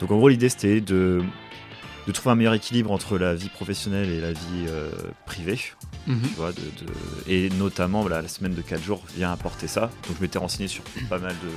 Donc 0.00 0.10
en 0.10 0.16
gros, 0.16 0.28
l'idée 0.28 0.48
c'était 0.48 0.80
de, 0.80 1.22
de 2.06 2.12
trouver 2.12 2.32
un 2.32 2.36
meilleur 2.36 2.54
équilibre 2.54 2.90
entre 2.92 3.18
la 3.18 3.34
vie 3.34 3.48
professionnelle 3.48 4.08
et 4.10 4.20
la 4.20 4.32
vie 4.32 4.66
euh, 4.68 4.90
privée. 5.26 5.58
Mhm. 6.06 6.20
Tu 6.22 6.34
vois, 6.36 6.52
de, 6.52 6.60
de- 6.60 6.92
et 7.30 7.50
notamment 7.50 8.00
voilà, 8.02 8.22
la 8.22 8.28
semaine 8.28 8.54
de 8.54 8.62
4 8.62 8.82
jours 8.82 9.02
vient 9.16 9.32
apporter 9.32 9.66
ça. 9.66 9.90
Donc 10.06 10.16
je 10.16 10.22
m'étais 10.22 10.38
renseigné 10.38 10.68
sur 10.68 10.82
pas 11.10 11.18
mal 11.18 11.32
de 11.42 11.50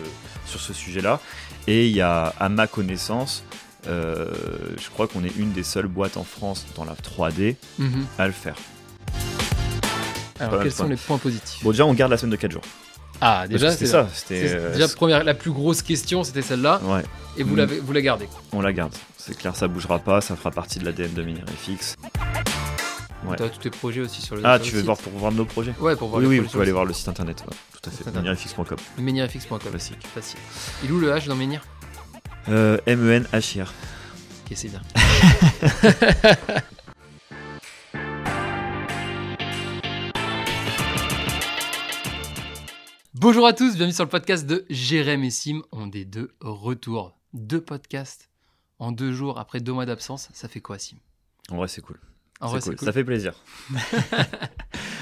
sur 0.46 0.60
ce 0.60 0.74
sujet-là. 0.74 1.19
Et 1.67 1.88
il 1.88 1.96
y 1.96 2.01
a, 2.01 2.33
à 2.40 2.49
ma 2.49 2.67
connaissance, 2.67 3.44
euh, 3.88 4.33
je 4.79 4.89
crois 4.89 5.08
qu'on 5.08 5.23
est 5.23 5.35
une 5.37 5.51
des 5.51 5.63
seules 5.63 5.87
boîtes 5.87 6.17
en 6.17 6.23
France 6.23 6.65
dans 6.76 6.83
la 6.85 6.94
3D 6.96 7.55
Mhm. 7.79 8.05
à 8.17 8.26
le 8.28 8.33
faire. 8.33 8.55
Alors, 10.39 10.63
quels 10.63 10.71
sont 10.71 10.87
les 10.87 10.96
points 10.96 11.19
positifs? 11.19 11.63
Bon, 11.63 11.69
déjà, 11.69 11.85
on 11.85 11.94
garde 11.94 12.10
la 12.12 12.17
semaine 12.17 12.31
de 12.31 12.35
4 12.35 12.51
jours. 12.51 12.63
Ah, 13.22 13.47
déjà, 13.47 13.69
c'est 13.69 13.78
c'était 13.85 13.92
ça. 13.92 14.10
C'était, 14.13 14.49
euh, 14.56 14.74
déjà 14.74 14.88
première, 14.88 15.24
la 15.24 15.33
plus 15.35 15.51
grosse 15.51 15.81
question, 15.83 16.23
c'était 16.23 16.41
celle-là, 16.41 16.81
ouais, 16.84 17.03
et 17.38 17.44
vous, 17.44 17.53
Mm. 17.53 17.57
l'avez, 17.57 17.80
vous 17.80 17.94
la 17.94 18.02
gardez. 18.02 18.27
on 18.52 18.61
la 18.61 18.73
garde. 18.73 18.94
C'est 19.17 19.38
clair, 19.38 19.55
ça 19.55 19.67
bougera 19.67 19.99
pas. 19.99 20.20
Ça 20.21 20.35
fera 20.35 20.49
partie 20.52 20.80
de 20.80 20.85
l'ADN 20.85 21.13
de 21.13 21.21
Minirefix. 21.21 21.95
Ouais. 23.27 23.38
Tu 23.38 23.44
as 23.44 23.49
tous 23.49 23.59
tes 23.59 23.70
projets 23.70 24.02
aussi 24.02 24.20
sur 24.23 24.35
le 24.35 24.41
Ah, 24.44 24.55
sur 24.57 24.66
tu 24.66 24.71
le 24.71 24.75
veux 24.77 24.80
site. 24.80 24.85
voir 24.88 24.97
pour 24.97 25.13
voir 25.13 25.31
nos 25.31 25.45
projets 25.45 25.75
Ouais, 25.80 25.95
pour 25.95 26.07
voir 26.09 26.17
Oui, 26.20 26.23
les 26.25 26.30
oui, 26.30 26.39
vous 26.39 26.45
pouvez 26.49 26.61
aller 26.63 26.70
le 26.71 26.73
voir 26.73 26.85
le 26.85 26.94
site 26.94 27.07
internet. 27.07 27.44
ouais, 27.47 27.55
tout 27.80 27.88
à 27.88 27.94
fait. 27.94 28.20
Menirfx.com. 28.99 29.58
Classique. 29.69 29.99
Facile. 30.16 30.39
Il 30.83 30.91
où 30.91 30.99
le 30.99 31.11
H 31.11 31.27
dans 31.27 31.35
Menir 31.35 31.61
Euh, 32.49 32.80
M-E-N-H-I-R. 32.88 33.72
Ok, 34.49 34.53
c'est 34.58 34.69
bien. 34.69 34.81
Bonjour 43.21 43.45
à 43.45 43.53
tous, 43.53 43.75
bienvenue 43.75 43.93
sur 43.93 44.03
le 44.03 44.09
podcast 44.09 44.48
de 44.48 44.66
Jérém 44.70 45.23
et 45.23 45.30
Sim. 45.30 45.61
On 45.71 45.91
est 45.91 46.05
de 46.05 46.31
retour. 46.41 47.16
Deux 47.34 47.61
podcasts 47.61 48.30
en 48.80 48.91
deux 48.91 49.11
jours 49.13 49.38
après 49.39 49.59
deux 49.59 49.72
mois 49.73 49.86
d'absence. 49.86 50.30
Ça 50.33 50.47
fait 50.47 50.59
quoi, 50.59 50.80
Sim? 50.80 50.97
En 51.52 51.58
vrai, 51.58 51.67
c'est 51.67 51.81
cool. 51.81 51.99
En 52.39 52.47
vrai, 52.47 52.59
cool. 52.59 52.72
c'est 52.72 52.77
cool. 52.77 52.86
Ça 52.88 52.94
fait 52.94 53.03
plaisir. 53.03 53.33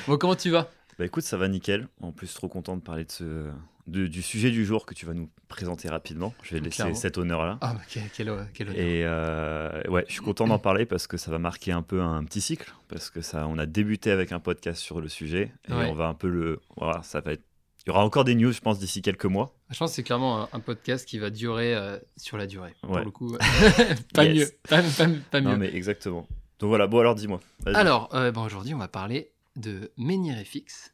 Bon, 0.08 0.18
comment 0.18 0.36
tu 0.36 0.50
vas? 0.50 0.68
Bah 0.98 1.06
écoute, 1.06 1.24
ça 1.24 1.38
va 1.38 1.48
nickel. 1.48 1.88
En 2.02 2.12
plus, 2.12 2.34
trop 2.34 2.48
content 2.48 2.76
de 2.76 2.82
parler 2.82 3.06
de 3.06 3.12
ce, 3.12 3.52
de- 3.86 4.08
du 4.08 4.24
sujet 4.24 4.50
du 4.50 4.66
jour 4.66 4.88
que 4.88 4.96
tu 4.96 5.06
vas 5.06 5.14
nous 5.14 5.30
présenter 5.48 5.88
rapidement. 5.88 6.34
Je 6.42 6.56
vais 6.56 6.62
laisser 6.62 6.96
cet 6.96 7.20
honneur-là. 7.20 7.60
Ah, 7.62 7.76
bah, 7.76 7.82
quel, 7.88 8.10
quel, 8.12 8.34
quel 8.56 8.70
honneur. 8.70 8.80
Et 8.82 9.04
euh, 9.06 9.84
ouais, 9.88 10.04
je 10.08 10.14
suis 10.14 10.22
content 10.24 10.48
d'en 10.48 10.58
parler 10.58 10.88
parce 10.88 11.06
que 11.06 11.18
ça 11.18 11.30
va 11.30 11.38
marquer 11.38 11.72
un 11.74 11.84
peu 11.84 12.02
un 12.02 12.24
petit 12.24 12.42
cycle. 12.42 12.74
Parce 12.88 13.12
que 13.12 13.22
ça, 13.22 13.46
on 13.48 13.60
a 13.60 13.68
débuté 13.68 14.10
avec 14.10 14.32
un 14.32 14.40
podcast 14.40 14.82
sur 14.82 15.00
le 15.00 15.10
sujet 15.10 15.52
et 15.68 15.74
Ouais. 15.74 15.86
on 15.92 15.94
va 15.94 16.08
un 16.08 16.16
peu 16.16 16.28
le. 16.28 16.60
Voilà, 16.76 17.04
ça 17.04 17.22
va 17.22 17.34
être. 17.34 17.44
Il 17.90 17.94
y 17.94 17.96
aura 17.96 18.06
encore 18.06 18.24
des 18.24 18.36
news, 18.36 18.52
je 18.52 18.60
pense, 18.62 18.78
d'ici 18.78 19.02
quelques 19.02 19.26
mois. 19.26 19.52
Je 19.72 19.78
pense 19.80 19.90
que 19.90 19.96
c'est 19.96 20.04
clairement 20.04 20.44
un, 20.44 20.50
un 20.54 20.60
podcast 20.60 21.08
qui 21.08 21.18
va 21.18 21.32
durer 21.32 21.74
euh, 21.74 21.98
sur 22.18 22.38
la 22.38 22.46
durée. 22.46 22.76
Pour 22.84 23.00
le 23.00 23.10
coup, 23.10 23.36
pas 24.14 24.26
Yes. 24.26 24.38
mieux. 24.52 24.52
Pas, 24.70 24.84
pas- 24.84 25.08
pas 25.32 25.42
mieux. 25.42 25.50
Non, 25.50 25.58
mais 25.58 25.74
exactement. 25.74 26.28
Donc 26.60 26.68
voilà, 26.70 26.86
bon, 26.86 27.00
alors 27.00 27.16
dis-moi. 27.16 27.40
Alors, 27.66 28.14
euh, 28.14 28.32
bon, 28.32 28.44
aujourd'hui, 28.44 28.76
on 28.76 28.78
va 28.78 28.88
parler 28.90 29.32
de 29.56 29.92
Menirefix. 29.98 30.94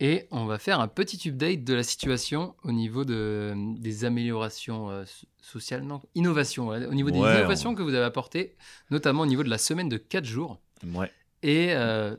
Et 0.00 0.26
on 0.30 0.46
va 0.46 0.58
faire 0.58 0.80
un 0.80 0.88
petit 0.88 1.28
update 1.28 1.64
de 1.64 1.74
la 1.74 1.82
situation 1.82 2.54
au 2.64 2.72
niveau 2.72 3.04
de, 3.04 3.52
des 3.78 4.06
améliorations 4.06 4.88
euh, 4.88 5.04
so- 5.04 5.26
sociales, 5.42 5.82
non, 5.82 6.00
innovations, 6.14 6.68
ouais, 6.68 6.86
au 6.86 6.94
niveau 6.94 7.10
des 7.10 7.18
Ouais, 7.18 7.36
innovations 7.40 7.74
que 7.74 7.82
vous 7.82 7.92
avez 7.94 8.04
apportées, 8.06 8.56
notamment 8.90 9.20
au 9.24 9.26
niveau 9.26 9.42
de 9.42 9.50
la 9.50 9.58
semaine 9.58 9.90
de 9.90 9.98
4 9.98 10.24
jours, 10.24 10.60
Ouais. 10.94 11.10
et 11.42 11.74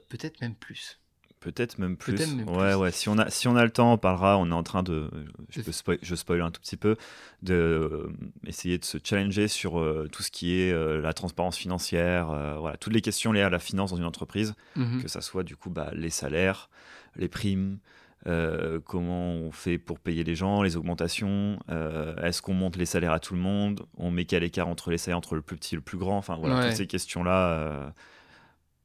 peut-être 0.10 0.40
même 0.42 0.54
plus. 0.54 1.00
Peut-être 1.40 1.78
même 1.78 1.96
plus. 1.98 2.18
Même 2.36 2.48
ouais, 2.50 2.72
plus. 2.72 2.76
ouais. 2.76 2.92
Si 2.92 3.10
on 3.10 3.18
a, 3.18 3.30
si 3.30 3.48
on 3.48 3.56
a 3.56 3.64
le 3.64 3.70
temps, 3.70 3.94
on 3.94 3.98
parlera. 3.98 4.38
On 4.38 4.50
est 4.50 4.54
en 4.54 4.64
train 4.64 4.84
de, 4.84 5.10
je, 5.50 5.62
peux 5.62 5.72
spoil, 5.72 5.98
je 6.02 6.16
spoil 6.16 6.42
un 6.42 6.52
tout 6.52 6.60
petit 6.62 6.78
peu, 6.78 6.96
de 7.44 7.54
euh, 7.54 8.10
essayer 8.46 8.78
de 8.78 8.86
se 8.86 8.98
challenger 9.04 9.48
sur 9.48 9.80
euh, 9.80 10.10
tout 10.12 10.24
ce 10.24 10.32
qui 10.32 10.60
est 10.60 10.72
euh, 10.74 11.00
la 11.00 11.14
transparence 11.14 11.56
financière, 11.56 12.28
voilà, 12.60 12.76
toutes 12.78 12.94
les 12.94 13.02
questions 13.02 13.32
liées 13.32 13.42
à 13.44 13.50
la 13.50 13.60
finance 13.60 13.92
dans 13.92 13.98
une 13.98 14.04
entreprise, 14.06 14.56
Mhm. 14.76 15.02
que 15.04 15.08
ça 15.08 15.22
soit 15.22 15.44
du 15.44 15.56
coup 15.56 15.70
bah, 15.70 15.92
les 15.94 16.10
salaires, 16.10 16.70
les 17.16 17.28
primes. 17.28 17.78
euh, 18.26 18.80
comment 18.84 19.30
on 19.36 19.52
fait 19.52 19.78
pour 19.78 20.00
payer 20.00 20.24
les 20.24 20.36
gens, 20.36 20.64
les 20.64 20.76
augmentations, 20.76 21.60
euh, 21.70 22.16
est-ce 22.18 22.42
qu'on 22.42 22.56
monte 22.56 22.76
les 22.76 22.88
salaires 22.88 23.14
à 23.14 23.20
tout 23.20 23.36
le 23.36 23.40
monde, 23.40 23.86
on 23.96 24.10
met 24.12 24.26
quel 24.26 24.44
écart 24.44 24.68
entre 24.68 24.90
les 24.90 24.98
salaires 24.98 25.20
entre 25.20 25.36
le 25.36 25.42
plus 25.44 25.56
petit 25.56 25.76
et 25.76 25.78
le 25.78 25.82
plus 25.84 26.00
grand, 26.00 26.18
enfin 26.18 26.36
voilà, 26.36 26.58
Ouais. 26.58 26.68
toutes 26.68 26.78
ces 26.78 26.88
questions-là, 26.88 27.50
euh, 27.52 27.90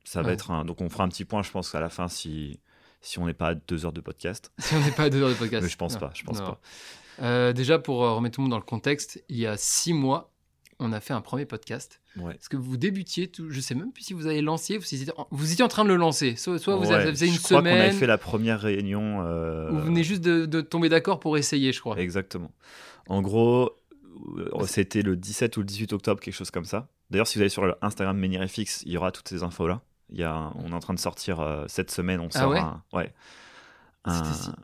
ça 0.04 0.22
va 0.22 0.32
être 0.32 0.50
un... 0.50 0.64
Donc 0.64 0.80
on 0.80 0.88
fera 0.88 1.04
un 1.04 1.08
petit 1.08 1.24
point, 1.24 1.42
je 1.42 1.50
pense, 1.50 1.74
à 1.74 1.80
la 1.80 1.88
fin 1.90 2.08
si, 2.08 2.58
si 3.00 3.18
on 3.18 3.26
n'est 3.26 3.34
pas 3.34 3.48
à 3.48 3.54
deux 3.54 3.84
heures 3.86 3.92
de 3.92 4.00
podcast. 4.00 4.52
Si 4.60 4.74
on 4.74 4.80
n'est 4.80 4.90
pas 4.92 5.04
à 5.04 5.10
deux 5.10 5.22
heures 5.22 5.28
de 5.30 5.34
podcast. 5.34 5.62
Mais 5.62 5.68
je 5.70 5.76
pense 5.76 5.94
Non, 5.94 6.00
pas, 6.00 6.10
je 6.14 6.22
pense 6.24 6.38
non. 6.40 6.46
pas. 6.46 6.60
Euh, 7.22 7.52
déjà, 7.52 7.78
pour 7.78 8.04
euh, 8.04 8.12
remettre 8.14 8.36
tout 8.36 8.40
le 8.40 8.44
monde 8.44 8.50
dans 8.52 8.56
le 8.58 8.62
contexte, 8.64 9.22
il 9.28 9.36
y 9.38 9.46
a 9.46 9.56
six 9.56 9.92
mois, 9.92 10.32
on 10.78 10.92
a 10.92 11.00
fait 11.00 11.12
un 11.12 11.20
premier 11.20 11.44
podcast. 11.44 12.00
Ouais. 12.16 12.34
Est-ce 12.34 12.48
que 12.48 12.56
vous 12.56 12.76
débutiez 12.76 13.28
tout 13.28 13.50
Je 13.50 13.60
sais 13.60 13.74
même 13.74 13.92
plus 13.92 14.02
si 14.02 14.12
vous 14.14 14.26
avez 14.26 14.40
lancé, 14.40 14.78
vous 14.78 14.84
étiez 14.94 15.12
en, 15.16 15.28
vous 15.30 15.52
étiez 15.52 15.64
en 15.64 15.68
train 15.68 15.84
de 15.84 15.88
le 15.90 15.96
lancer. 15.96 16.34
Soit, 16.36 16.58
soit 16.58 16.74
vous 16.76 16.86
Ouais, 16.88 16.94
avez 16.94 17.14
fait 17.14 17.26
une 17.26 17.34
je 17.34 17.38
crois 17.40 17.60
qu'on 17.60 17.66
avait 17.66 17.76
semaine, 17.82 17.92
fait 17.96 18.06
la 18.06 18.18
première 18.18 18.60
réunion. 18.60 19.22
euh, 19.26 19.70
ou 19.70 19.74
vous 19.76 19.84
venez 19.84 20.02
juste 20.04 20.22
de, 20.22 20.46
de 20.46 20.60
tomber 20.62 20.88
d'accord 20.88 21.20
pour 21.20 21.36
essayer, 21.38 21.72
je 21.72 21.80
crois. 21.80 21.98
Exactement. 22.00 22.50
En 23.08 23.20
gros, 23.22 23.70
c'était 24.66 25.02
le 25.02 25.16
17 25.16 25.56
ou 25.56 25.60
le 25.60 25.66
18 25.66 25.92
octobre, 25.92 26.20
quelque 26.20 26.34
chose 26.34 26.50
comme 26.50 26.64
ça. 26.64 26.88
D'ailleurs, 27.10 27.26
si 27.26 27.38
vous 27.38 27.42
allez 27.42 27.48
sur 27.50 27.64
le 27.66 27.74
Instagram 27.82 28.16
Menirefix, 28.18 28.82
il 28.86 28.92
y 28.92 28.96
aura 28.96 29.12
toutes 29.12 29.28
ces 29.28 29.42
infos-là. 29.42 29.82
Il 30.12 30.20
y 30.20 30.22
a 30.22 30.32
un- 30.32 30.52
on 30.56 30.70
est 30.70 30.74
en 30.74 30.78
train 30.80 30.94
de 30.94 30.98
sortir 31.00 31.40
euh, 31.40 31.64
cette 31.68 31.90
semaine, 31.90 32.20
on 32.20 32.28
Ah 32.34 32.38
sort 32.40 32.50
ouais 32.50 32.60
un, 32.60 32.82
ouais, 32.92 33.12
un- 34.04 34.22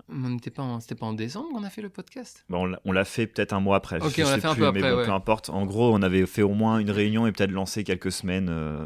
on 0.09 0.29
n'était 0.31 0.51
pas, 0.51 0.63
en- 0.63 0.81
c'était 0.81 0.95
pas 0.95 1.07
en 1.07 1.13
décembre 1.13 1.49
qu'on 1.53 1.63
a 1.65 1.71
fait 1.71 1.83
le 1.83 1.89
podcast? 1.91 2.45
Bon, 2.49 2.75
on 2.85 2.93
l'a- 2.93 3.05
fait 3.05 3.27
peut-être 3.27 3.53
un 3.53 3.61
mois 3.61 3.77
après. 3.77 3.97
Ok, 4.03 4.15
je 4.17 4.23
on 4.23 4.25
l'a 4.29 4.35
sais 4.35 4.41
fait 4.41 4.47
un 4.49 4.53
plus, 4.55 4.61
peu 4.63 4.73
mais 4.73 4.79
après, 4.81 4.91
bon, 4.93 4.99
ouais. 4.99 5.05
peu 5.07 5.13
importe. 5.13 5.51
En 5.51 5.65
gros, 5.65 5.93
on 5.95 6.03
avait 6.03 6.27
fait 6.27 6.43
au 6.43 6.55
moins 6.55 6.79
une 6.79 6.91
réunion 6.91 7.27
et 7.27 7.33
peut-être 7.33 7.53
lancé 7.53 7.85
quelques 7.85 8.11
semaines 8.13 8.49
euh, 8.51 8.85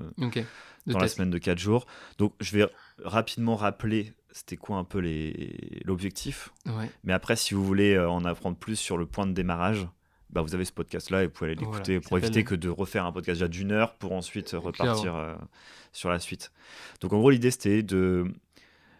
dans 0.86 0.98
la 0.98 1.08
semaine 1.08 1.30
de 1.30 1.38
4 1.38 1.58
jours. 1.58 1.86
Donc, 2.18 2.34
je 2.40 2.56
vais 2.56 2.66
rapidement 3.04 3.56
rappeler 3.56 4.12
c'était 4.30 4.56
quoi 4.56 4.76
un 4.78 4.84
peu 4.84 4.98
les- 4.98 5.80
l'objectif. 5.84 6.52
Ouais. 6.66 6.90
Mais 7.04 7.12
après, 7.12 7.36
si 7.36 7.54
vous 7.54 7.64
voulez 7.64 7.94
euh, 7.94 8.08
en 8.10 8.24
apprendre 8.24 8.56
plus 8.56 8.76
sur 8.76 8.96
le 8.98 9.04
point 9.06 9.26
de 9.26 9.32
démarrage, 9.32 9.86
bah, 10.32 10.40
vous 10.42 10.54
avez 10.54 10.64
ce 10.64 10.72
podcast-là 10.72 11.22
et 11.22 11.26
vous 11.26 11.32
pouvez 11.32 11.50
aller 11.50 11.60
l'écouter 11.60 12.00
pour 12.00 12.18
éviter 12.18 12.44
que 12.44 12.54
de 12.54 12.68
refaire 12.68 13.04
un 13.06 13.12
podcast 13.12 13.38
déjà 13.38 13.48
d'une 13.48 13.72
heure 13.72 13.94
pour 13.96 14.12
ensuite 14.12 14.50
repartir 14.58 15.14
euh, 15.16 15.34
sur 15.92 16.08
la 16.10 16.18
suite. 16.18 16.52
Donc 17.00 17.12
en 17.12 17.18
gros, 17.18 17.30
l'idée 17.30 17.50
c'était 17.50 17.82
de, 17.82 18.24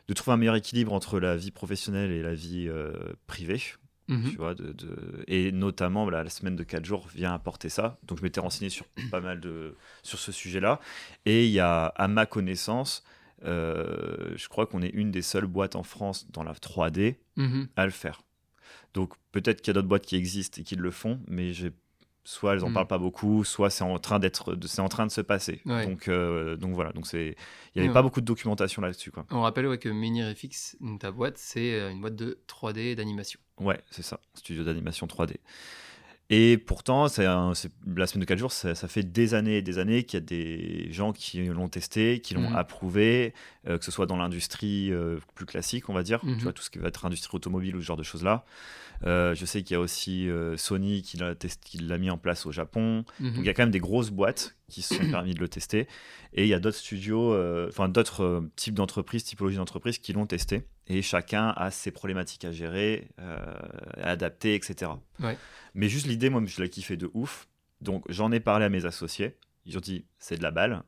de 0.09 0.15
trouver 0.15 0.35
un 0.35 0.37
meilleur 0.37 0.57
équilibre 0.57 0.93
entre 0.93 1.19
la 1.21 1.37
vie 1.37 1.51
professionnelle 1.51 2.11
et 2.11 2.23
la 2.23 2.35
vie 2.35 2.67
euh, 2.69 2.93
privée. 3.27 3.61
Mhm. 4.09 4.31
Tu 4.31 4.37
vois, 4.37 4.55
de, 4.55 4.73
de- 4.73 5.25
Et 5.29 5.53
notamment, 5.53 6.03
voilà, 6.03 6.25
la 6.25 6.29
semaine 6.29 6.57
de 6.57 6.65
4 6.65 6.85
jours 6.85 7.07
vient 7.15 7.33
apporter 7.33 7.69
ça. 7.69 7.99
Donc 8.03 8.19
je 8.19 8.23
m'étais 8.25 8.41
renseigné 8.41 8.69
sur 8.69 8.85
pas 9.11 9.21
mal 9.21 9.41
de 9.41 9.77
sur 10.03 10.19
ce 10.19 10.33
sujet-là. 10.33 10.81
Et 11.25 11.47
il 11.47 11.53
y 11.53 11.61
a, 11.61 11.87
à 11.87 12.09
ma 12.09 12.27
connaissance, 12.27 13.05
euh, 13.45 14.35
je 14.37 14.49
crois 14.49 14.67
qu'on 14.67 14.83
est 14.83 14.89
une 14.91 15.11
des 15.11 15.23
seules 15.23 15.47
boîtes 15.47 15.77
en 15.77 15.83
France 15.83 16.27
dans 16.31 16.43
la 16.43 16.53
3D 16.53 17.17
Mhm. 17.37 17.69
à 17.77 17.85
le 17.87 17.91
faire. 17.93 18.23
Donc 18.95 19.15
peut-être 19.33 19.61
qu'il 19.63 19.69
y 19.69 19.71
a 19.71 19.75
d'autres 19.75 19.89
boîtes 19.89 20.07
qui 20.07 20.17
existent 20.17 20.61
et 20.61 20.65
qui 20.65 20.77
le 20.77 20.91
font, 20.91 21.21
mais 21.27 21.53
j'ai 21.53 21.73
soit 22.25 22.53
elles 22.55 22.63
en 22.65 22.71
Mm. 22.71 22.75
parlent 22.75 22.87
pas 22.87 22.99
beaucoup, 22.99 23.43
soit 23.43 23.69
c'est 23.69 23.83
en 23.83 23.99
train 23.99 24.21
d'être, 24.21 24.55
de- 24.55 24.69
c'est 24.69 24.81
en 24.81 24.89
train 24.89 25.07
de 25.07 25.11
se 25.11 25.21
passer. 25.21 25.61
Ouais. 25.67 25.87
Donc 25.87 26.07
euh, 26.07 26.57
donc 26.57 26.73
voilà, 26.75 26.93
donc 26.93 27.07
c'est, 27.09 27.35
il 27.75 27.79
y 27.79 27.81
avait 27.81 27.89
Ouais. 27.89 27.93
pas 27.95 28.03
beaucoup 28.03 28.21
de 28.21 28.27
documentation 28.27 28.81
là-dessus 28.81 29.11
quoi. 29.11 29.27
On 29.31 29.41
rappelle 29.41 29.67
ouais, 29.67 29.79
que 29.79 29.89
Menirefix, 29.89 30.77
donc 30.81 31.01
ta 31.01 31.11
boîte, 31.11 31.37
c'est 31.37 31.73
euh, 31.75 31.91
une 31.91 32.01
boîte 32.01 32.15
de 32.15 32.39
3D 32.47 32.79
et 32.79 32.95
d'animation. 32.95 33.41
Ouais, 33.59 33.81
c'est 33.91 34.03
ça, 34.03 34.21
studio 34.35 34.63
d'animation 34.63 35.07
3D. 35.09 35.37
Et 36.31 36.57
pourtant, 36.57 37.09
c'est 37.09 37.25
la 37.27 37.53
semaine 38.07 38.21
de 38.21 38.25
4 38.25 38.39
jours, 38.39 38.53
ça, 38.53 38.75
ça 38.75 38.89
fait 38.89 39.03
des 39.03 39.35
années 39.35 39.59
et 39.59 39.63
des 39.63 39.79
années 39.79 40.05
qu'il 40.05 40.19
y 40.19 40.23
a 40.23 40.25
des 40.25 40.91
gens 40.91 41.13
qui 41.13 41.43
l'ont 41.45 41.69
testé, 41.69 42.21
qui 42.21 42.33
l'ont 42.33 42.49
Mhm. 42.49 42.57
approuvé, 42.57 43.35
euh, 43.69 43.77
que 43.77 43.85
ce 43.85 43.91
soit 43.91 44.07
dans 44.07 44.17
l'industrie 44.17 44.91
euh, 44.93 45.19
plus 45.35 45.45
classique, 45.45 45.91
on 45.91 45.93
va 45.93 46.03
dire, 46.03 46.25
Mhm. 46.25 46.37
tu 46.39 46.43
vois, 46.45 46.53
tout 46.55 46.63
ce 46.63 46.71
qui 46.71 46.79
va 46.79 46.89
être 46.89 47.05
industrie 47.05 47.37
automobile 47.37 47.77
ou 47.77 47.83
ce 47.83 47.87
genre 47.87 47.99
de 47.99 48.03
choses-là. 48.03 48.47
Euh, 49.05 49.35
je 49.35 49.45
sais 49.45 49.63
qu'il 49.63 49.75
y 49.75 49.77
a 49.77 49.81
aussi 49.81 50.29
Sony 50.57 51.03
qui 51.03 51.19
l'a 51.19 51.99
mis 51.99 52.09
en 52.09 52.17
place 52.19 52.47
au 52.47 52.53
Japon. 52.53 53.05
Mhm. 53.21 53.31
Donc 53.33 53.39
il 53.41 53.47
y 53.47 53.51
a 53.51 53.53
quand 53.55 53.65
même 53.65 53.71
des 53.73 53.81
grosses 53.81 54.11
boîtes 54.11 54.57
qui 54.71 54.81
se 54.81 54.95
sont 54.95 55.01
permis 55.11 55.35
de 55.35 55.41
le 55.41 55.49
tester. 55.49 55.87
Et 56.33 56.45
il 56.45 56.49
y 56.49 56.55
a 56.55 56.61
d'autres 56.61 56.79
studios, 56.79 57.37
enfin 57.69 57.89
d'autres 57.91 58.45
types 58.57 58.75
d'entreprises, 58.75 59.25
typologies 59.25 59.57
d'entreprises 59.59 59.99
qui 59.99 60.15
l'ont 60.15 60.27
testé. 60.27 60.63
Et 60.93 61.01
chacun 61.01 61.55
a 61.57 61.71
ses 61.71 61.91
problématiques 61.91 62.45
à 62.45 62.53
gérer, 62.53 63.09
euh, 63.19 63.37
à 63.97 64.11
adapter, 64.11 64.55
etc. 64.55 64.91
Ouais. 65.21 65.39
Mais 65.75 65.89
juste 65.89 66.07
l'idée, 66.07 66.29
moi, 66.29 66.43
je 66.45 66.63
l'ai 66.63 66.69
kiffé 66.69 66.99
de 66.99 67.11
ouf. 67.15 67.49
Donc 67.81 68.05
j'en 68.11 68.31
ai 68.31 68.41
parlé 68.41 68.67
à 68.67 68.69
mes 68.69 68.85
associés. 68.85 69.39
Ils 69.65 69.79
ont 69.79 69.81
dit, 69.81 70.05
c'est 70.19 70.37
de 70.37 70.43
la 70.43 70.51
balle. 70.51 70.83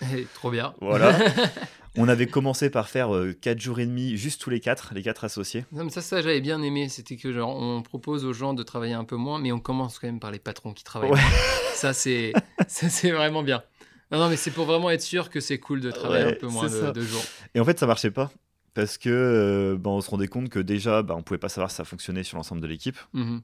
Trop 0.34 0.50
bien. 0.50 0.74
Voilà. 0.82 1.18
On 1.96 2.08
avait 2.08 2.26
commencé 2.26 2.68
par 2.68 2.90
faire 2.90 3.10
4 3.40 3.58
jours 3.58 3.80
et 3.80 3.86
demi, 3.86 4.18
juste 4.18 4.40
tous 4.40 4.50
les 4.50 4.60
quatre, 4.60 4.92
les 4.94 5.02
quatre 5.02 5.24
associés. 5.24 5.64
Non, 5.72 5.84
mais 5.84 5.90
ça, 5.90 6.02
ça 6.02 6.20
j'avais 6.20 6.42
bien 6.42 6.62
aimé. 6.62 6.90
C'était 6.90 7.16
que 7.16 7.32
genre, 7.32 7.56
on 7.56 7.82
propose 7.82 8.26
aux 8.26 8.34
gens 8.34 8.52
de 8.52 8.62
travailler 8.62 8.92
un 8.92 9.04
peu 9.04 9.16
moins, 9.16 9.40
mais 9.40 9.50
on 9.50 9.60
commence 9.60 9.98
quand 9.98 10.06
même 10.06 10.20
par 10.20 10.30
les 10.30 10.38
patrons 10.38 10.74
qui 10.74 10.84
travaillent 10.84 11.10
Ouais. 11.10 11.20
Ça, 11.74 11.92
c'est, 11.94 12.32
vraiment 13.04 13.42
bien. 13.42 13.62
Non, 14.10 14.18
non, 14.18 14.28
mais 14.28 14.36
c'est 14.36 14.50
pour 14.50 14.66
vraiment 14.66 14.90
être 14.90 15.02
sûr 15.02 15.30
que 15.30 15.40
c'est 15.40 15.58
cool 15.58 15.80
de 15.80 15.90
travailler 15.90 16.26
Ouais, 16.26 16.32
un 16.32 16.34
peu 16.34 16.48
moins 16.48 16.66
de 16.66 17.00
jours. 17.00 17.22
Et 17.54 17.60
en 17.60 17.64
fait, 17.64 17.78
ça 17.78 17.86
marchait 17.86 18.10
pas. 18.10 18.30
Parce 18.78 18.96
que 18.96 19.10
euh, 19.10 19.76
ben, 19.76 20.00
se 20.00 20.08
rendait 20.08 20.28
compte 20.28 20.50
que 20.50 20.60
déjà, 20.60 21.02
ben, 21.02 21.16
on 21.16 21.22
pouvait 21.24 21.36
pas 21.36 21.48
savoir 21.48 21.68
si 21.68 21.74
ça 21.74 21.84
fonctionnait 21.84 22.22
sur 22.22 22.36
l'ensemble 22.36 22.60
de 22.60 22.68
l'équipe. 22.68 22.96
Mhm. 23.12 23.42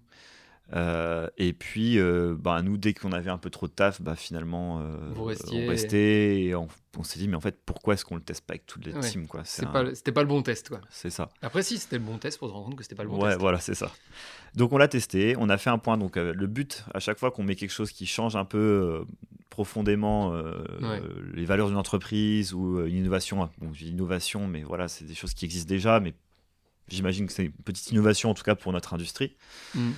Euh, 0.73 1.29
et 1.37 1.53
puis, 1.53 1.99
euh, 1.99 2.35
bah, 2.39 2.63
nous, 2.63 2.79
dès 2.79 2.95
qu'on 2.95 3.13
avait 3.13 3.31
un 3.31 3.37
peu 3.39 3.51
trop 3.51 3.67
de 3.67 3.73
taf, 3.73 4.01
bah, 4.01 4.17
finalement, 4.17 4.81
euh, 4.81 4.97
Vous 5.15 5.25
restiez- 5.25 5.67
on 5.67 5.69
restait 5.69 6.41
et 6.43 6.55
on, 6.55 6.69
on 6.97 7.03
s'est 7.03 7.19
dit, 7.19 7.29
mais 7.29 7.37
en 7.37 7.41
fait, 7.41 7.59
pourquoi 7.67 7.95
est-ce 7.95 8.05
qu'on 8.05 8.17
le 8.17 8.23
teste 8.23 8.41
pas 8.47 8.55
avec 8.55 8.65
toutes 8.67 8.87
les 8.87 8.95
Ouais. 8.95 9.01
teams 9.09 9.27
quoi? 9.27 9.43
C'est 9.45 9.67
un- 9.67 9.71
pas 9.71 9.83
le- 9.83 9.95
C'était 9.95 10.11
pas 10.11 10.23
le 10.23 10.27
bon 10.29 10.43
test, 10.43 10.71
quoi. 10.71 10.81
C'est 10.91 11.11
ça. 11.11 11.29
Après, 11.43 11.63
si, 11.63 11.77
c'était 11.79 11.99
le 11.99 12.05
bon 12.05 12.17
test 12.19 12.39
pour 12.39 12.49
se 12.49 12.53
rendre 12.55 12.67
compte 12.67 12.77
que 12.77 12.83
c'était 12.83 12.95
pas 12.95 13.03
le 13.05 13.11
bon 13.11 13.21
ouais, 13.23 13.29
test. 13.31 13.41
voilà, 13.41 13.61
c'est 13.61 13.75
ça. 13.75 13.93
Donc, 14.55 14.73
on 14.73 14.79
l'a 14.79 14.89
testé, 14.89 15.37
on 15.39 15.51
a 15.51 15.59
fait 15.59 15.71
un 15.71 15.79
point. 15.79 15.99
Donc, 15.99 16.17
euh, 16.17 16.33
le 16.35 16.47
but, 16.47 16.83
à 16.95 16.99
chaque 16.99 17.19
fois 17.19 17.31
qu'on 17.31 17.43
met 17.45 17.57
quelque 17.57 17.71
chose 17.73 17.93
qui 17.93 18.07
change 18.07 18.35
un 18.35 18.47
peu 18.47 18.59
euh, 18.59 19.05
profondément 19.51 20.31
Ouais. 20.31 21.01
les 21.35 21.45
valeurs 21.45 21.69
d'une 21.69 21.77
entreprise 21.77 22.55
ou 22.55 22.81
une 22.87 22.97
innovation, 22.97 23.43
hein. 23.45 23.51
bon, 23.59 23.73
je 23.75 23.85
dis 23.85 23.91
innovation, 23.91 24.49
mais 24.49 24.63
voilà, 24.63 24.89
c'est 24.89 25.05
des 25.05 25.15
choses 25.15 25.35
qui 25.35 25.45
existent 25.45 25.69
déjà, 25.69 26.01
mais 26.01 26.15
j'imagine 26.89 27.27
que 27.27 27.33
c'est 27.33 27.45
une 27.45 27.53
petite 27.53 27.91
innovation, 27.93 28.31
en 28.31 28.35
tout 28.35 28.43
cas 28.43 28.55
pour 28.57 28.73
notre 28.73 28.95
industrie. 28.95 29.37
Mm. 29.75 29.91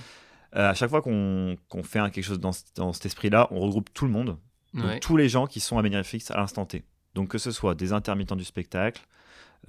Euh, 0.55 0.69
à 0.69 0.73
chaque 0.73 0.89
fois 0.89 1.01
qu'on 1.01 1.57
fait 1.83 1.99
quelque 2.11 2.21
chose 2.23 2.39
dans, 2.39 2.51
ce- 2.53 2.63
dans 2.75 2.93
cet 2.93 3.05
esprit-là, 3.05 3.47
on 3.51 3.59
regroupe 3.59 3.93
tout 3.93 4.05
le 4.05 4.11
monde, 4.11 4.37
donc 4.73 4.85
Ouais. 4.85 4.99
tous 4.99 5.17
les 5.17 5.27
gens 5.29 5.45
qui 5.47 5.59
sont 5.59 5.77
à 5.77 5.81
Menirefix 5.81 6.31
à 6.31 6.37
l'instant 6.37 6.65
T. 6.65 6.83
Donc 7.15 7.29
que 7.29 7.37
ce 7.37 7.51
soit 7.51 7.75
des 7.75 7.93
intermittents 7.93 8.35
du 8.35 8.43
spectacle, 8.45 9.05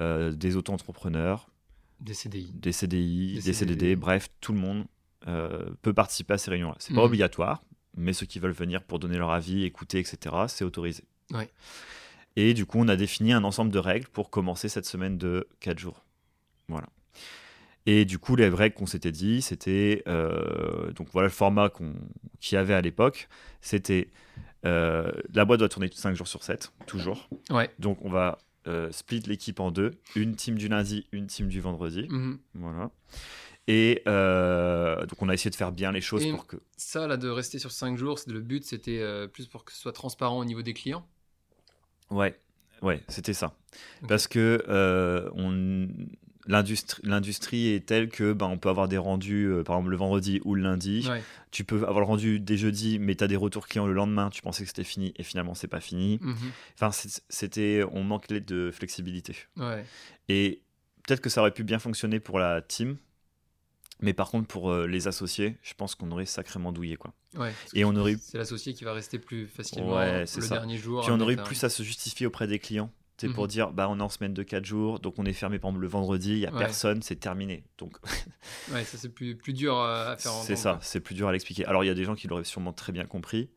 euh, 0.00 0.32
des 0.32 0.54
auto-entrepreneurs, 0.56 1.48
Des 2.00 2.14
CDI. 2.14 2.52
des 2.54 2.72
CDI, 2.72 3.34
Des 3.34 3.40
des, 3.42 3.52
CDD, 3.52 3.54
CDD. 3.80 3.96
bref, 3.96 4.28
tout 4.40 4.52
le 4.52 4.58
monde 4.60 4.84
euh, 5.26 5.68
peut 5.82 5.92
participer 5.92 6.34
à 6.34 6.38
ces 6.38 6.50
réunions-là. 6.50 6.76
C'est 6.78 6.94
pas 6.94 7.00
Mhm. 7.00 7.06
obligatoire, 7.06 7.62
mais 7.96 8.12
ceux 8.12 8.24
qui 8.26 8.38
veulent 8.38 8.52
venir 8.52 8.82
pour 8.84 9.00
donner 9.00 9.18
leur 9.18 9.30
avis, 9.32 9.64
écouter, 9.64 9.98
etc., 9.98 10.34
c'est 10.46 10.64
autorisé. 10.64 11.02
Ouais. 11.32 11.50
Et 12.36 12.54
du 12.54 12.66
coup, 12.66 12.78
on 12.78 12.86
a 12.86 12.94
défini 12.94 13.32
un 13.32 13.42
ensemble 13.42 13.72
de 13.72 13.80
règles 13.80 14.06
pour 14.08 14.30
commencer 14.30 14.68
cette 14.68 14.86
semaine 14.86 15.18
de 15.18 15.48
4 15.58 15.78
jours. 15.80 16.04
Voilà. 16.68 16.86
Et 17.90 18.04
du 18.04 18.18
coup, 18.18 18.36
les 18.36 18.50
règles 18.50 18.74
qu'on 18.74 18.84
s'était 18.84 19.12
dit, 19.12 19.40
c'était 19.40 20.02
euh, 20.06 20.92
donc 20.92 21.08
voilà 21.10 21.28
le 21.28 21.32
format 21.32 21.70
qu'il 22.38 22.54
y 22.54 22.58
avait 22.58 22.74
à 22.74 22.82
l'époque. 22.82 23.30
C'était 23.62 24.10
euh, 24.66 25.10
la 25.32 25.46
boîte 25.46 25.60
doit 25.60 25.70
tourner 25.70 25.88
5 25.90 26.14
jours 26.14 26.28
sur 26.28 26.42
7, 26.42 26.70
toujours. 26.86 27.30
Ouais. 27.48 27.70
Donc 27.78 28.04
on 28.04 28.10
va 28.10 28.36
euh, 28.66 28.92
split 28.92 29.20
l'équipe 29.20 29.58
en 29.58 29.70
deux, 29.70 29.92
une 30.16 30.36
team 30.36 30.56
du 30.56 30.68
lundi, 30.68 31.06
une 31.12 31.28
team 31.28 31.48
du 31.48 31.62
vendredi. 31.62 32.06
Mhm. 32.10 32.38
Voilà. 32.56 32.90
Et 33.68 34.02
donc 34.04 35.22
on 35.22 35.30
a 35.30 35.32
essayé 35.32 35.50
de 35.50 35.56
faire 35.56 35.72
bien 35.72 35.90
les 35.90 36.02
choses 36.02 36.26
Et- 36.26 36.30
pour 36.30 36.46
que. 36.46 36.56
Ça, 36.76 37.06
là, 37.06 37.16
de 37.16 37.30
rester 37.30 37.58
sur 37.58 37.72
5 37.72 37.96
jours, 37.96 38.18
le 38.26 38.40
but, 38.40 38.66
c'était 38.66 39.02
plus 39.32 39.46
pour 39.46 39.64
que 39.64 39.72
ce 39.72 39.78
soit 39.78 39.92
transparent 39.94 40.36
au 40.38 40.44
niveau 40.44 40.60
des 40.60 40.74
clients. 40.74 41.08
Ouais, 42.10 42.38
ouais, 42.82 43.02
c'était 43.08 43.32
ça. 43.32 43.56
Parce 44.06 44.26
que 44.28 44.62
on 45.34 45.88
l'industrie 46.48 47.68
est 47.68 47.86
telle 47.86 48.08
que 48.08 48.32
ben, 48.32 48.46
on 48.46 48.58
peut 48.58 48.68
avoir 48.70 48.88
des 48.88 48.98
rendus 48.98 49.44
euh, 49.46 49.62
par 49.62 49.76
exemple 49.76 49.90
le 49.90 49.96
vendredi 49.96 50.40
ou 50.44 50.54
le 50.54 50.62
lundi 50.62 51.06
Ouais. 51.08 51.22
tu 51.50 51.62
peux 51.64 51.76
avoir 51.82 52.00
le 52.00 52.06
rendu 52.06 52.40
dès 52.40 52.56
jeudi 52.56 52.98
mais 52.98 53.14
tu 53.14 53.22
as 53.22 53.28
des 53.28 53.36
retours 53.36 53.68
clients 53.68 53.86
le 53.86 53.92
lendemain 53.92 54.30
tu 54.30 54.42
pensais 54.42 54.62
que 54.62 54.68
c'était 54.68 54.82
fini 54.84 55.12
et 55.16 55.22
finalement 55.22 55.54
c'est 55.54 55.68
pas 55.68 55.80
fini 55.80 56.18
Mhm. 56.22 56.36
enfin 56.74 56.90
c'était 57.28 57.82
on 57.92 58.02
manquait 58.02 58.40
de 58.40 58.70
flexibilité 58.72 59.36
Ouais. 59.56 59.84
et 60.28 60.62
peut-être 61.06 61.20
que 61.20 61.30
ça 61.30 61.40
aurait 61.42 61.52
pu 61.54 61.64
bien 61.64 61.78
fonctionner 61.78 62.18
pour 62.18 62.38
la 62.38 62.62
team 62.62 62.96
mais 64.00 64.12
par 64.14 64.30
contre 64.30 64.46
pour 64.46 64.70
euh, 64.70 64.86
les 64.86 65.06
associés 65.08 65.58
je 65.62 65.74
pense 65.74 65.94
qu'on 65.94 66.10
aurait 66.12 66.26
sacrément 66.26 66.72
douillé 66.72 66.96
quoi 66.96 67.12
Ouais. 67.36 67.52
Et 67.74 67.84
on 67.84 67.94
aurait 67.94 68.16
C'est 68.18 68.38
l'associé 68.38 68.72
qui 68.72 68.84
va 68.84 68.94
rester 68.94 69.18
plus 69.18 69.46
facilement 69.48 69.96
Ouais, 69.96 70.20
le 70.20 70.26
ça. 70.26 70.54
dernier 70.56 70.78
jour. 70.78 71.02
Puis 71.02 71.10
on 71.12 71.20
aurait 71.20 71.38
un- 71.38 71.42
plus 71.42 71.62
à 71.62 71.68
se 71.68 71.82
justifier 71.82 72.24
auprès 72.26 72.46
des 72.46 72.58
clients. 72.58 72.90
C'est 73.20 73.28
pour 73.28 73.44
Mhm. 73.44 73.48
dire, 73.50 73.72
bah, 73.72 73.88
on 73.90 73.98
est 73.98 74.02
en 74.02 74.08
semaine 74.08 74.32
de 74.32 74.42
4 74.44 74.64
jours, 74.64 75.00
donc 75.00 75.14
on 75.18 75.24
est 75.26 75.32
fermé 75.32 75.58
par 75.58 75.70
exemple 75.70 75.82
le 75.82 75.88
vendredi, 75.88 76.32
il 76.34 76.38
n'y 76.38 76.46
a 76.46 76.52
Ouais. 76.52 76.58
personne, 76.58 77.02
c'est 77.02 77.16
terminé. 77.16 77.64
Donc 77.78 77.98
Ouais, 78.72 78.84
ça 78.84 78.96
c'est 78.96 79.08
plus, 79.08 79.36
plus 79.36 79.52
dur 79.52 79.76
euh, 79.76 80.12
à 80.12 80.16
faire 80.16 80.30
c'est 80.32 80.54
ça, 80.56 80.78
c'est 80.82 81.00
plus 81.00 81.14
dur 81.16 81.26
à 81.28 81.32
l'expliquer. 81.32 81.64
Alors 81.66 81.82
il 81.82 81.88
y 81.88 81.90
a 81.90 81.94
des 81.94 82.04
gens 82.04 82.14
qui 82.14 82.28
l'auraient 82.28 82.44
sûrement 82.44 82.72
très 82.72 82.92
bien 82.92 83.04
compris, 83.06 83.50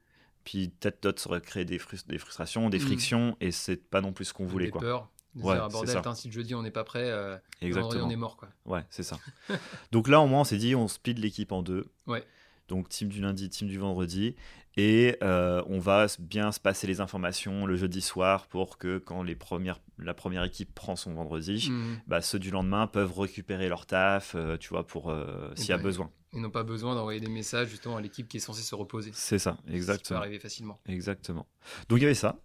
puis 0.43 0.69
peut-être 0.69 1.03
d'autres 1.03 1.27
auraient 1.27 1.41
créé 1.41 1.63
des, 1.63 1.77
frus- 1.77 2.07
des 2.07 2.17
frustrations, 2.17 2.69
des 2.71 2.79
Mhm. 2.79 2.85
frictions, 2.85 3.37
et 3.39 3.51
c'est 3.51 3.77
pas 3.77 4.01
non 4.01 4.13
plus 4.13 4.25
ce 4.25 4.33
qu'on 4.33 4.45
voulait. 4.47 4.65
Des 4.65 4.71
Quoi. 4.71 4.81
peurs. 4.81 5.09
Ouais, 5.35 5.57
bordel, 5.69 6.01
ça. 6.03 6.15
si 6.15 6.27
le 6.27 6.33
jeudi 6.33 6.55
on 6.55 6.61
n'est 6.63 6.71
pas 6.71 6.83
prêt, 6.83 7.09
euh, 7.09 7.37
vendredi, 7.61 8.01
on 8.03 8.09
est 8.09 8.15
mort. 8.17 8.35
Quoi. 8.35 8.49
Ouais, 8.65 8.83
c'est 8.89 9.03
ça. 9.03 9.17
donc 9.93 10.09
là, 10.09 10.19
au 10.19 10.27
moins, 10.27 10.41
on 10.41 10.43
s'est 10.43 10.57
dit, 10.57 10.75
on 10.75 10.89
split 10.89 11.13
l'équipe 11.13 11.51
en 11.53 11.61
deux. 11.63 11.85
Ouais. 12.07 12.25
Donc 12.71 12.87
team 12.89 13.09
du 13.09 13.19
lundi, 13.21 13.49
team 13.49 13.67
du 13.67 13.77
vendredi. 13.77 14.35
Et 14.77 15.17
euh, 15.21 15.61
on 15.67 15.79
va 15.79 16.07
bien 16.17 16.53
se 16.53 16.59
passer 16.61 16.87
les 16.87 17.01
informations 17.01 17.65
le 17.65 17.75
jeudi 17.75 17.99
soir 17.99 18.47
pour 18.47 18.77
que 18.77 18.97
quand 18.99 19.21
les 19.21 19.35
premières, 19.35 19.81
la 19.99 20.13
première 20.13 20.45
équipe 20.45 20.73
prend 20.73 20.95
son 20.95 21.13
vendredi, 21.13 21.67
Mhm. 21.69 21.99
bah, 22.07 22.21
ceux 22.21 22.39
du 22.39 22.49
lendemain 22.51 22.87
peuvent 22.87 23.19
récupérer 23.19 23.67
leur 23.67 23.85
taf, 23.85 24.33
euh, 24.35 24.55
tu 24.57 24.69
vois, 24.69 24.87
pour 24.87 25.09
euh, 25.11 25.51
s'il 25.55 25.69
y 25.69 25.73
a 25.73 25.77
besoin. 25.77 26.09
Ils 26.31 26.39
n'ont 26.41 26.49
pas 26.49 26.63
besoin 26.63 26.95
d'envoyer 26.95 27.19
des 27.19 27.27
messages 27.29 27.67
justement 27.67 27.97
à 27.97 28.01
l'équipe 28.01 28.29
qui 28.29 28.37
est 28.37 28.39
censée 28.39 28.61
se 28.63 28.73
reposer. 28.73 29.11
C'est 29.13 29.37
ça, 29.39 29.51
Ce 29.57 29.57
qui 29.63 29.67
peut 29.71 29.75
exactement. 29.75 30.19
arriver 30.21 30.39
facilement. 30.39 30.79
Exactement. 30.87 31.45
Donc 31.89 31.99
il 31.99 32.03
y 32.03 32.05
avait 32.05 32.13
ça. 32.13 32.39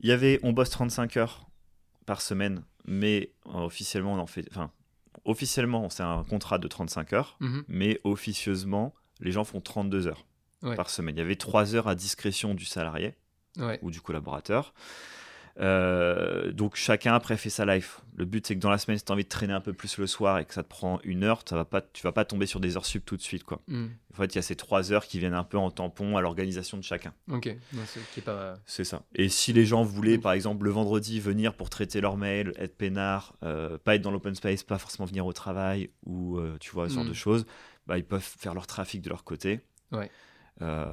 Il 0.00 0.10
y 0.10 0.12
avait, 0.12 0.38
on 0.42 0.52
bosse 0.52 0.68
35 0.68 1.16
heures 1.16 1.48
par 2.04 2.20
semaine, 2.20 2.62
mais 2.84 3.32
officiellement, 3.46 4.12
on 4.12 4.18
en 4.18 4.26
fait. 4.26 4.46
Enfin, 4.50 4.70
officiellement, 5.24 5.88
c'est 5.88 6.02
un 6.02 6.24
contrat 6.24 6.58
de 6.58 6.68
35 6.68 7.14
heures, 7.14 7.36
Mhm. 7.40 7.64
mais 7.68 7.98
officieusement, 8.04 8.94
les 9.20 9.32
gens 9.32 9.44
font 9.44 9.60
32 9.60 10.06
heures 10.06 10.26
Ouais. 10.62 10.76
par 10.76 10.90
semaine. 10.90 11.16
Il 11.16 11.18
y 11.18 11.22
avait 11.22 11.36
3 11.36 11.74
heures 11.74 11.88
à 11.88 11.94
discrétion 11.94 12.54
du 12.54 12.64
salarié 12.66 13.14
Ouais. 13.58 13.78
ou 13.82 13.90
du 13.90 14.00
collaborateur. 14.00 14.74
Euh, 15.58 16.52
donc 16.52 16.76
chacun 16.76 17.12
après 17.14 17.36
fait 17.36 17.50
sa 17.50 17.66
life. 17.66 18.00
Le 18.16 18.24
but 18.24 18.46
c'est 18.46 18.54
que 18.54 18.60
dans 18.60 18.70
la 18.70 18.78
semaine, 18.78 18.96
si 18.98 19.04
tu 19.04 19.10
as 19.12 19.14
envie 19.14 19.24
de 19.24 19.28
traîner 19.28 19.52
un 19.52 19.60
peu 19.60 19.72
plus 19.72 19.98
le 19.98 20.06
soir 20.06 20.38
et 20.38 20.44
que 20.44 20.54
ça 20.54 20.62
te 20.62 20.68
prend 20.68 21.00
une 21.02 21.24
heure, 21.24 21.42
ça 21.46 21.56
va 21.56 21.64
pas, 21.64 21.80
tu 21.80 22.02
vas 22.02 22.12
pas 22.12 22.24
tomber 22.24 22.46
sur 22.46 22.60
des 22.60 22.76
heures 22.76 22.86
sup 22.86 23.04
tout 23.04 23.16
de 23.16 23.22
suite. 23.22 23.44
Quoi. 23.44 23.60
Mhm. 23.66 23.90
En 24.12 24.16
fait, 24.16 24.26
il 24.34 24.36
y 24.36 24.38
a 24.38 24.42
ces 24.42 24.56
trois 24.56 24.92
heures 24.92 25.04
qui 25.06 25.18
viennent 25.18 25.34
un 25.34 25.44
peu 25.44 25.58
en 25.58 25.70
tampon 25.70 26.16
à 26.16 26.20
l'organisation 26.20 26.76
de 26.78 26.82
chacun. 26.82 27.12
Ok. 27.30 27.54
C'est 28.14 28.24
pas. 28.24 28.54
Ça. 28.66 29.02
Et 29.14 29.28
si 29.28 29.52
les 29.52 29.64
gens 29.66 29.82
voulaient, 29.82 30.18
Mm. 30.18 30.22
par 30.22 30.32
exemple, 30.32 30.64
le 30.64 30.70
vendredi 30.70 31.20
venir 31.20 31.54
pour 31.54 31.68
traiter 31.68 32.00
leur 32.00 32.16
mail, 32.16 32.52
être 32.56 32.76
peinard, 32.76 33.34
euh, 33.42 33.76
pas 33.78 33.96
être 33.96 34.02
dans 34.02 34.10
l'open 34.12 34.34
space, 34.34 34.62
pas 34.62 34.78
forcément 34.78 35.06
venir 35.06 35.26
au 35.26 35.32
travail 35.32 35.90
ou 36.06 36.38
euh, 36.38 36.56
tu 36.60 36.70
vois 36.70 36.88
ce 36.88 36.94
genre 36.94 37.04
Mm. 37.04 37.08
de 37.08 37.14
choses, 37.14 37.46
bah, 37.90 37.98
ils 37.98 38.04
peuvent 38.04 38.22
faire 38.22 38.54
leur 38.54 38.68
trafic 38.68 39.02
de 39.02 39.08
leur 39.08 39.24
côté. 39.24 39.58
Ouais. 39.90 40.08
Euh, 40.62 40.92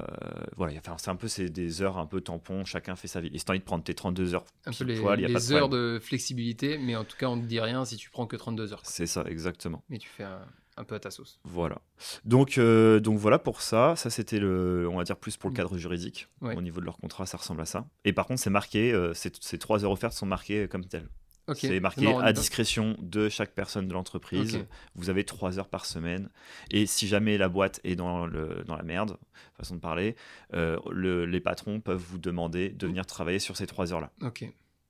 voilà, 0.56 0.72
enfin, 0.78 0.96
c'est 0.98 1.10
un 1.10 1.14
peu 1.16 1.28
c'est 1.28 1.48
des 1.48 1.80
heures 1.80 1.96
un 1.98 2.06
peu 2.06 2.20
tampon, 2.20 2.64
chacun 2.64 2.96
fait 2.96 3.06
sa 3.06 3.20
vie. 3.20 3.30
Et 3.32 3.38
si 3.38 3.44
t'as 3.44 3.52
envie 3.52 3.60
de 3.60 3.64
prendre 3.64 3.84
tes 3.84 3.94
32 3.94 4.34
heures 4.34 4.44
Un 4.66 4.72
peu 4.72 4.82
les, 4.82 4.98
poil, 5.00 5.20
y 5.20 5.24
a 5.24 5.28
pas 5.28 5.38
de 5.38 5.52
heures 5.54 5.68
de 5.68 6.00
flexibilité, 6.02 6.76
mais 6.76 6.96
en 6.96 7.04
tout 7.04 7.16
cas, 7.16 7.28
on 7.28 7.36
ne 7.36 7.42
te 7.42 7.46
dit 7.46 7.60
rien 7.60 7.84
si 7.84 7.96
tu 7.96 8.10
prends 8.10 8.26
que 8.26 8.34
32 8.34 8.72
heures. 8.72 8.80
C'est 8.82 9.06
ça, 9.06 9.22
exactement. 9.28 9.84
Mais 9.90 9.98
tu 9.98 10.08
fais 10.08 10.24
un, 10.24 10.40
un 10.76 10.82
peu 10.84 10.96
à 10.96 10.98
ta 10.98 11.12
sauce. 11.12 11.38
Voilà. 11.44 11.80
Donc, 12.24 12.58
euh, 12.58 12.98
donc 12.98 13.18
voilà 13.18 13.38
pour 13.38 13.60
ça. 13.60 13.94
Ça, 13.94 14.10
c'était 14.10 14.40
le, 14.40 14.88
on 14.90 14.96
va 14.96 15.04
dire 15.04 15.16
plus 15.18 15.36
pour 15.36 15.50
le 15.50 15.54
Mm. 15.54 15.56
cadre 15.58 15.76
juridique. 15.78 16.26
Ouais. 16.40 16.56
Au 16.56 16.60
niveau 16.62 16.80
de 16.80 16.84
leur 16.86 16.96
contrat, 16.96 17.26
ça 17.26 17.36
ressemble 17.36 17.60
à 17.60 17.66
ça. 17.66 17.86
Et 18.04 18.12
par 18.12 18.26
contre, 18.26 18.40
c'est 18.40 18.50
marqué, 18.50 18.92
euh, 18.92 19.14
ces, 19.14 19.30
ces 19.40 19.58
trois 19.58 19.84
heures 19.84 19.92
offertes 19.92 20.14
sont 20.14 20.26
marquées 20.26 20.66
comme 20.66 20.84
telles. 20.86 21.08
C'est 21.54 21.80
marqué 21.80 22.12
à 22.14 22.32
discrétion 22.32 22.96
de 23.00 23.28
chaque 23.28 23.52
personne 23.54 23.88
de 23.88 23.92
l'entreprise. 23.94 24.64
Vous 24.94 25.10
avez 25.10 25.24
trois 25.24 25.58
heures 25.58 25.68
par 25.68 25.86
semaine. 25.86 26.28
Et 26.70 26.86
si 26.86 27.06
jamais 27.08 27.38
la 27.38 27.48
boîte 27.48 27.80
est 27.84 27.96
dans, 27.96 28.26
le, 28.26 28.62
dans 28.66 28.76
la 28.76 28.82
merde, 28.82 29.16
façon 29.56 29.74
de 29.76 29.80
parler, 29.80 30.16
euh, 30.54 30.78
le- 30.90 31.24
les 31.26 31.40
patrons 31.40 31.80
peuvent 31.80 32.02
vous 32.02 32.18
demander 32.18 32.68
de 32.70 32.86
venir 32.86 33.06
travailler 33.06 33.38
sur 33.38 33.56
ces 33.56 33.66
trois 33.66 33.92
heures-là. 33.92 34.10
Ok. 34.22 34.44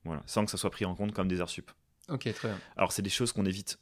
Voilà, 0.04 0.22
sans 0.26 0.44
que 0.44 0.50
ça 0.50 0.56
soit 0.56 0.70
pris 0.70 0.84
en 0.84 0.94
compte 0.94 1.12
comme 1.12 1.28
des 1.28 1.40
heures 1.40 1.50
sup. 1.50 1.70
Ok, 2.08 2.32
très 2.32 2.48
bien. 2.48 2.58
Alors, 2.76 2.92
c'est 2.92 3.02
des 3.02 3.10
choses 3.10 3.32
qu'on 3.32 3.44
évite 3.44 3.78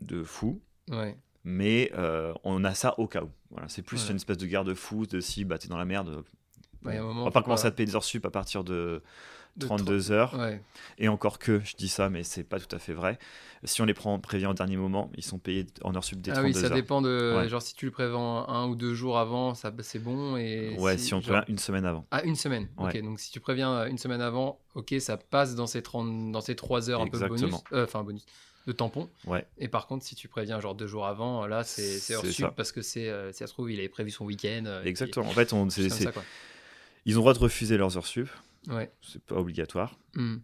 de 0.00 0.22
fou, 0.22 0.60
Ouais. 0.90 1.16
mais 1.44 1.90
euh, 1.96 2.34
on 2.44 2.64
a 2.64 2.74
ça 2.74 2.98
au 2.98 3.06
cas 3.06 3.22
où. 3.22 3.30
Voilà, 3.50 3.68
c'est 3.68 3.82
plus 3.82 4.02
Ouais. 4.04 4.10
une 4.10 4.16
espèce 4.16 4.36
de 4.38 4.46
garde-fou 4.46 5.06
de 5.06 5.20
si 5.20 5.44
bah, 5.44 5.56
t'es 5.58 5.68
dans 5.68 5.78
la 5.78 5.84
merde. 5.86 6.22
On 6.84 7.24
va 7.24 7.30
pas 7.30 7.42
commencer 7.42 7.66
à 7.66 7.70
te 7.70 7.76
payer 7.76 7.86
des 7.86 7.96
heures 7.96 8.04
sup 8.04 8.24
à 8.26 8.30
partir 8.30 8.62
de 8.62 9.02
De 9.56 9.64
32 9.66 10.12
heures. 10.12 10.34
Ouais. 10.38 10.60
Et 10.98 11.08
encore 11.08 11.38
que, 11.38 11.60
je 11.64 11.76
dis 11.76 11.88
ça, 11.88 12.10
mais 12.10 12.22
c'est 12.24 12.44
pas 12.44 12.60
tout 12.60 12.74
à 12.74 12.78
fait 12.78 12.92
vrai. 12.92 13.18
Si 13.64 13.80
on 13.80 13.84
les 13.86 13.94
prend 13.94 14.18
prévient 14.18 14.46
au 14.46 14.54
dernier 14.54 14.76
moment, 14.76 15.10
ils 15.16 15.24
sont 15.24 15.38
payés 15.38 15.66
en 15.82 15.94
heures 15.96 16.04
sub 16.04 16.20
des 16.20 16.30
Ah 16.30 16.34
32 16.34 16.48
oui, 16.48 16.54
ça 16.60 16.66
heures. 16.68 16.74
dépend 16.74 17.00
de. 17.00 17.34
Ouais. 17.36 17.48
Genre, 17.48 17.62
si 17.62 17.74
tu 17.74 17.86
le 17.86 17.90
prévends 17.90 18.46
un 18.48 18.66
ou 18.68 18.76
deux 18.76 18.92
jours 18.94 19.18
avant, 19.18 19.54
ça 19.54 19.72
c'est 19.80 19.98
bon. 19.98 20.36
Et 20.36 20.76
Ouais, 20.78 20.98
si 20.98 21.14
on 21.14 21.20
genre- 21.20 21.38
prévient 21.40 21.44
une 21.52 21.58
semaine 21.58 21.86
avant. 21.86 22.06
Ah, 22.10 22.22
une 22.24 22.36
semaine. 22.36 22.68
Ok, 22.76 23.00
donc 23.02 23.18
si 23.18 23.30
tu 23.30 23.40
préviens 23.40 23.72
euh, 23.72 23.86
une 23.86 23.98
semaine 23.98 24.20
avant, 24.20 24.60
ok, 24.74 24.94
ça 25.00 25.16
passe 25.16 25.54
dans 25.54 25.66
ces, 25.66 25.82
30, 25.82 26.32
dans 26.32 26.40
ces 26.42 26.54
3 26.54 26.90
heures 26.90 27.00
un 27.00 27.06
peu 27.08 27.18
bonus. 27.26 27.54
Euh, 27.72 27.84
Enfin, 27.84 28.02
bonus. 28.04 28.24
De 28.66 28.72
tampon. 28.72 29.08
Ouais, 29.26 29.46
Et 29.58 29.68
par 29.68 29.86
contre, 29.86 30.04
si 30.04 30.16
tu 30.16 30.26
préviens 30.26 30.60
genre 30.60 30.74
deux 30.74 30.88
jours 30.88 31.06
avant, 31.06 31.46
là, 31.46 31.62
c'est 31.62 32.16
hors 32.16 32.26
ça. 32.26 32.50
parce 32.50 32.72
que 32.72 32.82
c'est, 32.82 33.08
euh, 33.08 33.30
si 33.30 33.38
ça 33.38 33.46
se 33.46 33.52
trouve, 33.52 33.70
il 33.70 33.78
avait 33.78 33.88
prévu 33.88 34.10
son 34.10 34.24
week-end. 34.24 34.64
euh, 34.66 34.82
et 34.84 34.88
exactement. 34.88 35.26
En 35.28 35.30
fait, 35.32 35.52
on, 35.52 35.70
c'est- 35.70 35.86
ils 37.06 37.14
ont 37.14 37.18
le 37.18 37.22
droit 37.22 37.32
de 37.34 37.38
refuser 37.38 37.76
leurs 37.78 37.96
heures 37.96 38.06
sup. 38.06 38.28
Ouais. 38.68 38.92
C'est 39.02 39.22
pas 39.24 39.36
obligatoire. 39.36 39.98
Hmm. 40.14 40.36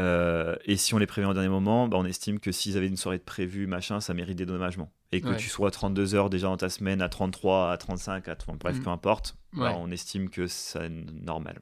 Euh, 0.00 0.56
et 0.64 0.76
si 0.76 0.94
on 0.94 0.98
les 0.98 1.06
prévient 1.06 1.28
au 1.28 1.34
dernier 1.34 1.50
moment, 1.50 1.86
bah, 1.86 1.96
on 1.98 2.04
estime 2.04 2.40
que 2.40 2.50
s'ils 2.50 2.76
avaient 2.78 2.86
une 2.88 2.96
soirée 2.96 3.18
de 3.18 3.22
prévu, 3.22 3.66
machin, 3.66 4.00
ça 4.00 4.14
mérite 4.14 4.36
des 4.38 4.46
dédommagements. 4.46 4.90
Et 5.12 5.20
que 5.20 5.28
Ouais. 5.28 5.36
tu 5.36 5.48
sois 5.50 5.68
à 5.68 5.70
32 5.70 6.14
heures 6.14 6.30
déjà 6.30 6.46
dans 6.46 6.56
ta 6.56 6.70
semaine, 6.70 7.02
à 7.02 7.08
33, 7.10 7.70
à 7.70 7.76
35, 7.76 8.26
à 8.28 8.36
enfin, 8.40 8.54
bref, 8.58 8.78
Mm. 8.78 8.82
peu 8.82 8.90
importe, 8.90 9.36
bah, 9.52 9.64
Ouais. 9.70 9.74
on 9.78 9.90
estime 9.90 10.30
que 10.30 10.46
c'est 10.46 10.88
normal. 10.88 11.60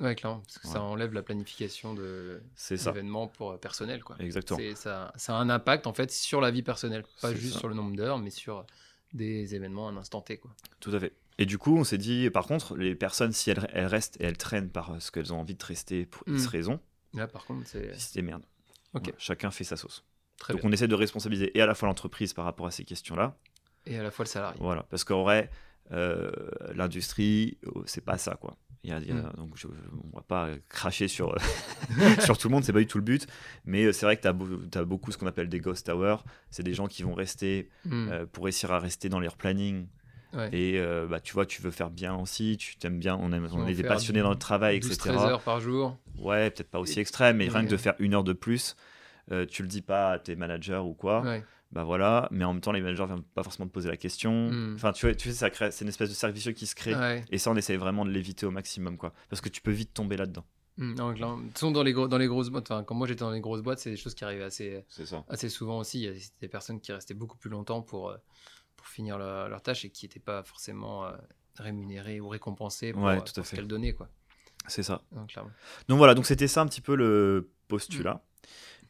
Ouais, 0.00 0.14
clairement. 0.14 0.40
Parce 0.40 0.58
que 0.58 0.66
Ouais. 0.68 0.72
ça 0.74 0.82
enlève 0.82 1.12
la 1.12 1.22
planification 1.22 1.92
de 1.94 2.40
l'événement 2.70 3.26
pour 3.28 3.50
euh, 3.52 3.56
personnel, 3.56 4.02
quoi. 4.04 4.16
Exactement. 4.20 4.58
Ça, 4.76 5.12
ça 5.16 5.36
a 5.36 5.40
un 5.40 5.50
impact 5.50 5.86
en 5.86 5.92
fait 5.92 6.10
sur 6.12 6.40
la 6.40 6.50
vie 6.52 6.62
personnelle, 6.62 7.02
pas 7.20 7.34
juste 7.34 7.54
ça. 7.54 7.58
sur 7.58 7.68
le 7.68 7.74
nombre 7.74 7.94
d'heures, 7.96 8.18
mais 8.18 8.30
sur 8.30 8.64
des 9.12 9.54
événements 9.54 9.88
à 9.88 9.92
un 9.92 9.96
instant 9.96 10.20
T. 10.20 10.38
Quoi. 10.38 10.50
Tout 10.80 10.90
à 10.94 11.00
fait. 11.00 11.12
Et 11.38 11.46
du 11.46 11.58
coup, 11.58 11.76
on 11.76 11.84
s'est 11.84 11.98
dit, 11.98 12.28
par 12.30 12.46
contre, 12.46 12.76
les 12.76 12.94
personnes, 12.94 13.32
si 13.32 13.50
elles, 13.50 13.66
elles 13.72 13.86
restent 13.86 14.20
et 14.20 14.24
elles 14.24 14.36
traînent 14.36 14.70
par 14.70 15.00
ce 15.00 15.10
qu'elles 15.10 15.32
ont 15.32 15.40
envie 15.40 15.54
de 15.54 15.64
rester 15.64 16.04
pour 16.06 16.22
X 16.28 16.44
Mm. 16.44 16.48
raisons, 16.48 16.80
Là, 17.14 17.26
par 17.26 17.44
contre, 17.44 17.66
c'est 17.66 17.92
c'est 17.98 18.22
merde. 18.22 18.44
Voilà, 18.94 19.08
chacun 19.18 19.50
fait 19.50 19.64
sa 19.64 19.76
sauce. 19.76 20.04
très 20.38 20.52
Donc 20.54 20.62
bien. 20.62 20.70
on 20.70 20.72
essaie 20.72 20.88
de 20.88 20.94
responsabiliser 20.94 21.56
et 21.56 21.60
à 21.62 21.66
la 21.66 21.74
fois 21.74 21.88
l'entreprise 21.88 22.32
par 22.32 22.44
rapport 22.46 22.66
à 22.66 22.70
ces 22.70 22.84
questions-là. 22.84 23.36
Et 23.86 23.98
à 23.98 24.02
la 24.02 24.10
fois 24.10 24.24
le 24.24 24.28
salarié. 24.28 24.58
Voilà. 24.60 24.82
Parce 24.84 25.04
qu'en 25.04 25.22
vrai, 25.22 25.50
euh, 25.90 26.30
l'industrie, 26.74 27.58
oh, 27.66 27.82
c'est 27.86 28.04
pas 28.04 28.16
ça, 28.18 28.36
quoi. 28.36 28.56
Il 28.84 28.90
y 28.90 28.92
a- 28.92 28.98
il 28.98 29.06
y 29.08 29.10
a- 29.12 29.14
Mm. 29.14 29.32
donc 29.36 29.50
je, 29.56 29.68
on 30.12 30.16
va 30.16 30.22
pas 30.22 30.48
cracher 30.68 31.06
sur, 31.08 31.34
sur 32.20 32.36
tout 32.38 32.48
le 32.48 32.52
monde, 32.54 32.64
c'est 32.64 32.72
pas 32.72 32.80
du 32.80 32.86
tout 32.86 32.98
le 32.98 33.04
but. 33.04 33.26
Mais 33.64 33.84
euh, 33.84 33.92
c'est 33.92 34.06
vrai 34.06 34.16
que 34.16 34.22
tu 34.22 34.28
as, 34.78 34.84
beaucoup 34.84 35.12
ce 35.12 35.18
qu'on 35.18 35.26
appelle 35.26 35.48
des 35.48 35.60
ghost 35.60 35.88
hours. 35.88 36.24
C'est 36.50 36.62
des 36.62 36.74
gens 36.74 36.86
qui 36.88 37.02
vont 37.02 37.14
rester 37.14 37.68
Mm. 37.84 38.08
euh, 38.10 38.26
pour 38.26 38.44
réussir 38.44 38.72
à 38.72 38.78
rester 38.78 39.08
dans 39.08 39.20
leur 39.20 39.36
planning. 39.36 39.86
Ouais. 40.34 40.48
Et 40.52 40.78
euh, 40.80 41.06
bah, 41.06 41.20
tu 41.20 41.34
vois, 41.34 41.44
tu 41.44 41.60
veux 41.60 41.70
faire 41.70 41.90
bien 41.90 42.14
aussi, 42.16 42.56
tu 42.56 42.76
t'aimes 42.76 42.98
bien, 42.98 43.18
on, 43.20 43.32
aime, 43.32 43.46
on 43.52 43.66
est 43.68 43.74
des 43.74 43.82
passionnés 43.84 44.20
dans 44.22 44.30
notre 44.30 44.40
travail, 44.40 44.78
12-13 44.78 44.92
etc. 44.94 45.10
heures 45.10 45.42
par 45.42 45.60
jour. 45.60 45.98
Ouais, 46.18 46.50
peut-être 46.50 46.70
pas 46.70 46.78
aussi 46.78 47.00
extrême, 47.00 47.36
mais 47.36 47.48
rien 47.48 47.64
que 47.66 47.70
de 47.70 47.76
faire 47.76 47.94
une 47.98 48.14
heure 48.14 48.24
de 48.24 48.32
plus, 48.32 48.74
euh, 49.30 49.44
tu 49.44 49.60
le 49.62 49.68
dis 49.68 49.82
pas 49.82 50.12
à 50.12 50.18
tes 50.18 50.34
managers 50.34 50.78
ou 50.82 50.94
quoi, 50.94 51.20
Ouais. 51.20 51.44
Bah 51.72 51.84
voilà, 51.84 52.28
mais 52.30 52.44
en 52.44 52.52
même 52.52 52.60
temps, 52.60 52.72
les 52.72 52.82
managers 52.82 53.06
viennent 53.06 53.22
pas 53.22 53.42
forcément 53.42 53.66
te 53.66 53.72
poser 53.72 53.88
la 53.88 53.96
question. 53.96 54.50
Mm. 54.50 54.74
Enfin, 54.74 54.92
tu 54.92 55.06
vois, 55.06 55.14
tu 55.14 55.30
sais, 55.30 55.34
ça 55.34 55.48
crée, 55.48 55.70
c'est 55.70 55.84
une 55.84 55.88
espèce 55.88 56.10
de 56.10 56.14
cercle 56.14 56.34
vicieux 56.34 56.52
qui 56.52 56.66
se 56.66 56.74
crée. 56.74 56.94
Ouais. 56.94 57.24
Et 57.30 57.38
ça, 57.38 57.50
on 57.50 57.56
essaie 57.56 57.76
vraiment 57.76 58.04
de 58.04 58.10
l'éviter 58.10 58.44
au 58.44 58.50
maximum, 58.50 58.98
quoi. 58.98 59.14
Parce 59.30 59.40
que 59.40 59.48
tu 59.48 59.62
peux 59.62 59.70
vite 59.70 59.94
tomber 59.94 60.18
là-dedans. 60.18 60.44
Mm, 60.76 60.94
non, 60.94 61.14
toute 61.14 61.52
façon, 61.54 61.70
dans 61.70 61.82
les, 61.82 61.94
gros, 61.94 62.08
dans 62.08 62.18
les 62.18 62.26
grosses 62.26 62.50
boîtes, 62.50 62.70
enfin, 62.70 62.84
quand 62.84 62.94
moi 62.94 63.06
j'étais 63.06 63.20
dans 63.20 63.30
les 63.30 63.40
grosses 63.40 63.62
boîtes, 63.62 63.78
c'est 63.78 63.90
des 63.90 63.96
choses 63.96 64.14
qui 64.14 64.22
arrivaient 64.24 64.44
assez, 64.44 64.84
assez 65.28 65.48
souvent 65.48 65.78
aussi. 65.78 66.02
Il 66.02 66.04
y 66.04 66.08
a 66.08 66.20
des 66.40 66.48
personnes 66.48 66.80
qui 66.80 66.92
restaient 66.92 67.14
beaucoup 67.14 67.38
plus 67.38 67.50
longtemps 67.50 67.80
pour, 67.80 68.10
euh, 68.10 68.16
pour 68.76 68.86
finir 68.86 69.16
leur, 69.16 69.48
leur 69.48 69.62
tâche 69.62 69.86
et 69.86 69.90
qui 69.90 70.04
n'étaient 70.04 70.20
pas 70.20 70.42
forcément 70.42 71.06
euh, 71.06 71.12
rémunérées 71.56 72.20
ou 72.20 72.28
récompensées 72.28 72.92
pour, 72.92 73.02
Ouais, 73.04 73.16
euh, 73.16 73.20
tout 73.20 73.32
à 73.32 73.34
pour 73.36 73.46
ce 73.46 73.56
qu'elles 73.56 73.66
donnaient. 73.66 73.94
Quoi. 73.94 74.10
C'est 74.66 74.82
ça. 74.82 75.02
Donc. 75.12 75.34
Donc 75.88 75.98
voilà, 75.98 76.14
donc 76.14 76.26
c'était 76.26 76.48
ça 76.48 76.60
un 76.60 76.66
petit 76.66 76.82
peu 76.82 76.96
le 76.96 77.50
postulat 77.68 78.22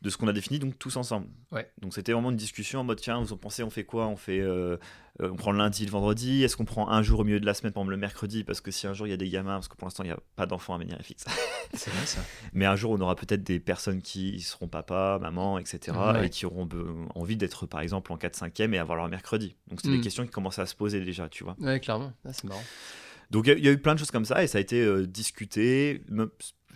de 0.03 0.11
ce 0.11 0.17
qu'on 0.19 0.27
a 0.29 0.33
défini 0.33 0.59
donc 0.59 0.79
tous 0.79 0.97
ensemble. 0.97 1.29
Ouais. 1.53 1.71
Donc 1.81 1.95
c'était 1.95 2.13
vraiment 2.13 2.31
une 2.31 2.37
discussion 2.37 2.81
en 2.81 2.85
mode 2.85 3.01
tiens, 3.01 3.21
vous 3.21 3.33
en 3.33 3.37
pensez, 3.37 3.63
on 3.63 3.71
fait 3.71 3.85
quoi? 3.85 4.09
On 4.09 4.17
fait, 4.17 4.41
euh, 4.41 4.77
euh, 5.23 5.31
on 5.31 5.37
prend 5.37 5.53
le 5.53 5.59
lundi, 5.59 5.85
le 5.85 5.93
vendredi. 5.93 6.43
Est-ce 6.43 6.57
qu'on 6.57 6.65
prend 6.65 6.89
un 6.91 7.03
jour 7.03 7.21
au 7.21 7.25
milieu 7.25 7.39
de 7.39 7.47
la 7.47 7.55
semaine, 7.55 7.73
par 7.73 7.83
exemple 7.83 7.93
le 7.93 7.99
mercredi, 8.01 8.43
parce 8.43 8.61
que 8.61 8.71
si 8.73 8.87
un 8.89 8.95
jour 8.95 9.07
il 9.07 9.11
y 9.11 9.13
a 9.13 9.17
des 9.17 9.29
gamins, 9.29 9.55
parce 9.55 9.69
que 9.69 9.77
pour 9.77 9.87
l'instant 9.87 10.03
il 10.03 10.09
n'y 10.09 10.13
a 10.13 10.19
pas 10.35 10.47
d'enfants 10.47 10.75
à 10.75 10.79
venir 10.79 10.99
fixe. 11.03 11.25
C'est 11.75 11.91
vrai 11.91 12.05
ça. 12.05 12.21
Mais 12.53 12.67
un 12.67 12.75
jour 12.77 12.91
on 12.91 13.01
aura 13.01 13.15
peut-être 13.15 13.45
des 13.45 13.61
personnes 13.61 14.03
qui 14.03 14.41
seront 14.41 14.67
papa, 14.69 15.19
maman, 15.23 15.59
etc. 15.59 15.97
Ouais. 16.15 16.27
et 16.27 16.31
qui 16.31 16.47
auront 16.47 16.69
envie 17.15 17.37
d'être 17.37 17.67
par 17.67 17.81
exemple 17.81 18.13
en 18.13 18.17
4-5e 18.17 18.75
et 18.75 18.79
avoir 18.79 18.97
leur 18.99 19.09
mercredi. 19.09 19.55
Donc 19.69 19.81
c'était 19.81 19.95
Mm. 19.95 19.97
des 19.99 20.03
questions 20.03 20.25
qui 20.25 20.31
commençaient 20.31 20.63
à 20.63 20.67
se 20.67 20.75
poser 20.75 21.01
déjà, 21.05 21.29
tu 21.29 21.45
vois. 21.45 21.55
Ouais, 21.61 21.79
clairement. 21.79 22.13
Ah, 22.27 22.33
c'est 22.33 22.45
marrant. 22.45 22.63
Donc 23.31 23.47
il 23.47 23.51
y 23.51 23.53
a- 23.53 23.57
il 23.59 23.65
y, 23.65 23.69
a 23.69 23.71
eu 23.73 23.79
plein 23.79 23.95
de 23.95 23.99
choses 23.99 24.11
comme 24.11 24.27
ça 24.27 24.43
et 24.43 24.47
ça 24.47 24.59
a 24.59 24.61
été 24.61 24.83
euh, 24.83 25.07
discuté, 25.07 26.03
me- 26.11 26.31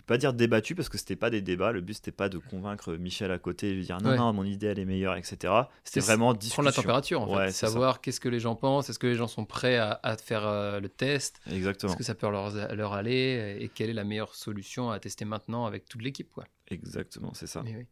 pas 0.07 0.17
dire 0.17 0.33
débattu 0.33 0.73
parce 0.73 0.89
que 0.89 0.97
c'était 0.97 1.15
pas 1.15 1.29
des 1.29 1.41
débats, 1.41 1.71
le 1.71 1.81
but 1.81 1.93
c'était 1.93 2.11
pas 2.11 2.29
de 2.29 2.37
convaincre 2.39 2.93
Michel 2.95 3.31
à 3.31 3.37
côté 3.37 3.69
et 3.69 3.73
lui 3.73 3.83
dire 3.83 3.99
non 4.01 4.09
Ouais. 4.11 4.17
non 4.17 4.33
mon 4.33 4.43
idée 4.43 4.67
elle 4.67 4.79
est 4.79 4.85
meilleure 4.85 5.15
etc. 5.15 5.53
C'était 5.83 5.99
vraiment 5.99 6.33
discussion. 6.33 6.63
Prendre 6.63 6.69
la 6.69 6.73
température, 6.73 7.21
en 7.21 7.27
fait. 7.27 7.35
Ouais. 7.35 7.51
Savoir 7.51 8.01
qu'est-ce 8.01 8.19
que 8.19 8.29
les 8.29 8.39
gens 8.39 8.55
pensent, 8.55 8.89
est-ce 8.89 8.97
que 8.99 9.07
les 9.07 9.15
gens 9.15 9.27
sont 9.27 9.45
prêts 9.45 9.77
à, 9.77 9.99
à 10.01 10.17
faire 10.17 10.47
euh, 10.47 10.79
le 10.79 10.89
test, 10.89 11.39
Exactement, 11.51 11.91
est-ce 11.91 11.97
que 11.97 12.03
ça 12.03 12.15
peut 12.15 12.29
leur, 12.31 12.51
leur 12.75 12.93
aller? 12.93 13.57
Et 13.59 13.69
quelle 13.69 13.89
est 13.89 13.93
la 13.93 14.03
meilleure 14.03 14.33
solution 14.33 14.89
à 14.89 14.99
tester 14.99 15.25
maintenant 15.25 15.65
avec 15.65 15.85
toute 15.87 16.01
l'équipe. 16.01 16.31
quoi? 16.31 16.45
exactement 16.69 17.31
c'est 17.33 17.47
ça. 17.47 17.61
Oui. 17.65 17.85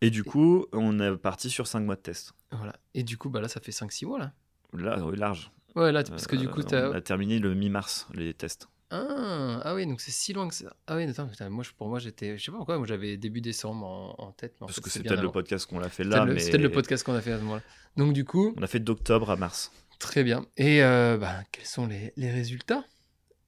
Et 0.00 0.10
du 0.10 0.22
coup 0.24 0.66
on 0.72 1.00
est 1.00 1.16
parti 1.16 1.50
sur 1.50 1.66
5 1.66 1.80
mois 1.80 1.96
de 1.96 2.00
test. 2.00 2.32
Voilà. 2.52 2.74
Et 2.94 3.02
du 3.04 3.16
coup, 3.16 3.28
bah 3.30 3.40
là, 3.40 3.46
ça 3.48 3.60
fait 3.60 3.70
5-6 3.72 4.06
mois 4.06 4.18
là. 4.18 4.32
Là 4.72 4.98
euh, 4.98 5.14
large. 5.14 5.50
Ouais, 5.76 5.92
là, 5.92 6.02
parce 6.02 6.26
que 6.26 6.34
du 6.34 6.46
Euh, 6.46 6.50
coup, 6.50 6.62
on 6.72 6.92
a 6.92 7.00
terminé 7.00 7.38
le 7.38 7.54
mi-mars 7.54 8.08
les 8.12 8.34
tests. 8.34 8.68
Ah, 8.92 9.60
ah 9.64 9.74
oui, 9.74 9.86
donc 9.86 10.00
c'est 10.00 10.10
si 10.10 10.32
loin 10.32 10.48
que 10.48 10.54
ça. 10.54 10.74
Ah 10.88 10.96
oui, 10.96 11.04
attends, 11.04 11.26
putain, 11.28 11.48
moi, 11.48 11.64
pour 11.78 11.88
moi, 11.88 11.98
j'étais. 12.00 12.36
Je 12.36 12.44
sais 12.44 12.50
pas 12.50 12.56
pourquoi, 12.56 12.76
moi, 12.78 12.86
j'avais 12.86 13.16
début 13.16 13.40
décembre 13.40 13.86
en, 13.86 14.14
en 14.18 14.32
tête. 14.32 14.54
Mais 14.60 14.64
en 14.64 14.66
Parce 14.66 14.76
fait, 14.76 14.82
que 14.82 14.90
c'est 14.90 15.02
peut-être 15.02 15.22
le 15.22 15.30
podcast 15.30 15.66
qu'on 15.66 15.78
l'a 15.78 15.88
fait 15.88 16.02
là, 16.04 16.16
peut-être 16.16 16.26
le- 16.26 16.34
mais 16.34 16.40
c'est 16.40 16.50
peut-être 16.50 16.62
le 16.62 16.72
podcast 16.72 17.04
qu'on 17.04 17.14
a 17.14 17.20
fait 17.20 17.32
à 17.32 17.38
ce 17.38 17.42
moment-là. 17.42 17.62
Donc, 17.96 18.12
du 18.12 18.24
coup, 18.24 18.54
on 18.58 18.62
a 18.62 18.66
fait 18.66 18.80
d'octobre 18.80 19.30
à 19.30 19.36
mars. 19.36 19.70
très 20.00 20.24
bien. 20.24 20.44
Et 20.56 20.82
euh, 20.82 21.16
bah, 21.18 21.36
quels 21.52 21.66
sont 21.66 21.86
les, 21.86 22.12
les 22.16 22.30
résultats? 22.30 22.84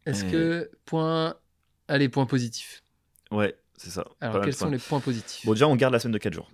Est-ce 0.06 0.24
Euh. 0.26 0.30
que. 0.30 0.70
Point. 0.84 1.34
Allez, 1.88 2.08
point 2.08 2.26
positif. 2.26 2.82
Ouais, 3.32 3.56
c'est 3.76 3.90
ça. 3.90 4.04
Alors, 4.20 4.44
quels 4.44 4.54
sont 4.54 4.70
les 4.70 4.78
points 4.78 5.00
positifs? 5.00 5.44
Bon 5.46 5.52
déjà 5.52 5.66
on 5.66 5.74
garde 5.76 5.92
la 5.92 5.98
semaine 5.98 6.12
de 6.12 6.18
4 6.18 6.34
jours. 6.34 6.50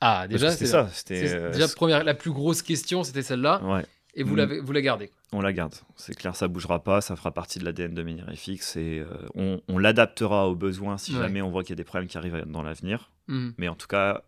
Ah, 0.00 0.26
déjà, 0.28 0.50
c'est 0.50 0.58
c'était 0.58 0.70
ça, 0.70 0.88
c'était 0.94 1.34
euh, 1.34 1.50
Déjà, 1.52 1.68
première, 1.68 2.04
la 2.04 2.14
plus 2.14 2.30
grosse 2.30 2.62
question, 2.62 3.04
c'était 3.04 3.22
celle-là. 3.22 3.62
ouais. 3.64 3.84
Et 4.14 4.22
vous, 4.24 4.34
Mm. 4.34 4.38
l'avez, 4.38 4.60
vous 4.60 4.72
la 4.72 4.80
gardez. 4.82 5.10
On 5.32 5.40
la 5.40 5.52
garde, 5.52 5.74
c'est 5.94 6.14
clair, 6.16 6.34
ça 6.34 6.48
bougera 6.48 6.82
pas, 6.82 7.00
ça 7.00 7.14
fera 7.14 7.32
partie 7.32 7.58
de 7.60 7.64
l'ADN 7.64 7.94
de 7.94 8.02
Minirefix 8.02 8.76
et 8.76 8.98
euh, 8.98 9.06
on, 9.36 9.60
on 9.68 9.78
l'adaptera 9.78 10.48
aux 10.48 10.56
besoins 10.56 10.98
si 10.98 11.12
Ouais. 11.14 11.20
jamais 11.20 11.40
on 11.42 11.50
voit 11.50 11.62
qu'il 11.62 11.70
y 11.70 11.72
a 11.74 11.76
des 11.76 11.84
problèmes 11.84 12.08
qui 12.08 12.18
arrivent 12.18 12.44
dans 12.46 12.62
l'avenir. 12.62 13.12
Mhm. 13.28 13.54
Mais 13.56 13.68
en 13.68 13.76
tout 13.76 13.86
cas, 13.86 14.24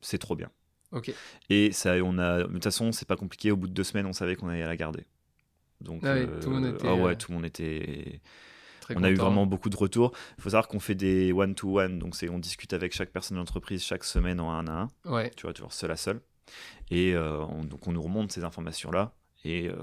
c'est 0.00 0.18
trop 0.18 0.36
bien. 0.36 0.50
Ok. 0.92 1.12
Et 1.50 1.72
ça, 1.72 1.94
on 2.04 2.18
a, 2.18 2.44
de 2.44 2.52
toute 2.52 2.62
façon, 2.62 2.92
c'est 2.92 3.08
pas 3.08 3.16
compliqué. 3.16 3.50
Au 3.50 3.56
bout 3.56 3.66
de 3.66 3.72
deux 3.72 3.82
semaines, 3.82 4.06
on 4.06 4.12
savait 4.12 4.36
qu'on 4.36 4.48
allait 4.48 4.64
la 4.64 4.76
garder. 4.76 5.04
Donc, 5.80 6.02
Ah 6.04 6.14
oui, 6.14 6.26
tout 6.40 6.50
le 6.50 6.56
monde 6.60 6.66
était, 6.74 6.86
ah 6.88 6.94
ouais, 6.94 7.12
euh, 7.12 7.16
tout 7.16 7.32
le 7.32 7.36
monde 7.36 7.46
était. 7.46 8.20
Très 8.80 8.96
on 8.96 9.02
a 9.02 9.10
eu 9.10 9.14
content. 9.14 9.24
vraiment 9.30 9.46
beaucoup 9.46 9.70
de 9.70 9.76
retours. 9.76 10.12
Il 10.38 10.42
faut 10.42 10.50
savoir 10.50 10.68
qu'on 10.68 10.78
fait 10.78 10.94
des 10.94 11.32
one-to-one, 11.32 11.98
donc 11.98 12.14
c'est 12.14 12.28
on 12.28 12.38
discute 12.38 12.72
avec 12.74 12.92
chaque 12.94 13.10
personne 13.10 13.36
de 13.36 13.40
l'entreprise 13.40 13.82
chaque 13.82 14.04
semaine 14.04 14.38
en 14.40 14.52
un 14.52 14.66
à 14.68 14.72
un. 14.82 14.88
Ouais. 15.10 15.30
Tu 15.36 15.42
vois, 15.42 15.52
toujours 15.54 15.72
seul 15.72 15.90
à 15.90 15.96
seul. 15.96 16.20
Et 16.90 17.14
euh, 17.14 17.40
on- 17.46 17.64
donc 17.64 17.88
on 17.88 17.92
nous 17.92 18.02
remonte 18.02 18.30
ces 18.30 18.44
informations-là. 18.44 19.12
Et 19.44 19.68
euh, 19.68 19.76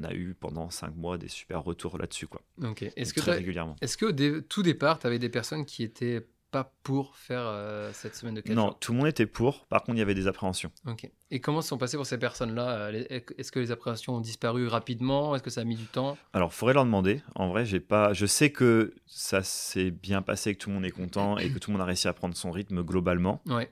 on 0.00 0.04
a 0.04 0.12
eu 0.14 0.34
pendant 0.38 0.70
cinq 0.70 0.94
mois 0.96 1.18
des 1.18 1.28
super 1.28 1.62
retours 1.64 1.98
là-dessus, 1.98 2.26
quoi. 2.28 2.40
Ok. 2.62 2.82
Est-ce 2.96 3.12
que, 3.12 3.20
très 3.20 3.32
régulièrement. 3.32 3.76
est-ce 3.80 3.96
que 3.96 4.06
au 4.06 4.12
dé- 4.12 4.42
tout 4.48 4.62
départ, 4.62 4.98
tu 4.98 5.06
avais 5.06 5.18
des 5.18 5.28
personnes 5.28 5.64
qui 5.64 5.82
étaient 5.82 6.26
pas 6.52 6.70
pour 6.82 7.16
faire 7.16 7.44
euh, 7.46 7.90
cette 7.94 8.14
semaine 8.14 8.34
de 8.34 8.42
4 8.42 8.54
Non, 8.54 8.66
jours 8.66 8.78
tout 8.78 8.92
le 8.92 8.98
monde 8.98 9.06
était 9.08 9.24
pour. 9.24 9.64
Par 9.66 9.82
contre, 9.82 9.96
il 9.96 10.00
y 10.00 10.02
avait 10.02 10.14
des 10.14 10.26
appréhensions. 10.26 10.70
Ok. 10.86 11.10
Et 11.30 11.40
comment 11.40 11.62
se 11.62 11.68
sont 11.68 11.78
passées 11.78 11.96
pour 11.96 12.04
ces 12.04 12.18
personnes-là? 12.18 12.90
Est-ce 12.92 13.50
que 13.50 13.58
les 13.58 13.70
appréhensions 13.70 14.16
ont 14.16 14.20
disparu 14.20 14.68
rapidement? 14.68 15.34
Est-ce 15.34 15.42
que 15.42 15.48
ça 15.50 15.62
a 15.62 15.64
mis 15.64 15.76
du 15.76 15.86
temps? 15.86 16.18
Alors, 16.34 16.52
faudrait 16.52 16.74
leur 16.74 16.84
demander. 16.84 17.22
En 17.34 17.48
vrai, 17.48 17.64
j'ai 17.64 17.80
pas. 17.80 18.12
Je 18.12 18.26
sais 18.26 18.52
que 18.52 18.94
ça 19.06 19.42
s'est 19.42 19.90
bien 19.90 20.20
passé, 20.20 20.54
que 20.54 20.62
tout 20.62 20.68
le 20.68 20.74
monde 20.74 20.84
est 20.84 20.90
content 20.90 21.38
et 21.38 21.50
que 21.50 21.58
tout 21.58 21.70
le 21.70 21.72
monde 21.78 21.82
a 21.82 21.86
réussi 21.86 22.06
à 22.06 22.12
prendre 22.12 22.36
son 22.36 22.50
rythme 22.50 22.82
globalement. 22.82 23.40
Ouais. 23.46 23.70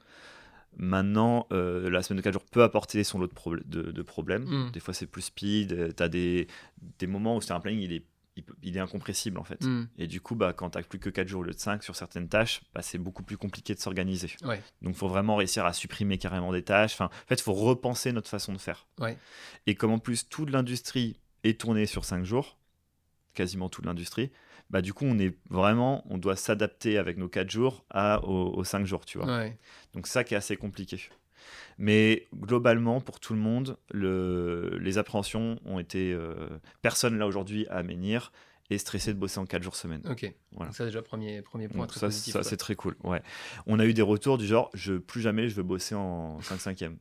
Maintenant, 0.77 1.47
euh, 1.53 1.91
la 1.91 2.03
semaine 2.03 2.19
de 2.19 2.23
4 2.23 2.33
jours 2.33 2.45
peut 2.45 2.63
apporter 2.63 3.05
son 3.05 3.19
lot 3.19 3.27
de, 3.27 3.35
probl- 3.35 3.63
de, 3.67 3.91
de 3.91 4.03
problèmes. 4.03 4.45
Mm. 4.45 4.71
Des 4.73 4.81
fois, 4.81 4.95
c'est 4.95 5.07
plus 5.07 5.23
speed. 5.23 5.95
Tu 5.97 6.03
as 6.03 6.09
des, 6.09 6.47
des 6.99 7.07
moments 7.07 7.37
où 7.37 7.41
c'est 7.41 7.53
un 7.53 7.61
planning, 7.61 7.81
il 7.81 7.93
est, 7.93 8.05
il, 8.63 8.77
est 8.77 8.81
incompressible 8.81 9.39
en 9.39 9.45
fait. 9.45 9.63
Hmm. 9.65 9.87
Et 9.99 10.07
du 10.07 10.21
coup, 10.21 10.35
bah, 10.35 10.53
quand 10.53 10.71
tu 10.71 10.83
plus 10.85 10.99
que 10.99 11.11
4 11.11 11.29
jours 11.29 11.41
au 11.41 11.45
lieu 11.45 11.53
de 11.53 11.59
5 11.59 11.83
sur 11.83 11.97
certaines 11.97 12.29
tâches, 12.29 12.63
bah, 12.75 12.83
c'est 12.83 12.99
beaucoup 12.99 13.23
plus 13.23 13.37
compliqué 13.37 13.75
de 13.75 13.81
s'organiser. 13.81 14.31
Ouais. 14.43 14.63
Donc, 14.83 14.95
il 14.95 14.99
faut 14.99 15.09
vraiment 15.09 15.37
réussir 15.37 15.65
à 15.65 15.73
supprimer 15.73 16.19
carrément 16.19 16.53
des 16.53 16.63
tâches. 16.63 16.95
Enfin, 16.95 17.07
en 17.07 17.27
fait, 17.27 17.35
il 17.35 17.43
faut 17.43 17.53
repenser 17.53 18.13
notre 18.13 18.29
façon 18.29 18.53
de 18.53 18.59
faire. 18.59 18.87
Ouais. 18.99 19.19
Et 19.67 19.75
comme 19.75 19.93
en 19.93 19.99
plus, 19.99 20.29
toute 20.29 20.51
l'industrie 20.51 21.17
est 21.45 21.61
tournée 21.61 21.87
sur 21.87 22.05
5 22.05 22.25
jours, 22.25 22.59
quasiment 23.35 23.69
toute 23.69 23.87
l'industrie, 23.87 24.31
bah, 24.71 24.81
du 24.83 24.93
coup, 24.95 25.05
on 25.05 25.19
est 25.19 25.37
vraiment, 25.51 26.05
on 26.09 26.17
doit 26.19 26.37
s'adapter 26.37 26.97
avec 26.99 27.17
nos 27.19 27.29
4 27.29 27.51
jours 27.51 27.85
à, 27.91 28.25
aux, 28.25 28.55
aux 28.57 28.65
5 28.65 28.87
jours, 28.87 29.05
tu 29.05 29.19
vois. 29.19 29.27
Ouais. 29.27 29.59
Donc, 29.95 30.07
ça 30.07 30.25
qui 30.25 30.35
est 30.35 30.37
assez 30.37 30.57
compliqué. 30.57 31.01
Mais 31.79 32.29
globalement, 32.35 33.01
pour 33.01 33.19
tout 33.21 33.33
le 33.35 33.41
monde, 33.41 33.77
le- 33.91 34.79
les 34.81 34.99
appréhensions 34.99 35.59
ont 35.65 35.79
été. 35.79 36.13
euh, 36.13 36.49
personne 36.83 37.19
là 37.19 37.27
aujourd'hui 37.27 37.67
à 37.69 37.83
Menhir 37.83 38.33
est 38.69 38.79
stressé 38.79 39.13
de 39.13 39.19
bosser 39.19 39.41
en 39.41 39.47
4 39.47 39.63
jours 39.65 39.75
semaine. 39.75 40.03
Ok. 40.09 40.33
Voilà. 40.53 40.67
Donc 40.67 40.77
ça 40.77 40.85
déjà 40.85 41.03
premier 41.03 41.43
premier 41.43 41.67
point 41.67 41.81
Donc 41.81 41.89
très 41.89 41.99
ça, 42.01 42.07
positif. 42.07 42.35
ça 42.35 42.43
c'est 42.45 42.57
très 42.57 42.77
cool. 42.77 42.95
Ouais. 43.03 43.21
On 43.67 43.81
a 43.81 43.87
eu 43.87 43.95
des 43.95 44.03
retours 44.03 44.39
du 44.39 44.47
genre, 44.47 44.71
je 44.75 44.95
plus 44.95 45.21
jamais 45.23 45.49
je 45.49 45.57
veux 45.57 45.65
bosser 45.65 45.97
en 45.97 46.39
5-5e. 46.41 46.97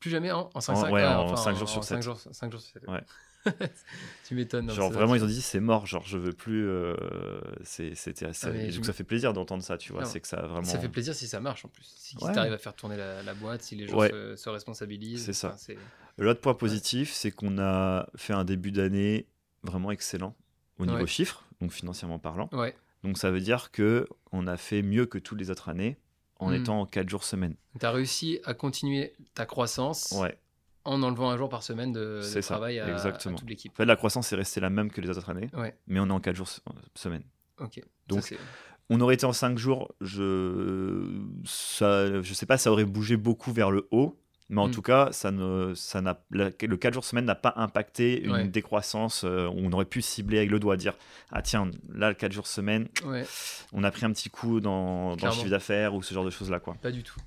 Plus 0.00 0.10
jamais 0.10 0.32
en, 0.32 0.50
en 0.52 0.60
5 0.60 0.72
En- 0.74 0.80
5 0.82 0.92
ouais, 0.92 1.04
en 1.06 1.36
cinq 1.36 1.56
jours 1.56 1.68
sur 1.68 1.84
5 1.84 1.96
sept. 1.96 2.02
jours, 2.02 2.18
cinq 2.18 2.50
jours 2.52 2.60
sur 2.60 2.72
7. 2.80 2.88
Ouais. 2.88 3.00
tu 4.24 4.34
m'étonnes. 4.34 4.70
genre 4.70 4.90
vraiment 4.90 5.14
ils 5.14 5.22
ont 5.24 5.26
dit 5.26 5.42
c'est 5.42 5.60
mort, 5.60 5.86
genre 5.86 6.04
je 6.06 6.18
veux 6.18 6.32
plus. 6.32 6.66
euh, 6.68 6.94
C'était 7.64 8.26
assez. 8.26 8.46
Ah, 8.46 8.50
me- 8.52 8.82
ça 8.84 8.92
fait 8.92 9.04
plaisir 9.04 9.32
d'entendre 9.32 9.62
ça, 9.62 9.76
tu 9.78 9.92
vois. 9.92 10.04
C'est 10.04 10.20
que 10.20 10.28
ça 10.28 10.42
vraiment. 10.42 10.64
Ça 10.64 10.78
fait 10.78 10.88
plaisir 10.88 11.14
si 11.14 11.26
ça 11.26 11.40
marche 11.40 11.64
en 11.64 11.68
plus. 11.68 11.84
Si 11.84 12.16
Ouais. 12.20 12.32
tu 12.32 12.38
arrives 12.38 12.52
à 12.52 12.58
faire 12.58 12.74
tourner 12.74 12.96
la, 12.96 13.22
la 13.22 13.34
boîte, 13.34 13.62
si 13.62 13.74
les 13.76 13.86
gens 13.88 13.96
Ouais. 13.98 14.10
se, 14.10 14.36
se 14.36 14.48
responsabilisent. 14.48 15.24
C'est 15.24 15.32
ça. 15.32 15.54
enfin, 15.54 15.74
L'autre 16.18 16.40
point 16.40 16.54
positif, 16.54 17.12
c'est 17.12 17.30
qu'on 17.30 17.58
a 17.58 18.06
fait 18.16 18.32
un 18.34 18.44
début 18.44 18.70
d'année 18.70 19.26
vraiment 19.62 19.90
excellent 19.90 20.36
au 20.78 20.86
niveau 20.86 21.06
chiffres, 21.06 21.44
donc 21.60 21.72
financièrement 21.72 22.18
parlant. 22.18 22.50
Donc 23.02 23.18
ça 23.18 23.30
veut 23.30 23.40
dire 23.40 23.70
que 23.72 24.06
on 24.30 24.46
a 24.46 24.56
fait 24.56 24.82
mieux 24.82 25.06
que 25.06 25.18
toutes 25.18 25.38
les 25.40 25.50
autres 25.50 25.68
années 25.68 25.96
en 26.38 26.50
Mm. 26.50 26.54
étant 26.54 26.80
en 26.80 26.86
4 26.86 27.08
jours 27.08 27.24
semaine. 27.24 27.54
Tu 27.78 27.84
as 27.86 27.90
réussi 27.90 28.40
à 28.44 28.54
continuer 28.54 29.12
ta 29.34 29.46
croissance 29.46 30.12
Ouais. 30.20 30.36
En 30.84 31.02
enlevant 31.02 31.30
un 31.30 31.36
jour 31.36 31.48
par 31.48 31.62
semaine 31.62 31.92
de, 31.92 32.16
de 32.18 32.22
C'est 32.22 32.42
ça, 32.42 32.54
travail 32.54 32.78
à, 32.78 32.86
à 32.86 32.90
exactement. 32.92 33.36
toute 33.36 33.48
l'équipe. 33.48 33.72
En 33.72 33.76
fait, 33.76 33.84
la 33.84 33.96
croissance 33.96 34.32
est 34.32 34.36
restée 34.36 34.60
la 34.60 34.70
même 34.70 34.90
que 34.90 35.00
les 35.00 35.10
autres 35.10 35.28
années, 35.30 35.48
Ouais. 35.54 35.74
mais 35.86 36.00
on 36.00 36.06
est 36.06 36.12
en 36.12 36.20
4 36.20 36.34
jours 36.36 36.48
se- 36.48 36.60
semaine. 36.94 37.22
Ok. 37.60 37.80
Donc, 38.08 38.22
Ça, 38.22 38.36
On 38.90 39.00
aurait 39.00 39.14
été 39.14 39.24
en 39.24 39.32
5 39.32 39.56
jours, 39.58 39.94
je 40.00 41.20
ça, 41.44 42.20
je 42.20 42.34
sais 42.34 42.46
pas, 42.46 42.58
ça 42.58 42.70
aurait 42.72 42.84
bougé 42.84 43.16
beaucoup 43.16 43.52
vers 43.52 43.70
le 43.70 43.86
haut, 43.90 44.18
Mais 44.50 44.60
en 44.60 44.68
Mm. 44.68 44.72
tout 44.72 44.82
cas, 44.82 45.08
ça 45.12 45.30
ne, 45.30 45.72
ça 45.74 46.02
n'a, 46.02 46.20
le 46.30 46.50
4 46.50 46.92
jours 46.92 47.04
semaine 47.06 47.24
n'a 47.24 47.34
pas 47.36 47.54
impacté 47.56 48.20
une 48.22 48.32
Ouais. 48.32 48.44
décroissance 48.48 49.24
euh, 49.24 49.46
où 49.46 49.54
on 49.56 49.72
aurait 49.72 49.86
pu 49.86 50.02
cibler 50.02 50.36
avec 50.38 50.50
le 50.50 50.58
doigt, 50.60 50.76
dire 50.76 50.92
Ah, 51.30 51.40
tiens, 51.40 51.70
là, 51.94 52.10
le 52.10 52.14
4 52.14 52.32
jours 52.32 52.46
semaine, 52.46 52.88
Ouais, 53.06 53.24
on 53.72 53.82
a 53.82 53.90
pris 53.90 54.04
un 54.04 54.12
petit 54.12 54.28
coup 54.28 54.60
dans, 54.60 55.16
dans 55.16 55.26
le 55.28 55.32
chiffre 55.32 55.48
d'affaires 55.48 55.94
ou 55.94 56.02
ce 56.02 56.12
genre 56.12 56.24
de 56.26 56.28
choses-là. 56.30 56.60
Quoi. 56.60 56.74
pas 56.82 56.90
du 56.90 57.02
tout. 57.02 57.18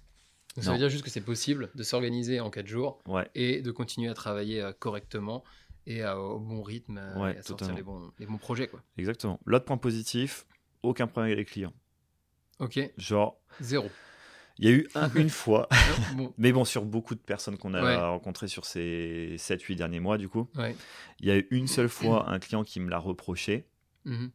Donc, 0.55 0.63
ça 0.63 0.71
veut 0.71 0.77
dire 0.77 0.89
juste 0.89 1.03
que 1.03 1.09
c'est 1.09 1.21
possible 1.21 1.69
de 1.75 1.83
s'organiser 1.83 2.39
en 2.39 2.50
4 2.50 2.67
jours 2.67 3.01
Ouais, 3.07 3.29
et 3.35 3.62
de 3.62 3.71
continuer 3.71 4.09
à 4.09 4.13
travailler 4.13 4.62
euh, 4.62 4.71
correctement 4.71 5.43
et 5.85 6.01
à- 6.01 6.17
au 6.19 6.39
bon 6.39 6.63
rythme 6.63 6.97
euh, 6.97 7.19
Ouais, 7.21 7.35
et 7.35 7.38
à 7.38 7.41
sortir 7.43 7.74
les 7.75 7.83
bons, 7.83 8.12
les 8.19 8.25
bons 8.25 8.38
projets. 8.38 8.67
Quoi. 8.67 8.81
exactement. 8.97 9.39
L'autre 9.45 9.65
point 9.65 9.77
positif, 9.77 10.45
aucun 10.81 11.07
problème 11.07 11.33
avec 11.33 11.39
les 11.39 11.45
clients. 11.51 11.74
Ok, 12.59 12.79
Genre, 12.97 13.38
zéro. 13.59 13.89
il 14.57 14.65
y 14.65 14.67
a 14.69 14.71
eu 14.77 14.88
un- 14.95 15.09
une 15.15 15.29
fois, 15.29 15.67
bon, 16.15 16.33
mais 16.38 16.53
bon, 16.53 16.63
sur 16.63 16.85
beaucoup 16.85 17.15
de 17.15 17.19
personnes 17.19 17.57
qu'on 17.57 17.74
a 17.74 17.83
Ouais. 17.83 17.95
rencontrées 17.97 18.47
sur 18.47 18.63
ces 18.63 19.35
7-8 19.38 19.75
derniers 19.75 20.00
mois, 20.00 20.17
du 20.17 20.29
coup, 20.29 20.47
ouais. 20.55 20.74
il 21.19 21.27
y 21.27 21.31
a 21.31 21.35
eu 21.38 21.47
une 21.51 21.67
seule 21.67 21.89
fois 21.89 22.29
un 22.29 22.39
client 22.39 22.63
qui 22.63 22.79
me 22.79 22.89
l'a 22.89 22.97
reproché. 23.00 23.67
Mhm. 24.05 24.31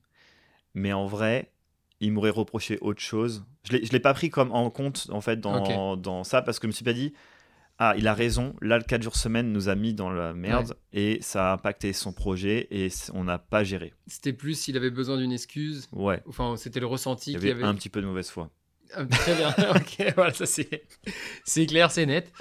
mais 0.75 0.93
en 0.93 1.07
vrai, 1.07 1.51
il 2.01 2.13
m'aurait 2.13 2.31
reproché 2.31 2.79
autre 2.81 3.01
chose. 3.01 3.45
Je 3.71 3.77
ne 3.77 3.81
l'ai 3.93 4.01
pas 4.01 4.15
pris 4.15 4.31
comme 4.31 4.53
en 4.53 4.71
compte, 4.71 5.09
en 5.11 5.21
fait, 5.21 5.39
dans, 5.41 5.97
dans 5.97 6.25
ça, 6.25 6.43
parce 6.43 6.59
que 6.59 6.65
je 6.67 6.69
me 6.69 6.73
suis 6.73 6.85
pas 6.85 6.93
dit, 6.95 7.13
ah, 7.79 7.95
il 7.97 8.07
a 8.09 8.15
raison, 8.15 8.55
là, 8.61 8.77
le 8.77 8.85
4 8.85 9.03
jours 9.03 9.17
semaine 9.17 9.53
nous 9.53 9.69
a 9.71 9.75
mis 9.75 9.95
dans 9.95 10.11
la 10.11 10.35
merde, 10.35 10.77
et 10.93 11.19
ça 11.23 11.51
a 11.51 11.55
impacté 11.55 11.93
son 11.93 12.13
projet, 12.13 12.69
et 12.71 12.89
on 13.15 13.25
n'a 13.25 13.39
pas 13.39 13.65
géré. 13.65 13.95
C'était 14.07 14.35
plus 14.35 14.55
s'il 14.55 14.77
avait 14.77 14.91
besoin 14.91 15.17
d'une 15.17 15.33
excuse. 15.33 15.89
Ouais, 15.93 16.23
Enfin, 16.27 16.57
c'était 16.57 16.81
le 16.81 16.87
ressenti 16.87 17.33
il 17.33 17.37
y 17.37 17.39
qu'il 17.39 17.49
y 17.49 17.53
avait 17.53 17.65
un 17.65 17.75
petit 17.75 17.89
peu 17.89 18.01
de 18.03 18.07
mauvaise 18.07 18.29
foi. 18.29 18.51
Ah, 18.93 19.05
Très 19.07 19.35
bien. 19.35 19.49
ok, 19.77 20.13
voilà, 20.17 20.35
ça 20.35 20.47
c'est. 20.47 20.83
Clair, 21.67 21.91
c'est 21.91 22.07
net. 22.07 22.33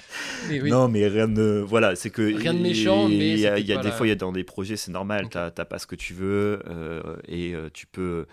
Mais 0.48 0.60
oui. 0.60 0.70
Non, 0.70 0.88
mais 0.88 1.06
rien 1.06 1.28
de... 1.28 1.64
Voilà, 1.66 1.94
c'est 1.96 2.10
que... 2.10 2.22
Rien 2.22 2.52
de 2.52 2.58
méchant, 2.58 3.08
mais 3.08 3.32
Il 3.34 3.38
y 3.40 3.46
a, 3.46 3.58
il 3.58 3.70
y 3.70 3.78
des 3.78 3.90
fois, 3.92 4.06
il 4.06 4.10
y 4.10 4.12
a 4.12 4.16
dans 4.16 4.32
des 4.32 4.44
projets, 4.44 4.76
c'est 4.76 4.90
normal, 4.90 5.26
Ok. 5.26 5.30
t'as 5.32 5.50
t'as 5.50 5.64
pas 5.64 5.78
ce 5.78 5.86
que 5.86 5.94
tu 5.96 6.12
veux, 6.12 6.60
euh, 6.68 7.16
et 7.28 7.54
euh, 7.54 7.70
tu 7.72 7.86
peux... 7.86 8.26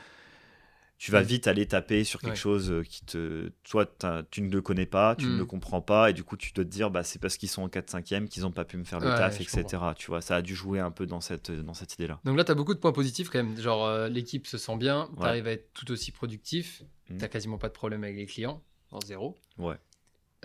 Tu 0.99 1.11
vas 1.11 1.21
Mm. 1.21 1.25
vite 1.25 1.47
aller 1.47 1.65
taper 1.67 2.03
sur 2.03 2.19
quelque 2.21 2.31
Ouais. 2.31 2.35
chose 2.35 2.71
euh, 2.71 2.81
qui 2.83 3.05
te. 3.05 3.51
Toi, 3.69 3.85
tu 4.31 4.41
ne 4.41 4.49
le 4.49 4.61
connais 4.61 4.87
pas, 4.87 5.15
tu 5.15 5.27
ne 5.27 5.35
Mm. 5.35 5.37
le 5.37 5.45
comprends 5.45 5.81
pas, 5.81 6.09
et 6.09 6.13
du 6.13 6.23
coup, 6.23 6.37
tu 6.37 6.51
dois 6.53 6.65
te 6.65 6.69
dire, 6.69 6.89
bah, 6.89 7.03
c'est 7.03 7.19
parce 7.19 7.37
qu'ils 7.37 7.49
sont 7.49 7.61
en 7.61 7.69
4-5e 7.69 8.27
qu'ils 8.27 8.41
n'ont 8.43 8.51
pas 8.51 8.65
pu 8.65 8.77
me 8.77 8.83
faire 8.83 8.99
le 8.99 9.09
Ouais, 9.09 9.15
taf, 9.15 9.39
etc. 9.39 9.63
Tu 9.95 10.07
vois, 10.07 10.21
ça 10.21 10.37
a 10.37 10.41
dû 10.41 10.55
jouer 10.55 10.79
un 10.79 10.89
peu 10.89 11.05
dans 11.05 11.21
cette, 11.21 11.51
dans 11.51 11.75
cette 11.75 11.93
idée-là. 11.93 12.19
Donc 12.25 12.35
là, 12.35 12.43
tu 12.43 12.51
as 12.51 12.55
beaucoup 12.55 12.73
de 12.73 12.79
points 12.79 12.93
positifs 12.93 13.29
quand 13.29 13.43
même. 13.43 13.55
Genre, 13.61 13.85
euh, 13.85 14.09
l'équipe 14.09 14.47
se 14.47 14.57
sent 14.57 14.75
bien, 14.77 15.07
tu 15.15 15.21
Ouais. 15.21 15.27
arrives 15.29 15.47
à 15.47 15.51
être 15.51 15.71
tout 15.73 15.91
aussi 15.91 16.11
productif, 16.11 16.81
Mhm. 17.11 17.19
tu 17.19 17.29
quasiment 17.29 17.59
pas 17.59 17.67
de 17.67 17.73
problème 17.73 18.03
avec 18.03 18.15
les 18.17 18.25
clients, 18.25 18.63
en 18.91 18.99
zéro. 19.01 19.37
Ouais. 19.59 19.75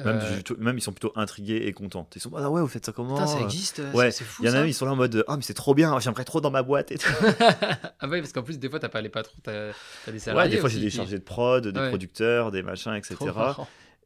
Euh, 0.07 0.41
Même, 0.59 0.79
ils 0.79 0.81
sont 0.81 0.93
plutôt 0.93 1.13
intrigués 1.17 1.63
et 1.67 1.73
contents. 1.73 2.09
Ils 2.15 2.21
sont, 2.21 2.33
ah 2.37 2.51
ouais, 2.51 2.61
vous 2.61 2.69
faites 2.69 2.87
ça 2.87 2.93
comment 2.93 3.15
putain, 3.15 3.27
ça 3.27 3.39
euh 3.39 3.45
existe, 3.45 3.83
Ouais, 3.95 4.11
c'est 4.11 4.25
fou 4.25 4.43
Il 4.43 4.49
y 4.49 4.51
en 4.51 4.55
a 4.55 4.59
même, 4.61 4.69
ils 4.69 4.75
sont 4.75 4.87
là 4.87 4.93
en 4.93 4.97
mode, 4.97 5.25
ah, 5.29 5.37
mais 5.37 5.43
c'est 5.43 5.55
trop 5.55 5.75
bien, 5.75 5.99
j'aimerais 6.01 6.25
trop 6.25 6.41
dans 6.41 6.51
ma 6.51 6.63
boîte. 6.63 6.91
Et 6.93 6.99
tout. 6.99 7.09
ah 8.01 8.09
ouais, 8.09 8.21
parce 8.21 8.33
qu'en 8.33 8.43
plus, 8.43 8.59
des 8.59 8.69
fois, 8.71 8.79
t'as 8.81 8.89
pas 8.89 9.01
les 9.01 9.09
patrons, 9.09 9.39
t'as 9.43 9.71
as 9.71 9.73
des 10.07 10.13
Ouais, 10.13 10.19
salariés. 10.19 10.51
des 10.51 10.59
fois, 10.59 10.69
j'ai 10.69 10.81
des 10.81 10.91
chargés 10.91 11.19
de 11.19 11.25
prod, 11.25 11.67
des 11.67 11.79
Ouais. 11.81 11.89
producteurs, 11.89 12.51
des 12.51 12.63
machins, 12.63 12.95
etc. 12.95 13.17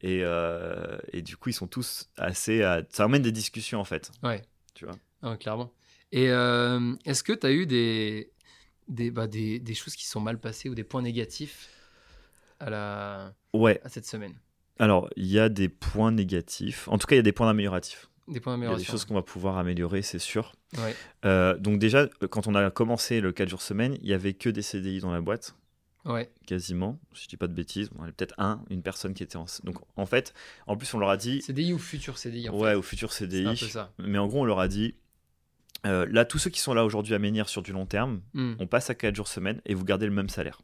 Et, 0.03 0.21
euh, 0.23 0.99
et 1.13 1.23
du 1.23 1.37
coup, 1.37 1.49
ils 1.49 1.55
sont 1.55 1.67
tous 1.67 2.11
assez. 2.19 2.63
à- 2.63 2.83
Ça 2.91 3.05
amène 3.05 3.23
des 3.23 3.33
discussions, 3.33 3.81
en 3.81 3.85
fait. 3.85 4.11
Ouais. 4.23 4.43
Tu 4.75 4.85
vois. 4.85 4.95
Ah, 5.23 5.37
clairement. 5.37 5.73
Et 6.13 6.31
euh, 6.31 6.95
est-ce 7.07 7.23
que 7.23 7.33
tu 7.33 7.47
as 7.47 7.51
eu 7.51 7.67
des, 7.67 8.31
des, 8.89 9.11
bah, 9.11 9.27
des, 9.27 9.59
des 9.59 9.75
choses 9.75 9.97
qui 9.97 10.07
sont 10.07 10.21
mal 10.21 10.39
passées 10.39 10.69
ou 10.69 10.75
des 10.75 10.85
points 10.85 11.03
négatifs 11.03 11.69
à, 12.61 12.71
la, 12.71 13.33
Ouais. 13.55 13.81
à 13.85 13.89
cette 13.89 14.07
semaine? 14.07 14.35
Alors, 14.79 15.09
il 15.17 15.27
y 15.27 15.39
a 15.39 15.49
des 15.49 15.69
points 15.69 16.13
négatifs. 16.13 16.89
En 16.89 16.99
tout 16.99 17.07
cas, 17.07 17.15
il 17.17 17.19
y 17.19 17.21
a 17.21 17.23
des 17.23 17.33
points 17.33 17.49
amélioratifs. 17.49 18.09
Des 18.29 18.41
points 18.41 18.57
Il 18.59 18.65
y 18.65 18.67
a 18.67 18.77
des 18.77 18.83
choses 18.85 19.05
qu'on 19.05 19.15
va 19.15 19.23
pouvoir 19.23 19.57
améliorer, 19.57 20.03
c'est 20.03 20.19
sûr. 20.19 20.53
Ouais. 20.79 20.95
Euh, 21.25 21.57
donc 21.57 21.79
déjà, 21.79 22.09
quand 22.31 22.47
on 22.49 22.55
a 22.57 22.71
commencé 22.71 23.21
le 23.21 23.33
4 23.33 23.49
jours 23.49 23.63
semaine, 23.63 23.97
il 24.03 24.09
y 24.09 24.13
avait 24.15 24.35
que 24.35 24.49
des 24.51 24.63
CDI 24.63 24.99
dans 25.01 25.13
la 25.13 25.21
boîte, 25.21 25.55
Ouais. 26.05 26.29
quasiment. 26.47 26.99
Si 27.15 27.25
je 27.25 27.29
dis 27.29 27.37
pas 27.37 27.47
de 27.47 27.53
bêtises, 27.55 27.89
Bon, 27.91 27.99
il 27.99 28.01
y 28.01 28.03
avait 28.05 28.13
peut-être 28.13 28.35
un, 28.39 28.63
une 28.71 28.83
personne 28.83 29.15
qui 29.15 29.23
était 29.23 29.37
en... 29.37 29.47
Donc 29.65 29.77
en 29.97 30.07
fait, 30.07 30.35
en 30.67 30.77
plus 30.77 30.93
on 30.95 30.99
leur 30.99 31.09
a 31.11 31.17
dit, 31.17 31.41
CDI 31.43 31.73
ou 31.73 31.79
futur 31.79 32.19
CDI 32.19 32.49
en 32.49 32.57
ouais, 32.59 32.71
fait. 32.71 32.75
au 32.77 32.83
futur 32.83 33.13
CDI. 33.13 33.47
un 33.47 33.51
peu 33.51 33.57
ça. 33.67 33.93
Mais 33.99 34.19
en 34.19 34.27
gros, 34.27 34.41
on 34.43 34.45
leur 34.45 34.59
a 34.61 34.67
dit, 34.69 34.95
euh, 35.87 36.05
là, 36.11 36.25
tous 36.25 36.39
ceux 36.39 36.51
qui 36.51 36.59
sont 36.61 36.75
là 36.75 36.85
aujourd'hui 36.85 37.15
à 37.15 37.19
Menhir 37.21 37.49
sur 37.49 37.63
du 37.63 37.73
long 37.73 37.87
terme, 37.87 38.21
Hmm. 38.35 38.55
on 38.59 38.67
passe 38.67 38.91
à 38.91 38.95
4 38.97 39.15
jours 39.15 39.29
semaine 39.29 39.61
et 39.67 39.75
vous 39.75 39.85
gardez 39.85 40.07
le 40.07 40.13
même 40.13 40.29
salaire. 40.29 40.61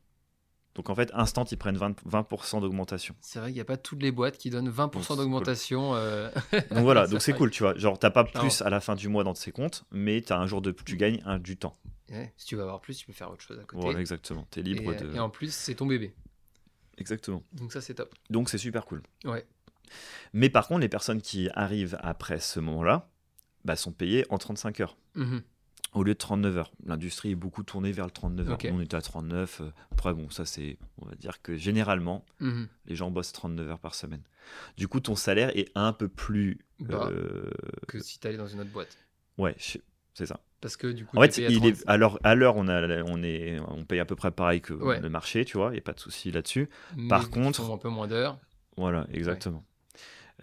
Donc 0.75 0.89
en 0.89 0.95
fait, 0.95 1.11
instant, 1.13 1.45
ils 1.45 1.59
prennent 1.59 1.77
20%, 1.77 1.95
20 2.07 2.61
d'augmentation. 2.61 3.15
C'est 3.21 3.39
vrai 3.39 3.49
qu'il 3.49 3.57
n'y 3.57 3.61
a 3.61 3.65
pas 3.67 3.77
toutes 3.77 4.03
les 4.03 4.11
boîtes 4.11 4.39
qui 4.39 4.49
donnent 4.49 4.71
20% 4.71 4.91
Bon, 4.91 5.03
c'est 5.03 5.17
d'augmentation. 5.17 5.95
euh, 5.95 6.31
Donc 6.71 6.79
voilà, 6.81 7.07
donc 7.09 7.21
c'est 7.21 7.35
cool, 7.35 7.51
tu 7.51 7.63
vois. 7.63 7.77
Genre, 7.77 7.99
t'as 7.99 8.11
pas 8.11 8.25
Clairement. 8.25 8.49
plus 8.49 8.63
à 8.63 8.71
la 8.71 8.81
fin 8.81 8.95
du 8.95 9.09
mois 9.09 9.23
dans 9.23 9.35
tes 9.35 9.53
comptes, 9.53 9.85
mais 9.91 10.23
t'as 10.23 10.39
un 10.39 10.47
jour 10.47 10.63
de 10.63 10.71
plus, 10.71 10.85
tu 10.85 10.97
gagnes 10.97 11.21
un, 11.27 11.39
du 11.39 11.57
temps. 11.59 11.77
ouais, 12.11 12.33
si 12.39 12.47
tu 12.47 12.57
veux 12.57 12.63
avoir 12.63 12.81
plus, 12.81 12.97
tu 12.97 13.05
peux 13.07 13.13
faire 13.13 13.31
autre 13.31 13.43
chose 13.43 13.59
à 13.59 13.65
côté. 13.65 13.83
Voilà, 13.83 14.01
exactement. 14.01 14.47
T'es 14.51 14.61
et, 14.61 14.65
libre 14.65 14.95
de. 14.95 15.15
et 15.15 15.19
en 15.19 15.29
plus, 15.29 15.53
c'est 15.53 15.75
ton 15.75 15.85
bébé. 15.87 16.15
Exactement. 16.99 17.43
Donc 17.53 17.73
ça, 17.73 17.81
c'est 17.81 17.95
top. 17.95 18.15
Donc 18.31 18.49
c'est 18.49 18.59
super 18.59 18.87
cool. 18.87 19.03
Ouais. 19.25 19.45
Mais 20.33 20.49
par 20.49 20.69
contre, 20.69 20.81
les 20.81 20.89
personnes 20.89 21.21
qui 21.21 21.51
arrivent 21.55 21.99
après 22.01 22.41
ce 22.41 22.61
moment-là 22.61 23.11
bah, 23.67 23.77
sont 23.77 23.93
payées 23.93 24.25
en 24.31 24.39
35 24.39 24.81
heures 24.81 24.97
Mhm. 25.15 25.43
Au 25.93 26.03
lieu 26.05 26.15
de 26.15 26.19
39 26.19 26.57
heures. 26.59 26.73
L'industrie 26.87 27.33
est 27.33 27.37
beaucoup 27.37 27.63
tournée 27.63 27.93
vers 27.93 28.05
le 28.07 28.11
39 28.11 28.51
heures. 28.51 28.59
Nous, 28.65 28.71
on 28.79 28.81
était 28.81 28.97
à 28.97 29.03
39. 29.03 29.61
euh, 29.61 29.71
Après, 29.91 30.15
bon, 30.15 30.31
ça 30.31 30.45
c'est, 30.45 30.79
on 30.99 31.07
va 31.07 31.15
dire 31.15 31.43
que 31.43 31.57
généralement, 31.57 32.25
Mhm. 32.41 32.67
les 32.87 32.97
gens 32.97 33.11
bossent 33.11 33.33
39 33.33 33.69
heures 33.71 33.79
par 33.79 33.95
semaine. 33.95 34.23
Du 34.77 34.89
coup, 34.89 35.01
ton 35.01 35.15
salaire 35.17 35.57
est 35.57 35.71
un 35.75 35.93
peu 35.93 36.09
plus. 36.09 36.59
Euh, 36.91 37.51
Que 37.89 37.99
si 38.01 38.19
tu 38.19 38.27
allais 38.27 38.37
dans 38.37 38.47
une 38.47 38.61
autre 38.61 38.71
boîte. 38.71 38.97
Ouais, 39.39 39.55
c'est 39.59 40.27
ça. 40.27 40.41
Parce 40.61 40.77
que 40.77 40.87
du 40.87 41.05
coup, 41.05 41.17
En 41.17 41.23
fait, 41.23 41.39
il 41.39 41.59
30. 41.59 41.67
est, 41.67 41.85
à 41.89 41.97
l'heure, 41.97 42.19
à 42.25 42.35
l'heure, 42.35 42.57
on, 42.57 42.69
a, 42.69 43.03
on, 43.05 43.23
est, 43.23 43.59
on 43.69 43.85
paye 43.85 43.99
à 44.01 44.05
peu 44.05 44.15
près 44.17 44.31
pareil 44.31 44.61
que 44.61 44.73
Ouais. 44.75 45.01
le 45.01 45.09
marché, 45.09 45.45
tu 45.45 45.57
vois, 45.57 45.69
il 45.71 45.73
n'y 45.75 45.79
a 45.79 45.83
pas 45.83 45.93
de 45.93 46.01
souci 46.01 46.31
là-dessus. 46.31 46.69
par 47.09 47.31
contre- 47.31 47.65
font 47.65 47.75
un 47.75 47.79
peu 47.79 47.89
moins 47.89 48.07
d'heures. 48.07 48.39
Voilà, 48.77 49.07
exactement. 49.13 49.65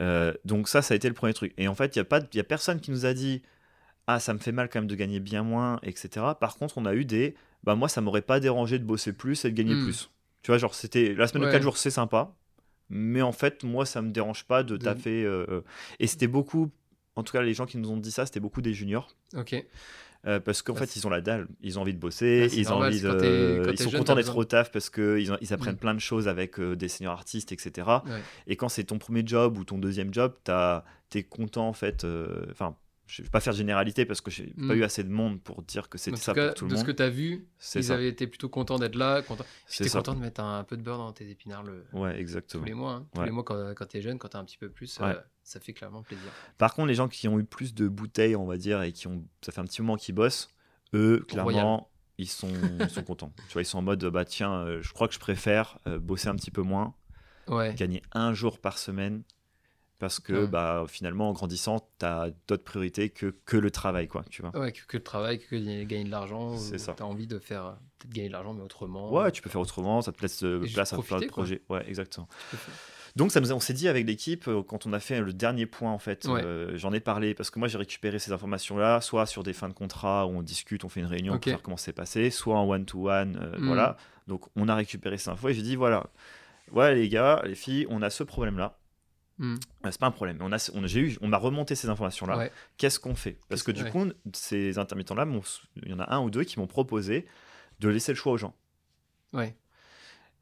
Euh, 0.01 0.33
donc 0.45 0.67
ça, 0.69 0.81
ça 0.81 0.93
a 0.93 0.97
été 0.97 1.07
le 1.07 1.13
premier 1.13 1.33
truc. 1.33 1.53
Et 1.57 1.67
en 1.67 1.75
fait, 1.75 1.95
il 1.95 1.99
n'y 1.99 2.01
a, 2.01 2.05
pas- 2.05 2.19
il 2.33 2.37
y 2.37 2.39
a 2.39 2.43
personne 2.43 2.79
qui 2.79 2.91
nous 2.91 3.05
a 3.05 3.13
dit 3.13 3.41
Ah, 4.11 4.19
ça 4.19 4.33
me 4.33 4.39
fait 4.39 4.51
mal 4.51 4.69
quand 4.69 4.79
même 4.79 4.87
de 4.87 4.95
gagner 4.95 5.19
bien 5.19 5.43
moins, 5.43 5.79
etc. 5.83 6.25
Par 6.39 6.55
contre, 6.57 6.77
on 6.79 6.85
a 6.85 6.95
eu 6.95 7.05
des 7.05 7.35
Bah 7.63 7.75
moi, 7.75 7.89
ça 7.89 7.99
m'aurait 8.01 8.21
pas 8.23 8.39
dérangé 8.39 8.79
de 8.79 8.85
bosser 8.85 9.13
plus 9.13 9.43
et 9.45 9.51
de 9.51 9.55
gagner 9.55 9.75
Hmm. 9.75 9.83
plus. 9.83 10.09
Tu 10.43 10.49
vois, 10.49 10.57
genre, 10.57 10.73
c'était 10.73 11.13
la 11.13 11.27
semaine 11.27 11.41
de 11.43 11.47
Ouais. 11.47 11.51
4 11.53 11.61
jours, 11.61 11.77
c'est 11.77 11.91
sympa. 11.91 12.33
Mais 12.89 13.21
en 13.21 13.33
fait, 13.33 13.63
moi, 13.63 13.85
ça 13.85 14.01
me 14.01 14.09
dérange 14.11 14.45
pas 14.45 14.63
de 14.63 14.77
taffer. 14.77 15.23
euh, 15.25 15.61
Et 15.99 16.07
c'était 16.07 16.27
beaucoup, 16.27 16.71
en 17.17 17.23
tout 17.23 17.33
cas, 17.33 17.41
les 17.43 17.53
gens 17.53 17.65
qui 17.67 17.77
nous 17.77 17.91
ont 17.91 17.97
dit 17.97 18.11
ça, 18.11 18.25
c'était 18.25 18.39
beaucoup 18.39 18.61
des 18.61 18.73
juniors. 18.73 19.09
Ok. 19.35 19.63
Euh, 20.25 20.39
parce 20.39 20.61
qu'en 20.61 20.73
Bah, 20.73 20.79
fait, 20.79 20.95
ils 20.95 21.05
ont 21.05 21.09
la 21.09 21.21
dalle, 21.21 21.47
ils 21.61 21.77
ont 21.77 21.81
envie 21.83 21.93
de 21.93 21.99
bosser, 21.99 22.47
c'est 22.49 22.57
ils 22.57 22.71
ont 22.73 22.77
envie 22.77 22.99
de, 23.01 23.61
quand 23.63 23.71
ils 23.71 23.77
sont 23.79 23.89
jeune, 23.89 23.99
contents 24.01 24.15
d'être 24.15 24.35
au 24.35 24.43
taf 24.43 24.69
parce 24.71 24.89
qu'ils 24.89 25.31
ils 25.41 25.53
apprennent 25.53 25.75
Mm. 25.75 25.77
plein 25.77 25.93
de 25.93 25.99
choses 25.99 26.27
avec 26.27 26.59
euh, 26.59 26.75
des 26.75 26.87
seniors 26.89 27.13
artistes, 27.13 27.51
etc. 27.53 27.87
Ouais. 28.05 28.21
Et 28.47 28.55
quand 28.57 28.67
c'est 28.69 28.83
ton 28.85 28.97
premier 28.97 29.23
job 29.25 29.57
ou 29.57 29.63
ton 29.65 29.77
deuxième 29.77 30.13
job, 30.13 30.33
t'as- 30.43 30.83
t'es 31.09 31.23
content 31.23 31.67
en 31.69 31.73
fait. 31.73 32.03
euh, 32.05 32.45
Je 33.09 33.23
vais 33.23 33.29
pas 33.29 33.39
faire 33.39 33.53
de 33.53 33.57
généralité 33.57 34.05
parce 34.05 34.21
que 34.21 34.29
j'ai 34.29 34.47
pas 34.53 34.75
Mm. 34.75 34.77
eu 34.77 34.83
assez 34.83 35.03
de 35.03 35.09
monde 35.09 35.41
pour 35.41 35.63
dire 35.63 35.89
que 35.89 35.97
c'était 35.97 36.15
ça 36.17 36.33
cas, 36.35 36.47
pour 36.49 36.53
tout 36.55 36.65
le 36.65 36.69
de 36.71 36.75
ce 36.75 36.81
monde. 36.81 36.87
que 36.87 36.91
tu 36.91 37.01
as 37.01 37.09
vu, 37.09 37.47
ils 37.75 37.83
ça. 37.83 37.93
avaient 37.95 38.07
été 38.07 38.27
plutôt 38.27 38.49
contents 38.49 38.77
d'être 38.77 38.95
là. 38.95 39.23
Contents... 39.23 39.45
C'est 39.65 39.83
J'étais 39.83 39.97
content 39.97 40.13
de 40.13 40.19
mettre 40.19 40.41
un, 40.41 40.63
peu 40.63 40.77
de 40.77 40.83
beurre 40.83 40.99
dans 40.99 41.11
tes 41.11 41.27
épinards 41.29 41.63
le... 41.63 41.85
Ouais, 41.93 42.13
tous 42.13 42.19
exactement. 42.19 42.65
les 42.65 42.73
mois. 42.75 42.91
hein. 42.93 43.07
Tous 43.13 43.19
Ouais. 43.21 43.25
les 43.25 43.31
mois, 43.31 43.43
quand, 43.43 43.73
quand 43.75 43.85
tu 43.87 43.97
es 43.97 44.01
jeune, 44.01 44.19
quand 44.19 44.27
tu 44.29 44.37
as 44.37 44.39
un 44.39 44.45
petit 44.45 44.57
peu 44.59 44.69
plus, 44.69 44.99
euh, 45.01 45.15
ça 45.41 45.59
fait 45.59 45.73
clairement 45.73 46.03
plaisir. 46.03 46.29
Par 46.59 46.75
contre, 46.75 46.87
les 46.87 46.93
gens 46.93 47.07
qui 47.07 47.27
ont 47.27 47.39
eu 47.39 47.43
plus 47.45 47.73
de 47.73 47.87
bouteilles, 47.87 48.35
on 48.35 48.45
va 48.45 48.57
dire, 48.57 48.83
et 48.83 48.91
qui 48.91 49.07
ont, 49.07 49.25
ça 49.41 49.51
fait 49.51 49.59
un 49.61 49.65
petit 49.65 49.81
moment 49.81 49.97
qu'ils 49.97 50.13
bossent, 50.13 50.53
eux, 50.93 51.25
clairement, 51.27 51.89
ils 52.19 52.27
sont, 52.29 52.51
ils 52.79 52.89
sont 52.91 53.01
contents. 53.03 53.33
Tu 53.47 53.53
vois, 53.53 53.63
ils 53.63 53.65
sont 53.65 53.79
en 53.79 53.81
mode, 53.81 54.05
bah 54.05 54.23
tiens, 54.25 54.53
euh, 54.53 54.81
je 54.83 54.93
crois 54.93 55.07
que 55.07 55.15
je 55.15 55.19
préfère 55.19 55.79
euh, 55.87 55.97
bosser 55.97 56.27
un 56.27 56.35
petit 56.35 56.51
peu 56.51 56.61
moins, 56.61 56.93
gagner 57.75 58.03
un 58.11 58.33
jour 58.35 58.59
par 58.59 58.77
semaine, 58.77 59.23
parce 59.99 60.19
que 60.19 60.33
Ouais. 60.33 60.47
bah 60.47 60.85
finalement, 60.87 61.29
en 61.29 61.33
grandissant, 61.33 61.87
t'as 61.97 62.29
d'autres 62.47 62.63
priorités 62.63 63.09
que, 63.09 63.35
que 63.45 63.57
le 63.57 63.69
travail, 63.69 64.07
quoi, 64.07 64.23
tu 64.29 64.41
vois. 64.41 64.57
Ouais, 64.57 64.71
que, 64.71 64.79
que 64.87 64.97
le 64.97 65.03
travail, 65.03 65.39
que 65.39 65.55
gagner 65.83 66.05
de 66.05 66.09
l'argent. 66.11 66.57
C'est 66.57 66.77
ça. 66.77 66.93
Tu 66.95 67.03
as 67.03 67.05
envie 67.05 67.27
de 67.27 67.37
faire, 67.39 67.65
euh, 67.65 67.71
peut-être 67.99 68.13
gagner 68.13 68.27
de 68.29 68.33
l'argent, 68.33 68.53
mais 68.53 68.63
autrement. 68.63 69.11
Ouais, 69.13 69.31
tu 69.31 69.41
peux 69.41 69.49
faire 69.49 69.61
autrement, 69.61 70.01
ça 70.01 70.11
te 70.11 70.21
laisse 70.21 70.41
euh, 70.43 70.65
place 70.73 70.93
à 70.93 70.97
plein 70.97 71.19
de 71.19 71.25
projets. 71.27 71.61
Ouais, 71.69 71.83
exactement. 71.87 72.27
Tu 72.51 72.57
Donc 73.15 73.31
ça 73.31 73.41
nous 73.41 73.51
on 73.51 73.59
s'est 73.59 73.73
dit 73.73 73.87
avec 73.87 74.05
l'équipe 74.05 74.47
euh, 74.47 74.61
quand 74.61 74.85
on 74.85 74.93
a 74.93 74.99
fait 74.99 75.19
le 75.19 75.33
dernier 75.33 75.65
point 75.65 75.91
en 75.91 75.97
fait, 75.97 76.25
Ouais. 76.25 76.43
euh, 76.43 76.77
j'en 76.77 76.93
ai 76.93 76.99
parlé 76.99 77.33
parce 77.33 77.49
que 77.49 77.57
moi 77.59 77.67
j'ai 77.67 77.79
récupéré 77.79 78.19
ces 78.19 78.31
informations 78.31 78.77
là, 78.77 79.01
soit 79.01 79.25
sur 79.25 79.41
des 79.43 79.51
fins 79.51 79.67
de 79.67 79.73
contrat 79.73 80.27
où 80.27 80.29
on 80.29 80.43
discute, 80.43 80.85
on 80.85 80.89
fait 80.89 80.99
une 80.99 81.07
réunion 81.07 81.37
pour 81.39 81.49
voir 81.51 81.61
comment 81.63 81.75
c'est 81.75 81.91
passé, 81.91 82.29
soit 82.29 82.55
en 82.57 82.69
one 82.69 82.85
to 82.85 83.09
one, 83.09 83.31
Mm. 83.57 83.65
voilà. 83.65 83.97
Donc 84.27 84.45
on 84.55 84.67
a 84.69 84.75
récupéré 84.75 85.17
ces 85.17 85.29
infos 85.29 85.49
et 85.49 85.53
j'ai 85.55 85.63
dit 85.63 85.75
voilà, 85.75 86.05
voilà 86.71 86.93
les 86.93 87.09
gars, 87.09 87.41
les 87.45 87.55
filles, 87.55 87.87
on 87.89 88.03
a 88.03 88.11
ce 88.11 88.23
problème 88.23 88.57
Hmm. 89.39 89.55
c'est 89.85 89.97
pas 89.99 90.07
un 90.07 90.11
problème, 90.11 90.37
on 90.41 90.51
a, 90.51 90.71
on, 90.75 90.85
j'ai 90.85 90.99
eu, 90.99 91.17
on 91.21 91.29
m'a 91.29 91.37
remonté 91.37 91.73
ces 91.73 91.87
informations 91.87 92.25
là. 92.25 92.37
Ouais. 92.37 92.51
Qu'est-ce 92.77 92.99
qu'on 92.99 93.15
fait? 93.15 93.37
Parce 93.47 93.63
que 93.63 93.71
du 93.71 93.85
coup, 93.85 94.05
ces 94.33 94.77
intermittents 94.77 95.15
là, 95.15 95.25
il 95.81 95.87
y 95.89 95.93
en 95.93 95.99
a 95.99 96.13
un 96.13 96.19
ou 96.19 96.29
deux 96.29 96.43
qui 96.43 96.59
m'ont 96.59 96.67
proposé 96.67 97.25
de 97.79 97.87
laisser 97.87 98.11
le 98.11 98.17
choix 98.17 98.33
aux 98.33 98.37
gens. 98.37 98.53
Ouais. 99.31 99.55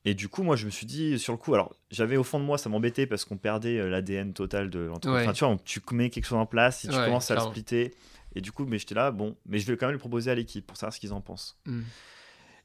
Et 0.06 0.14
du 0.14 0.30
coup, 0.30 0.42
moi, 0.42 0.56
je 0.56 0.66
me 0.66 0.72
suis 0.72 0.86
dit, 0.86 1.20
sur 1.20 1.34
le 1.34 1.38
coup, 1.38 1.54
alors 1.54 1.76
j'avais 1.92 2.18
au 2.18 2.24
fond 2.24 2.40
de 2.40 2.46
moi, 2.46 2.58
ça 2.58 2.70
m'embêtait 2.70 3.06
parce 3.06 3.26
qu'on 3.26 3.38
perdait 3.38 3.78
euh, 3.78 3.90
l'ADN 3.90 4.34
total 4.34 4.70
de 4.70 4.80
l'entreprise. 4.80 5.14
Ouais. 5.14 5.24
Enfin, 5.24 5.34
tu 5.34 5.44
vois, 5.44 5.54
on- 5.54 5.58
tu 5.58 5.82
mets 5.92 6.10
quelque 6.10 6.26
chose 6.26 6.38
en 6.40 6.46
place, 6.46 6.80
si 6.80 6.88
tu 6.88 6.94
commences 6.96 7.30
à 7.30 7.36
le 7.36 7.42
splitter. 7.42 7.94
Et 8.34 8.42
du 8.42 8.52
coup, 8.52 8.66
mais 8.66 8.80
j'étais 8.80 8.96
là, 8.96 9.12
bon, 9.12 9.36
mais 9.46 9.60
je 9.60 9.68
vais 9.70 9.78
quand 9.78 9.88
même 9.88 9.94
le 9.94 10.00
proposer 10.00 10.32
à 10.32 10.36
l'équipe 10.36 10.66
pour 10.66 10.78
savoir 10.78 10.94
ce 10.94 11.00
qu'ils 11.00 11.14
en 11.14 11.22
pensent. 11.22 11.60
Mm. 11.66 11.82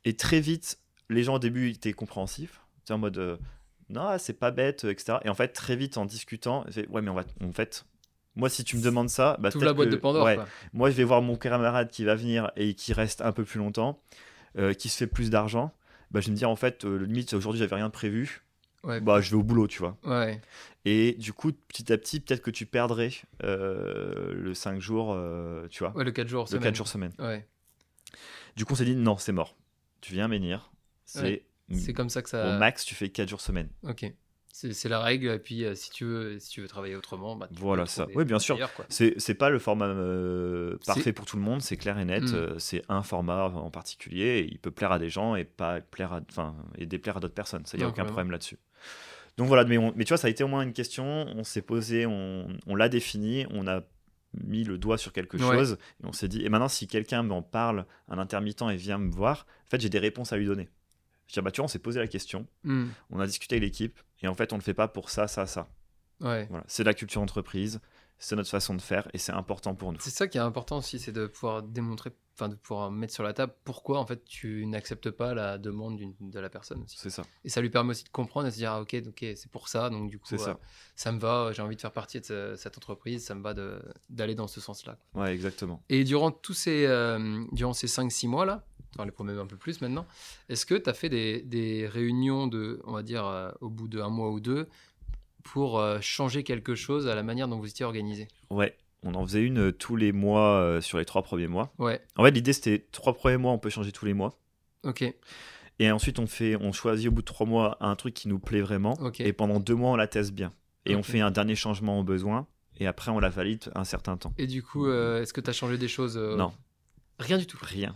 Et 0.05 0.17
très 0.17 0.41
vite, 0.41 0.79
les 1.11 1.25
gens 1.25 1.35
au 1.35 1.39
début 1.39 1.71
étaient 1.71 1.93
compréhensifs. 1.93 2.61
C'est 2.85 2.93
en 2.95 2.99
mode, 2.99 3.19
euh, 3.19 3.37
non, 3.93 4.17
c'est 4.19 4.33
pas 4.39 4.51
bête, 4.51 4.85
euh, 4.85 4.91
etc. 4.91 5.19
Et 5.25 5.29
en 5.29 5.35
fait, 5.35 5.49
très 5.49 5.77
vite, 5.77 5.97
en 5.99 6.05
discutant, 6.07 6.65
ouais, 6.91 7.03
mais 7.03 7.11
on 7.11 7.15
va, 7.15 7.25
en 7.45 7.53
fait, 7.53 7.85
moi, 8.35 8.49
si 8.49 8.65
tu 8.65 8.77
me 8.77 8.83
demandes 8.83 9.09
ça, 9.11 9.37
bah, 9.41 9.51
la 9.61 9.73
boîte 9.73 9.89
que- 9.89 9.95
de 9.95 10.01
Pandore. 10.01 10.25
ouais, 10.25 10.39
moi, 10.73 10.91
je 10.91 10.97
vais 10.97 11.05
voir 11.05 11.21
mon 11.23 11.37
camarade 11.37 11.91
qui 11.91 12.05
va 12.05 12.15
venir 12.15 12.51
et 12.57 12.75
qui 12.75 12.93
reste 12.93 13.21
un 13.21 13.33
peu 13.33 13.45
plus 13.45 13.59
longtemps, 13.59 14.01
euh, 14.59 14.73
qui 14.75 14.89
se 14.89 14.97
fait 14.97 15.07
plus 15.07 15.31
d'argent. 15.31 15.73
Bah, 16.11 16.21
je 16.21 16.27
vais 16.27 16.33
me 16.33 16.37
dire, 16.37 16.51
en 16.51 16.57
fait, 16.57 16.85
euh, 16.85 16.97
limite, 16.99 17.33
aujourd'hui, 17.35 17.59
j'avais 17.59 17.75
rien 17.77 17.87
de 17.89 17.93
prévu. 17.93 18.43
Ouais. 18.85 19.01
Bah, 19.01 19.21
je 19.21 19.31
vais 19.31 19.37
au 19.37 19.43
boulot, 19.45 19.69
tu 19.69 19.79
vois. 19.79 19.97
Ouais. 20.05 20.41
Et 20.85 21.13
du 21.13 21.33
coup, 21.33 21.53
petit 21.53 21.93
à 21.93 21.99
petit, 21.99 22.19
peut-être 22.19 22.43
que 22.43 22.51
tu 22.51 22.67
perdrais 22.67 23.11
euh, 23.45 24.33
le 24.35 24.55
5 24.55 24.81
jours, 24.81 25.17
tu 25.71 25.85
vois, 25.85 25.93
Ouais, 25.97 26.03
le 26.05 26.11
4 26.11 26.27
jours. 26.29 26.45
le 26.45 26.49
semaine. 26.49 26.63
4 26.65 26.75
jours 26.75 26.89
semaine. 26.89 27.13
Ouais. 27.21 27.47
Du 28.57 28.65
coup, 28.65 28.73
on 28.73 28.77
s'est 28.77 28.85
dit, 28.85 28.97
non, 28.97 29.17
c'est 29.19 29.33
mort. 29.33 29.55
Tu 30.01 30.13
viens 30.15 30.27
menhir. 30.29 30.73
C'est. 31.05 31.45
C'est 31.71 31.93
comme 31.93 32.09
ça 32.11 32.23
que 32.23 32.29
ça. 32.29 32.55
au 32.55 32.59
max, 32.59 32.85
tu 32.85 32.95
fais 32.95 33.09
4 33.09 33.29
jours 33.29 33.41
semaine. 33.41 33.69
Ok. 33.85 34.05
C'est 34.55 34.89
la 34.91 35.01
règle. 35.01 35.29
Et 35.29 35.39
puis, 35.39 35.65
euh, 35.65 35.75
si, 35.75 35.91
tu 35.91 36.05
veux, 36.05 36.39
si 36.39 36.51
tu 36.51 36.61
veux 36.61 36.69
travailler 36.69 36.95
autrement, 36.95 37.37
bah, 37.37 37.49
tu 37.49 37.55
peux 37.55 37.61
Voilà, 37.63 37.87
ça. 37.87 38.07
Oui, 38.15 38.25
bien 38.27 38.39
sûr. 38.39 38.59
C'est 38.91 39.35
pas 39.35 39.49
le 39.49 39.59
format 39.59 39.87
euh, 39.87 40.77
parfait 40.87 41.13
pour 41.15 41.25
tout 41.25 41.37
le 41.37 41.43
monde, 41.43 41.63
c'est 41.63 41.79
clair 41.79 41.99
et 41.99 42.05
net. 42.05 42.23
Mm. 42.25 42.35
euh, 42.35 42.59
c'est 42.59 42.83
un 42.91 43.03
format 43.03 43.45
en 43.47 43.71
particulier. 43.71 44.41
et 44.41 44.45
il 44.53 44.59
peut 44.59 44.71
plaire 44.71 44.93
à 44.93 44.99
des 44.99 45.09
gens 45.09 45.35
et 45.37 45.45
pas 45.45 45.81
plaire 45.81 46.13
à, 46.13 46.21
enfin, 46.31 46.55
et 46.77 46.85
déplaire 46.85 47.17
à 47.17 47.21
d'autres 47.21 47.35
personnes. 47.35 47.65
Ça 47.65 47.79
y 47.79 47.81
a 47.81 47.85
Non, 47.85 47.91
aucun 47.91 48.03
vraiment. 48.03 48.13
problème 48.15 48.31
là-dessus. 48.33 48.59
Donc 49.39 49.49
voilà, 49.49 49.65
mais, 49.65 49.79
on- 49.79 49.95
mais 49.97 50.05
tu 50.05 50.09
vois, 50.11 50.19
ça 50.19 50.27
a 50.27 50.31
été 50.31 50.45
au 50.45 50.49
moins 50.49 50.61
une 50.63 50.75
question. 50.75 51.05
On 51.35 51.45
s'est 51.45 51.63
posé, 51.63 52.05
on, 52.05 52.47
on 52.67 52.75
l'a 52.75 52.91
défini, 52.91 53.47
on 53.51 53.67
a 53.67 53.81
mis 54.35 54.65
le 54.65 54.77
doigt 54.77 54.99
sur 54.99 55.15
quelque 55.15 55.39
Ouais. 55.39 55.43
chose 55.57 55.79
et 56.03 56.07
on 56.07 56.13
s'est 56.13 56.29
dit. 56.29 56.45
Et 56.45 56.51
maintenant, 56.51 56.69
si 56.69 56.87
quelqu'un 56.87 57.23
m'en 57.23 57.41
parle, 57.41 57.87
un 58.09 58.19
intermittent 58.19 58.63
et 58.71 58.77
vient 58.77 58.99
me 58.99 59.11
voir, 59.11 59.47
en 59.67 59.71
fait, 59.71 59.81
j'ai 59.81 59.89
des 59.89 59.99
réponses 59.99 60.33
à 60.35 60.37
lui 60.37 60.45
donner. 60.45 60.69
Je 61.29 61.35
dis, 61.35 61.41
bah, 61.41 61.51
tu 61.51 61.61
vois, 61.61 61.65
on 61.65 61.69
s'est 61.69 61.79
posé 61.79 61.99
la 62.01 62.07
question, 62.07 62.47
Mm. 62.65 62.87
on 63.11 63.21
a 63.21 63.27
discuté 63.27 63.57
avec 63.57 63.65
l'équipe 63.65 63.99
et 64.23 64.29
en 64.29 64.35
fait, 64.35 64.53
on 64.53 64.57
le 64.57 64.63
fait 64.63 64.75
pas 64.75 64.89
pour 64.89 65.11
ça, 65.11 65.27
ça, 65.29 65.47
ça. 65.47 65.69
Ouais. 66.21 66.47
Voilà, 66.51 66.65
c'est 66.69 66.85
la 66.85 66.95
culture 66.95 67.21
entreprise, 67.21 67.81
c'est 68.19 68.37
notre 68.37 68.51
façon 68.51 68.75
de 68.75 68.81
faire 68.83 69.09
et 69.13 69.19
c'est 69.19 69.33
important 69.33 69.75
pour 69.75 69.93
nous. 69.93 69.99
C'est 70.01 70.11
ça 70.11 70.29
qui 70.29 70.39
est 70.39 70.43
important 70.43 70.79
aussi, 70.79 70.99
c'est 70.99 71.11
de 71.13 71.27
pouvoir 71.27 71.63
démontrer, 71.63 72.11
enfin 72.35 72.49
de 72.49 72.55
pouvoir 72.55 72.91
mettre 72.91 73.13
sur 73.13 73.23
la 73.23 73.33
table 73.35 73.55
pourquoi 73.65 73.99
en 73.99 74.07
fait 74.07 74.25
tu 74.25 74.65
n'acceptes 74.67 75.11
pas 75.11 75.35
la 75.35 75.59
demande 75.59 76.01
de 76.21 76.41
la 76.41 76.49
personne 76.49 76.83
aussi. 76.83 76.97
C'est 76.99 77.11
ça. 77.11 77.25
Et 77.45 77.49
ça 77.51 77.61
lui 77.61 77.69
permet 77.71 77.91
aussi 77.91 78.05
de 78.05 78.09
comprendre 78.09 78.47
et 78.47 78.51
de 78.51 78.55
se 78.55 78.59
dire 78.59 78.73
ah, 78.73 78.81
ok, 78.81 78.97
ok, 79.07 79.19
c'est 79.37 79.51
pour 79.51 79.69
ça, 79.69 79.91
donc 79.91 80.09
du 80.11 80.19
coup 80.19 80.35
euh, 80.35 80.39
ça. 80.39 80.59
ça 80.97 81.13
me 81.13 81.19
va, 81.19 81.53
j'ai 81.53 81.61
envie 81.63 81.77
de 81.77 81.81
faire 81.81 81.93
partie 81.93 82.21
de 82.21 82.25
ce- 82.25 82.57
cette 82.57 82.77
entreprise, 82.79 83.25
ça 83.25 83.35
me 83.35 83.43
va 83.43 83.55
d'aller 84.09 84.35
dans 84.35 84.47
ce 84.49 84.61
sens-là. 84.61 84.99
Ouais, 85.15 85.33
exactement. 85.35 85.83
Et 85.91 86.05
durant 86.05 86.31
tous 86.31 86.55
ces, 86.55 86.87
euh, 86.87 87.45
durant 87.53 87.75
ces 87.75 87.87
5-6 87.87 88.27
mois 88.29 88.47
là, 88.47 88.65
enfin 88.95 89.05
les 89.05 89.11
premiers 89.13 89.39
un 89.39 89.47
peu 89.47 89.57
plus 89.57 89.81
maintenant, 89.83 90.07
est-ce 90.49 90.65
que 90.67 90.75
tu 90.75 90.89
as 90.89 90.95
fait 90.95 91.09
des, 91.11 91.43
des 91.43 91.87
réunions 91.87 92.47
de, 92.47 92.81
on 92.85 92.93
va 92.93 93.03
dire, 93.03 93.27
euh, 93.27 93.51
au 93.61 93.69
bout 93.69 93.89
d'un 93.89 94.09
mois 94.09 94.31
ou 94.31 94.41
deux 94.41 94.69
pour 95.45 95.83
changer 96.01 96.45
quelque 96.45 96.75
chose 96.75 97.09
à 97.09 97.15
la 97.15 97.23
manière 97.23 97.49
dont 97.49 97.59
vous 97.59 97.69
étiez 97.69 97.85
organisé? 97.85 98.29
Ouais, 98.51 98.77
on 99.03 99.15
en 99.15 99.25
faisait 99.27 99.43
une 99.43 99.59
euh, 99.59 99.73
tous 99.73 99.97
les 99.97 100.13
mois 100.13 100.59
euh, 100.61 100.81
sur 100.81 100.99
les 100.99 101.05
trois 101.05 101.23
premiers 101.23 101.49
mois. 101.49 101.73
Ouais, 101.79 102.01
En 102.17 102.25
fait, 102.25 102.31
l'idée 102.31 102.53
c'était 102.53 102.87
trois 102.93 103.15
premiers 103.15 103.37
mois, 103.37 103.53
on 103.53 103.59
peut 103.59 103.71
changer 103.71 103.93
tous 103.93 104.05
les 104.05 104.15
mois. 104.15 104.39
ok, 104.85 105.05
Et 105.79 105.91
ensuite, 105.91 106.19
on 106.19 106.27
fait, 106.27 106.57
on 106.57 106.73
choisit 106.73 107.09
au 107.09 107.13
bout 107.13 107.23
de 107.23 107.27
trois 107.27 107.47
mois 107.47 107.77
un 107.81 107.97
truc 107.97 108.15
qui 108.15 108.29
nous 108.29 108.39
plaît 108.39 108.61
vraiment. 108.61 108.95
Ok. 109.01 109.21
Et 109.21 109.33
pendant 109.33 109.61
deux 109.61 109.75
mois, 109.75 109.91
on 109.91 109.97
la 109.97 110.07
teste 110.07 110.33
bien. 110.33 110.53
Et 110.87 110.97
on 110.97 111.03
fait 111.03 111.21
un 111.21 111.31
dernier 111.31 111.55
changement 111.55 112.01
au 112.01 112.05
besoin. 112.05 112.47
Et 112.79 112.87
après, 112.87 113.11
on 113.11 113.21
la 113.21 113.29
valide 113.29 113.71
un 113.75 113.85
certain 113.85 114.17
temps. 114.17 114.33
Et 114.39 114.47
du 114.47 114.63
coup, 114.63 114.87
euh, 114.87 115.23
est-ce 115.23 115.33
que 115.33 115.41
tu 115.41 115.51
as 115.51 115.53
changé 115.53 115.79
des 115.79 115.89
choses 115.89 116.17
euh, 116.17 116.37
Non. 116.37 116.53
Rien 117.21 117.39
du 117.39 117.47
tout. 117.47 117.59
Rien. 117.61 117.95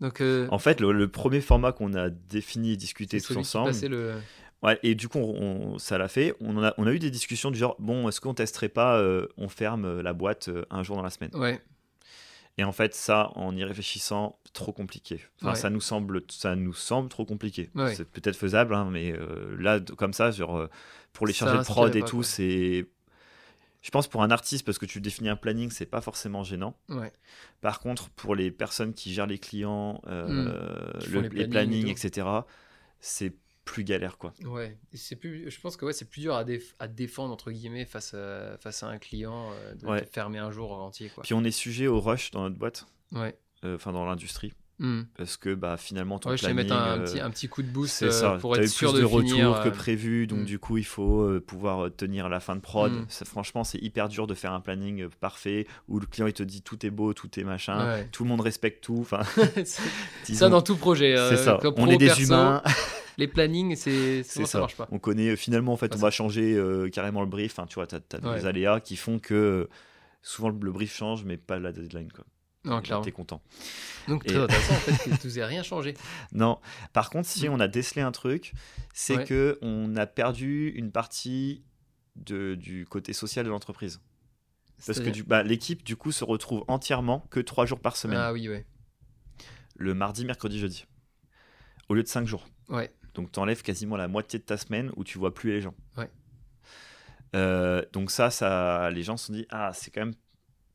Donc, 0.00 0.20
En 0.50 0.58
fait, 0.58 0.80
le, 0.80 0.92
le 0.92 1.08
premier 1.08 1.40
format 1.40 1.72
qu'on 1.72 1.94
a 1.94 2.10
défini 2.10 2.72
et 2.72 2.76
discuté 2.76 3.20
tous 3.20 3.36
ensemble, 3.36 3.70
le. 3.88 4.14
Ouais, 4.62 4.78
et 4.82 4.94
du 4.94 5.08
coup, 5.08 5.18
on, 5.18 5.74
on- 5.74 5.78
ça 5.78 5.98
l'a 5.98 6.08
fait. 6.08 6.34
On 6.40 6.62
a, 6.62 6.72
on 6.78 6.86
a 6.86 6.92
eu 6.92 6.98
des 6.98 7.10
discussions 7.10 7.50
du 7.50 7.58
genre, 7.58 7.76
bon, 7.78 8.08
est-ce 8.08 8.20
qu'on 8.20 8.34
testerait 8.34 8.68
pas, 8.68 8.98
euh, 8.98 9.26
on 9.36 9.48
ferme 9.48 9.84
euh, 9.84 10.02
la 10.02 10.12
boîte 10.12 10.48
euh, 10.48 10.64
un 10.70 10.82
jour 10.82 10.96
dans 10.96 11.02
la 11.02 11.10
semaine? 11.10 11.30
Ouais, 11.34 11.60
Et 12.58 12.64
en 12.64 12.72
fait, 12.72 12.94
ça, 12.94 13.30
en 13.34 13.56
y 13.56 13.64
réfléchissant, 13.64 14.38
trop 14.52 14.72
compliqué. 14.72 15.20
Enfin, 15.40 15.50
Ouais. 15.52 15.56
ça 15.56 15.70
nous 15.70 15.80
semble, 15.80 16.22
ça 16.28 16.54
nous 16.54 16.74
semble 16.74 17.08
trop 17.08 17.24
compliqué. 17.24 17.70
Ouais. 17.74 17.94
C'est 17.94 18.04
peut-être 18.04 18.36
faisable, 18.36 18.74
hein, 18.74 18.88
mais 18.90 19.12
euh, 19.12 19.56
là, 19.58 19.80
comme 19.80 20.12
ça, 20.12 20.30
euh, 20.38 20.68
pour 21.12 21.26
les 21.26 21.32
chargés 21.32 21.58
de 21.58 21.62
prod 21.64 21.94
et 21.96 22.00
pas, 22.00 22.06
tout, 22.06 22.22
c'est. 22.22 22.86
Je 23.80 23.90
pense 23.90 24.06
pour 24.06 24.22
un 24.22 24.30
artiste, 24.30 24.64
parce 24.64 24.78
que 24.78 24.86
tu 24.86 25.00
définis 25.00 25.28
un 25.28 25.36
planning, 25.36 25.70
c'est 25.70 25.86
pas 25.86 26.00
forcément 26.00 26.44
gênant. 26.44 26.76
ouais. 26.90 27.12
Par 27.60 27.80
contre, 27.80 28.10
pour 28.10 28.34
les 28.36 28.50
personnes 28.50 28.94
qui 28.94 29.12
gèrent 29.12 29.26
les 29.26 29.38
clients, 29.38 30.00
euh, 30.06 30.92
le- 30.94 31.00
font 31.00 31.20
les, 31.20 31.22
les 31.22 31.28
plannings, 31.28 31.50
plannings 31.50 31.86
et 31.88 31.90
etc., 31.90 32.46
c'est 33.00 33.34
plus 33.64 33.84
galère, 33.84 34.18
quoi. 34.18 34.34
Ouais, 34.44 34.76
c'est 34.92 35.16
plus, 35.16 35.50
je 35.50 35.60
pense 35.60 35.76
que 35.76 35.84
ouais, 35.84 35.92
c'est 35.92 36.04
plus 36.08 36.20
dur 36.20 36.34
à, 36.34 36.44
déf- 36.44 36.74
à 36.78 36.88
défendre 36.88 37.32
entre 37.32 37.50
guillemets 37.52 37.84
face 37.84 38.12
à, 38.14 38.56
face 38.58 38.82
à 38.82 38.88
un 38.88 38.98
client 38.98 39.50
euh, 39.52 39.74
de 39.74 39.86
Ouais. 39.86 40.04
fermer 40.12 40.38
un 40.38 40.50
jour 40.50 40.72
entier 40.72 41.10
quoi. 41.10 41.22
Puis 41.22 41.34
on 41.34 41.44
est 41.44 41.50
sujet 41.52 41.86
au 41.86 42.00
rush 42.00 42.30
dans 42.32 42.42
notre 42.42 42.56
boîte, 42.56 42.86
Ouais. 43.12 43.38
euh, 43.64 43.76
enfin 43.76 43.92
dans 43.92 44.04
l'industrie, 44.04 44.52
Hmm. 44.82 45.02
parce 45.16 45.36
que 45.36 45.54
bah, 45.54 45.76
finalement, 45.78 46.18
ton 46.18 46.30
Ouais, 46.30 46.36
je 46.36 46.44
vais 46.46 46.52
planning. 46.52 46.70
mettre 46.70 46.82
un, 46.82 46.98
euh, 46.98 47.04
petit, 47.04 47.20
un 47.20 47.30
petit 47.30 47.48
coup 47.48 47.62
de 47.62 47.68
boost 47.68 48.02
euh, 48.02 48.10
ça, 48.10 48.36
pour 48.40 48.56
être 48.56 48.64
eu 48.64 48.68
sûr 48.68 48.90
plus 48.92 48.98
de, 49.00 49.02
de 49.04 49.08
finir. 49.08 49.48
retours 49.50 49.62
que 49.62 49.68
euh, 49.68 49.72
prévu, 49.72 50.26
donc 50.26 50.40
mm. 50.40 50.44
du 50.44 50.58
coup 50.58 50.76
il 50.76 50.84
faut 50.84 51.40
pouvoir 51.46 51.88
tenir 51.96 52.28
la 52.28 52.40
fin 52.40 52.56
de 52.56 52.60
prod. 52.60 52.92
Mm. 52.92 53.04
Ça, 53.08 53.24
franchement, 53.24 53.62
c'est 53.64 53.78
hyper 53.78 54.08
dur 54.08 54.26
de 54.26 54.34
faire 54.34 54.52
un 54.52 54.60
planning 54.60 55.06
parfait 55.20 55.66
où 55.88 55.98
le 56.00 56.06
client 56.06 56.26
il 56.26 56.32
te 56.32 56.42
dit 56.42 56.62
tout 56.62 56.84
est 56.84 56.90
beau, 56.90 57.14
tout 57.14 57.30
est 57.38 57.44
machin, 57.44 57.86
Ouais. 57.86 58.08
tout 58.12 58.24
le 58.24 58.28
monde 58.28 58.40
respecte 58.42 58.82
tout. 58.84 58.98
Enfin, 59.00 59.20
ça 60.24 60.48
dans 60.48 60.62
tout 60.62 60.76
projet. 60.76 61.16
euh, 61.16 61.30
c'est 61.30 61.36
ça. 61.36 61.58
comme 61.62 61.74
On 61.78 61.84
pro, 61.84 61.92
est 61.92 61.96
des 61.96 62.06
perso, 62.06 62.22
humains, 62.24 62.62
Les 63.18 63.28
plannings, 63.28 63.76
c'est 63.76 64.22
ça 64.22 64.46
ça. 64.46 64.58
marche 64.60 64.74
pas. 64.76 64.88
On 64.90 64.98
connaît 64.98 65.36
finalement 65.36 65.74
en 65.74 65.76
fait, 65.76 65.94
on 65.94 65.98
va 65.98 66.10
changer 66.10 66.54
euh, 66.56 66.88
carrément 66.88 67.20
le 67.20 67.26
brief. 67.26 67.54
Tu 67.68 67.74
vois, 67.74 67.86
t'as 67.86 67.98
as 68.14 68.18
des 68.18 68.26
Ouais. 68.26 68.46
aléas 68.46 68.80
qui 68.80 68.96
font 68.96 69.18
que 69.18 69.68
souvent 70.22 70.48
le 70.48 70.72
brief 70.72 70.94
change, 70.96 71.24
mais 71.24 71.36
pas 71.36 71.58
la 71.58 71.72
deadline 71.72 72.10
quoi. 72.10 72.24
Non, 72.64 72.72
Et 72.72 72.76
là, 72.76 72.82
clairement. 72.82 73.04
T'es 73.04 73.12
content. 73.12 73.42
Donc 74.08 74.24
Et- 74.24 74.28
très 74.28 74.38
intéressant 74.38 74.74
en 74.74 74.76
fait 74.76 75.18
que 75.18 75.28
vous 75.28 75.44
rien 75.44 75.62
changé. 75.62 75.94
Non. 76.32 76.58
Par 76.92 77.10
contre, 77.10 77.28
si 77.28 77.48
on 77.48 77.58
a 77.60 77.68
décelé 77.68 78.02
un 78.02 78.12
truc, 78.12 78.52
c'est. 78.94 79.16
Ouais. 79.16 79.24
que 79.24 79.58
on 79.62 79.96
a 79.96 80.06
perdu 80.06 80.68
une 80.70 80.92
partie 80.92 81.64
de, 82.16 82.54
du 82.54 82.86
côté 82.86 83.12
social 83.12 83.44
de 83.44 83.50
l'entreprise. 83.50 84.00
Parce 84.84 84.98
que 84.98 85.10
du, 85.10 85.22
bah, 85.22 85.42
l'équipe, 85.44 85.84
du 85.84 85.94
coup, 85.96 86.10
se 86.10 86.24
retrouve 86.24 86.64
entièrement 86.66 87.20
que 87.30 87.38
trois 87.38 87.66
jours 87.66 87.78
par 87.80 87.96
semaine. 87.96 88.18
Ah 88.18 88.32
oui, 88.32 88.48
ouais. 88.48 88.66
Le 89.76 89.94
mardi, 89.94 90.24
mercredi, 90.24 90.58
jeudi. 90.58 90.86
Au 91.88 91.94
lieu 91.94 92.02
de 92.02 92.08
cinq 92.08 92.26
jours. 92.26 92.48
Ouais. 92.68 92.90
Donc, 93.14 93.30
tu 93.30 93.38
enlèves 93.38 93.62
quasiment 93.62 93.96
la 93.96 94.08
moitié 94.08 94.38
de 94.40 94.44
ta 94.44 94.56
semaine 94.56 94.90
où 94.96 95.04
tu 95.04 95.18
vois 95.18 95.32
plus 95.34 95.50
les 95.52 95.60
gens. 95.60 95.74
Ouais. 95.96 96.10
Euh, 97.36 97.84
donc, 97.92 98.10
ça, 98.10 98.30
ça, 98.30 98.90
les 98.90 99.02
gens 99.04 99.16
se 99.16 99.26
sont 99.26 99.32
dit 99.32 99.46
Ah, 99.50 99.70
c'est 99.72 99.90
quand 99.90 100.00
même. 100.00 100.14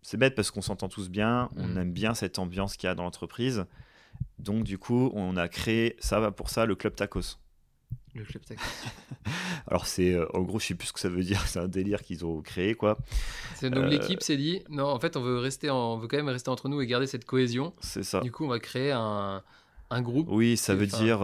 C'est 0.10 0.16
bête 0.16 0.36
parce 0.36 0.52
qu'on 0.52 0.62
s'entend 0.62 0.88
tous 0.88 1.10
bien, 1.10 1.50
on 1.58 1.68
Mm. 1.68 1.78
aime 1.80 1.92
bien 1.92 2.14
cette 2.14 2.40
ambiance 2.40 2.78
qu'il 2.78 2.88
y 2.88 2.90
a 2.90 2.96
dans 2.96 3.04
l'entreprise. 3.04 3.66
Donc, 4.40 4.64
du 4.64 4.78
coup, 4.78 5.12
on 5.14 5.36
a 5.36 5.50
créé, 5.50 5.98
ça 6.00 6.22
va 6.22 6.32
pour 6.32 6.50
ça, 6.50 6.66
le 6.66 6.76
Club 6.76 6.96
Tacos. 6.96 7.36
Le 8.16 8.24
club 8.24 8.42
tech. 8.46 8.58
Alors, 9.68 9.86
c'est. 9.86 10.14
euh, 10.14 10.26
en 10.34 10.44
gros, 10.44 10.60
je 10.62 10.68
sais 10.68 10.76
plus 10.76 10.88
ce 10.88 10.94
que 10.94 11.00
ça 11.02 11.10
veut 11.10 11.24
dire, 11.24 11.42
c'est 11.48 11.60
un 11.60 11.68
délire 11.68 12.02
qu'ils 12.04 12.26
ont 12.26 12.42
créé, 12.42 12.74
quoi. 12.74 12.98
C'est- 13.56 13.70
Donc 13.70 13.84
Euh, 13.84 13.88
l'équipe 13.90 14.24
s'est 14.24 14.38
dit 14.38 14.64
non, 14.70 14.86
en 14.86 15.00
fait, 15.00 15.18
on 15.18 15.22
veut 15.22 15.40
rester, 15.40 15.70
en- 15.70 15.76
on 15.96 15.98
veut 15.98 16.08
quand 16.08 16.16
même 16.18 16.30
rester 16.30 16.50
entre 16.50 16.70
nous 16.70 16.80
et 16.80 16.88
garder 16.88 17.06
cette 17.06 17.26
cohésion. 17.26 17.74
C'est 17.82 18.04
ça. 18.04 18.22
Du 18.22 18.32
coup, 18.32 18.46
on 18.46 18.48
va 18.48 18.60
créer 18.60 18.94
un, 18.94 19.44
un 19.90 20.02
groupe. 20.02 20.28
Oui, 20.32 20.56
ça 20.56 20.74
veut 20.74 20.88
dire. 20.88 21.20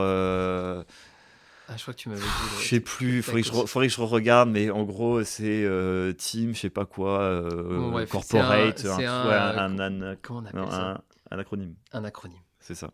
Ah, 1.70 1.78
je 1.78 1.82
crois 1.82 1.94
que 1.94 2.00
tu 2.00 2.10
m'avais 2.10 2.22
dit. 2.22 2.28
le- 2.28 2.62
Je 2.62 2.68
sais 2.68 2.80
plus, 2.82 3.18
il 3.18 3.24
faudrait, 3.24 3.42
que 3.42 3.48
je 3.48 3.54
re- 3.54 3.68
faudrait 3.68 3.88
que 3.88 3.94
je 3.94 4.02
regarde, 4.02 4.50
mais 4.50 4.70
en 4.70 4.84
gros, 4.84 5.24
c'est 5.24 5.64
euh, 5.64 6.12
team, 6.14 6.54
je 6.54 6.60
sais 6.60 6.70
pas 6.70 6.86
quoi, 6.86 7.22
euh, 7.22 7.80
Bon, 7.92 8.06
corporate, 8.06 8.86
un- 8.86 9.00
un, 9.00 9.00
un- 9.00 9.58
un- 9.58 9.80
un- 9.80 10.02
un- 10.12 10.16
Comment 10.22 10.40
on 10.40 10.46
appelle 10.46 10.60
non, 10.62 10.70
ça 10.70 10.90
un- 11.32 11.36
un 11.36 11.40
acronyme, 11.40 11.76
Un 11.94 12.04
acronyme. 12.04 12.40
c'est 12.60 12.76
ça. 12.76 12.92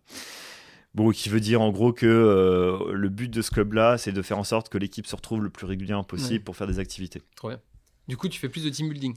Bon, 0.95 1.11
qui 1.11 1.29
veut 1.29 1.39
dire 1.39 1.61
en 1.61 1.71
gros 1.71 1.93
que 1.93 2.05
euh, 2.07 2.93
le 2.93 3.09
but 3.09 3.29
de 3.29 3.41
ce 3.41 3.51
club-là, 3.51 3.97
c'est 3.97 4.11
de 4.11 4.21
faire 4.21 4.37
en 4.39 4.43
sorte 4.43 4.69
que 4.69 4.77
l'équipe 4.77 5.05
se 5.07 5.15
retrouve 5.15 5.43
le 5.43 5.49
plus 5.49 5.65
régulièrement 5.65 6.03
possible 6.03 6.33
Ouais. 6.33 6.39
pour 6.39 6.55
faire 6.55 6.67
des 6.67 6.79
activités. 6.79 7.21
Trop 7.35 7.49
bien. 7.49 7.59
Du 8.07 8.17
coup, 8.17 8.27
tu 8.29 8.39
fais 8.39 8.49
plus 8.49 8.63
de 8.63 8.69
team 8.69 8.89
building. 8.89 9.15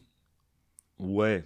Ouais, 0.98 1.44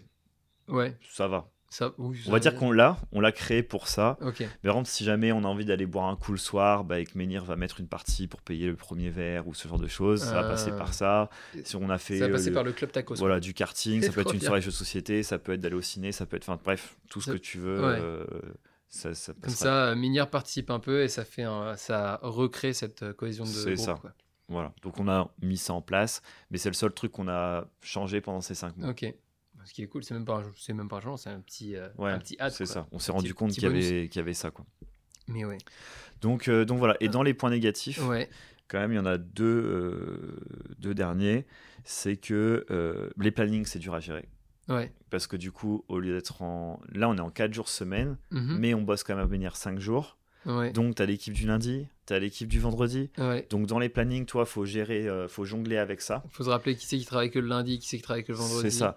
Ouais. 0.69 0.97
ça 1.13 1.29
va. 1.29 1.49
Ça, 1.79 1.93
oui, 1.99 2.17
On 2.23 2.25
ça 2.27 2.31
va 2.31 2.39
dire 2.39 2.55
qu'on 2.55 2.73
l'a, 2.73 2.97
on 3.13 3.21
l'a 3.21 3.33
créé 3.33 3.63
pour 3.63 3.87
ça. 3.89 4.17
Mais 4.23 4.47
par 4.65 4.75
contre, 4.77 4.89
si 4.89 5.05
jamais 5.05 5.31
on 5.33 5.45
a 5.45 5.47
envie 5.47 5.67
d'aller 5.67 5.85
boire 5.85 6.07
un 6.07 6.17
coup 6.17 6.33
le 6.33 6.39
soir, 6.39 6.85
bah, 6.85 6.95
avec 6.95 7.15
Menhir 7.15 7.45
va 7.45 7.55
mettre 7.57 7.81
une 7.81 7.87
partie 7.89 8.29
pour 8.29 8.41
payer 8.41 8.67
le 8.67 8.77
premier 8.77 9.11
verre 9.11 9.47
ou 9.47 9.53
ce 9.53 9.69
genre 9.69 9.79
de 9.79 9.87
choses, 9.89 10.23
ça 10.23 10.33
va 10.33 10.45
Euh, 10.47 10.49
passer 10.49 10.71
par 10.71 10.95
ça. 10.95 11.29
Si 11.65 11.77
on 11.77 11.91
a 11.91 11.99
fait 11.99 12.19
Ça 12.19 12.25
va 12.27 12.31
euh, 12.31 12.33
passer 12.37 12.49
le- 12.49 12.55
par 12.55 12.65
le 12.65 12.73
club 12.73 12.93
tacos. 12.93 13.17
voilà, 13.17 13.41
du 13.41 13.53
karting, 13.53 14.01
C'est 14.01 14.07
ça 14.07 14.13
peut 14.15 14.23
être 14.23 14.33
une 14.33 14.39
bien. 14.39 14.47
soirée 14.47 14.63
jeux 14.63 14.71
de 14.71 14.75
société, 14.75 15.23
ça 15.23 15.39
peut 15.39 15.53
être 15.53 15.61
d'aller 15.61 15.75
au 15.75 15.83
ciné, 15.83 16.13
ça 16.13 16.25
peut 16.25 16.37
être, 16.39 16.49
enfin 16.49 16.59
bref, 16.65 16.97
tout 17.11 17.21
ce 17.21 17.27
Ça- 17.27 17.33
que 17.33 17.39
tu 17.39 17.59
veux. 17.59 17.79
Ouais. 17.87 17.99
euh, 18.01 18.25
ça, 18.89 19.13
ça 19.15 19.35
Comme 19.43 19.53
ça, 19.53 19.89
euh, 19.89 19.95
Minière 19.97 20.31
participe 20.31 20.71
un 20.71 20.79
peu 20.81 21.03
et 21.03 21.09
ça 21.09 21.27
fait 21.27 21.43
un- 21.43 21.77
ça 21.77 22.21
recrée 22.23 22.73
cette 22.73 23.03
euh, 23.03 23.13
cohésion 23.13 23.45
de 23.45 23.51
C'est 23.51 23.75
groupe. 23.75 23.85
ça. 23.85 23.95
quoi. 24.01 24.13
Voilà. 24.49 24.73
Donc 24.83 24.99
on 24.99 25.09
a 25.09 25.29
mis 25.43 25.57
ça 25.59 25.75
en 25.75 25.83
place, 25.83 26.23
mais 26.51 26.57
c'est 26.57 26.71
le 26.71 26.75
seul 26.75 26.93
truc 26.95 27.13
qu'on 27.13 27.29
a 27.29 27.67
changé 27.83 28.21
pendant 28.23 28.41
ces 28.41 28.55
cinq 28.55 28.77
mois. 28.79 28.91
Ok. 28.91 29.05
Ce 29.67 29.75
qui 29.75 29.83
est 29.83 29.87
cool, 29.89 30.03
c'est 30.05 30.15
même 30.15 30.25
pas 30.25 30.43
c'est 30.57 30.73
même 30.73 30.89
pas 30.89 31.01
un 31.05 31.17
c'est 31.17 31.29
un 31.31 31.41
petit, 31.41 31.77
euh, 31.77 31.89
Ouais, 31.99 32.11
un 32.11 32.19
petit 32.19 32.37
c'est 32.51 32.65
ça. 32.67 32.87
On 32.93 32.99
s'est 32.99 33.07
Petit- 33.07 33.11
rendu 33.13 33.35
compte 33.35 33.53
qu'il 33.53 33.65
y, 33.65 33.67
avait, 33.67 34.09
qu'il 34.09 34.17
y 34.17 34.23
avait 34.23 34.33
ça. 34.35 34.51
Quoi. 34.51 34.65
Mais 35.29 35.45
ouais. 35.45 35.59
Donc, 36.23 36.49
euh, 36.49 36.65
donc 36.65 36.79
voilà. 36.79 36.97
Et 37.01 37.09
dans 37.09 37.23
les 37.23 37.35
points 37.35 37.51
négatifs, 37.51 38.01
Ouais. 38.07 38.31
quand 38.69 38.79
même, 38.79 38.93
il 38.93 38.97
y 38.97 38.99
en 39.01 39.07
a 39.07 39.19
deux, 39.19 39.45
euh, 39.45 40.39
deux 40.79 40.95
derniers. 40.95 41.47
C'est 41.85 42.17
que 42.17 42.65
euh, 42.71 43.11
les 43.19 43.31
plannings, 43.31 43.65
c'est 43.67 43.79
dur 43.79 43.95
à 43.95 44.01
gérer. 44.01 44.29
Ouais. 44.69 44.93
Parce 45.11 45.27
que 45.27 45.37
du 45.37 45.53
coup, 45.53 45.85
au 45.89 45.99
lieu 46.01 46.15
d'être 46.15 46.43
en. 46.43 46.81
Là, 46.93 47.09
on 47.09 47.17
est 47.17 47.21
en 47.21 47.31
4 47.31 47.53
jours 47.55 47.69
semaine, 47.69 48.17
Mhm. 48.31 48.59
mais 48.59 48.75
on 48.75 48.83
bosse 48.83 49.05
quand 49.05 49.15
même 49.15 49.25
à 49.25 49.27
venir 49.29 49.57
5 49.57 49.79
jours. 49.79 50.17
Ouais. 50.45 50.71
Donc, 50.73 50.95
tu 50.95 51.03
as 51.03 51.07
l'équipe 51.07 51.35
du 51.35 51.47
lundi, 51.47 51.89
tu 52.07 52.13
as 52.15 52.19
l'équipe 52.21 52.49
du 52.49 52.61
vendredi. 52.61 53.11
Ouais. 53.19 53.47
Donc, 53.51 53.67
dans 53.67 53.81
les 53.81 53.89
plannings, 53.89 54.27
toi, 54.27 54.45
faut 54.47 54.65
gérer, 54.65 55.09
euh, 55.09 55.27
faut 55.29 55.45
jongler 55.45 55.77
avec 55.77 56.01
ça. 56.01 56.23
Faut 56.31 56.45
se 56.45 56.51
rappeler 56.51 56.77
qui 56.77 56.87
c'est 56.87 56.99
qui 56.99 57.05
travaille 57.05 57.31
que 57.33 57.41
le 57.41 57.49
lundi, 57.49 57.79
qui 57.81 57.89
c'est 57.89 57.97
qui 57.97 58.03
travaille 58.05 58.23
que 58.25 58.31
le 58.33 58.39
vendredi. 58.39 58.63
C'est 58.63 58.71
ça. 58.77 58.95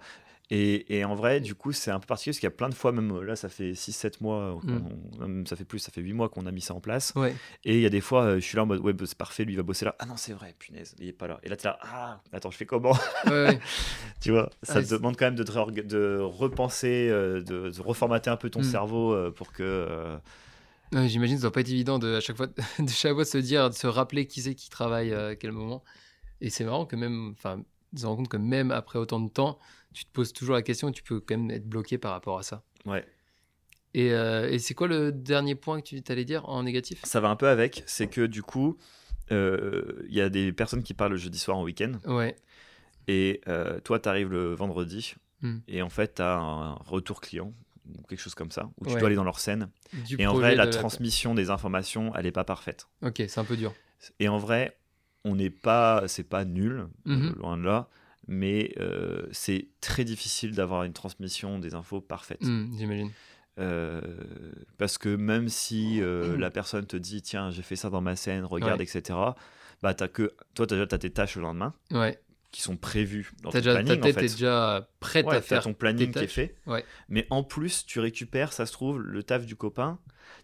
Et, 0.52 0.96
et 0.98 1.04
en 1.04 1.14
vrai, 1.14 1.40
du 1.40 1.54
coup, 1.54 1.70
c'est 1.70 1.92
un 1.92 2.00
peu 2.00 2.06
particulier 2.06 2.32
parce 2.32 2.40
qu'il 2.40 2.46
y 2.48 2.52
a 2.52 2.56
plein 2.56 2.68
de 2.68 2.74
fois, 2.74 2.90
même 2.90 3.12
euh, 3.12 3.22
là, 3.22 3.36
ça 3.36 3.48
fait 3.48 3.72
6-7 3.74 4.20
mois, 4.20 4.58
qu'on- 4.60 4.66
Mm. 4.72 4.88
on- 5.20 5.26
même 5.28 5.46
ça 5.46 5.54
fait 5.54 5.64
plus, 5.64 5.78
ça 5.78 5.92
fait 5.92 6.00
8 6.00 6.12
mois 6.12 6.28
qu'on 6.28 6.44
a 6.46 6.50
mis 6.50 6.60
ça 6.60 6.74
en 6.74 6.80
place. 6.80 7.12
Ouais. 7.14 7.36
Et 7.64 7.76
il 7.76 7.80
y 7.80 7.86
a 7.86 7.88
des 7.90 8.00
fois, 8.00 8.24
euh, 8.24 8.34
je 8.36 8.40
suis 8.40 8.56
là 8.56 8.64
en 8.64 8.66
mode, 8.66 8.80
ouais, 8.80 8.92
bah, 8.92 9.04
c'est 9.06 9.16
parfait, 9.16 9.44
lui 9.44 9.52
il 9.52 9.56
va 9.56 9.62
bosser 9.62 9.84
là. 9.84 9.94
Ah 10.00 10.06
non, 10.06 10.16
c'est 10.16 10.32
vrai, 10.32 10.56
punaise, 10.58 10.96
il 10.98 11.06
est 11.06 11.12
pas 11.12 11.28
là. 11.28 11.38
Et 11.44 11.48
là, 11.48 11.56
tu 11.56 11.66
es 11.66 11.70
là, 11.70 11.78
ah, 11.82 12.20
attends, 12.32 12.50
je 12.50 12.56
fais 12.56 12.66
comment? 12.66 12.96
Ouais, 13.26 13.30
ouais. 13.30 13.60
Tu 14.20 14.32
vois, 14.32 14.50
ça 14.64 14.78
Ah, 14.78 14.82
te 14.82 14.90
demande 14.90 15.16
quand 15.16 15.26
même 15.26 15.36
de, 15.36 15.44
te 15.44 15.80
de 15.82 16.18
repenser, 16.20 17.08
euh, 17.10 17.40
de, 17.42 17.70
de 17.70 17.80
reformater 17.80 18.28
un 18.30 18.36
peu 18.36 18.50
ton 18.50 18.60
Mm. 18.60 18.64
cerveau 18.64 19.12
euh, 19.14 19.30
pour 19.30 19.52
que. 19.52 19.62
euh, 19.62 20.18
J'imagine 21.06 21.36
que 21.36 21.42
ça 21.42 21.46
doit 21.46 21.52
pas 21.52 21.60
être 21.60 21.70
évident 21.70 22.00
de 22.00 22.16
à 22.16 22.20
chaque 22.20 22.36
fois 22.36 22.48
de 22.78 22.88
chaque 22.88 23.14
fois 23.14 23.24
se 23.24 23.38
dire, 23.38 23.70
de 23.70 23.74
se 23.76 23.86
rappeler 23.86 24.26
qui 24.26 24.40
c'est 24.42 24.56
qui 24.56 24.68
travaille 24.68 25.12
euh, 25.12 25.30
à 25.30 25.36
quel 25.36 25.52
moment. 25.52 25.84
Et 26.40 26.50
c'est 26.50 26.64
marrant 26.64 26.86
que 26.86 26.96
même, 26.96 27.32
enfin, 27.36 27.62
de 27.92 27.98
se 28.00 28.06
rendre 28.06 28.18
compte 28.18 28.28
que 28.28 28.36
même 28.36 28.72
après 28.72 28.98
autant 28.98 29.20
de 29.20 29.28
temps, 29.30 29.58
tu 29.94 30.04
te 30.04 30.10
poses 30.12 30.32
toujours 30.32 30.54
la 30.54 30.62
question 30.62 30.88
et 30.88 30.92
tu 30.92 31.02
peux 31.02 31.20
quand 31.20 31.36
même 31.36 31.50
être 31.50 31.68
bloqué 31.68 31.98
par 31.98 32.12
rapport 32.12 32.38
à 32.38 32.42
ça. 32.42 32.62
ouais, 32.86 33.04
Et, 33.94 34.12
euh, 34.12 34.48
et 34.50 34.58
c'est 34.58 34.74
quoi 34.74 34.86
le 34.88 35.10
dernier 35.12 35.54
point 35.54 35.80
que 35.80 35.96
tu 35.96 36.12
allais 36.12 36.24
dire 36.24 36.48
en 36.48 36.62
négatif? 36.62 37.00
Ça 37.04 37.20
va 37.20 37.28
un 37.28 37.36
peu 37.36 37.48
avec. 37.48 37.82
C'est 37.86 38.06
que 38.06 38.26
du 38.26 38.42
coup, 38.42 38.76
euh, 39.32 40.02
il 40.08 40.14
y 40.14 40.20
a 40.20 40.28
des 40.28 40.52
personnes 40.52 40.82
qui 40.82 40.94
parlent 40.94 41.12
le 41.12 41.18
jeudi 41.18 41.38
soir 41.38 41.56
en 41.56 41.64
week-end. 41.64 41.92
Ouais. 42.06 42.36
Et 43.08 43.40
euh, 43.48 43.80
toi, 43.80 43.98
tu 43.98 44.08
arrives 44.08 44.30
le 44.30 44.54
vendredi. 44.54 45.14
Mm. 45.42 45.58
Et 45.68 45.82
en 45.82 45.88
fait, 45.88 46.16
tu 46.16 46.22
as 46.22 46.36
un 46.36 46.74
retour 46.74 47.20
client 47.20 47.52
ou 47.98 48.02
quelque 48.06 48.20
chose 48.20 48.34
comme 48.36 48.52
ça, 48.52 48.70
où 48.78 48.84
tu 48.86 48.92
Ouais. 48.92 49.00
dois 49.00 49.08
aller 49.08 49.16
dans 49.16 49.24
leur 49.24 49.40
scène. 49.40 49.68
Du 50.06 50.16
Et 50.20 50.26
en 50.26 50.34
vrai, 50.34 50.54
la 50.54 50.68
transmission 50.68 51.34
des 51.34 51.50
informations, 51.50 52.14
elle 52.14 52.24
n'est 52.24 52.30
pas 52.32 52.44
parfaite. 52.44 52.86
Ok, 53.02 53.16
c'est 53.26 53.38
un 53.38 53.44
peu 53.44 53.56
dur. 53.56 53.74
Et 54.20 54.28
en 54.28 54.38
vrai, 54.38 54.76
on 55.24 55.34
n'est 55.34 55.50
pas, 55.50 56.04
c'est 56.06 56.22
pas 56.24 56.44
nul, 56.44 56.86
Mhm. 57.04 57.34
loin 57.38 57.56
de 57.56 57.62
là, 57.64 57.88
mais 58.32 58.72
euh, 58.78 59.26
c'est 59.32 59.66
très 59.80 60.04
difficile 60.04 60.52
d'avoir 60.54 60.84
une 60.84 60.92
transmission 60.92 61.58
des 61.58 61.74
infos 61.74 62.00
parfaite. 62.00 62.40
Hmm, 62.42 62.72
J'imagine. 62.78 63.10
Euh, 63.58 64.00
parce 64.78 64.96
que 64.96 65.08
même 65.14 65.48
si 65.48 66.00
euh, 66.00 66.36
la 66.38 66.50
personne 66.50 66.86
te 66.86 66.96
dit, 66.96 67.20
tiens, 67.20 67.50
j'ai 67.50 67.62
fait 67.62 67.74
ça 67.76 67.90
dans 67.90 68.00
ma 68.00 68.14
scène, 68.16 68.44
regarde, 68.44 68.78
Ouais. 68.80 68.84
etc., 68.86 69.18
bah, 69.82 69.94
as 69.98 70.08
que, 70.08 70.32
toi, 70.54 70.66
tu 70.66 70.74
as 70.74 70.76
déjà 70.86 70.98
tes 70.98 71.10
tâches 71.10 71.34
le 71.36 71.42
lendemain 71.42 71.74
Ouais. 71.90 72.18
qui 72.52 72.62
sont 72.62 72.76
prévues 72.76 73.32
dans 73.42 73.50
T'as 73.50 73.58
ton 73.60 73.64
déjà, 73.64 73.72
planning. 73.82 73.88
ta 74.00 74.06
tête 74.06 74.16
en 74.16 74.20
fait. 74.20 74.24
est 74.26 74.30
déjà 74.32 74.88
prête 75.00 75.26
Ouais, 75.26 75.32
à 75.36 75.40
t'as 75.40 75.42
faire. 75.46 75.62
ton 75.64 75.74
planning 75.74 76.12
qui 76.12 76.20
est 76.20 76.26
fait. 76.28 76.54
Mais 77.08 77.26
en 77.30 77.42
plus, 77.42 77.84
tu 77.84 77.98
récupères, 78.00 78.52
ça 78.52 78.64
se 78.64 78.72
trouve, 78.72 79.00
le 79.00 79.22
taf 79.24 79.44
du 79.44 79.56
copain. 79.56 79.98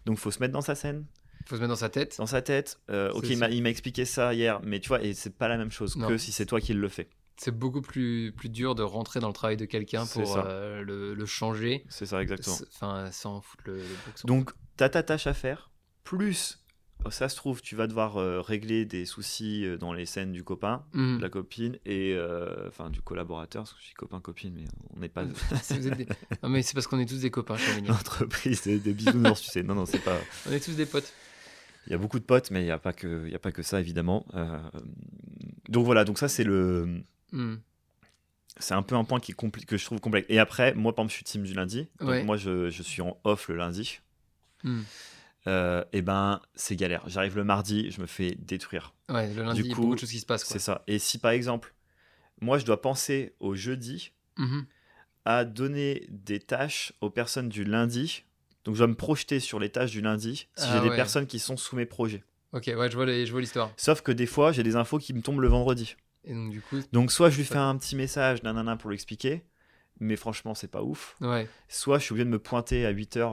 Donc, 0.05 0.17
faut 0.19 0.29
se 0.31 0.39
mettre 0.39 0.53
dans 0.53 0.61
sa 0.61 0.75
scène, 0.75 1.05
Faut 1.45 1.55
se 1.55 1.61
mettre 1.61 1.69
dans 1.69 1.75
sa 1.77 1.89
tête. 1.89 2.17
dans 2.17 2.25
sa 2.27 2.41
tête. 2.41 2.79
Ok, 2.89 3.25
il 3.29 3.37
m'a 3.37 3.47
ça. 3.47 3.51
il 3.53 3.63
m'a 3.63 3.69
expliqué 3.69 4.03
ça 4.05 4.33
hier, 4.33 4.59
mais 4.63 4.79
tu 4.81 4.89
vois, 4.89 5.01
et 5.01 5.13
c'est 5.13 5.35
pas 5.37 5.47
la 5.47 5.57
même 5.57 5.71
chose 5.71 5.95
Non. 5.95 6.07
que 6.09 6.17
si 6.17 6.31
c'est 6.33 6.45
toi 6.45 6.59
qui 6.59 6.73
le 6.73 6.89
fais. 6.89 7.07
C'est 7.39 7.51
beaucoup 7.55 7.81
plus, 7.81 8.33
plus 8.35 8.49
dur 8.49 8.73
de 8.75 8.81
rentrer 8.83 9.19
dans 9.19 9.27
le 9.27 9.33
travail 9.33 9.57
de 9.57 9.65
quelqu'un 9.65 10.05
pour 10.23 10.37
euh, 10.47 10.81
le, 10.81 11.13
le 11.13 11.25
changer. 11.25 11.85
C'est 11.89 12.05
ça, 12.07 12.21
exactement. 12.21 12.57
Enfin, 12.73 13.11
sans 13.11 13.41
foutre 13.41 13.63
le, 13.67 13.75
le. 13.75 13.83
Donc, 14.25 14.51
tu 14.77 14.83
as 14.83 14.89
ta 14.89 15.03
tâche 15.03 15.27
à 15.27 15.33
faire, 15.35 15.69
plus, 16.03 16.63
oh, 17.05 17.11
ça 17.11 17.29
se 17.29 17.35
trouve, 17.35 17.61
tu 17.61 17.75
vas 17.75 17.85
devoir 17.85 18.17
euh, 18.17 18.41
régler 18.41 18.85
des 18.85 19.05
soucis 19.05 19.65
euh, 19.65 19.77
dans 19.77 19.93
les 19.93 20.05
scènes 20.07 20.31
du 20.31 20.43
copain, 20.43 20.83
de 21.17 21.21
la 21.21 21.29
copine, 21.29 21.77
et 21.85 22.13
euh, 22.15 22.67
enfin 22.69 22.89
du 22.89 23.01
collaborateur, 23.01 23.63
parce 23.63 23.73
que 23.73 23.79
je 23.81 23.85
suis 23.85 23.93
copain-copine, 23.95 24.53
mais 24.55 24.65
on 24.95 24.99
n'est 24.99 25.07
pas 25.09 25.23
des- 25.69 26.07
Non, 26.41 26.49
mais 26.49 26.63
c'est 26.63 26.73
parce 26.73 26.87
qu'on 26.87 26.97
est 26.99 27.05
tous 27.05 27.21
des 27.21 27.29
copains, 27.29 27.57
chez 27.57 27.75
Mignon. 27.75 27.93
entreprise 27.93 28.63
des, 28.63 28.79
des 28.79 28.93
bisounours, 28.93 29.41
tu 29.41 29.49
sais. 29.51 29.61
Non, 29.61 29.75
non, 29.75 29.85
c'est 29.85 29.99
pas. 30.03 30.17
On 30.49 30.51
est 30.51 30.59
tous 30.59 30.75
des 30.75 30.85
potes. 30.87 31.13
Il 31.85 31.91
y 31.91 31.93
a 31.93 31.97
beaucoup 31.99 32.17
de 32.19 32.25
potes, 32.25 32.49
mais 32.51 32.61
il 32.61 32.65
n'y 32.65 32.71
a, 32.71 32.79
pas 32.79 32.93
que- 32.93 33.25
il 33.27 33.31
y 33.31 33.35
a 33.35 33.39
pas 33.39 33.51
que 33.51 33.61
ça, 33.61 33.79
évidemment. 33.79 34.25
Donc 35.69 35.85
voilà, 35.85 36.03
donc 36.03 36.17
ça, 36.17 36.27
c'est 36.27 36.43
le. 36.43 37.03
Hmm. 37.31 37.55
C'est 38.59 38.73
un 38.73 38.81
peu 38.81 38.95
un 38.95 39.03
point 39.03 39.19
qui 39.19 39.33
que 39.35 39.77
je 39.77 39.85
trouve 39.85 39.99
complexe. 39.99 40.25
Et 40.29 40.39
après, 40.39 40.73
moi, 40.73 40.95
par 40.95 41.03
exemple, 41.03 41.11
je 41.11 41.15
suis 41.17 41.23
team 41.25 41.43
du 41.43 41.53
lundi. 41.53 41.87
Donc 41.99 42.09
Ouais. 42.09 42.23
moi, 42.23 42.37
je, 42.37 42.69
je 42.69 42.81
suis 42.83 43.01
en 43.01 43.19
off 43.23 43.49
le 43.49 43.55
lundi. 43.55 43.99
Hmm. 44.63 44.81
Euh, 45.45 45.83
et 45.93 46.01
ben, 46.01 46.41
c'est 46.55 46.75
galère. 46.75 47.03
J'arrive 47.07 47.35
le 47.37 47.43
mardi, 47.43 47.91
je 47.91 48.01
me 48.01 48.07
fais 48.07 48.35
détruire. 48.39 48.93
Ouais, 49.09 49.31
le 49.33 49.43
lundi, 49.43 49.61
il 49.61 49.67
y 49.67 49.71
a 49.71 49.75
coup, 49.75 49.81
beaucoup 49.81 49.95
de 49.95 49.99
choses 49.99 50.11
qui 50.11 50.19
se 50.19 50.25
passent. 50.25 50.43
C'est 50.45 50.59
ça. 50.59 50.83
Et 50.87 50.99
si 50.99 51.19
par 51.19 51.31
exemple, 51.31 51.73
moi, 52.41 52.57
je 52.57 52.65
dois 52.65 52.81
penser 52.81 53.35
au 53.39 53.55
jeudi 53.55 54.11
Mhm. 54.37 54.65
à 55.25 55.45
donner 55.45 56.05
des 56.09 56.39
tâches 56.39 56.93
aux 57.01 57.09
personnes 57.09 57.49
du 57.49 57.63
lundi, 57.63 58.23
donc 58.65 58.75
je 58.75 58.79
dois 58.79 58.87
me 58.87 58.95
projeter 58.95 59.39
sur 59.39 59.59
les 59.59 59.69
tâches 59.69 59.91
du 59.91 60.01
lundi 60.01 60.35
si 60.35 60.47
Ah 60.57 60.81
j'ai 60.83 60.89
des 60.89 60.95
personnes 60.95 61.27
qui 61.27 61.39
sont 61.39 61.57
sous 61.57 61.75
mes 61.75 61.85
projets. 61.85 62.23
Ok, 62.53 62.71
ouais, 62.75 62.89
je 62.89 62.95
vois 63.31 63.41
l'histoire. 63.41 63.71
Sauf 63.77 64.01
que 64.01 64.11
des 64.11 64.25
fois, 64.25 64.51
j'ai 64.51 64.63
des 64.63 64.75
infos 64.75 64.97
qui 64.99 65.13
me 65.13 65.21
tombent 65.21 65.41
le 65.41 65.47
vendredi. 65.47 65.95
Et 66.27 66.33
donc, 66.33 66.51
du 66.51 66.61
coup, 66.61 66.77
Donc 66.91 67.11
soit 67.11 67.29
je 67.29 67.37
lui 67.37 67.45
fais 67.45 67.57
un 67.57 67.75
petit 67.77 67.95
message, 67.95 68.43
nanana, 68.43 68.75
pour 68.75 68.89
lui 68.89 68.95
expliquer, 68.95 69.43
mais 69.99 70.15
franchement, 70.17 70.53
c'est 70.53 70.67
pas 70.69 70.83
ouf. 70.83 71.15
ouais. 71.21 71.47
Soit 71.69 71.97
je 71.99 72.03
suis 72.03 72.11
obligé 72.11 72.25
de 72.25 72.29
me 72.29 72.37
pointer 72.39 72.85
à 72.85 72.91
8h 72.91 73.31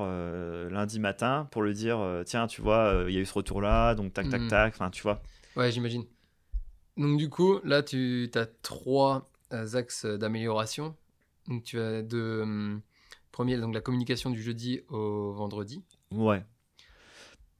lundi 0.70 1.00
matin 1.00 1.48
pour 1.50 1.62
lui 1.62 1.74
dire, 1.74 1.98
euh, 1.98 2.22
tiens, 2.24 2.46
tu 2.46 2.62
vois, 2.62 2.86
euh, 2.94 3.10
il 3.10 3.14
y 3.14 3.18
a 3.18 3.20
eu 3.20 3.26
ce 3.26 3.34
retour-là, 3.34 3.94
donc 3.96 4.12
tac, 4.14 4.28
tac, 4.28 4.40
Mhm. 4.42 4.48
tac, 4.48 4.74
enfin, 4.74 4.90
tu 4.90 5.02
vois. 5.02 5.22
Ouais, 5.56 5.70
j'imagine. 5.72 6.04
Donc, 6.96 7.18
du 7.18 7.28
coup, 7.28 7.58
là, 7.64 7.82
tu 7.82 8.30
as 8.34 8.46
trois 8.62 9.28
euh, 9.52 9.74
axes 9.74 10.06
d'amélioration. 10.06 10.96
Donc, 11.48 11.64
tu 11.64 11.78
as 11.80 12.02
de. 12.02 12.40
hum, 12.42 12.80
premier, 13.32 13.56
donc 13.58 13.74
la 13.74 13.80
communication 13.80 14.30
du 14.30 14.40
jeudi 14.40 14.80
au 14.88 15.32
vendredi. 15.32 15.82
Ouais, 16.12 16.44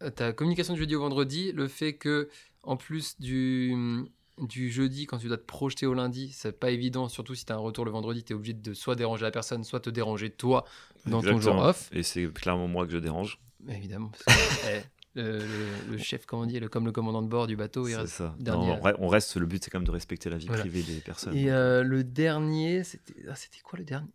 Euh, 0.03 0.11
ta 0.11 0.33
communication 0.33 0.75
du 0.75 0.81
jeudi 0.81 0.95
au 0.95 1.01
vendredi, 1.01 1.53
le 1.53 1.67
fait 1.69 1.95
que, 1.95 2.29
en 2.63 2.77
plus 2.77 3.21
du, 3.21 3.73
hum, 3.75 4.09
du 4.39 4.71
jeudi, 4.71 5.07
quand 5.07 5.19
tu 5.19 5.29
dois 5.29 5.37
te 5.37 5.45
projeter 5.45 5.87
au 5.87 5.95
lundi, 5.95 6.31
c'est 6.33 6.59
pas 6.59 6.71
évident, 6.71 7.09
surtout 7.09 7.35
si 7.35 7.45
tu 7.45 7.53
as 7.53 7.57
un 7.57 7.59
retour 7.59 7.85
le 7.85 7.91
vendredi, 7.91 8.25
tu 8.25 8.33
es 8.33 8.37
obligé 8.37 8.53
de 8.55 8.75
soit 8.75 8.97
déranger 8.97 9.23
la 9.23 9.31
personne, 9.31 9.63
soit 9.65 9.81
te 9.81 9.91
déranger 9.91 10.31
toi 10.31 10.65
dans 11.07 11.23
ton 11.23 11.41
jour 11.41 11.57
off. 11.57 11.89
Et 11.93 12.03
c'est 12.03 12.27
clairement 12.33 12.67
moi 12.69 12.87
que 12.87 12.93
je 12.93 12.99
dérange. 12.99 13.39
Évidemment. 13.69 14.11
parce 14.11 14.25
que, 14.25 14.67
eh, 14.69 14.81
le, 15.15 15.39
le- 15.39 15.93
le 15.93 15.99
chef, 15.99 16.27
comment 16.27 16.43
on 16.43 16.47
dit, 16.47 16.59
le, 16.59 16.69
comme 16.69 16.85
le 16.85 16.93
commandant 16.93 17.23
de 17.23 17.29
bord 17.29 17.47
du 17.47 17.55
bateau, 17.57 17.87
il 17.87 17.95
C'est 17.95 18.07
ça. 18.09 18.35
dernier- 18.41 18.67
Non, 18.77 18.81
on 18.99 19.07
reste, 19.09 19.37
le 19.37 19.47
but 19.47 19.63
c'est 19.63 19.71
quand 19.71 19.79
même 19.79 19.87
de 19.87 19.93
respecter 19.93 20.29
la 20.31 20.37
vie 20.39 20.47
Voilà. 20.49 20.63
privée 20.63 20.83
des 20.83 21.01
personnes. 21.01 21.37
Et 21.37 21.51
euh, 21.53 21.83
le 21.85 22.03
dernier, 22.03 22.83
c'était 22.83 23.15
ah, 23.31 23.37
c'était 23.37 23.61
quoi 23.63 23.79
le 23.79 23.85
dernier? 23.85 24.09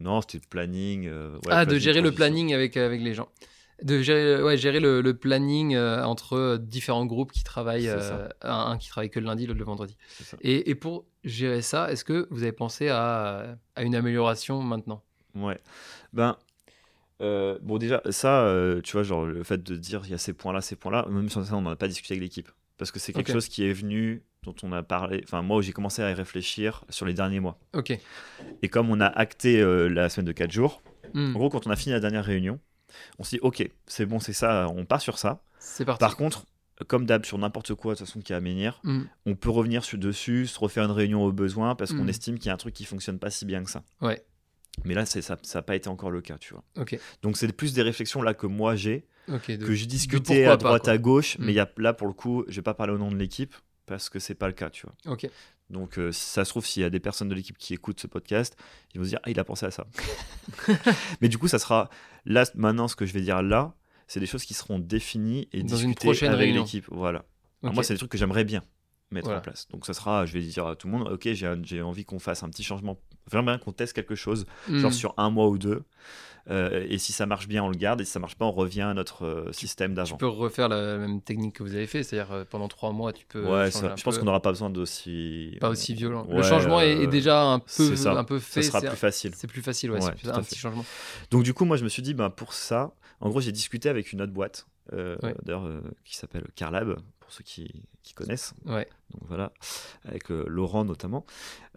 Non, 0.00 0.20
c'était 0.20 0.38
le 0.38 0.48
planning. 0.48 1.06
euh, 1.08 1.34
ouais, 1.46 1.50
Ah, 1.50 1.66
de 1.66 1.76
gérer 1.78 2.00
le 2.00 2.12
planning 2.12 2.54
avec, 2.54 2.76
euh, 2.76 2.86
avec 2.86 3.00
les 3.02 3.14
gens. 3.14 3.28
De 3.82 4.00
gérer, 4.02 4.42
ouais, 4.42 4.56
gérer 4.56 4.80
le, 4.80 5.00
le 5.00 5.14
planning 5.16 5.74
euh, 5.74 6.04
entre 6.04 6.34
euh, 6.36 6.58
différents 6.58 7.06
groupes 7.06 7.32
qui 7.32 7.42
travaillent, 7.42 7.88
euh, 7.88 8.28
un, 8.42 8.72
un 8.72 8.78
qui 8.78 8.88
travaille 8.88 9.10
que 9.10 9.18
le 9.20 9.26
lundi, 9.26 9.46
l'autre 9.46 9.58
le 9.58 9.64
vendredi. 9.64 9.96
Et, 10.40 10.70
et 10.70 10.74
pour 10.74 11.04
gérer 11.24 11.62
ça, 11.62 11.90
est-ce 11.90 12.04
que 12.04 12.26
vous 12.30 12.42
avez 12.42 12.52
pensé 12.52 12.88
à, 12.88 13.56
à 13.74 13.82
une 13.82 13.94
amélioration 13.94 14.62
maintenant? 14.62 15.02
Ouais. 15.34 15.58
Ben, 16.12 16.36
euh, 17.20 17.58
bon, 17.62 17.78
déjà, 17.78 18.02
ça, 18.10 18.42
euh, 18.44 18.80
tu 18.80 18.92
vois, 18.92 19.02
genre 19.02 19.26
le 19.26 19.42
fait 19.42 19.62
de 19.62 19.76
dire 19.76 20.02
il 20.04 20.10
y 20.10 20.14
a 20.14 20.18
ces 20.18 20.32
points-là, 20.32 20.60
ces 20.60 20.76
points-là, 20.76 21.06
même 21.08 21.28
sur 21.28 21.44
ça, 21.44 21.54
on 21.56 21.62
n'en 21.62 21.70
a 21.70 21.76
pas 21.76 21.88
discuté 21.88 22.14
avec 22.14 22.22
l'équipe. 22.22 22.50
Parce 22.78 22.90
que 22.90 22.98
c'est 22.98 23.12
quelque 23.12 23.32
chose 23.32 23.48
qui 23.48 23.64
est 23.64 23.72
venu, 23.72 24.22
dont 24.42 24.54
on 24.64 24.72
a 24.72 24.82
parlé, 24.82 25.20
enfin, 25.24 25.42
moi, 25.42 25.58
où 25.58 25.62
j'ai 25.62 25.72
commencé 25.72 26.02
à 26.02 26.10
y 26.10 26.14
réfléchir 26.14 26.84
sur 26.88 27.06
les 27.06 27.14
derniers 27.14 27.38
mois. 27.38 27.58
Ok. 27.74 27.96
Et 28.62 28.68
comme 28.68 28.90
on 28.90 29.00
a 29.00 29.06
acté 29.06 29.60
euh, 29.60 29.88
la 29.88 30.08
semaine 30.08 30.26
de 30.26 30.32
4 30.32 30.50
jours, 30.50 30.82
Hmm, 31.14 31.36
en 31.36 31.38
gros, 31.38 31.50
quand 31.50 31.66
on 31.66 31.70
a 31.70 31.76
fini 31.76 31.92
la 31.92 32.00
dernière 32.00 32.24
réunion, 32.24 32.58
on 33.18 33.24
s'est 33.24 33.36
dit, 33.36 33.40
ok, 33.42 33.68
c'est 33.86 34.06
bon, 34.06 34.20
c'est 34.20 34.32
ça, 34.32 34.68
on 34.74 34.84
part 34.84 35.00
sur 35.00 35.18
ça. 35.18 35.42
C'est 35.58 35.84
parti. 35.84 36.00
Par 36.00 36.16
contre, 36.16 36.44
comme 36.88 37.06
d'hab, 37.06 37.24
sur 37.24 37.38
n'importe 37.38 37.74
quoi, 37.74 37.94
de 37.94 37.98
toute 37.98 38.06
façon, 38.06 38.20
qui 38.20 38.32
est 38.32 38.36
à 38.36 38.40
menhir, 38.40 38.80
Hmm, 38.82 39.02
on 39.26 39.34
peut 39.36 39.50
revenir 39.50 39.84
sur 39.84 39.98
dessus, 39.98 40.46
se 40.46 40.58
refaire 40.58 40.84
une 40.84 40.90
réunion 40.90 41.22
au 41.24 41.30
besoin, 41.32 41.74
parce 41.76 41.92
qu'on 41.92 42.04
Mm. 42.04 42.08
estime 42.08 42.38
qu'il 42.38 42.46
y 42.46 42.50
a 42.50 42.54
un 42.54 42.56
truc 42.56 42.74
qui 42.74 42.84
fonctionne 42.84 43.18
pas 43.18 43.30
si 43.30 43.44
bien 43.44 43.62
que 43.62 43.70
ça. 43.70 43.84
Ouais. 44.00 44.22
Mais 44.84 44.94
là, 44.94 45.04
ça 45.06 45.20
n'a 45.54 45.62
pas 45.62 45.76
été 45.76 45.88
encore 45.88 46.10
le 46.10 46.20
cas, 46.22 46.38
tu 46.38 46.54
vois. 46.54 46.64
Donc 47.22 47.36
c'est 47.36 47.52
plus 47.52 47.72
des 47.74 47.82
réflexions 47.82 48.22
là 48.22 48.34
que 48.34 48.46
moi 48.46 48.74
j'ai, 48.74 49.04
de- 49.28 49.64
que 49.66 49.74
j'ai 49.74 49.86
discuté 49.86 50.46
à 50.46 50.56
droite 50.56 50.88
à 50.88 50.98
gauche, 50.98 51.38
Mm. 51.38 51.44
mais 51.44 51.52
y 51.52 51.60
a, 51.60 51.70
là 51.76 51.92
pour 51.92 52.06
le 52.08 52.14
coup, 52.14 52.44
je 52.48 52.56
vais 52.56 52.62
pas 52.62 52.74
parler 52.74 52.92
au 52.94 52.98
nom 52.98 53.10
de 53.12 53.16
l'équipe 53.16 53.54
parce 53.86 54.08
que 54.08 54.18
c'est 54.18 54.34
pas 54.34 54.46
le 54.48 54.54
cas, 54.54 54.70
tu 54.70 54.86
vois. 54.86 55.12
Ok. 55.12 55.28
Donc, 55.72 55.98
euh, 55.98 56.12
si 56.12 56.24
ça 56.26 56.44
se 56.44 56.50
trouve, 56.50 56.64
s'il 56.66 56.82
y 56.82 56.84
a 56.84 56.90
des 56.90 57.00
personnes 57.00 57.28
de 57.28 57.34
l'équipe 57.34 57.56
qui 57.58 57.72
écoutent 57.74 57.98
ce 58.00 58.06
podcast, 58.06 58.56
ils 58.94 58.98
vont 58.98 59.04
se 59.04 59.08
dire 59.10 59.20
Ah, 59.24 59.30
il 59.30 59.40
a 59.40 59.44
pensé 59.44 59.66
à 59.66 59.70
ça. 59.70 59.86
Mais 61.20 61.28
du 61.28 61.38
coup, 61.38 61.48
ça 61.48 61.58
sera 61.58 61.88
là, 62.24 62.44
maintenant, 62.54 62.88
ce 62.88 62.96
que 62.96 63.06
je 63.06 63.12
vais 63.12 63.20
dire 63.22 63.42
là, 63.42 63.74
c'est 64.06 64.20
des 64.20 64.26
choses 64.26 64.44
qui 64.44 64.54
seront 64.54 64.78
définies 64.78 65.48
et 65.52 65.62
Dans 65.62 65.74
discutées 65.76 65.94
prochaine 66.06 66.32
avec 66.32 66.52
l'équipe. 66.54 66.86
Voilà. 66.90 67.24
Alors 67.62 67.74
moi, 67.74 67.82
c'est 67.82 67.94
des 67.94 67.98
trucs 67.98 68.10
que 68.10 68.18
j'aimerais 68.18 68.44
bien 68.44 68.62
mettre 69.10 69.26
Voilà. 69.26 69.38
en 69.40 69.42
place. 69.42 69.68
Donc, 69.68 69.86
ça 69.86 69.94
sera, 69.94 70.26
je 70.26 70.32
vais 70.32 70.40
dire 70.40 70.66
à 70.66 70.76
tout 70.76 70.86
le 70.88 70.92
monde 70.92 71.08
Ok, 71.08 71.28
j'ai 71.32 71.82
envie 71.82 72.04
qu'on 72.04 72.18
fasse 72.18 72.42
un 72.42 72.48
petit 72.50 72.62
changement. 72.64 72.98
Vraiment 73.30 73.52
bien 73.52 73.58
qu'on 73.58 73.72
teste 73.72 73.92
quelque 73.92 74.14
chose, 74.14 74.46
genre 74.68 74.90
Hmm. 74.90 74.94
sur 74.94 75.14
un 75.16 75.30
mois 75.30 75.48
ou 75.48 75.56
deux. 75.58 75.84
Euh, 76.50 76.84
et 76.88 76.98
si 76.98 77.12
ça 77.12 77.24
marche 77.26 77.46
bien, 77.46 77.62
on 77.62 77.68
le 77.68 77.76
garde. 77.76 78.00
Et 78.00 78.04
si 78.04 78.10
ça 78.10 78.18
marche 78.18 78.34
pas, 78.34 78.44
on 78.44 78.50
revient 78.52 78.80
à 78.82 78.94
notre 78.94 79.24
euh, 79.24 79.52
système 79.52 79.92
Tu 79.92 79.96
d'avant. 79.96 80.16
peux 80.16 80.26
refaire 80.26 80.68
la 80.68 80.98
même 80.98 81.20
technique 81.20 81.54
que 81.56 81.62
vous 81.62 81.74
avez 81.74 81.86
fait, 81.86 82.02
c'est-à-dire 82.02 82.32
euh, 82.32 82.44
pendant 82.48 82.66
trois 82.68 82.90
mois, 82.92 83.12
tu 83.12 83.24
peux. 83.26 83.44
Ouais, 83.48 83.70
ça- 83.70 83.94
je 83.96 84.02
pense 84.02 84.18
qu'on 84.18 84.24
n'aura 84.24 84.42
pas 84.42 84.50
besoin 84.50 84.68
d'aussi. 84.70 85.56
Pas 85.60 85.68
aussi 85.70 85.94
violent. 85.94 86.26
le 86.28 86.42
changement 86.42 86.80
est, 86.80 87.02
est 87.02 87.06
déjà 87.06 87.42
un 87.44 87.58
peu, 87.60 87.94
ça. 87.96 88.12
un 88.12 88.24
peu 88.24 88.38
Ça 88.40 88.44
fait. 88.44 88.62
sera 88.62 88.80
c'est- 88.80 88.88
plus 88.88 88.96
facile. 88.96 89.32
C'est 89.36 89.46
plus 89.46 89.62
facile, 89.62 89.90
ouais. 89.92 90.02
Ouais, 90.02 90.12
c'est 90.22 90.30
un 90.30 90.42
petit 90.42 90.58
changement. 90.58 90.84
Donc 91.30 91.44
du 91.44 91.54
coup, 91.54 91.64
moi, 91.64 91.76
je 91.76 91.84
me 91.84 91.88
suis 91.88 92.02
dit, 92.02 92.14
ben, 92.14 92.30
pour 92.30 92.52
ça, 92.54 92.92
en 93.20 93.28
gros, 93.30 93.40
j'ai 93.40 93.52
discuté 93.52 93.88
avec 93.88 94.12
une 94.12 94.20
autre 94.22 94.32
boîte, 94.32 94.66
euh, 94.92 95.16
Ouais. 95.22 95.34
d'ailleurs, 95.44 95.64
euh, 95.66 95.80
qui 96.04 96.16
s'appelle 96.16 96.44
Carlab, 96.56 96.96
pour 97.32 97.38
ceux 97.38 97.44
qui, 97.44 97.82
qui 98.02 98.12
connaissent. 98.12 98.52
Ouais. 98.66 98.86
Donc 99.10 99.22
voilà, 99.28 99.52
avec 100.04 100.30
euh, 100.30 100.44
Laurent 100.48 100.84
notamment, 100.84 101.24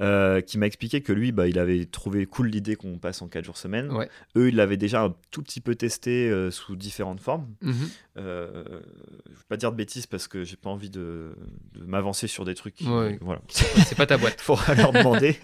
euh, 0.01 0.41
qui 0.41 0.57
m'a 0.57 0.67
expliqué 0.67 1.01
que 1.01 1.13
lui, 1.13 1.31
bah, 1.31 1.47
il 1.47 1.59
avait 1.59 1.85
trouvé 1.85 2.25
cool 2.25 2.47
l'idée 2.47 2.75
qu'on 2.75 2.97
passe 2.97 3.21
en 3.21 3.27
4 3.27 3.45
jours 3.45 3.57
semaine. 3.57 3.89
Ouais. 3.91 4.09
Eux, 4.35 4.49
ils 4.49 4.55
l'avaient 4.55 4.77
déjà 4.77 5.03
un 5.03 5.15
tout 5.31 5.41
petit 5.41 5.61
peu 5.61 5.75
testé 5.75 6.29
euh, 6.29 6.51
sous 6.51 6.75
différentes 6.75 7.21
formes. 7.21 7.47
Mhm. 7.61 7.89
Je 8.17 8.21
ne 8.21 8.25
veux 8.25 9.45
pas 9.49 9.57
dire 9.57 9.71
de 9.71 9.77
bêtises 9.77 10.07
parce 10.07 10.27
que 10.27 10.43
j'ai 10.43 10.55
pas 10.55 10.69
envie 10.69 10.89
de, 10.89 11.35
de 11.73 11.85
m'avancer 11.85 12.27
sur 12.27 12.45
des 12.45 12.55
trucs. 12.55 12.79
Ouais. 12.81 13.17
Voilà. 13.21 13.41
C'est 13.49 13.95
pas 13.95 14.05
ta 14.05 14.17
boîte. 14.17 14.39
faudra 14.41 14.73
leur 14.73 14.91
demander. 14.91 15.37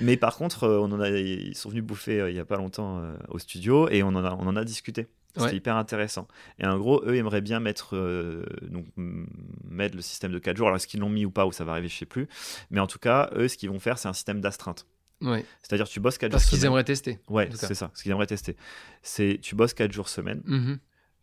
Mais 0.00 0.16
par 0.16 0.36
contre, 0.36 0.66
on 0.68 0.90
en 0.92 1.00
a, 1.00 1.08
ils 1.10 1.56
sont 1.56 1.70
venus 1.70 1.84
bouffer 1.84 2.26
il 2.28 2.36
y 2.36 2.40
a 2.40 2.44
pas 2.44 2.56
longtemps 2.56 3.02
au 3.28 3.38
studio 3.38 3.88
et 3.88 4.02
on 4.02 4.08
en 4.08 4.24
a, 4.24 4.34
on 4.34 4.46
en 4.46 4.56
a 4.56 4.64
discuté. 4.64 5.06
C'était 5.34 5.42
Ouais. 5.50 5.56
hyper 5.56 5.76
intéressant. 5.76 6.26
Et 6.58 6.66
en 6.66 6.78
gros, 6.78 7.02
eux 7.04 7.14
aimeraient 7.14 7.40
bien 7.42 7.60
mettre, 7.60 7.94
euh, 7.96 8.44
donc, 8.62 8.86
mettre 8.96 9.94
le 9.94 10.02
système 10.02 10.32
de 10.32 10.38
4 10.38 10.56
jours. 10.56 10.66
Alors, 10.68 10.76
est-ce 10.76 10.86
qu'ils 10.88 11.00
l'ont 11.00 11.10
mis 11.10 11.24
ou 11.24 11.30
pas, 11.30 11.46
ou 11.46 11.52
ça 11.52 11.64
va 11.64 11.72
arriver, 11.72 11.88
je 11.88 11.96
sais 11.96 12.06
plus. 12.06 12.26
Mais 12.70 12.80
en 12.80 12.86
tout 12.86 12.98
cas, 12.98 13.30
eux, 13.36 13.46
ce 13.46 13.56
qu'ils 13.56 13.68
vont 13.70 13.78
faire, 13.78 13.98
c'est 13.98 14.08
un 14.08 14.12
système 14.14 14.40
d'astreinte. 14.40 14.86
Ouais. 15.20 15.44
C'est-à-dire, 15.62 15.86
tu 15.86 16.00
bosses 16.00 16.18
4 16.18 16.30
Parce 16.32 16.44
jours 16.44 16.50
qu'ils 16.50 16.58
semaine. 16.60 16.70
aimeraient 16.72 16.84
tester. 16.84 17.18
Ouais, 17.28 17.48
c'est 17.54 17.74
ça, 17.74 17.90
ce 17.94 18.02
qu'ils 18.02 18.10
aimeraient 18.12 18.26
tester. 18.26 18.56
C'est 19.02 19.38
tu 19.42 19.54
bosses 19.54 19.74
4 19.74 19.92
jours 19.92 20.08
semaine, 20.08 20.42
Mhm. 20.44 20.78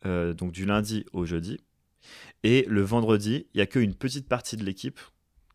euh, 0.06 0.34
donc 0.34 0.52
du 0.52 0.66
lundi 0.66 1.06
au 1.14 1.26
jeudi. 1.26 1.60
Et 2.44 2.66
le 2.70 2.82
vendredi, 2.84 3.48
il 3.54 3.58
y 3.58 3.62
a 3.62 3.66
qu'une 3.66 3.96
petite 3.96 4.28
partie 4.30 4.56
de 4.56 4.64
l'équipe 4.64 5.00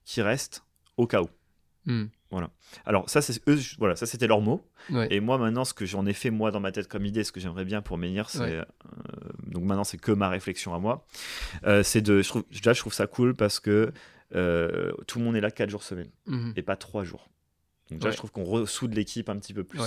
qui 0.04 0.22
reste 0.22 0.64
au 0.96 1.06
cas 1.06 1.22
où. 1.22 1.28
Mhm. 2.32 2.48
Alors 2.86 3.10
ça, 3.10 3.20
c'est 3.22 3.40
eux, 3.48 3.58
voilà, 3.78 3.96
ça 3.96 4.06
c'était 4.06 4.26
leurs 4.28 4.40
mots. 4.40 4.64
Ouais. 4.90 5.08
Et 5.10 5.20
moi 5.20 5.36
maintenant, 5.38 5.64
ce 5.64 5.74
que 5.74 5.84
j'en 5.86 6.06
ai 6.06 6.12
fait 6.12 6.30
moi 6.30 6.50
dans 6.50 6.60
ma 6.60 6.70
tête 6.72 6.86
comme 6.88 7.04
idée, 7.04 7.24
ce 7.24 7.32
que 7.32 7.40
j'aimerais 7.40 7.64
bien 7.64 7.82
pour 7.82 7.98
Menhir, 7.98 8.30
c'est 8.30 8.40
Ouais. 8.40 8.52
euh, 8.58 8.64
donc 9.46 9.64
maintenant 9.64 9.84
c'est 9.84 9.98
que 9.98 10.12
ma 10.12 10.28
réflexion 10.28 10.74
à 10.74 10.78
moi. 10.78 11.04
Euh, 11.64 11.82
c'est 11.82 12.00
de, 12.02 12.22
je 12.22 12.28
trouve, 12.28 12.44
déjà 12.50 12.72
je 12.72 12.80
trouve 12.80 12.94
ça 12.94 13.06
cool 13.06 13.34
parce 13.34 13.58
que 13.60 13.92
euh, 14.36 14.92
tout 15.08 15.18
le 15.18 15.24
monde 15.24 15.34
est 15.36 15.40
là 15.40 15.50
4 15.50 15.70
jours 15.70 15.82
semaine 15.82 16.10
Mhm. 16.26 16.52
et 16.56 16.62
pas 16.62 16.76
3 16.76 17.02
jours. 17.04 17.28
Donc 17.90 17.98
déjà 17.98 18.08
Ouais. 18.08 18.12
je 18.12 18.16
trouve 18.18 18.30
qu'on 18.30 18.44
ressoude 18.44 18.94
l'équipe 18.94 19.28
un 19.28 19.36
petit 19.38 19.52
peu 19.54 19.64
plus. 19.64 19.80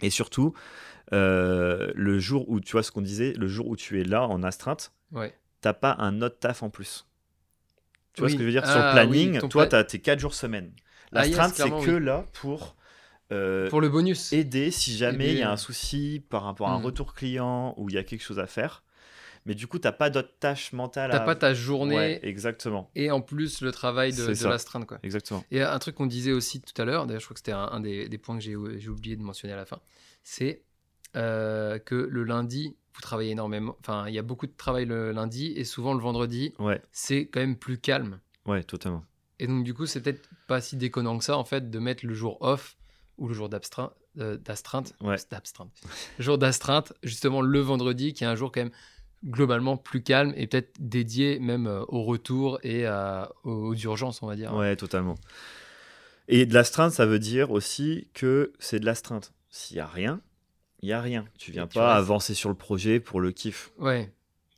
Et 0.00 0.10
surtout, 0.10 0.54
le 1.10 2.18
jour 2.18 2.48
où 2.48 2.60
tu 2.60 2.72
vois 2.72 2.82
ce 2.82 2.90
qu'on 2.92 3.02
disait, 3.02 3.32
le 3.36 3.48
jour 3.48 3.66
où 3.68 3.76
tu 3.76 4.00
es 4.00 4.04
là 4.04 4.26
en 4.26 4.42
astreinte, 4.42 4.92
t'as 5.60 5.72
pas 5.74 5.96
un 5.98 6.22
autre 6.22 6.38
taf 6.38 6.62
en 6.62 6.70
plus. 6.70 7.06
Tu 8.14 8.20
vois 8.20 8.28
ce 8.28 8.34
que 8.34 8.40
je 8.40 8.44
veux 8.44 8.50
dire? 8.52 8.66
Sur 8.66 8.76
le 8.76 8.82
Ah, 8.84 8.92
planning, 8.92 9.32
oui, 9.40 9.48
toi, 9.48 9.62
pla- 9.62 9.66
tu 9.68 9.76
as 9.76 9.84
tes 9.84 9.98
4 10.00 10.18
jours 10.20 10.34
semaine. 10.34 10.70
Ah, 11.14 11.26
yes, 11.26 11.36
L'astreinte, 11.36 11.54
c'est 11.54 11.86
que 11.86 11.90
oui. 11.98 12.04
là 12.04 12.26
pour, 12.32 12.76
euh, 13.32 13.68
Pour 13.68 13.80
le 13.80 13.88
bonus. 13.88 14.32
aider 14.32 14.70
si 14.70 14.96
jamais 14.96 15.32
il 15.32 15.38
y 15.38 15.42
a 15.42 15.50
un 15.50 15.56
souci 15.56 16.24
par 16.28 16.42
rapport 16.44 16.68
à 16.68 16.72
un 16.72 16.78
Mm. 16.80 16.84
retour 16.86 17.14
client 17.14 17.74
ou 17.76 17.88
il 17.88 17.94
y 17.94 17.98
a 17.98 18.04
quelque 18.04 18.22
chose 18.22 18.38
à 18.38 18.46
faire. 18.46 18.82
Mais 19.44 19.54
du 19.56 19.66
coup, 19.66 19.78
t'as 19.80 19.90
pas 19.92 20.08
d'autres 20.08 20.38
tâches 20.38 20.72
mentales 20.72 21.10
T'as 21.10 21.18
à... 21.18 21.24
pas 21.24 21.34
ta 21.34 21.52
journée 21.52 21.96
Ouais, 21.96 22.20
exactement. 22.22 22.90
et 22.94 23.10
en 23.10 23.20
plus 23.20 23.60
le 23.60 23.72
travail 23.72 24.12
de, 24.12 24.26
de 24.34 24.46
l'astreinte, 24.48 24.86
quoi. 24.86 24.98
Exactement. 25.02 25.44
Et 25.50 25.60
un 25.62 25.78
truc 25.80 25.96
qu'on 25.96 26.06
disait 26.06 26.30
aussi 26.32 26.60
tout 26.60 26.80
à 26.80 26.84
l'heure, 26.84 27.06
d'ailleurs 27.06 27.20
je 27.20 27.26
crois 27.26 27.34
que 27.34 27.40
c'était 27.40 27.50
un, 27.52 27.64
un 27.72 27.80
des, 27.80 28.08
des 28.08 28.18
points 28.18 28.36
que 28.38 28.42
j'ai 28.44 28.54
j'ai 28.78 28.88
oublié 28.88 29.16
de 29.16 29.22
mentionner 29.22 29.52
à 29.54 29.56
la 29.56 29.64
fin, 29.64 29.80
c'est 30.22 30.62
euh, 31.16 31.78
que 31.80 31.96
le 31.96 32.22
lundi, 32.22 32.76
vous 32.94 33.00
travaillez 33.00 33.32
énormément, 33.32 33.76
enfin 33.80 34.04
il 34.06 34.14
y 34.14 34.18
a 34.18 34.22
beaucoup 34.22 34.46
de 34.46 34.52
travail 34.56 34.84
le 34.86 35.10
lundi 35.10 35.52
et 35.56 35.64
souvent 35.64 35.92
le 35.94 36.00
vendredi, 36.00 36.54
Ouais, 36.60 36.80
c'est 36.92 37.26
quand 37.26 37.40
même 37.40 37.56
plus 37.56 37.78
calme. 37.78 38.20
ouais, 38.46 38.62
totalement. 38.62 39.02
Et 39.42 39.48
donc 39.48 39.64
du 39.64 39.74
coup 39.74 39.86
c'est 39.86 40.00
peut-être 40.00 40.28
pas 40.46 40.60
si 40.60 40.76
déconnant 40.76 41.18
que 41.18 41.24
ça 41.24 41.36
en 41.36 41.44
fait 41.44 41.68
de 41.68 41.78
mettre 41.80 42.06
le 42.06 42.14
jour 42.14 42.38
off 42.42 42.76
ou 43.18 43.26
le 43.26 43.34
jour 43.34 43.50
euh, 44.18 44.36
d'astreinte, 44.36 44.94
Ouais. 45.00 45.16
le 46.18 46.22
jour 46.24 46.38
d'astreinte, 46.38 46.92
justement 47.02 47.40
le 47.40 47.58
vendredi 47.58 48.14
qui 48.14 48.22
est 48.22 48.28
un 48.28 48.36
jour 48.36 48.52
quand 48.52 48.60
même 48.60 48.70
globalement 49.24 49.76
plus 49.76 50.00
calme 50.00 50.32
et 50.36 50.46
peut-être 50.46 50.76
dédié 50.78 51.40
même 51.40 51.66
euh, 51.66 51.82
au 51.88 52.04
retour 52.04 52.60
et 52.62 52.86
aux, 53.42 53.74
urgences 53.74 54.22
on 54.22 54.28
va 54.28 54.36
dire. 54.36 54.54
Ouais, 54.54 54.76
totalement. 54.76 55.16
Et 56.28 56.46
de 56.46 56.54
l'astreinte, 56.54 56.92
ça 56.92 57.04
veut 57.04 57.18
dire 57.18 57.50
aussi 57.50 58.06
que 58.14 58.52
c'est 58.60 58.78
de 58.78 58.86
l'astreinte. 58.86 59.32
S'il 59.50 59.76
y 59.76 59.80
a 59.80 59.86
rien, 59.88 60.20
il 60.82 60.88
y 60.88 60.92
a 60.92 61.00
rien. 61.00 61.24
Tu 61.36 61.50
viens 61.50 61.66
tu 61.66 61.74
pas 61.78 61.94
restes. 61.94 61.98
avancer 61.98 62.34
sur 62.34 62.48
le 62.48 62.54
projet 62.54 63.00
pour 63.00 63.20
le 63.20 63.32
kiff. 63.32 63.72
Ouais. 63.78 64.12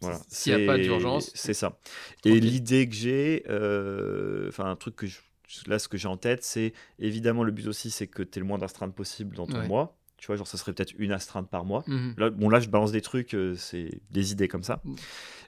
Voilà. 0.04 0.20
S'il 0.28 0.52
y 0.58 0.62
a 0.62 0.66
pas 0.66 0.78
d'urgence. 0.78 1.30
C'est 1.34 1.54
ça. 1.54 1.78
Et 2.24 2.38
l'idée 2.40 2.88
que 2.88 2.94
j'ai, 2.94 3.44
euh, 3.48 4.48
enfin 4.48 4.64
un 4.70 4.76
truc 4.76 4.96
que 4.96 5.06
je- 5.06 5.18
là 5.66 5.78
ce 5.78 5.88
que 5.88 5.96
j'ai 5.96 6.08
en 6.08 6.16
tête, 6.16 6.42
c'est 6.44 6.72
évidemment 6.98 7.42
le 7.44 7.52
but 7.52 7.66
aussi, 7.66 7.90
c'est 7.90 8.06
que 8.06 8.22
tu 8.22 8.38
aies 8.38 8.40
le 8.40 8.46
moins 8.46 8.58
d'astreintes 8.58 8.94
possible 8.94 9.36
dans 9.36 9.46
ton 9.46 9.58
Ouais. 9.60 9.68
mois. 9.68 9.96
Tu 10.16 10.28
vois, 10.28 10.36
genre 10.36 10.46
ça 10.46 10.56
serait 10.56 10.72
peut-être 10.72 10.94
une 10.98 11.12
astreinte 11.12 11.50
par 11.50 11.64
mois. 11.66 11.84
Mhm. 11.86 12.14
Là, 12.16 12.30
bon 12.30 12.48
là 12.48 12.58
je 12.60 12.68
balance 12.68 12.92
des 12.92 13.02
trucs, 13.02 13.34
euh, 13.34 13.54
c'est 13.56 14.00
des 14.10 14.32
idées 14.32 14.48
comme 14.48 14.62
ça. 14.62 14.80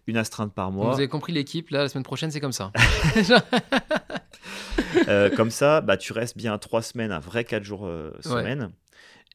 Une 0.07 0.17
astreinte 0.19 0.53
par 0.53 0.71
mois. 0.71 0.91
Vous 0.91 0.99
avez 0.99 1.09
compris 1.09 1.33
l'équipe, 1.33 1.71
là, 1.71 1.83
la 1.83 1.89
semaine 1.89 2.05
prochaine, 2.05 2.31
c'est 2.31 2.41
comme 2.41 2.53
ça. 2.53 2.73
Euh, 5.09 5.31
comme 5.35 5.51
ça, 5.51 5.81
bah 5.81 5.97
tu 5.97 6.13
restes 6.13 6.37
bien 6.37 6.57
trois 6.59 6.83
semaines, 6.83 7.13
un 7.13 7.19
vrai 7.21 7.45
quatre 7.45 7.63
jours 7.65 7.87
euh, 7.87 8.11
semaine. 8.21 8.71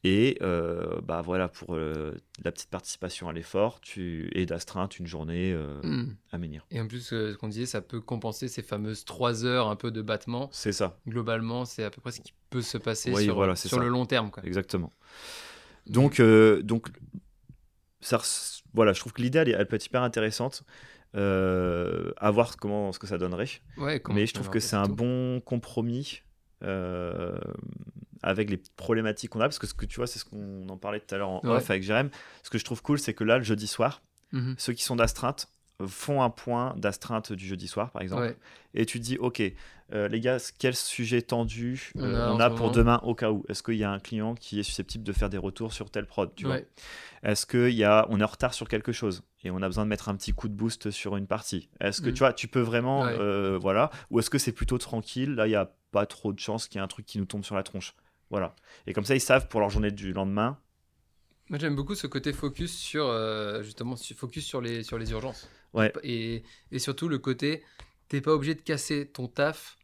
Et 0.04 0.36
euh, 0.42 1.00
bah 1.02 1.22
voilà 1.22 1.46
pour 1.48 1.76
euh, 1.76 2.16
la 2.44 2.50
petite 2.50 2.70
participation 2.70 3.28
à 3.28 3.32
l'effort, 3.32 3.80
tu 3.80 4.28
et 4.32 4.46
d'astreinte 4.46 4.98
une 4.98 5.06
journée 5.06 5.52
euh, 5.52 5.80
Mhm. 5.84 6.16
à 6.32 6.38
menir. 6.38 6.66
Et 6.72 6.80
en 6.80 6.88
plus, 6.88 7.12
euh, 7.12 7.32
ce 7.32 7.36
qu'on 7.38 7.46
disait, 7.46 7.66
ça 7.66 7.80
peut 7.82 8.00
compenser 8.00 8.48
ces 8.48 8.62
fameuses 8.62 9.04
trois 9.04 9.44
heures 9.44 9.68
un 9.68 9.76
peu 9.76 9.92
de 9.92 10.02
battement. 10.02 10.48
C'est 10.52 10.72
ça. 10.72 10.98
Globalement, 11.06 11.64
c'est 11.64 11.84
à 11.84 11.90
peu 11.90 12.00
près 12.00 12.10
ce 12.10 12.20
qui 12.20 12.32
peut 12.50 12.62
se 12.62 12.78
passer 12.78 13.12
Oui, 13.12 13.24
sur, 13.24 13.36
voilà, 13.36 13.54
sur 13.54 13.78
le 13.78 13.88
long 13.88 14.04
terme. 14.04 14.32
Quoi. 14.32 14.42
Exactement. 14.44 14.92
Donc, 15.86 16.18
euh, 16.18 16.62
donc 16.62 16.88
ça, 18.00 18.20
voilà, 18.74 18.92
je 18.92 19.00
trouve 19.00 19.12
que 19.12 19.22
l'idée, 19.22 19.38
elle, 19.38 19.66
peut 19.68 19.76
être 19.76 19.86
hyper 19.86 20.02
intéressante. 20.02 20.64
Euh, 21.14 22.10
à 22.16 22.30
voir 22.30 22.56
comment 22.56 22.90
ce 22.90 22.98
que 22.98 23.06
ça 23.06 23.18
donnerait. 23.18 23.46
Ouais, 23.76 24.02
Mais 24.08 24.26
je 24.26 24.32
trouve 24.32 24.48
que 24.48 24.60
c'est 24.60 24.76
un 24.76 24.88
bon 24.88 25.40
compromis 25.40 26.22
euh, 26.62 27.38
avec 28.22 28.50
les 28.50 28.62
problématiques 28.76 29.30
qu'on 29.30 29.40
a. 29.40 29.44
Parce 29.44 29.58
que 29.58 29.66
ce 29.66 29.74
que 29.74 29.84
tu 29.86 29.96
vois, 29.96 30.06
c'est 30.06 30.18
ce 30.18 30.24
qu'on 30.24 30.68
en 30.68 30.76
parlait 30.76 31.00
tout 31.00 31.14
à 31.14 31.18
l'heure 31.18 31.30
en 31.30 31.40
Ouais. 31.44 31.56
off 31.56 31.70
avec 31.70 31.82
Jérém. 31.82 32.10
Ce 32.42 32.50
que 32.50 32.58
je 32.58 32.64
trouve 32.64 32.82
cool, 32.82 32.98
c'est 32.98 33.14
que 33.14 33.24
là, 33.24 33.38
le 33.38 33.44
jeudi 33.44 33.66
soir, 33.66 34.02
Mhm. 34.32 34.54
ceux 34.58 34.72
qui 34.72 34.82
sont 34.84 34.96
d'astreinte 34.96 35.48
font 35.86 36.22
un 36.22 36.30
point 36.30 36.74
d'astreinte 36.76 37.32
du 37.32 37.44
jeudi 37.46 37.66
soir, 37.66 37.90
par 37.90 38.02
exemple. 38.02 38.22
Ouais. 38.22 38.36
Et 38.74 38.86
tu 38.86 38.98
te 39.00 39.04
dis, 39.04 39.18
ok, 39.18 39.42
euh, 39.92 40.08
les 40.08 40.20
gars, 40.20 40.38
quel 40.58 40.74
sujet 40.74 41.22
tendu 41.22 41.92
On 41.96 42.02
euh, 42.04 42.38
a 42.38 42.50
on 42.50 42.54
pour 42.54 42.70
demain 42.70 42.98
au 43.02 43.14
cas 43.14 43.30
où 43.30 43.44
Est-ce 43.48 43.62
qu'il 43.62 43.74
y 43.76 43.84
a 43.84 43.90
un 43.90 43.98
client 44.00 44.34
qui 44.34 44.58
est 44.58 44.62
susceptible 44.62 45.04
de 45.04 45.12
faire 45.12 45.28
des 45.30 45.38
retours 45.38 45.72
sur 45.72 45.90
tel 45.90 46.06
prod 46.06 46.34
tu 46.34 46.46
Ouais. 46.46 46.66
Est-ce 47.22 47.46
qu'il 47.46 47.74
y 47.74 47.84
a, 47.84 48.06
on 48.10 48.18
est 48.20 48.24
en 48.24 48.26
retard 48.28 48.54
sur 48.54 48.68
quelque 48.68 48.92
chose 48.92 49.22
et 49.44 49.50
on 49.50 49.60
a 49.62 49.66
besoin 49.68 49.84
de 49.84 49.88
mettre 49.90 50.08
un 50.08 50.16
petit 50.16 50.32
coup 50.32 50.48
de 50.48 50.54
boost 50.54 50.90
sur 50.90 51.16
une 51.16 51.26
partie? 51.26 51.68
Est-ce 51.80 52.00
que 52.00 52.10
Mm. 52.10 52.14
tu 52.14 52.18
vois, 52.20 52.32
tu 52.32 52.48
peux 52.48 52.60
vraiment, 52.60 53.02
Ouais. 53.02 53.16
euh, 53.18 53.58
voilà, 53.60 53.90
ou 54.10 54.18
est-ce 54.18 54.30
que 54.30 54.38
c'est 54.38 54.52
plutôt 54.52 54.78
tranquille? 54.78 55.34
Là, 55.34 55.46
il 55.46 55.50
y 55.50 55.56
a 55.56 55.72
pas 55.90 56.06
trop 56.06 56.32
de 56.32 56.38
chances 56.38 56.68
qu'il 56.68 56.78
y 56.78 56.80
ait 56.80 56.84
un 56.84 56.88
truc 56.88 57.04
qui 57.06 57.18
nous 57.18 57.26
tombe 57.26 57.44
sur 57.44 57.54
la 57.54 57.62
tronche. 57.62 57.94
Voilà. 58.30 58.54
Et 58.86 58.92
comme 58.94 59.04
ça, 59.04 59.14
ils 59.14 59.20
savent 59.20 59.46
pour 59.48 59.60
leur 59.60 59.68
journée 59.70 59.90
du 59.90 60.12
lendemain. 60.12 60.58
Moi, 61.50 61.58
j'aime 61.58 61.76
beaucoup 61.76 61.94
ce 61.94 62.06
côté 62.06 62.32
focus 62.32 62.74
sur, 62.74 63.06
justement, 63.62 63.94
focus 64.16 64.46
sur 64.46 64.60
les, 64.62 64.82
sur 64.84 64.96
les 64.96 65.10
urgences. 65.10 65.50
Ouais. 65.74 65.92
Et, 66.02 66.42
et 66.70 66.78
surtout, 66.78 67.08
le 67.08 67.18
côté, 67.18 67.62
t'es 68.08 68.20
pas 68.22 68.32
obligé 68.32 68.54
de 68.54 68.60
casser 68.62 69.06
ton 69.06 69.28
taf 69.28 69.76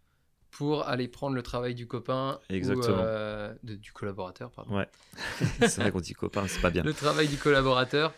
pour 0.50 0.86
aller 0.88 1.08
prendre 1.08 1.34
le 1.36 1.42
travail 1.42 1.74
du 1.74 1.86
copain 1.86 2.38
Exactement. 2.48 2.96
ou 2.96 3.00
euh, 3.00 3.54
de- 3.62 3.74
du 3.76 3.92
collaborateur, 3.92 4.50
pardon. 4.50 4.76
Ouais. 4.76 4.88
c'est 5.68 5.80
vrai 5.80 5.90
qu'on 5.92 6.00
dit 6.00 6.14
copain, 6.14 6.46
c'est 6.48 6.60
pas 6.60 6.70
bien. 6.70 6.82
le 6.82 6.92
travail 6.94 7.28
du 7.28 7.36
collaborateur 7.36 8.12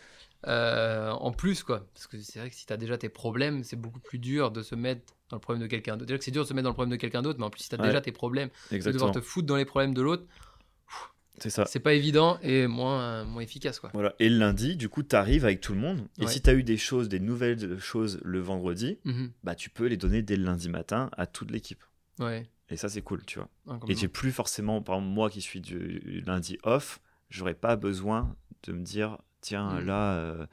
euh, 0.47 1.11
en 1.11 1.31
plus 1.31 1.61
quoi 1.61 1.85
parce 1.93 2.07
que 2.07 2.17
c'est 2.19 2.39
vrai 2.39 2.49
que 2.49 2.55
si 2.55 2.65
tu 2.65 2.73
as 2.73 2.77
déjà 2.77 2.97
tes 2.97 3.09
problèmes 3.09 3.63
c'est 3.63 3.75
beaucoup 3.75 3.99
plus 3.99 4.17
dur 4.17 4.49
de 4.49 4.63
se 4.63 4.73
mettre 4.73 5.01
dans 5.29 5.37
le 5.37 5.39
problème 5.41 5.61
de 5.61 5.67
quelqu'un 5.67 5.97
d'autre 5.97 6.07
déjà 6.07 6.17
que 6.17 6.23
c'est 6.23 6.31
dur 6.31 6.41
de 6.41 6.47
se 6.47 6.53
mettre 6.55 6.63
dans 6.63 6.71
le 6.71 6.73
problème 6.73 6.89
de 6.89 6.95
quelqu'un 6.99 7.21
d'autre 7.21 7.37
mais 7.37 7.45
en 7.45 7.51
plus 7.51 7.61
si 7.61 7.69
tu 7.69 7.75
as 7.75 7.79
Ouais. 7.79 7.85
déjà 7.89 8.01
tes 8.01 8.11
problèmes 8.11 8.49
de 8.71 8.77
devoir 8.79 9.11
te 9.11 9.21
foutre 9.21 9.45
dans 9.45 9.55
les 9.55 9.65
problèmes 9.65 9.93
de 9.93 10.01
l'autre 10.01 10.23
C'est 11.37 11.51
ça. 11.51 11.65
c'est 11.67 11.79
pas 11.79 11.93
évident 11.93 12.39
et 12.41 12.65
moins 12.65 13.23
moins 13.23 13.41
efficace 13.43 13.79
quoi 13.79 13.91
Voilà. 13.93 14.15
Et 14.19 14.29
le 14.29 14.37
lundi, 14.39 14.75
du 14.77 14.89
coup, 14.89 15.01
tu 15.03 15.15
arrives 15.15 15.43
avec 15.45 15.59
tout 15.61 15.73
le 15.73 15.79
monde. 15.79 16.01
Et 16.19 16.25
Ouais. 16.25 16.31
si 16.31 16.41
tu 16.41 16.49
as 16.49 16.53
eu 16.53 16.63
des 16.63 16.77
choses, 16.77 17.07
des 17.09 17.19
nouvelles 17.19 17.79
choses 17.79 18.19
le 18.23 18.39
vendredi, 18.39 18.97
Mhm. 19.05 19.31
bah, 19.43 19.55
tu 19.55 19.69
peux 19.69 19.85
les 19.87 19.97
donner 19.97 20.21
dès 20.23 20.35
le 20.37 20.43
lundi 20.43 20.69
matin 20.69 21.09
à 21.17 21.25
toute 21.27 21.49
l'équipe. 21.51 21.83
Ouais 22.19 22.49
Et 22.69 22.77
ça, 22.77 22.89
c'est 22.89 23.01
cool, 23.01 23.25
tu 23.25 23.39
vois. 23.39 23.49
Ah, 23.67 23.79
Et 23.87 23.95
j'ai 23.95 24.07
plus 24.07 24.31
forcément, 24.31 24.81
par 24.81 24.95
exemple, 24.95 25.13
moi 25.13 25.29
qui 25.29 25.41
suis 25.41 25.61
du 25.61 26.21
lundi 26.25 26.57
off, 26.63 27.01
j'aurais 27.29 27.53
pas 27.55 27.75
besoin 27.75 28.35
de 28.63 28.71
me 28.73 28.83
dire, 28.83 29.17
tiens, 29.41 29.81
Mm. 29.81 29.85
là, 29.85 30.13
euh, 30.19 30.45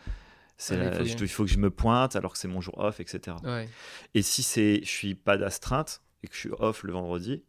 c'est 0.57 0.77
Ouais, 0.79 0.87
il 0.87 0.93
faut 0.93 1.05
je- 1.05 1.15
bien. 1.15 1.17
il 1.21 1.29
faut 1.29 1.45
que 1.45 1.51
je 1.51 1.59
me 1.59 1.71
pointe 1.71 2.17
alors 2.17 2.33
que 2.33 2.39
c'est 2.39 2.49
mon 2.49 2.61
jour 2.61 2.77
off, 2.79 2.99
etc. 3.01 3.37
Ouais. 3.45 3.69
Et 4.15 4.23
si 4.23 4.43
c'est, 4.43 4.81
je 4.83 4.89
suis 4.91 5.15
pas 5.15 5.37
d'astreinte 5.39 6.03
et 6.23 6.29
que 6.29 6.35
je 6.35 6.41
suis 6.41 6.51
off 6.59 6.83
le 6.83 6.93
vendredi, 6.93 7.45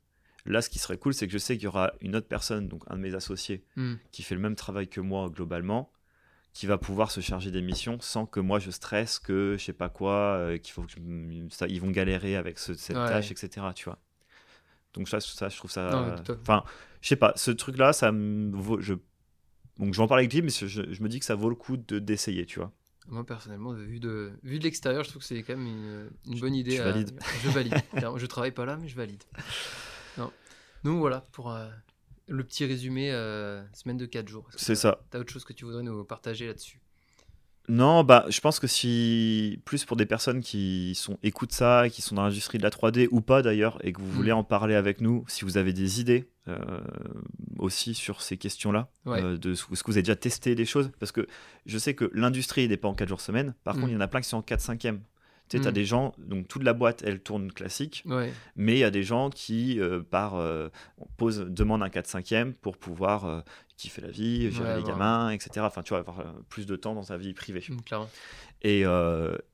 là, 0.45 0.61
ce 0.61 0.69
qui 0.69 0.77
serait 0.79 0.97
cool, 0.97 1.13
c'est 1.13 1.25
que 1.25 1.33
je 1.33 1.37
sais 1.39 1.55
qu'il 1.55 1.63
y 1.63 1.67
aura 1.67 1.91
une 2.01 2.15
autre 2.15 2.27
personne, 2.27 2.67
donc 2.67 2.83
un 2.87 2.95
de 2.97 3.01
mes 3.01 3.15
associés, 3.15 3.63
Hmm. 3.75 3.95
qui 4.11 4.21
fait 4.23 4.35
le 4.35 4.41
même 4.41 4.55
travail 4.55 4.87
que 4.87 5.01
moi 5.01 5.29
globalement, 5.29 5.91
qui 6.59 6.65
va 6.67 6.77
pouvoir 6.77 7.09
se 7.09 7.21
charger 7.21 7.51
des 7.51 7.61
missions 7.61 8.01
sans 8.01 8.25
que 8.25 8.41
moi 8.41 8.59
je 8.59 8.69
stresse 8.69 9.17
que 9.17 9.55
je 9.57 9.63
sais 9.63 9.71
pas 9.71 9.87
quoi, 9.87 10.35
euh, 10.35 10.57
qu'il 10.57 10.73
faut 10.73 10.81
que 10.81 10.91
je 10.91 10.97
ça, 11.51 11.67
ils 11.67 11.79
vont 11.79 11.89
galérer 11.89 12.35
avec 12.35 12.59
ce- 12.59 12.73
cette 12.73 12.97
Ouais. 12.97 13.07
tâche, 13.07 13.31
etc. 13.31 13.67
Tu 13.73 13.85
vois. 13.85 13.97
Donc 14.93 15.07
ça, 15.07 15.21
ça, 15.21 15.47
je 15.47 15.55
trouve 15.55 15.71
ça. 15.71 16.17
Enfin, 16.41 16.65
je 16.99 17.07
sais 17.07 17.15
pas, 17.15 17.31
ce 17.37 17.51
truc-là, 17.51 17.93
ça 17.93 18.11
me 18.11 18.53
vaut. 18.57 18.81
Je... 18.81 18.93
Donc 19.77 19.93
je 19.93 19.97
vais 19.99 20.03
en 20.03 20.07
parler 20.09 20.23
avec 20.23 20.33
lui, 20.33 20.41
mais 20.41 20.49
je, 20.49 20.67
je 20.67 21.01
me 21.01 21.07
dis 21.07 21.19
que 21.19 21.25
ça 21.25 21.35
vaut 21.35 21.47
le 21.47 21.55
coup 21.55 21.77
de 21.77 21.97
d'essayer, 21.97 22.45
tu 22.45 22.59
vois. 22.59 22.73
Moi, 23.07 23.25
personnellement, 23.25 23.71
vu 23.71 24.01
de, 24.01 24.33
vu 24.43 24.59
de 24.59 24.65
l'extérieur, 24.65 25.05
je 25.05 25.11
trouve 25.11 25.21
que 25.21 25.27
c'est 25.29 25.41
quand 25.43 25.55
même 25.55 25.65
une, 25.65 26.09
une 26.33 26.39
bonne 26.41 26.55
idée. 26.55 26.75
tu 26.75 26.81
à- 26.81 26.91
valides 26.91 27.17
Je 27.41 27.49
valide. 27.49 27.73
Je 28.17 28.25
travaille 28.25 28.51
pas 28.51 28.65
là, 28.65 28.75
mais 28.75 28.89
je 28.89 28.97
valide. 28.97 29.23
Non. 30.17 30.29
Donc 30.83 30.99
voilà, 30.99 31.21
pour 31.31 31.51
euh, 31.51 31.69
le 32.29 32.43
petit 32.43 32.65
résumé, 32.65 33.11
euh, 33.11 33.61
semaine 33.73 33.97
de 33.97 34.05
4 34.05 34.27
jours. 34.27 34.47
C'est 34.55 34.75
ça. 34.75 35.01
T'as 35.09 35.19
autre 35.19 35.31
chose 35.33 35.43
que 35.45 35.53
tu 35.53 35.65
voudrais 35.65 35.83
nous 35.83 36.03
partager 36.05 36.47
là-dessus? 36.47 36.79
Non, 37.67 38.03
bah, 38.03 38.25
je 38.29 38.39
pense 38.39 38.59
que 38.59 38.65
si 38.65 39.61
plus 39.63 39.85
pour 39.85 39.95
des 39.95 40.07
personnes 40.07 40.39
qui 40.41 40.95
sont 40.95 41.19
écoutent 41.21 41.51
ça, 41.51 41.85
qui 41.91 42.01
sont 42.01 42.15
dans 42.15 42.23
l'industrie 42.23 42.57
de 42.57 42.63
la 42.63 42.71
3D 42.71 43.07
ou 43.11 43.21
pas 43.21 43.43
d'ailleurs, 43.43 43.77
et 43.85 43.93
que 43.93 44.01
vous 44.01 44.09
voulez 44.11 44.31
Mm. 44.31 44.37
en 44.37 44.43
parler 44.43 44.73
avec 44.73 45.01
nous, 45.01 45.23
si 45.27 45.45
vous 45.45 45.57
avez 45.57 45.71
des 45.73 45.99
idées 46.01 46.29
euh, 46.47 46.57
aussi 47.59 47.93
sur 47.93 48.23
ces 48.23 48.37
questions-là, 48.37 48.89
Ouais. 49.05 49.21
euh, 49.23 49.37
de 49.37 49.53
ce 49.53 49.65
est-ce 49.71 49.83
que 49.83 49.91
vous 49.91 49.97
avez 49.97 50.01
déjà 50.01 50.15
testé 50.15 50.55
des 50.55 50.65
choses, 50.65 50.89
parce 50.99 51.11
que 51.11 51.27
je 51.67 51.77
sais 51.77 51.93
que 51.93 52.09
l'industrie 52.15 52.67
n'est 52.67 52.77
pas 52.77 52.87
en 52.87 52.95
4 52.95 53.07
jours 53.09 53.21
semaine. 53.21 53.53
Par 53.63 53.75
Mm. 53.75 53.79
contre, 53.81 53.91
il 53.91 53.93
y 53.93 53.97
en 53.97 54.01
a 54.01 54.07
plein 54.07 54.21
qui 54.21 54.29
sont 54.29 54.37
en 54.37 54.41
4 54.41 54.61
5 54.61 54.83
e 54.85 54.99
Tu 55.49 55.57
sais, 55.57 55.63
Mm. 55.69 55.73
des 55.73 55.83
gens, 55.85 56.13
donc 56.19 56.47
toute 56.47 56.61
la 56.63 56.73
boîte, 56.73 57.01
elle 57.03 57.21
tourne 57.21 57.51
classique, 57.51 58.03
Ouais. 58.05 58.31
mais 58.55 58.73
il 58.75 58.79
y 58.79 58.83
a 58.83 58.91
des 58.91 59.01
gens 59.03 59.29
qui, 59.31 59.79
euh, 59.79 60.01
par, 60.03 60.35
euh, 60.35 60.69
demandent 61.49 61.81
un 61.83 61.89
4 61.89 62.05
5 62.07 62.53
pour 62.61 62.77
pouvoir 62.77 63.25
euh, 63.25 63.41
kiffer 63.75 64.01
la 64.01 64.11
vie, 64.11 64.51
gérer 64.51 64.69
Ouais, 64.73 64.77
les 64.77 64.83
gamins, 64.83 65.31
etc. 65.31 65.65
Enfin, 65.65 65.81
tu 65.81 65.89
vois, 65.89 65.99
avoir 65.99 66.19
euh, 66.19 66.25
plus 66.49 66.65
de 66.67 66.75
temps 66.75 66.93
dans 66.93 67.01
sa 67.03 67.17
vie 67.17 67.33
privée. 67.33 67.63
Mm, 67.67 67.77
clairement. 67.81 68.09
Et, 68.61 68.81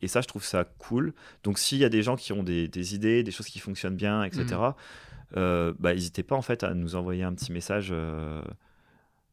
et 0.01 0.07
ça, 0.07 0.19
je 0.21 0.27
trouve 0.27 0.43
ça 0.43 0.63
cool. 0.63 1.13
Donc, 1.43 1.59
s'il 1.59 1.77
y 1.77 1.85
a 1.85 1.89
des 1.89 2.03
gens 2.03 2.15
qui 2.17 2.33
ont 2.33 2.43
des, 2.43 2.67
des 2.67 2.93
idées, 2.95 3.23
des 3.23 3.31
choses 3.31 3.45
qui 3.47 3.59
fonctionnent 3.59 3.95
bien, 3.95 4.23
etc., 4.23 4.45
euh, 5.37 5.73
bah, 5.79 5.93
n'hésitez 5.93 6.23
pas 6.23 6.35
en 6.35 6.41
fait 6.41 6.63
à 6.63 6.73
nous 6.73 6.95
envoyer 6.95 7.23
un 7.23 7.33
petit 7.33 7.51
message. 7.51 7.93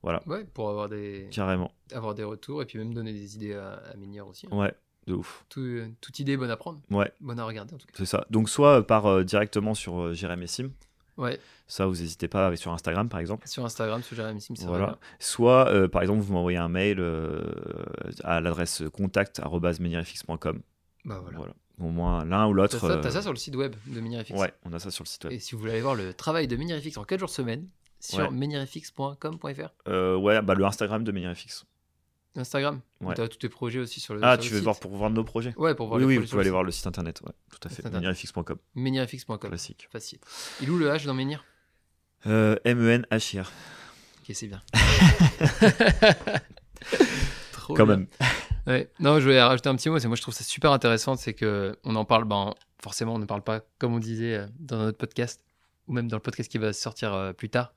voilà, 0.03 0.23
Ouais, 0.27 0.45
pour 0.45 0.69
avoir 0.69 0.89
des, 0.89 1.29
carrément. 1.31 1.73
avoir 1.93 2.15
des 2.15 2.25
retours 2.25 2.61
et 2.63 2.67
puis 2.67 2.79
même 2.79 2.93
donner 2.93 3.13
des 3.13 3.37
idées 3.37 3.55
à, 3.55 3.75
à 3.93 3.97
aussi. 4.27 4.47
hein. 4.51 4.57
Ouais, 4.57 4.73
de 5.07 5.15
ouf. 5.15 5.45
Tout- 5.49 5.81
toute 6.01 6.19
idée 6.21 6.33
est 6.33 6.37
bonne 6.37 6.51
à 6.51 6.57
prendre, 6.57 6.81
Ouais, 6.91 7.13
bonne 7.21 7.39
à 7.41 7.45
regarder 7.45 7.75
en 7.75 7.79
tout 7.79 7.87
cas. 7.87 7.93
c'est 7.97 8.05
ça. 8.07 8.25
Donc, 8.31 8.49
soit 8.49 8.87
par 8.87 9.07
euh, 9.07 9.25
directement 9.25 9.75
sur 9.75 10.01
euh, 10.01 10.13
Jérém 10.15 10.43
et 10.43 10.47
Sim, 10.47 10.71
Ouais, 11.19 11.39
ça, 11.67 11.85
vous 11.87 11.93
n'hésitez 11.97 12.27
pas 12.27 12.47
avec 12.47 12.59
sur 12.59 12.73
Instagram 12.73 13.09
par 13.11 13.21
exemple. 13.21 13.47
sur 13.47 13.65
Instagram, 13.65 14.03
sur 14.03 14.17
Jérémy 14.17 14.41
Sim, 14.41 14.55
ça 14.57 14.65
va 14.65 14.71
Voilà. 14.71 14.87
bien. 14.87 14.99
Soit, 15.19 15.69
euh, 15.69 15.87
par 15.87 16.01
exemple, 16.03 16.21
vous 16.21 16.33
m'envoyez 16.33 16.57
un 16.57 16.69
mail 16.71 16.99
euh, 17.01 17.43
à 18.25 18.41
l'adresse 18.41 18.83
contact.menirefix.com. 18.93 20.63
Bah 21.05 21.19
voilà. 21.23 21.37
Voilà. 21.39 21.53
Au 21.81 21.89
moins 21.91 22.25
l'un 22.25 22.47
ou 22.47 22.53
l'autre. 22.55 22.79
ça, 22.79 22.99
t'as 22.99 23.09
euh, 23.09 23.11
ça 23.11 23.23
sur 23.23 23.33
le 23.33 23.37
site 23.39 23.57
web 23.57 23.75
de 23.87 24.01
Menirefix. 24.01 24.39
Ouais, 24.39 24.53
on 24.65 24.73
a 24.73 24.79
ça 24.79 24.91
sur 24.91 25.05
le 25.05 25.09
site 25.09 25.25
web. 25.25 25.33
Et 25.33 25.39
si 25.39 25.55
vous 25.55 25.59
voulez 25.61 25.73
aller 25.73 25.81
voir 25.83 25.95
le 25.97 26.15
travail 26.15 26.47
de 26.47 26.57
Menirefix 26.57 26.97
en 26.97 27.05
4 27.05 27.19
jours 27.21 27.31
semaine, 27.31 27.67
sur 28.01 28.19
Ouais. 28.21 28.31
menirefix.com.fr. 28.31 29.69
Euh, 29.89 30.17
ouais, 30.17 30.41
bah, 30.43 30.55
le 30.55 30.65
Instagram 30.65 31.05
de 31.05 31.13
Menirefix. 31.13 31.65
Instagram. 32.37 32.81
Ouais. 33.01 33.15
Tu 33.15 33.21
as 33.21 33.29
tous 33.29 33.39
tes 33.39 33.49
projets 33.49 33.79
aussi 33.81 34.01
sur 34.01 34.15
le 34.15 34.21
Ah, 34.25 34.35
sur 34.35 34.43
tu 34.45 34.49
le 34.49 34.53
veux 34.55 34.59
site. 34.59 34.65
voir 34.65 34.79
pour 34.81 34.91
voir 34.97 35.11
nos 35.11 35.25
projets? 35.25 35.55
Ouais, 35.57 35.75
pour 35.75 35.89
voir 35.89 35.97
Oui, 35.99 36.03
les 36.03 36.07
oui, 36.07 36.15
projets 36.15 36.21
vous 36.21 36.27
sur 36.29 36.35
pouvez 36.37 36.41
aller 36.41 36.49
site. 36.49 36.53
voir 36.53 36.65
le 36.65 36.71
site 36.73 36.87
internet, 36.87 37.21
ouais, 37.27 37.33
tout 37.51 37.59
à 37.65 37.69
fait. 37.69 37.77
Site 37.77 37.87
internet. 37.87 38.03
Menirefix.com, 38.09 38.57
Menirefix.com. 38.75 39.39
classique. 39.51 39.89
Facile. 39.93 40.19
Il 40.61 40.71
où 40.71 40.79
le 40.79 40.89
H 40.91 41.05
dans 41.07 41.15
Menir 41.15 41.45
Euh, 42.27 42.57
M-E-N-H-I-R, 42.65 43.51
Ok, 44.21 44.31
c'est 44.35 44.47
bien. 44.47 44.63
Trop 47.53 47.75
quand 47.75 47.87
bien. 47.87 47.97
même. 47.99 48.07
Ouais. 48.65 48.89
Non, 49.01 49.19
je 49.19 49.25
voulais 49.25 49.43
rajouter 49.43 49.69
un 49.71 49.75
petit 49.75 49.91
mot. 49.91 49.99
C'est 49.99 50.07
moi, 50.07 50.17
je 50.17 50.23
trouve 50.23 50.35
ça 50.35 50.45
super 50.45 50.71
intéressant. 50.71 51.17
C'est 51.17 51.35
que 51.35 51.77
on 51.83 51.97
en 51.97 52.05
parle. 52.05 52.25
Ben, 52.27 52.55
forcément, 52.81 53.15
on 53.15 53.19
ne 53.19 53.25
parle 53.25 53.43
pas 53.43 53.63
comme 53.79 53.93
on 53.93 53.99
disait 53.99 54.37
euh, 54.37 54.47
dans 54.61 54.79
notre 54.79 54.99
podcast 54.99 55.43
ou 55.89 55.93
même 55.93 56.07
dans 56.07 56.17
le 56.17 56.23
podcast 56.23 56.49
qui 56.49 56.59
va 56.59 56.73
sortir 56.73 57.13
euh, 57.13 57.33
plus 57.33 57.49
tard. 57.49 57.75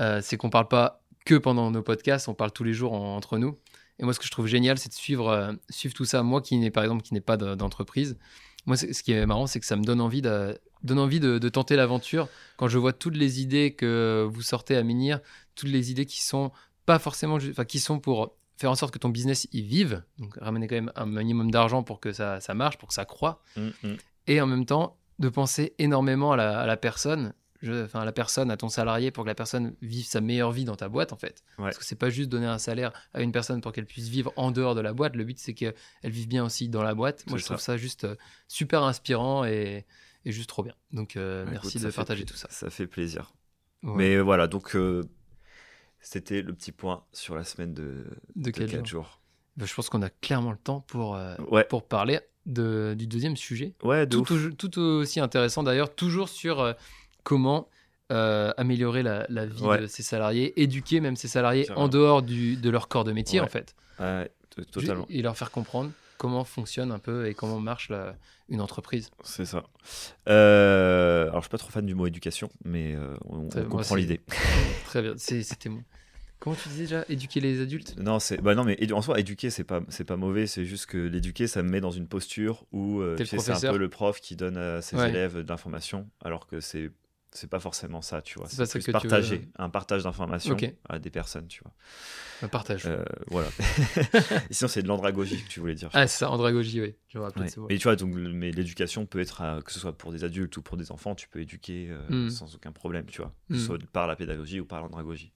Euh, 0.00 0.20
c'est 0.20 0.36
qu'on 0.36 0.50
parle 0.50 0.66
pas 0.66 1.00
que 1.24 1.36
pendant 1.36 1.70
nos 1.70 1.82
podcasts. 1.82 2.26
On 2.28 2.34
parle 2.34 2.50
tous 2.50 2.64
les 2.64 2.72
jours 2.72 2.92
en- 2.92 3.14
entre 3.14 3.38
nous. 3.38 3.56
Et 4.00 4.04
moi, 4.04 4.12
ce 4.14 4.18
que 4.18 4.24
je 4.26 4.30
trouve 4.30 4.46
génial, 4.48 4.78
c'est 4.78 4.88
de 4.88 4.94
suivre, 4.94 5.28
euh, 5.28 5.52
suivre 5.68 5.94
tout 5.94 6.04
ça. 6.04 6.22
Moi, 6.22 6.40
qui 6.42 6.56
n'est 6.56 6.70
par 6.72 6.82
exemple 6.82 7.02
qui 7.02 7.14
n'est 7.14 7.20
pas 7.20 7.36
de- 7.36 7.54
d'entreprise. 7.54 8.18
Moi, 8.66 8.76
ce 8.76 8.86
qui 9.02 9.12
est 9.12 9.24
marrant, 9.26 9.46
c'est 9.46 9.60
que 9.60 9.66
ça 9.66 9.76
me 9.76 9.84
donne 9.84 10.00
envie 10.00 10.22
de, 10.22 10.58
donne 10.82 10.98
envie 10.98 11.20
de, 11.20 11.38
de 11.38 11.48
tenter 11.48 11.76
l'aventure 11.76 12.28
quand 12.56 12.66
je 12.68 12.78
vois 12.78 12.92
toutes 12.92 13.16
les 13.16 13.40
idées 13.40 13.72
que 13.74 14.26
vous 14.30 14.42
sortez 14.42 14.76
à 14.76 14.82
Minir, 14.82 15.20
toutes 15.54 15.68
les 15.70 15.90
idées 15.90 16.06
qui 16.06 16.22
sont 16.22 16.50
pas 16.86 16.98
forcément, 16.98 17.36
enfin, 17.36 17.64
qui 17.64 17.78
sont 17.78 18.00
pour 18.00 18.34
faire 18.56 18.70
en 18.70 18.74
sorte 18.74 18.92
que 18.92 18.98
ton 18.98 19.08
business 19.08 19.48
y 19.52 19.62
vive, 19.62 20.02
donc 20.18 20.34
ramener 20.40 20.66
quand 20.66 20.74
même 20.74 20.92
un 20.96 21.06
minimum 21.06 21.50
d'argent 21.50 21.82
pour 21.82 22.00
que 22.00 22.12
ça, 22.12 22.40
ça 22.40 22.52
marche, 22.52 22.76
pour 22.76 22.88
que 22.88 22.94
ça 22.94 23.04
croît, 23.06 23.42
Mm, 23.56 23.68
mm. 23.82 23.96
et 24.26 24.40
en 24.42 24.46
même 24.46 24.66
temps 24.66 24.98
de 25.18 25.28
penser 25.30 25.74
énormément 25.78 26.32
à 26.32 26.36
la, 26.36 26.60
à 26.60 26.66
la 26.66 26.76
personne, 26.76 27.32
enfin 27.68 28.00
à 28.00 28.04
la 28.04 28.12
personne, 28.12 28.50
à 28.50 28.56
ton 28.56 28.68
salarié, 28.68 29.10
pour 29.10 29.24
que 29.24 29.28
la 29.28 29.34
personne 29.34 29.74
vive 29.82 30.06
sa 30.06 30.20
meilleure 30.20 30.52
vie 30.52 30.64
dans 30.64 30.76
ta 30.76 30.88
boîte 30.88 31.12
en 31.12 31.16
fait. 31.16 31.42
Ouais. 31.58 31.64
Parce 31.64 31.78
que 31.78 31.84
c'est 31.84 31.96
pas 31.96 32.10
juste 32.10 32.28
donner 32.30 32.46
un 32.46 32.58
salaire 32.58 32.92
à 33.12 33.20
une 33.22 33.32
personne 33.32 33.60
pour 33.60 33.72
qu'elle 33.72 33.86
puisse 33.86 34.08
vivre 34.08 34.32
en 34.36 34.50
dehors 34.50 34.74
de 34.74 34.80
la 34.80 34.92
boîte. 34.92 35.16
Le 35.16 35.24
but 35.24 35.38
c'est 35.38 35.54
qu'elle 35.54 35.74
vive 36.04 36.28
bien 36.28 36.44
aussi 36.44 36.68
dans 36.68 36.82
la 36.82 36.94
boîte. 36.94 37.24
Moi 37.28 37.38
je 37.38 37.44
trouve 37.44 37.58
ça. 37.60 37.76
juste 37.76 38.04
euh, 38.04 38.14
super 38.48 38.82
inspirant 38.84 39.44
et, 39.44 39.84
et 40.24 40.32
juste 40.32 40.48
trop 40.48 40.62
bien. 40.62 40.74
Donc 40.92 41.16
euh, 41.16 41.44
Bah, 41.44 41.50
merci 41.52 41.78
écoute, 41.78 41.88
de 41.90 41.94
partager 41.94 42.24
tout 42.24 42.36
ça. 42.36 42.48
Ça 42.50 42.70
fait 42.70 42.86
plaisir. 42.86 43.32
Ouais. 43.82 43.92
Mais 43.96 44.14
euh, 44.16 44.20
voilà, 44.22 44.46
donc 44.46 44.74
euh, 44.76 45.02
c'était 46.00 46.42
le 46.42 46.52
petit 46.54 46.72
point 46.72 47.04
sur 47.12 47.34
la 47.34 47.44
semaine 47.44 47.74
de, 47.74 47.82
de 48.36 48.44
de 48.44 48.50
quel 48.50 48.66
4 48.70 48.76
genre 48.78 48.86
jours. 48.86 49.20
Bah, 49.56 49.66
Je 49.66 49.74
pense 49.74 49.88
qu'on 49.88 50.02
a 50.02 50.10
clairement 50.10 50.52
le 50.52 50.58
temps 50.58 50.80
pour, 50.80 51.16
euh, 51.16 51.34
pour 51.68 51.86
parler 51.86 52.20
de, 52.46 52.94
du 52.96 53.06
deuxième 53.06 53.36
sujet. 53.36 53.74
ouais, 53.82 54.06
de 54.06 54.18
Tout, 54.52 54.78
aussi 54.78 55.20
intéressant 55.20 55.62
d'ailleurs, 55.62 55.94
toujours 55.94 56.28
sur 56.28 56.74
comment 57.22 57.68
euh, 58.12 58.52
améliorer 58.56 59.02
la, 59.02 59.24
la 59.28 59.46
vie 59.46 59.62
Ouais. 59.62 59.80
de 59.82 59.86
ses 59.86 60.02
salariés, 60.02 60.60
éduquer 60.60 61.00
même 61.00 61.16
ses 61.16 61.28
salariés 61.28 61.70
en 61.76 61.88
dehors 61.88 62.22
du, 62.22 62.56
de 62.56 62.70
leur 62.70 62.88
corps 62.88 63.04
de 63.04 63.12
métier 63.12 63.40
Ouais. 63.40 63.46
en 63.46 63.48
fait. 63.48 63.74
Ouais, 64.00 64.30
t- 64.54 64.64
totalement. 64.64 65.06
Et 65.08 65.22
leur 65.22 65.36
faire 65.36 65.50
comprendre 65.52 65.90
comment 66.18 66.44
fonctionne 66.44 66.90
un 66.92 66.98
peu 66.98 67.26
et 67.28 67.34
comment 67.34 67.60
marche 67.60 67.88
la- 67.88 68.16
une 68.48 68.60
entreprise. 68.60 69.10
C'est 69.22 69.44
ça. 69.44 69.62
Euh, 70.28 71.24
alors, 71.28 71.36
je 71.36 71.42
suis 71.42 71.50
pas 71.50 71.58
trop 71.58 71.70
fan 71.70 71.86
du 71.86 71.94
mot 71.94 72.06
éducation, 72.06 72.50
mais 72.64 72.94
euh, 72.94 73.16
on, 73.26 73.48
comprend 73.68 73.94
l'idée. 73.94 74.20
Très 74.86 75.02
bien, 75.02 75.14
c'était 75.16 75.68
mon... 75.68 75.82
Comment 76.40 76.56
tu 76.56 76.68
disais 76.70 76.84
déjà 76.84 77.04
Éduquer 77.10 77.40
les 77.40 77.60
adultes? 77.60 77.96
Non, 77.98 78.18
c'est 78.18 78.40
bah 78.40 78.54
non, 78.54 78.64
mais 78.64 78.90
en 78.92 79.02
soi, 79.02 79.20
éduquer, 79.20 79.50
c'est 79.50 79.62
pas 79.64 79.82
c'est 79.90 80.04
pas 80.04 80.16
mauvais. 80.16 80.46
C'est 80.46 80.64
juste 80.64 80.86
que 80.86 80.96
l'éduquer, 80.96 81.46
ça 81.46 81.62
me 81.62 81.68
met 81.68 81.82
dans 81.82 81.90
une 81.90 82.06
posture 82.08 82.64
où 82.72 83.00
euh, 83.00 83.14
c'est 83.22 83.50
un 83.66 83.70
peu 83.72 83.76
le 83.76 83.90
prof 83.90 84.20
qui 84.22 84.36
donne 84.36 84.56
à 84.56 84.80
ses 84.80 84.96
Ouais. 84.96 85.10
élèves 85.10 85.42
de 85.42 85.46
l'information, 85.48 86.08
alors 86.24 86.46
que 86.46 86.60
c'est 86.60 86.90
c'est 87.32 87.48
pas 87.48 87.60
forcément 87.60 88.02
ça, 88.02 88.22
tu 88.22 88.38
vois. 88.38 88.48
C'est 88.48 88.68
plus 88.68 88.80
que 88.80 88.86
veux. 88.86 88.92
partager, 88.92 89.48
un 89.56 89.68
partage 89.70 90.02
d'informations 90.02 90.56
à 90.88 90.98
des 90.98 91.10
personnes, 91.10 91.46
tu 91.46 91.62
vois. 91.62 91.72
Un 92.42 92.48
Partage. 92.48 92.86
Euh, 92.86 93.04
voilà. 93.28 93.48
Sinon, 94.50 94.68
c'est 94.68 94.82
de 94.82 94.88
l'andragogie 94.88 95.42
que 95.42 95.48
tu 95.48 95.60
voulais 95.60 95.74
dire. 95.74 95.90
Ah, 95.92 96.06
c'est 96.06 96.18
ça, 96.20 96.30
andragogie, 96.30 96.80
oui. 96.80 96.94
Je 97.08 97.18
me 97.18 97.24
rappelle 97.24 97.42
Ouais. 97.42 97.48
de 97.48 97.52
ce 97.52 97.60
mot. 97.60 97.66
Mais 97.68 97.76
tu 97.76 97.84
vois, 97.84 97.96
donc, 97.96 98.14
mais 98.14 98.50
l'éducation 98.50 99.06
peut 99.06 99.20
être, 99.20 99.42
à- 99.42 99.60
que 99.62 99.72
ce 99.72 99.78
soit 99.78 99.96
pour 99.96 100.10
des 100.12 100.24
adultes 100.24 100.56
ou 100.56 100.62
pour 100.62 100.76
des 100.76 100.90
enfants, 100.90 101.14
tu 101.14 101.28
peux 101.28 101.40
éduquer 101.40 101.88
euh, 101.90 102.26
Mm. 102.26 102.30
sans 102.30 102.54
aucun 102.54 102.72
problème, 102.72 103.06
tu 103.06 103.20
vois. 103.20 103.32
Mm. 103.50 103.58
soit 103.58 103.78
par 103.92 104.06
la 104.06 104.16
pédagogie 104.16 104.58
ou 104.60 104.64
par 104.64 104.80
l'andragogie. 104.82 105.32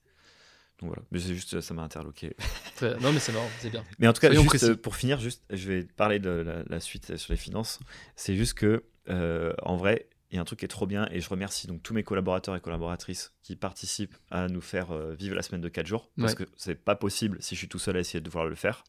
Donc 0.79 0.89
voilà, 0.89 1.03
mais 1.11 1.19
c'est 1.19 1.33
juste, 1.33 1.61
ça 1.61 1.73
m'a 1.73 1.83
interloqué. 1.83 2.35
Non, 3.01 3.13
mais 3.13 3.19
c'est 3.19 3.31
marrant, 3.31 3.47
c'est 3.59 3.69
bien. 3.69 3.85
Mais 3.99 4.07
en 4.09 4.13
tout 4.13 4.19
cas, 4.19 4.33
juste, 4.33 4.63
euh, 4.63 4.75
pour 4.75 4.97
finir, 4.97 5.19
juste, 5.21 5.41
je 5.49 5.69
vais 5.71 5.83
parler 5.83 6.19
de 6.19 6.29
la, 6.29 6.63
la 6.67 6.79
suite 6.81 7.15
sur 7.15 7.31
les 7.31 7.37
finances. 7.37 7.79
C'est 8.17 8.35
juste 8.35 8.55
que, 8.55 8.83
euh, 9.09 9.53
en 9.61 9.77
vrai, 9.77 10.09
il 10.31 10.35
y 10.35 10.37
a 10.37 10.41
un 10.41 10.45
truc 10.45 10.59
qui 10.59 10.65
est 10.65 10.69
trop 10.69 10.87
bien 10.87 11.07
et 11.11 11.21
je 11.21 11.29
remercie 11.29 11.67
donc 11.67 11.83
tous 11.83 11.93
mes 11.93 12.03
collaborateurs 12.03 12.55
et 12.55 12.59
collaboratrices 12.61 13.33
qui 13.43 13.55
participent 13.55 14.15
à 14.31 14.47
nous 14.47 14.61
faire 14.61 14.91
euh, 14.91 15.13
vivre 15.13 15.35
la 15.35 15.41
semaine 15.43 15.61
de 15.61 15.69
4 15.69 15.85
jours 15.87 16.09
parce 16.19 16.33
Ouais. 16.33 16.45
que 16.45 16.51
c'est 16.57 16.75
pas 16.75 16.95
possible 16.95 17.37
si 17.41 17.55
je 17.55 17.59
suis 17.59 17.67
tout 17.69 17.79
seul 17.79 17.97
à 17.97 17.99
essayer 17.99 18.19
de 18.19 18.25
devoir 18.25 18.45
le 18.45 18.55
faire. 18.55 18.83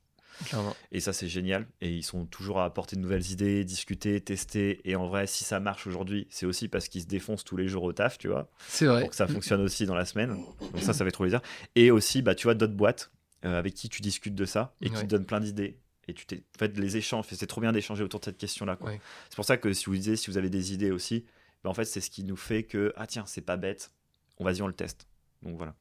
Clairement. 0.45 0.77
Et 0.93 1.01
ça, 1.01 1.15
c'est 1.15 1.29
génial. 1.29 1.67
Et 1.81 1.95
ils 1.95 2.03
sont 2.03 2.27
toujours 2.27 2.61
à 2.61 2.67
apporter 2.67 2.95
de 2.97 3.01
nouvelles 3.01 3.31
idées, 3.31 3.65
discuter, 3.65 4.21
tester. 4.21 4.81
Et 4.85 4.95
en 4.95 5.07
vrai, 5.09 5.27
si 5.27 5.45
ça 5.45 5.61
marche 5.61 5.87
aujourd'hui, 5.87 6.27
c'est 6.29 6.45
aussi 6.45 6.69
parce 6.69 6.89
qu'ils 6.89 7.01
se 7.03 7.07
défoncent 7.07 7.43
tous 7.45 7.57
les 7.57 7.69
jours 7.69 7.85
au 7.85 7.93
taf, 7.95 8.19
tu 8.19 8.29
vois, 8.29 8.51
C'est 8.69 8.85
vrai. 8.85 9.01
pour 9.01 9.09
que 9.11 9.17
ça 9.17 9.27
fonctionne 9.27 9.63
aussi 9.63 9.87
dans 9.87 9.95
la 9.95 10.05
semaine. 10.05 10.37
Donc 10.73 10.83
ça, 10.83 10.93
ça 10.93 11.07
fait 11.07 11.11
trop 11.11 11.25
plaisir. 11.25 11.41
Et 11.75 11.91
aussi, 11.91 12.21
bah, 12.21 12.35
tu 12.35 12.45
vois, 12.45 12.55
d'autres 12.55 12.75
boîtes 12.75 13.11
euh, 13.47 13.59
avec 13.59 13.73
qui 13.73 13.89
tu 13.89 14.03
discutes 14.03 14.35
de 14.35 14.45
ça 14.45 14.75
et 14.83 14.91
qui 14.91 15.01
te 15.01 15.07
donnent 15.07 15.25
plein 15.25 15.41
d'idées. 15.41 15.79
Et 16.09 16.15
tu 16.15 16.27
t'es, 16.27 16.45
en 16.55 16.59
fait, 16.59 16.79
les 16.79 16.97
échanges, 16.97 17.27
c'est 17.31 17.47
trop 17.47 17.61
bien 17.61 17.73
d'échanger 17.73 18.05
autour 18.05 18.21
de 18.21 18.25
cette 18.25 18.39
question-là. 18.39 18.77
quoi. 18.77 18.91
Ouais. 18.91 19.01
C'est 19.29 19.37
pour 19.37 19.45
ça 19.45 19.57
que 19.57 19.73
si 19.73 19.87
vous 19.87 19.95
disiez, 19.95 20.17
si 20.17 20.31
vous 20.31 20.39
avez 20.39 20.51
des 20.51 20.73
idées 20.73 20.91
aussi, 20.91 21.25
bah, 21.65 21.71
en 21.71 21.75
fait, 21.75 21.85
c'est 21.85 22.01
ce 22.01 22.11
qui 22.11 22.23
nous 22.23 22.37
fait 22.37 22.63
que, 22.63 22.93
ah 22.97 23.07
tiens, 23.07 23.25
c'est 23.27 23.41
pas 23.41 23.57
bête, 23.57 23.93
on 24.39 24.45
vas-y, 24.45 24.63
on 24.63 24.69
le 24.69 24.73
teste. 24.73 25.09
Donc 25.43 25.57
voilà. 25.57 25.75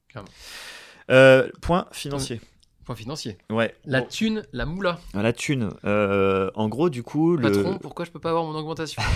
Euh, 1.11 1.49
point 1.61 1.87
financier. 1.91 2.41
Point 2.85 2.95
financier. 2.95 3.37
Ouais. 3.49 3.75
La 3.85 4.01
thune, 4.01 4.45
la 4.51 4.65
moula. 4.65 4.99
la 5.13 5.33
thune. 5.33 5.71
Euh, 5.83 6.51
en 6.55 6.69
gros, 6.69 6.89
du 6.89 7.03
coup, 7.03 7.35
le, 7.35 7.51
Patron, 7.51 7.77
pourquoi 7.79 8.05
je 8.05 8.11
peux 8.11 8.19
pas 8.19 8.29
avoir 8.29 8.45
mon 8.45 8.55
augmentation? 8.55 9.01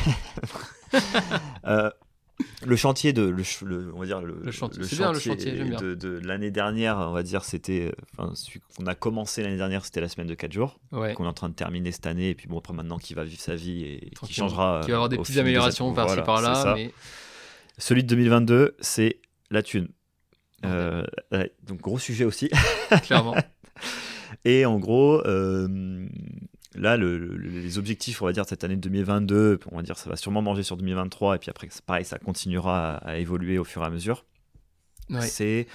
Euh, 1.66 1.91
le 2.65 2.75
chantier 2.75 3.13
de, 3.13 3.23
le, 3.23 3.43
ch- 3.43 3.61
le- 3.61 3.91
on 3.93 3.99
va 3.99 4.05
dire 4.05 4.21
le, 4.21 4.39
Le 4.43 4.51
chantier. 4.51 4.81
Bien, 4.97 5.11
de, 5.13 5.95
de 5.95 6.19
l'année 6.25 6.51
dernière, 6.51 6.97
on 6.97 7.11
va 7.11 7.23
dire, 7.23 7.43
c'était, 7.43 7.91
enfin, 8.17 8.33
qu'on 8.77 8.85
a 8.85 8.95
commencé 8.95 9.43
l'année 9.43 9.57
dernière, 9.57 9.85
c'était 9.85 10.01
la 10.01 10.09
semaine 10.09 10.27
de 10.27 10.33
4 10.35 10.51
jours, 10.51 10.79
Ouais. 10.91 11.13
qu'on 11.13 11.25
est 11.25 11.27
en 11.27 11.33
train 11.33 11.49
de 11.49 11.53
terminer 11.55 11.91
cette 11.91 12.05
année, 12.07 12.29
et 12.29 12.35
puis 12.35 12.47
bon, 12.47 12.59
après 12.59 12.73
maintenant, 12.73 12.97
qui 12.97 13.13
va 13.13 13.23
vivre 13.23 13.41
sa 13.41 13.55
vie 13.55 13.83
et 13.83 14.11
qui 14.25 14.33
changera. 14.33 14.81
Qui 14.83 14.91
va 14.91 14.95
avoir 14.97 15.09
des 15.09 15.17
au 15.17 15.21
petites 15.21 15.37
améliorations 15.37 15.93
par-ci 15.93 16.15
Voilà, 16.15 16.23
par-là, 16.23 16.73
mais 16.75 16.91
Celui 17.77 18.03
de 18.03 18.07
2022, 18.09 18.75
c'est 18.79 19.19
la 19.51 19.63
thune. 19.63 19.87
Euh, 20.65 21.05
donc 21.63 21.79
gros 21.81 21.97
sujet 21.99 22.25
aussi. 22.25 22.49
clairement. 23.03 23.35
Et 24.45 24.65
en 24.65 24.77
gros, 24.79 25.25
euh, 25.25 26.07
là, 26.76 26.97
le- 26.97 27.17
le- 27.17 27.36
les 27.38 27.78
objectifs, 27.78 28.22
on 28.22 28.26
va 28.26 28.32
dire, 28.34 28.43
de 28.43 28.49
cette 28.49 28.63
année 28.63 28.76
2022, 28.76 29.59
on 29.72 29.78
va 29.78 29.82
dire, 29.84 29.97
ça 29.97 30.09
va 30.09 30.15
sûrement 30.15 30.41
manger 30.41 30.63
sur 30.63 30.78
2023, 30.78 31.36
et 31.36 31.39
puis 31.39 31.49
après, 31.49 31.67
pareil, 31.86 32.05
ça 32.05 32.20
continuera 32.20 32.95
à, 32.97 33.09
à 33.11 33.17
évoluer 33.17 33.57
au 33.57 33.63
fur 33.63 33.82
et 33.82 33.86
à 33.86 33.89
mesure. 33.89 34.26
Ouais. 35.09 35.22
C'est, 35.22 35.67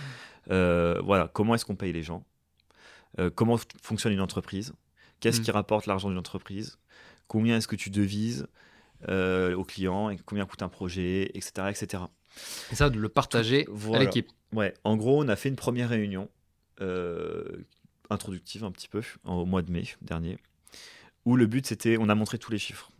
euh, 0.51 1.01
voilà, 1.05 1.29
comment 1.33 1.55
est-ce 1.55 1.65
qu'on 1.65 1.77
paye 1.77 1.93
les 1.93 2.03
gens? 2.03 2.25
Euh, 3.19 3.31
Comment 3.35 3.59
fonctionne 3.83 4.13
une 4.13 4.21
entreprise? 4.21 4.73
Qu'est-ce 5.21 5.41
Mm. 5.41 5.45
qui 5.45 5.51
rapporte 5.51 5.87
l'argent 5.87 6.09
d'une 6.09 6.19
entreprise? 6.19 6.79
Combien 7.29 7.57
est-ce 7.57 7.69
que 7.69 7.77
tu 7.77 7.91
devises 7.91 8.47
euh, 9.09 9.55
aux 9.55 9.65
clients 9.65 10.11
et 10.11 10.17
combien 10.25 10.47
coûte 10.47 10.63
un 10.63 10.69
projet, 10.69 11.31
etc., 11.35 11.69
etc. 11.71 12.03
Et 12.73 12.75
ça, 12.75 12.89
de 12.91 12.99
le 12.99 13.09
partager 13.09 13.67
Voilà. 13.69 14.03
à 14.03 14.05
l'équipe. 14.05 14.29
Ouais, 14.53 14.73
en 14.85 14.97
gros, 14.97 15.23
on 15.23 15.29
a 15.29 15.37
fait 15.37 15.49
une 15.49 15.57
première 15.57 15.89
réunion 15.91 16.29
introductive 18.11 18.65
un 18.65 18.71
petit 18.73 18.89
peu 18.89 19.03
au 19.25 19.45
mois 19.45 19.63
de 19.63 19.71
mai 19.71 19.85
dernier, 20.03 20.39
où 21.25 21.37
le 21.37 21.47
but 21.47 21.67
c'était, 21.67 21.97
on 21.99 22.09
a 22.09 22.15
montré 22.15 22.39
tous 22.39 22.51
les 22.53 22.59
chiffres. 22.59 22.91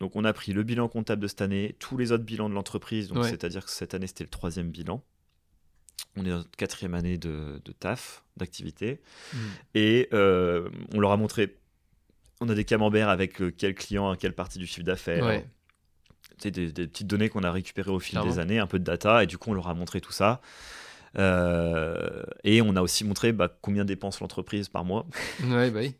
Donc 0.00 0.14
on 0.14 0.24
a 0.24 0.32
pris 0.32 0.52
le 0.52 0.62
bilan 0.62 0.88
comptable 0.88 1.22
de 1.22 1.26
cette 1.28 1.40
année, 1.40 1.74
tous 1.78 1.96
les 1.96 2.12
autres 2.12 2.24
bilans 2.24 2.48
de 2.50 2.54
l'entreprise, 2.54 3.08
donc 3.08 3.22
Ouais. 3.24 3.28
c'est-à-dire 3.30 3.64
que 3.64 3.70
cette 3.70 3.94
année 3.94 4.06
c'était 4.06 4.24
le 4.24 4.30
troisième 4.30 4.68
bilan. 4.70 5.02
On 6.16 6.24
est 6.24 6.30
dans 6.30 6.36
notre 6.38 6.50
quatrième 6.50 6.94
année 6.94 7.16
de, 7.18 7.60
de 7.64 7.72
taf, 7.72 8.22
d'activité, 8.36 9.00
Mm. 9.32 9.36
et 9.74 10.08
euh, 10.12 10.68
on 10.94 11.00
leur 11.00 11.12
a 11.12 11.16
montré, 11.16 11.56
on 12.42 12.48
a 12.50 12.54
des 12.54 12.64
camemberts 12.64 13.08
avec 13.08 13.40
euh, 13.40 13.50
quel 13.56 13.74
client 13.74 14.10
à 14.10 14.16
quelle 14.16 14.34
partie 14.34 14.58
du 14.58 14.66
chiffre 14.66 14.84
d'affaires, 14.84 15.24
Ouais. 15.24 15.46
sais, 16.38 16.50
des, 16.50 16.72
des 16.72 16.86
petites 16.86 17.06
données 17.06 17.30
qu'on 17.30 17.42
a 17.44 17.50
récupérées 17.52 17.90
au 17.90 17.98
fil 17.98 18.12
Clairement. 18.12 18.30
des 18.30 18.38
années, 18.38 18.58
un 18.58 18.66
peu 18.66 18.78
de 18.78 18.84
data, 18.84 19.22
et 19.22 19.26
du 19.26 19.38
coup 19.38 19.50
on 19.50 19.54
leur 19.54 19.68
a 19.68 19.74
montré 19.74 20.02
tout 20.02 20.12
ça. 20.12 20.42
Euh, 21.18 22.22
et 22.44 22.60
on 22.60 22.76
a 22.76 22.82
aussi 22.82 23.04
montré 23.04 23.32
bah, 23.32 23.48
combien 23.62 23.84
dépense 23.86 24.20
l'entreprise 24.20 24.68
par 24.68 24.84
mois. 24.84 25.06
Ouais, 25.42 25.70
bah 25.70 25.80
oui. 25.80 25.94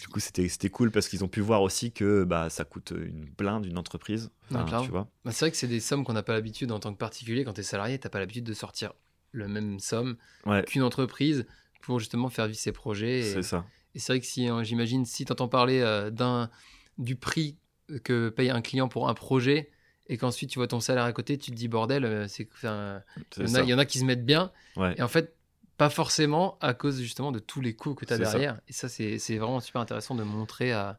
Du 0.00 0.06
coup 0.08 0.20
c'était 0.20 0.68
cool 0.70 0.90
parce 0.90 1.08
qu'ils 1.08 1.24
ont 1.24 1.28
pu 1.28 1.40
voir 1.40 1.62
aussi 1.62 1.92
que 1.92 2.24
bah, 2.24 2.50
ça 2.50 2.64
coûte 2.64 2.92
une 2.96 3.24
blinde 3.24 3.64
une 3.66 3.78
entreprise. 3.78 4.30
Enfin, 4.50 4.64
clairement. 4.64 4.84
tu 4.84 4.90
vois. 4.90 5.08
Bah, 5.24 5.32
c'est 5.32 5.44
vrai 5.46 5.50
que 5.50 5.56
c'est 5.56 5.66
des 5.66 5.80
sommes 5.80 6.04
qu'on 6.04 6.12
n'a 6.12 6.22
pas 6.22 6.34
l'habitude 6.34 6.70
en 6.72 6.78
tant 6.78 6.92
que 6.92 6.98
particulier. 6.98 7.44
Quand 7.44 7.54
tu 7.54 7.60
es 7.60 7.64
salarié, 7.64 7.98
tu 7.98 8.08
pas 8.08 8.18
l'habitude 8.18 8.44
de 8.44 8.52
sortir 8.52 8.92
le 9.32 9.48
même 9.48 9.78
somme 9.78 10.16
Ouais, 10.46 10.62
qu'une 10.64 10.82
entreprise 10.82 11.46
pour 11.80 11.98
justement 12.00 12.28
faire 12.28 12.46
vivre 12.46 12.58
ses 12.58 12.72
projets. 12.72 13.20
Et, 13.20 13.32
c'est 13.34 13.42
ça. 13.42 13.64
et 13.94 13.98
c'est 13.98 14.12
vrai 14.12 14.20
que 14.20 14.26
si, 14.26 14.46
hein, 14.46 14.62
j'imagine, 14.62 15.04
si 15.06 15.24
tu 15.24 15.32
entends 15.32 15.48
parler 15.48 15.80
euh, 15.80 16.10
d'un 16.10 16.50
du 16.98 17.16
prix 17.16 17.56
que 18.04 18.28
paye 18.28 18.50
un 18.50 18.60
client 18.60 18.88
pour 18.88 19.08
un 19.08 19.14
projet 19.14 19.70
et 20.08 20.16
qu'ensuite 20.18 20.50
tu 20.50 20.58
vois 20.58 20.66
ton 20.66 20.80
salaire 20.80 21.04
à 21.04 21.12
côté, 21.12 21.38
tu 21.38 21.50
te 21.50 21.56
dis 21.56 21.68
bordel, 21.68 22.04
euh, 22.04 22.28
c'est 22.28 22.48
il 22.62 23.68
y 23.68 23.74
en 23.74 23.78
a 23.78 23.84
qui 23.86 23.98
se 23.98 24.04
mettent 24.04 24.24
bien 24.26 24.52
Ouais. 24.76 24.94
et 24.98 25.02
en 25.02 25.08
fait 25.08 25.34
pas 25.78 25.88
forcément 25.88 26.58
à 26.60 26.74
cause 26.74 27.00
justement 27.00 27.32
de 27.32 27.38
tous 27.38 27.60
les 27.62 27.74
coûts 27.74 27.94
que 27.94 28.04
tu 28.04 28.12
as 28.12 28.16
ça. 28.18 28.22
derrière. 28.24 28.60
Et 28.68 28.72
ça, 28.74 28.88
c'est 28.88 29.16
vraiment 29.38 29.60
super 29.60 29.80
intéressant 29.80 30.14
de 30.14 30.22
montrer 30.24 30.72
à, 30.72 30.98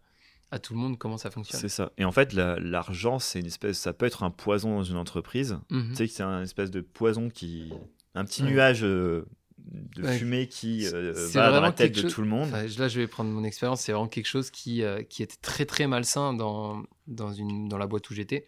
à 0.51 0.57
tout 0.57 0.73
le 0.73 0.79
monde 0.79 0.97
comment 0.97 1.17
ça 1.17 1.29
fonctionne. 1.29 1.59
C'est 1.61 1.69
ça. 1.69 1.91
Et 1.97 2.05
en 2.05 2.11
fait, 2.11 2.33
la- 2.33 2.57
l'argent, 2.59 3.19
c'est 3.19 3.39
une 3.41 3.45
espèce, 3.45 3.77
ça 3.77 3.93
peut 3.93 4.05
être 4.07 4.23
un 4.23 4.31
poison 4.31 4.77
dans 4.77 4.83
une 4.83 4.97
entreprise. 4.97 5.59
Mhm. 5.69 5.89
Tu 5.89 5.95
sais 5.95 6.07
que 6.07 6.13
c'est 6.13 6.23
un 6.23 6.41
espèce 6.41 6.71
de 6.71 6.81
poison 6.81 7.29
qui, 7.29 7.71
un 8.15 8.25
petit 8.25 8.41
Ouais. 8.41 8.49
nuage 8.51 8.83
euh, 8.83 9.27
de 9.57 10.01
Ouais. 10.03 10.17
fumée 10.17 10.47
qui 10.47 10.87
euh, 10.87 11.13
va 11.33 11.51
dans 11.51 11.61
la 11.61 11.71
tête 11.73 11.93
de 11.93 12.01
chose- 12.01 12.13
tout 12.13 12.21
le 12.21 12.27
monde. 12.27 12.47
Enfin, 12.47 12.63
là, 12.79 12.87
je 12.87 12.99
vais 12.99 13.07
prendre 13.07 13.29
mon 13.29 13.43
expérience. 13.43 13.81
C'est 13.81 13.91
vraiment 13.91 14.07
quelque 14.07 14.25
chose 14.27 14.49
qui, 14.49 14.81
euh, 14.81 15.03
qui 15.03 15.21
était 15.21 15.35
très 15.41 15.65
très 15.65 15.85
malsain 15.85 16.33
dans, 16.33 16.81
dans, 17.07 17.31
une, 17.33 17.67
dans 17.67 17.77
la 17.77 17.85
boîte 17.85 18.09
où 18.09 18.13
j'étais, 18.15 18.47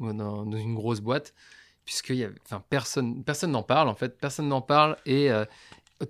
ou 0.00 0.12
dans, 0.12 0.44
dans 0.46 0.56
une 0.56 0.74
grosse 0.74 1.00
boîte, 1.00 1.34
puisque 1.86 2.10
y 2.10 2.22
avait, 2.24 2.34
enfin, 2.44 2.62
personne 2.68 3.24
personne 3.24 3.52
n'en 3.52 3.62
parle 3.62 3.88
en 3.88 3.94
fait. 3.94 4.18
Personne 4.20 4.48
n'en 4.48 4.60
parle 4.60 4.96
et 5.06 5.30
euh, 5.30 5.46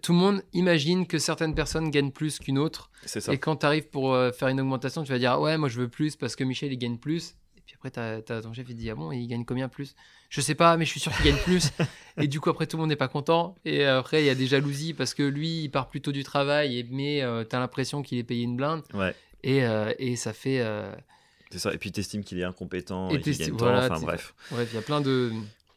tout 0.02 0.12
le 0.12 0.18
monde 0.18 0.42
imagine 0.52 1.06
que 1.06 1.18
certaines 1.18 1.54
personnes 1.54 1.90
gagnent 1.90 2.10
plus 2.10 2.40
qu'une 2.40 2.58
autre. 2.58 2.90
C'est 3.04 3.20
ça. 3.20 3.32
Et 3.32 3.38
quand 3.38 3.56
tu 3.58 3.66
arrives 3.66 3.88
pour 3.88 4.12
euh, 4.14 4.32
faire 4.32 4.48
une 4.48 4.60
augmentation, 4.60 5.04
tu 5.04 5.12
vas 5.12 5.18
dire 5.20 5.32
Ah 5.32 5.40
ouais, 5.40 5.56
moi 5.56 5.68
je 5.68 5.78
veux 5.80 5.88
plus 5.88 6.16
parce 6.16 6.34
que 6.34 6.42
Michel 6.42 6.72
il 6.72 6.78
gagne 6.78 6.98
plus. 6.98 7.36
Et 7.56 7.60
puis 7.64 7.76
après, 7.76 7.90
t'as 7.92 8.16
as 8.36 8.42
ton 8.42 8.52
chef 8.52 8.66
il 8.68 8.74
te 8.74 8.80
dit 8.80 8.90
Ah 8.90 8.96
bon, 8.96 9.12
il 9.12 9.26
gagne 9.28 9.44
combien 9.44 9.68
plus? 9.68 9.94
Je 10.28 10.40
sais 10.40 10.56
pas, 10.56 10.76
mais 10.76 10.84
je 10.84 10.90
suis 10.90 10.98
sûr 10.98 11.14
qu'il 11.14 11.26
gagne 11.26 11.40
plus. 11.44 11.70
et 12.20 12.26
du 12.26 12.40
coup, 12.40 12.50
après, 12.50 12.66
tout 12.66 12.76
le 12.76 12.80
monde 12.80 12.90
n'est 12.90 12.96
pas 12.96 13.06
content. 13.06 13.54
Et 13.64 13.84
après, 13.84 14.22
il 14.24 14.26
y 14.26 14.30
a 14.30 14.34
des 14.34 14.48
jalousies 14.48 14.92
parce 14.92 15.14
que 15.14 15.22
lui, 15.22 15.62
il 15.62 15.68
part 15.68 15.88
plutôt 15.88 16.10
du 16.10 16.24
travail, 16.24 16.78
et, 16.80 16.86
mais 16.90 17.22
tu 17.42 17.46
t'as 17.48 17.60
l'impression 17.60 18.02
qu'il 18.02 18.18
est 18.18 18.24
payé 18.24 18.42
une 18.42 18.56
blinde. 18.56 18.82
Ouais. 18.92 19.14
Et, 19.44 19.64
euh, 19.64 19.92
et 20.00 20.16
ça 20.16 20.32
fait. 20.32 20.58
euh, 20.60 20.90
C'est 21.52 21.60
ça. 21.60 21.72
Et 21.72 21.78
puis 21.78 21.92
t'estimes 21.92 22.24
qu'il 22.24 22.40
est 22.40 22.44
incompétent 22.44 23.08
Et 23.10 23.14
et, 23.14 23.20
qu'il 23.20 23.38
gagne 23.38 23.50
voilà. 23.52 23.84
Enfin 23.84 24.00
bref. 24.00 24.34
Bref, 24.50 24.68
il 24.72 24.74
y 24.74 24.78
a 24.78 24.82
plein 24.82 25.00
de, 25.00 25.30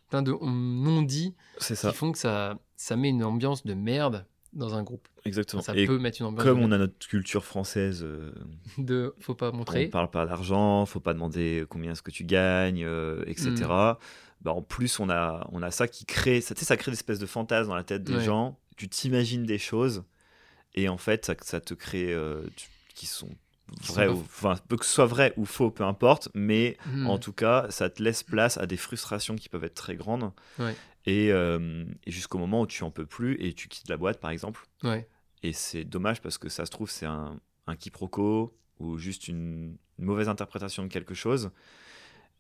plein 0.10 0.22
de 0.22 0.32
non-dits 0.42 1.36
qui 1.60 1.76
ça. 1.76 1.92
font 1.94 2.12
que 2.12 2.18
ça, 2.18 2.58
ça 2.76 2.96
met 2.96 3.10
une 3.10 3.24
ambiance 3.24 3.64
de 3.66 3.74
merde 3.74 4.26
dans 4.54 4.74
un 4.74 4.82
groupe. 4.84 5.08
Exactement. 5.26 5.62
Ça 5.62 5.76
et 5.76 5.86
peut 5.86 6.00
mettre 6.00 6.20
une 6.22 6.28
ambiance 6.28 6.44
comme 6.46 6.60
on 6.62 6.72
a 6.72 6.78
notre 6.80 7.08
culture 7.08 7.46
française, 7.46 8.02
euh, 8.04 8.32
de 8.80 9.14
faut 9.20 9.36
pas 9.36 9.52
on 9.52 9.58
montrer. 9.58 9.86
ne 9.86 9.92
parle 9.92 10.10
pas 10.10 10.26
d'argent, 10.26 10.86
faut 10.88 11.00
pas 11.00 11.14
demander 11.14 11.66
combien 11.70 11.92
est-ce 11.92 12.02
que 12.02 12.10
tu 12.12 12.24
gagnes, 12.24 12.84
euh, 12.84 13.24
etc. 13.28 13.52
Mm. 13.52 13.96
Bah, 14.42 14.54
en 14.54 14.62
plus, 14.62 15.00
on 15.00 15.10
a, 15.10 15.48
on 15.52 15.62
a 15.62 15.70
ça 15.70 15.88
qui 15.88 16.06
crée, 16.06 16.42
ça, 16.42 16.56
ça 16.56 16.78
crée 16.78 16.92
des 16.92 16.98
espèces 16.98 17.20
de 17.20 17.26
fantasmes 17.26 17.70
dans 17.70 17.76
la 17.76 17.84
tête 17.84 18.04
des 18.04 18.16
Ouais. 18.16 18.24
gens. 18.24 18.58
Tu 18.78 18.88
t'imagines 18.90 19.44
des 19.46 19.58
choses 19.60 20.04
et 20.74 20.88
en 20.90 20.98
fait, 20.98 21.26
ça, 21.26 21.36
ça 21.42 21.60
te 21.62 21.74
crée 21.74 22.14
euh, 22.14 22.42
tu- 22.56 22.70
qui 22.96 23.06
sont 23.06 23.30
Pas 23.96 24.10
ou, 24.10 24.20
enfin, 24.20 24.56
que 24.78 24.86
ce 24.86 24.92
soit 24.92 25.06
vrai 25.06 25.34
ou 25.38 25.46
faux, 25.46 25.72
peu 25.72 25.84
importe, 25.84 26.30
mais 26.34 26.78
Hmm. 26.86 27.08
en 27.08 27.18
tout 27.18 27.34
cas, 27.34 27.68
ça 27.70 27.90
te 27.90 28.02
laisse 28.04 28.24
place 28.24 28.58
à 28.58 28.66
des 28.68 28.78
frustrations 28.78 29.36
qui 29.36 29.50
peuvent 29.50 29.64
être 29.64 29.76
très 29.76 29.96
grandes. 29.96 30.32
Ouais. 30.58 30.76
Et, 31.06 31.32
euh, 31.32 31.86
et 32.06 32.12
jusqu'au 32.12 32.38
moment 32.38 32.62
où 32.62 32.68
tu 32.68 32.84
en 32.84 32.92
peux 32.92 33.06
plus 33.06 33.36
et 33.44 33.54
tu 33.54 33.68
quittes 33.68 33.90
la 33.90 33.98
boîte, 33.98 34.20
par 34.20 34.32
exemple. 34.32 34.68
Ouais. 34.84 35.08
Et 35.44 35.54
c'est 35.54 35.84
dommage 35.86 36.22
parce 36.22 36.38
que 36.38 36.50
ça 36.50 36.66
se 36.66 36.72
trouve, 36.72 36.90
c'est 36.90 37.06
un, 37.06 37.40
un 37.68 37.76
quiproquo 37.76 38.54
ou 38.80 38.98
juste 38.98 39.28
une, 39.28 39.78
une 39.98 40.06
mauvaise 40.06 40.28
interprétation 40.30 40.84
de 40.84 40.88
quelque 40.90 41.14
chose. 41.14 41.52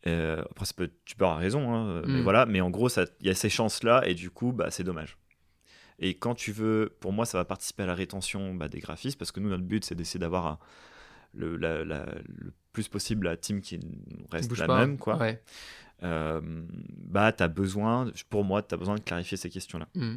Euh, 0.07 0.41
après, 0.51 0.65
ça 0.65 0.73
peut, 0.75 0.89
tu 1.05 1.15
peux 1.15 1.25
avoir 1.25 1.39
raison, 1.39 1.73
hein, 1.73 2.01
mais 2.05 2.19
Mm. 2.19 2.23
voilà. 2.23 2.45
Mais 2.45 2.61
en 2.61 2.69
gros, 2.69 2.89
il 2.89 3.27
y 3.27 3.29
a 3.29 3.35
ces 3.35 3.49
chances-là 3.49 4.03
et 4.07 4.13
du 4.13 4.29
coup, 4.29 4.51
bah, 4.53 4.71
c'est 4.71 4.83
dommage. 4.83 5.17
Et 5.99 6.13
quand 6.15 6.35
tu 6.35 6.51
veux, 6.53 6.95
pour 7.01 7.11
moi, 7.11 7.25
ça 7.25 7.37
va 7.37 7.43
participer 7.45 7.83
à 7.83 7.85
la 7.85 7.95
rétention 7.95 8.53
bah, 8.55 8.69
des 8.69 8.79
graphistes 8.79 9.17
parce 9.19 9.31
que 9.31 9.39
nous, 9.41 9.49
notre 9.49 9.63
but, 9.65 9.83
c'est 9.83 9.95
d'essayer 9.95 10.19
d'avoir 10.19 10.47
un- 10.47 10.59
le, 11.33 11.55
la- 11.57 11.83
la- 11.85 12.05
le 12.27 12.51
plus 12.73 12.87
possible 12.87 13.25
la 13.27 13.37
team 13.37 13.61
qui 13.61 13.79
reste 14.31 14.49
Bouge 14.49 14.59
la 14.59 14.67
pas. 14.67 14.79
même. 14.79 14.97
Quoi. 14.97 15.17
Ouais. 15.17 15.41
Euh, 16.03 16.39
bah, 17.07 17.31
tu 17.33 17.43
as 17.43 17.47
besoin, 17.47 18.11
pour 18.29 18.43
moi, 18.43 18.61
tu 18.63 18.73
as 18.73 18.77
besoin 18.77 18.95
de 18.95 19.01
clarifier 19.01 19.37
ces 19.37 19.49
questions-là. 19.49 19.87
Hmm. 19.95 20.15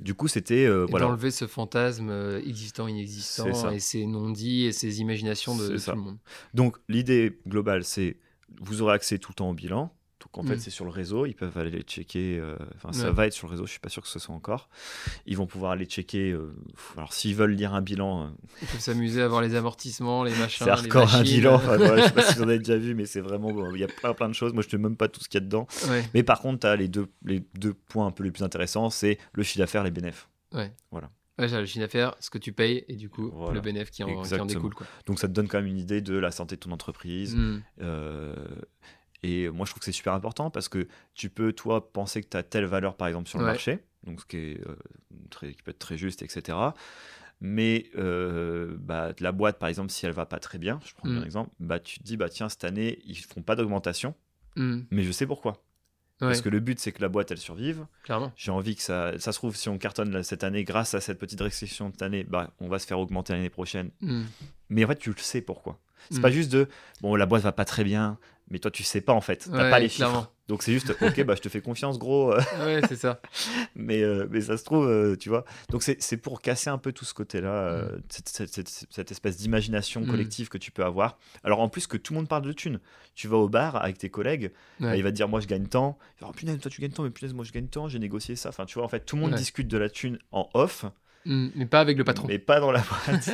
Du 0.00 0.14
coup, 0.14 0.28
c'était. 0.28 0.64
euh, 0.66 0.86
voilà. 0.88 1.06
d'enlever 1.06 1.30
ce 1.32 1.46
fantasme 1.46 2.08
euh, 2.10 2.40
existant, 2.46 2.86
inexistant, 2.86 3.70
et 3.70 3.80
ces 3.80 4.06
non-dits 4.06 4.66
et 4.66 4.72
ces 4.72 5.00
imaginations 5.00 5.56
de, 5.56 5.68
de 5.68 5.78
tout 5.78 5.90
le 5.90 5.96
monde. 5.96 6.18
Donc 6.54 6.76
l'idée 6.88 7.38
globale, 7.48 7.82
c'est 7.84 8.16
vous 8.60 8.80
aurez 8.82 8.94
accès 8.94 9.18
tout 9.18 9.32
le 9.32 9.34
temps 9.34 9.50
au 9.50 9.54
bilan. 9.54 9.92
Donc 10.34 10.44
en 10.44 10.48
fait, 10.48 10.56
Mm. 10.56 10.60
c'est 10.60 10.70
sur 10.70 10.84
le 10.84 10.90
réseau, 10.90 11.24
ils 11.26 11.34
peuvent 11.34 11.56
aller 11.56 11.70
les 11.70 11.80
checker. 11.82 12.38
euh, 12.38 12.56
Enfin, 12.76 12.92
ça 12.92 13.06
Ouais. 13.06 13.12
va 13.12 13.26
être 13.26 13.32
sur 13.32 13.46
le 13.46 13.52
réseau, 13.52 13.64
je 13.66 13.70
suis 13.70 13.80
pas 13.80 13.88
sûr 13.88 14.02
que 14.02 14.08
ce 14.08 14.18
soit 14.18 14.34
encore. 14.34 14.68
Ils 15.26 15.36
vont 15.36 15.46
pouvoir 15.46 15.72
aller 15.72 15.86
checker. 15.86 16.32
euh, 16.32 16.54
alors 16.96 17.12
s'ils 17.14 17.34
veulent 17.34 17.52
lire 17.54 17.72
un 17.74 17.80
bilan, 17.80 18.24
euh, 18.24 18.28
Ils 18.62 18.68
peuvent 18.68 18.80
s'amuser 18.80 19.22
à 19.22 19.28
voir 19.28 19.40
les 19.40 19.54
amortissements, 19.54 20.24
les 20.24 20.36
machins, 20.36 20.64
c'est 20.66 20.70
hardcore 20.70 21.14
un 21.14 21.22
bilan. 21.22 21.54
Enfin, 21.54 21.76
voilà, 21.78 22.02
je 22.02 22.08
sais 22.08 22.12
pas 22.14 22.22
si 22.22 22.34
vous 22.36 22.42
en 22.42 22.48
avez 22.48 22.58
déjà 22.58 22.76
vu, 22.76 22.94
mais 22.94 23.06
c'est 23.06 23.20
vraiment 23.22 23.50
bon, 23.52 23.74
il 23.74 23.80
y 23.80 23.84
a 23.84 23.88
plein 23.88 24.12
plein 24.14 24.28
de 24.28 24.34
choses. 24.34 24.52
Moi, 24.52 24.62
je 24.62 24.68
ne 24.68 24.70
sais 24.72 24.78
même 24.78 24.96
pas 24.96 25.08
tout 25.08 25.20
ce 25.20 25.28
qu'il 25.28 25.40
y 25.40 25.42
a 25.42 25.46
dedans. 25.46 25.66
Ouais, 25.88 26.04
Mais 26.14 26.22
par 26.22 26.40
contre, 26.40 26.60
tu 26.60 26.66
as 26.66 26.76
les 26.76 26.88
deux 26.88 27.06
les 27.24 27.42
deux 27.58 27.72
points 27.74 28.06
un 28.06 28.10
peu 28.12 28.22
les 28.22 28.30
plus 28.30 28.42
intéressants, 28.44 28.90
c'est 28.90 29.18
le 29.32 29.42
chiffre 29.42 29.58
d'affaires, 29.60 29.82
les 29.82 29.90
bénéfices. 29.90 30.28
ouais. 30.52 30.72
Voilà. 30.90 31.10
Ouais, 31.40 31.46
le 31.46 31.66
chiffre 31.66 31.78
d'affaires, 31.84 32.16
ce 32.18 32.30
que 32.30 32.38
tu 32.38 32.52
payes, 32.52 32.84
et 32.88 32.96
du 32.96 33.08
coup, 33.08 33.30
Voilà. 33.32 33.54
le 33.54 33.60
bénéfice 33.60 33.90
qui 33.94 34.02
en, 34.02 34.08
qui 34.08 34.12
en 34.14 34.18
Exactement. 34.22 34.46
découle. 34.46 34.74
Quoi. 34.74 34.88
Donc 35.06 35.20
ça 35.20 35.28
te 35.28 35.32
donne 35.32 35.46
quand 35.46 35.58
même 35.58 35.68
une 35.68 35.78
idée 35.78 36.00
de 36.00 36.18
la 36.18 36.32
santé 36.32 36.56
de 36.56 36.60
ton 36.60 36.72
entreprise. 36.72 37.36
Euh, 37.80 38.34
et 39.22 39.48
moi, 39.48 39.66
je 39.66 39.70
trouve 39.72 39.80
que 39.80 39.84
c'est 39.84 39.92
super 39.92 40.12
important 40.12 40.50
parce 40.50 40.68
que 40.68 40.86
tu 41.14 41.28
peux, 41.30 41.52
toi, 41.52 41.92
penser 41.92 42.22
que 42.22 42.28
tu 42.28 42.36
as 42.36 42.42
telle 42.42 42.64
valeur, 42.66 42.96
par 42.96 43.08
exemple, 43.08 43.28
sur 43.28 43.38
le 43.38 43.44
Ouais. 43.44 43.50
marché, 43.52 43.80
donc 44.04 44.20
ce 44.20 44.26
qui, 44.26 44.36
est, 44.36 44.60
euh, 44.66 44.76
très, 45.30 45.52
qui 45.52 45.62
peut 45.62 45.70
être 45.72 45.78
très 45.78 45.96
juste, 45.98 46.22
etc. 46.22 46.56
Mais 47.40 47.86
euh, 47.96 48.76
bah, 48.78 49.12
la 49.20 49.32
boîte, 49.32 49.58
par 49.58 49.68
exemple, 49.68 49.90
si 49.90 50.04
elle 50.06 50.12
va 50.12 50.26
pas 50.26 50.40
très 50.40 50.58
bien, 50.58 50.80
je 50.84 50.92
prends 50.94 51.08
Mm. 51.08 51.18
un 51.18 51.22
exemple, 51.24 51.50
bah, 51.60 51.78
tu 51.78 51.98
te 52.00 52.04
dis, 52.04 52.16
bah, 52.16 52.28
tiens, 52.28 52.48
cette 52.48 52.64
année, 52.64 52.98
ils 53.04 53.16
font 53.16 53.42
pas 53.42 53.54
d'augmentation. 53.56 54.14
Hmm. 54.56 54.80
mais 54.90 55.04
je 55.04 55.12
sais 55.12 55.24
pourquoi. 55.26 55.52
Ouais, 56.20 56.26
Parce 56.26 56.40
que 56.40 56.48
le 56.48 56.58
but, 56.58 56.80
c'est 56.80 56.90
que 56.90 57.00
la 57.00 57.08
boîte, 57.08 57.30
elle 57.30 57.38
survive. 57.38 57.86
clairement. 58.02 58.32
J'ai 58.34 58.50
envie 58.50 58.74
que 58.74 58.82
ça, 58.82 59.16
ça 59.20 59.30
se 59.30 59.38
trouve, 59.38 59.54
si 59.54 59.68
on 59.68 59.78
cartonne 59.78 60.20
cette 60.24 60.42
année, 60.42 60.64
grâce 60.64 60.94
à 60.94 61.00
cette 61.00 61.20
petite 61.20 61.40
restriction 61.40 61.88
de 61.90 61.92
cette 61.92 62.02
année, 62.02 62.24
bah, 62.24 62.50
on 62.58 62.66
va 62.68 62.80
se 62.80 62.86
faire 62.88 62.98
augmenter 62.98 63.34
l'année 63.34 63.50
prochaine. 63.50 63.90
Hmm. 64.00 64.24
Mais 64.68 64.84
en 64.84 64.88
fait, 64.88 64.96
tu 64.98 65.10
le 65.10 65.16
sais 65.18 65.42
pourquoi. 65.42 65.78
C'est 66.10 66.18
Mm. 66.18 66.22
pas 66.22 66.30
juste 66.32 66.50
de, 66.50 66.66
bon, 67.02 67.14
la 67.14 67.26
boîte 67.26 67.42
va 67.42 67.52
pas 67.52 67.64
très 67.64 67.84
bien, 67.84 68.18
mais 68.50 68.58
toi, 68.58 68.70
tu 68.70 68.82
sais 68.82 69.00
pas 69.00 69.12
en 69.12 69.20
fait. 69.20 69.48
T'as 69.50 69.64
Ouais, 69.64 69.70
pas 69.70 69.78
les 69.78 69.88
clairement. 69.88 70.20
chiffres. 70.20 70.32
Donc 70.48 70.62
c'est 70.62 70.72
juste, 70.72 70.96
ok, 71.02 71.24
bah, 71.24 71.34
je 71.34 71.42
te 71.42 71.48
fais 71.50 71.60
confiance, 71.60 71.98
gros. 71.98 72.32
Ouais, 72.60 72.80
c'est 72.88 72.96
ça. 72.96 73.20
mais, 73.76 74.02
euh, 74.02 74.26
mais 74.30 74.40
ça 74.40 74.56
se 74.56 74.64
trouve, 74.64 74.86
euh, 74.88 75.14
tu 75.16 75.28
vois. 75.28 75.44
Donc 75.68 75.82
c'est 75.82 76.16
pour 76.16 76.40
casser 76.40 76.70
un 76.70 76.78
peu 76.78 76.92
tout 76.92 77.04
ce 77.04 77.12
côté-là, 77.12 77.48
Mm. 77.50 77.74
euh, 77.74 77.98
cette, 78.08 78.28
cette- 78.28 78.54
cette- 78.54 78.86
cette 78.90 79.10
espèce 79.10 79.36
d'imagination 79.36 80.00
Mm. 80.00 80.06
collective 80.10 80.48
que 80.48 80.56
tu 80.58 80.70
peux 80.70 80.84
avoir. 80.84 81.18
Alors 81.44 81.60
en 81.60 81.68
plus 81.68 81.86
que 81.86 81.96
tout 81.98 82.14
le 82.14 82.20
monde 82.20 82.28
parle 82.28 82.42
de 82.42 82.52
thunes. 82.52 82.80
Tu 83.14 83.28
vas 83.28 83.36
au 83.36 83.48
bar 83.48 83.76
avec 83.76 83.98
tes 83.98 84.08
collègues, 84.10 84.52
Ouais. 84.80 84.86
bah, 84.90 84.96
il 84.96 85.02
va 85.02 85.10
te 85.10 85.16
dire, 85.16 85.28
moi 85.28 85.40
je 85.40 85.46
gagne 85.46 85.66
tant. 85.66 85.98
Il 86.16 86.20
va 86.20 86.26
dire, 86.26 86.28
oh, 86.30 86.32
punaise, 86.38 86.58
toi 86.60 86.70
tu 86.70 86.80
gagnes 86.80 86.92
tant, 86.92 87.02
mais 87.02 87.10
punaise, 87.10 87.34
moi 87.34 87.44
je 87.44 87.52
gagne 87.52 87.66
tant, 87.68 87.88
j'ai 87.88 87.98
négocié 87.98 88.34
ça. 88.36 88.48
Enfin, 88.48 88.64
tu 88.64 88.74
vois, 88.74 88.84
en 88.84 88.88
fait, 88.88 89.00
tout 89.04 89.16
le 89.16 89.22
monde 89.22 89.32
Ouais. 89.32 89.38
discute 89.38 89.68
de 89.68 89.76
la 89.78 89.90
thune 89.90 90.18
en 90.32 90.48
off, 90.54 90.84
Hmm. 91.26 91.48
Mais 91.56 91.66
pas 91.66 91.80
avec 91.80 91.98
le 91.98 92.04
patron. 92.04 92.26
mais 92.28 92.38
pas 92.38 92.58
dans 92.60 92.70
la 92.72 92.80
boîte. 92.80 93.28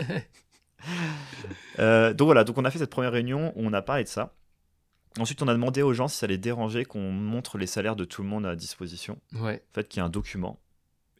Donc 2.16 2.26
voilà, 2.26 2.44
donc 2.44 2.58
on 2.58 2.64
a 2.64 2.70
fait 2.70 2.78
cette 2.78 2.90
première 2.90 3.12
réunion 3.12 3.52
où 3.56 3.66
on 3.66 3.72
a 3.72 3.82
parlé 3.82 4.04
de 4.04 4.08
ça. 4.08 4.32
Ensuite, 5.18 5.42
on 5.42 5.48
a 5.48 5.52
demandé 5.52 5.80
aux 5.82 5.92
gens 5.92 6.08
si 6.08 6.16
ça 6.18 6.26
les 6.26 6.38
dérangeait 6.38 6.84
qu'on 6.84 7.12
montre 7.12 7.56
les 7.58 7.66
salaires 7.68 7.94
de 7.96 8.04
tout 8.04 8.22
le 8.22 8.28
monde 8.28 8.46
à 8.46 8.56
disposition. 8.56 9.20
ouais. 9.34 9.62
En 9.70 9.74
fait, 9.74 9.88
qu'il 9.88 9.98
y 9.98 10.02
a 10.02 10.04
un 10.04 10.10
document 10.10 10.58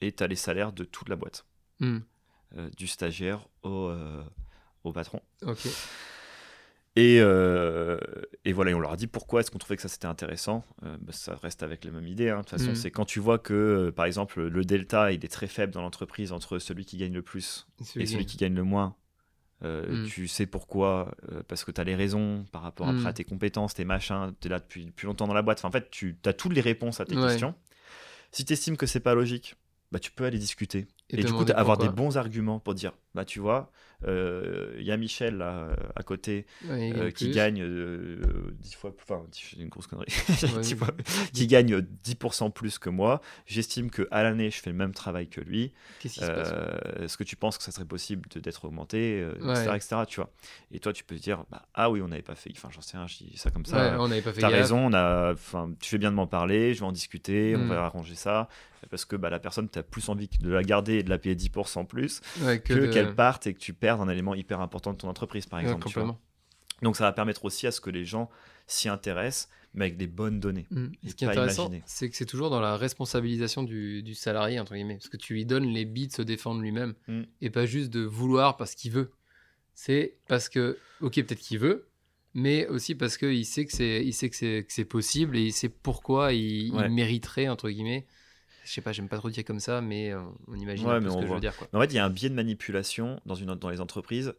et 0.01 0.11
tu 0.12 0.22
as 0.22 0.26
les 0.26 0.36
salaires 0.36 0.72
de 0.72 0.84
toute 0.84 1.09
la 1.09 1.16
boîte, 1.16 1.47
Hmm. 1.80 1.99
euh, 2.57 2.68
du 2.76 2.86
stagiaire 2.86 3.47
au, 3.62 3.88
euh, 3.88 4.22
au 4.84 4.92
patron. 4.92 5.20
Ok. 5.42 5.66
Et, 6.97 7.18
euh, 7.20 7.99
et 8.45 8.53
voilà, 8.53 8.70
et 8.70 8.74
on 8.74 8.78
leur 8.80 8.92
a 8.92 8.97
dit 8.97 9.09
pourquoi 9.09 9.40
est-ce 9.40 9.51
qu'on 9.51 9.59
trouvait 9.59 9.74
que 9.76 9.82
ça 9.82 9.88
c'était 9.88 10.07
intéressant. 10.07 10.64
Euh, 10.84 10.97
bah, 11.01 11.12
ça 11.12 11.34
reste 11.42 11.64
avec 11.64 11.84
la 11.84 11.90
même 11.90 12.07
idée. 12.07 12.30
hein. 12.30 12.36
De 12.36 12.40
toute 12.42 12.51
façon, 12.51 12.68
Mhm. 12.70 12.74
c'est 12.76 12.92
quand 12.92 13.05
tu 13.05 13.18
vois 13.18 13.38
que, 13.40 13.90
par 13.97 14.05
exemple, 14.07 14.42
le 14.47 14.64
delta 14.64 15.11
il 15.11 15.24
est 15.24 15.28
très 15.28 15.49
faible 15.49 15.72
dans 15.72 15.82
l'entreprise 15.82 16.30
entre 16.30 16.59
celui 16.61 16.84
qui 16.84 16.97
gagne 16.97 17.12
le 17.14 17.22
plus 17.22 17.66
et 17.97 18.07
celui 18.07 18.26
qui 18.26 18.36
gagne 18.36 18.55
le 18.55 18.62
moins. 18.62 18.95
Euh, 19.64 20.02
Mm. 20.04 20.06
Tu 20.06 20.28
sais 20.28 20.46
pourquoi, 20.46 21.14
euh, 21.32 21.42
parce 21.48 21.64
que 21.64 21.70
tu 21.72 21.80
as 21.80 21.84
les 21.84 21.94
raisons 21.94 22.44
par 22.52 22.62
rapport 22.62 22.86
Mm. 22.86 22.96
après 22.98 23.08
à 23.08 23.12
tes 23.12 23.24
compétences, 23.24 23.74
tes 23.74 23.84
machins, 23.84 24.32
tu 24.40 24.48
es 24.48 24.50
là 24.50 24.58
depuis, 24.60 24.86
depuis 24.86 25.06
longtemps 25.06 25.26
dans 25.26 25.34
la 25.34 25.42
boîte. 25.42 25.58
Enfin, 25.58 25.68
en 25.68 25.72
fait, 25.72 25.90
tu 25.90 26.16
as 26.26 26.32
toutes 26.32 26.52
les 26.54 26.60
réponses 26.60 27.00
à 27.00 27.04
tes 27.04 27.16
Ouais. 27.16 27.22
questions. 27.28 27.54
Si 28.32 28.44
tu 28.44 28.52
estimes 28.52 28.76
que 28.76 28.86
c'est 28.86 29.00
pas 29.00 29.14
logique, 29.14 29.56
bah, 29.92 29.98
tu 29.98 30.10
peux 30.10 30.24
aller 30.24 30.38
discuter. 30.38 30.86
Et 31.10 31.20
Et, 31.20 31.24
du 31.24 31.32
coup, 31.32 31.44
avoir 31.54 31.78
des 31.78 31.88
bons 31.88 32.16
arguments 32.16 32.58
pour 32.58 32.74
dire, 32.74 32.92
bah 33.14 33.24
tu 33.24 33.40
vois, 33.40 33.70
euh, 34.06 34.74
il 34.78 34.84
y 34.84 34.90
a 34.92 34.96
Michel 34.96 35.36
là, 35.38 35.68
euh, 35.70 35.76
à 35.96 36.02
côté 36.02 36.46
Ouais, 36.68 36.92
euh, 36.94 37.10
qui 37.10 37.26
plus. 37.26 37.34
gagne 37.34 37.62
euh, 37.62 38.20
10 38.60 38.74
fois, 38.74 38.92
enfin, 39.00 39.22
c'est 39.32 39.56
une 39.58 39.68
grosse 39.68 39.86
connerie, 39.86 40.06
Ouais, 40.42 40.60
10 40.60 40.72
oui. 40.74 40.78
fois- 40.78 40.94
qui 41.32 41.46
gagne 41.46 41.80
10% 41.80 42.50
plus 42.50 42.78
que 42.78 42.90
moi. 42.90 43.20
J'estime 43.46 43.90
que 43.90 44.06
à 44.10 44.22
l'année, 44.22 44.50
je 44.50 44.60
fais 44.60 44.70
le 44.70 44.76
même 44.76 44.92
travail 44.92 45.28
que 45.28 45.40
lui. 45.40 45.72
Qu'est-ce 46.00 46.14
qui 46.14 46.20
se 46.20 46.26
passe? 46.26 46.50
Euh, 46.52 47.04
Est-ce 47.04 47.16
que 47.16 47.24
tu 47.24 47.36
penses 47.36 47.56
que 47.56 47.64
ça 47.64 47.72
serait 47.72 47.84
possible 47.86 48.28
d'être 48.42 48.64
augmenté, 48.64 49.20
euh, 49.22 49.32
Ouais. 49.40 49.52
etc., 49.52 49.76
etc., 49.76 49.96
tu 50.06 50.16
vois? 50.20 50.30
Et 50.72 50.80
toi, 50.80 50.92
tu 50.92 51.04
peux 51.04 51.16
te 51.16 51.22
dire, 51.22 51.44
bah, 51.50 51.66
ah 51.74 51.90
oui, 51.90 52.02
on 52.02 52.08
n'avait 52.08 52.22
pas 52.22 52.34
fait, 52.34 52.50
enfin, 52.56 52.68
j'en 52.72 52.80
sais 52.82 52.96
rien, 52.96 53.06
je 53.06 53.16
dis 53.18 53.32
ça 53.36 53.50
comme 53.50 53.64
ça. 53.66 53.96
On 53.98 54.08
n'avait 54.08 54.22
pas 54.22 54.32
fait 54.32 54.40
T'as 54.40 54.48
raison, 54.48 54.86
on 54.90 54.92
a, 54.92 55.32
enfin, 55.32 55.70
tu 55.80 55.88
fais 55.88 55.98
bien 55.98 56.10
de 56.10 56.16
m'en 56.16 56.26
parler, 56.26 56.74
je 56.74 56.80
vais 56.80 56.86
en 56.86 56.92
discuter, 56.92 57.54
on 57.56 57.60
Mm. 57.64 57.68
va 57.68 57.84
arranger 57.86 58.14
ça, 58.16 58.48
parce 58.90 59.04
que 59.06 59.16
bah, 59.16 59.30
la 59.30 59.38
personne, 59.38 59.68
tu 59.70 59.78
as 59.78 59.82
plus 59.82 60.08
envie 60.10 60.28
de 60.40 60.50
la 60.50 60.62
garder 60.62 60.94
et 60.96 61.02
de 61.02 61.08
la 61.10 61.16
payer 61.18 61.34
10% 61.34 61.84
plus 61.86 62.20
que 62.64 62.74
de- 62.74 62.86
qu'elle 62.86 63.03
parte 63.05 63.46
et 63.46 63.55
que 63.55 63.59
tu 63.59 63.74
perdes 63.74 64.00
un 64.00 64.09
élément 64.09 64.34
hyper 64.34 64.61
important 64.61 64.92
de 64.92 64.98
ton 64.98 65.09
entreprise, 65.09 65.46
par 65.46 65.61
exemple. 65.61 65.86
tu 65.86 65.94
vois. 65.94 66.02
complètement. 66.02 66.20
Donc 66.82 66.96
ça 66.96 67.05
va 67.05 67.12
permettre 67.12 67.44
aussi 67.44 67.66
à 67.66 67.70
ce 67.70 67.80
que 67.80 67.90
les 67.90 68.05
gens 68.05 68.30
s'y 68.66 68.88
intéressent, 68.88 69.48
mais 69.74 69.86
avec 69.86 69.96
des 69.96 70.07
bonnes 70.07 70.40
données. 70.40 70.66
Mm. 70.70 70.86
Et 71.05 71.11
Ce 71.11 71.14
qui 71.14 71.24
est 71.24 71.28
intéressant, 71.28 71.70
c'est 71.86 72.11
que 72.11 72.16
c'est 72.16 72.26
toujours 72.26 72.50
dans 72.50 72.61
la 72.61 72.76
responsabilisation 72.76 73.62
du, 73.62 74.02
du 74.02 74.14
salarié, 74.14 74.61
entre 74.61 74.74
guillemets. 74.74 74.96
Parce 74.96 75.09
que 75.09 75.16
tu 75.16 75.34
lui 75.34 75.46
donnes 75.46 75.66
les 75.66 75.84
billes 75.84 76.09
de 76.09 76.12
se 76.12 76.22
défendre 76.22 76.61
lui-même. 76.61 76.94
Mm. 77.09 77.22
Et 77.40 77.50
pas 77.50 77.66
juste 77.66 77.90
de 77.90 78.00
vouloir 78.00 78.57
parce 78.57 78.74
qu'il 78.74 78.92
veut. 78.92 79.11
C'est 79.74 80.16
parce 80.28 80.48
que, 80.48 80.78
ok, 81.00 81.14
peut-être 81.14 81.40
qu'il 81.40 81.59
veut, 81.59 81.88
mais 82.34 82.66
aussi 82.68 82.94
parce 82.94 83.16
qu'il 83.16 83.44
sait 83.44 83.64
que 83.64 83.72
c'est 84.68 84.84
possible 84.84 85.36
et 85.36 85.42
il 85.42 85.52
sait 85.52 85.68
pourquoi 85.68 86.32
il, 86.32 86.72
mériterait, 86.90 87.48
entre 87.48 87.70
guillemets. 87.70 88.07
Je 88.64 88.72
sais 88.72 88.80
pas, 88.80 88.92
j'aime 88.92 89.08
pas 89.08 89.18
trop 89.18 89.30
dire 89.30 89.44
comme 89.44 89.60
ça, 89.60 89.80
mais 89.80 90.12
euh, 90.12 90.22
on 90.48 90.54
imagine 90.56 90.86
Ouais, 90.86 90.94
un 90.94 90.98
peu 90.98 91.04
mais 91.04 91.10
ce 91.10 91.16
on 91.16 91.20
que 91.20 91.26
je 91.26 91.32
veux 91.34 91.40
dire. 91.40 91.56
Quoi. 91.56 91.68
En 91.72 91.80
fait, 91.80 91.86
il 91.92 91.94
y 91.96 91.98
a 91.98 92.04
un 92.04 92.10
biais 92.10 92.30
de 92.30 92.34
manipulation 92.34 93.20
dans, 93.26 93.34
une, 93.34 93.54
dans 93.54 93.68
les 93.70 93.80
entreprises 93.80 94.34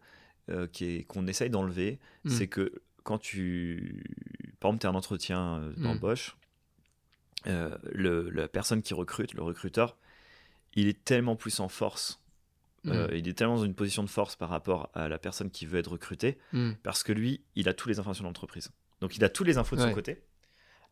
euh, 0.49 0.67
qu'on 1.07 1.28
essaye 1.28 1.49
d'enlever. 1.49 1.99
Mm. 2.23 2.30
C'est 2.30 2.47
que 2.47 2.73
quand 3.03 3.17
tu. 3.19 4.03
Par 4.59 4.69
exemple, 4.69 4.82
tu 4.82 4.88
as 4.88 4.89
un 4.89 4.95
entretien 4.95 5.57
euh, 5.59 5.73
d'embauche, 5.78 6.36
euh, 7.47 7.78
le- 7.91 8.30
la 8.32 8.47
personne 8.47 8.82
qui 8.82 8.93
recrute, 8.93 9.34
le 9.36 9.43
recruteur, 9.43 9.95
il 10.73 10.88
est 10.88 11.03
tellement 11.05 11.36
plus 11.36 11.59
en 11.59 11.69
force. 11.69 12.19
Mm. 12.84 13.07
il 13.13 13.28
est 13.28 13.34
tellement 13.34 13.55
dans 13.55 13.65
une 13.65 13.73
position 13.73 14.03
de 14.03 14.09
force 14.09 14.36
par 14.36 14.47
rapport 14.49 14.91
à 14.93 15.07
la 15.09 15.17
personne 15.17 15.49
qui 15.49 15.65
veut 15.65 15.80
être 15.80 15.91
recrutée, 15.91 16.38
Mm. 16.53 16.73
parce 16.84 17.01
que 17.01 17.11
lui, 17.13 17.41
il 17.55 17.67
a 17.67 17.73
toutes 17.73 17.88
les 17.89 17.97
informations 17.99 18.23
de 18.23 18.28
l'entreprise. 18.30 18.69
Donc 19.01 19.17
il 19.17 19.23
a 19.23 19.30
toutes 19.30 19.47
les 19.47 19.57
infos 19.57 19.76
de 19.76 19.82
Ouais. 19.82 19.88
son 19.88 19.93
côté, 19.95 20.21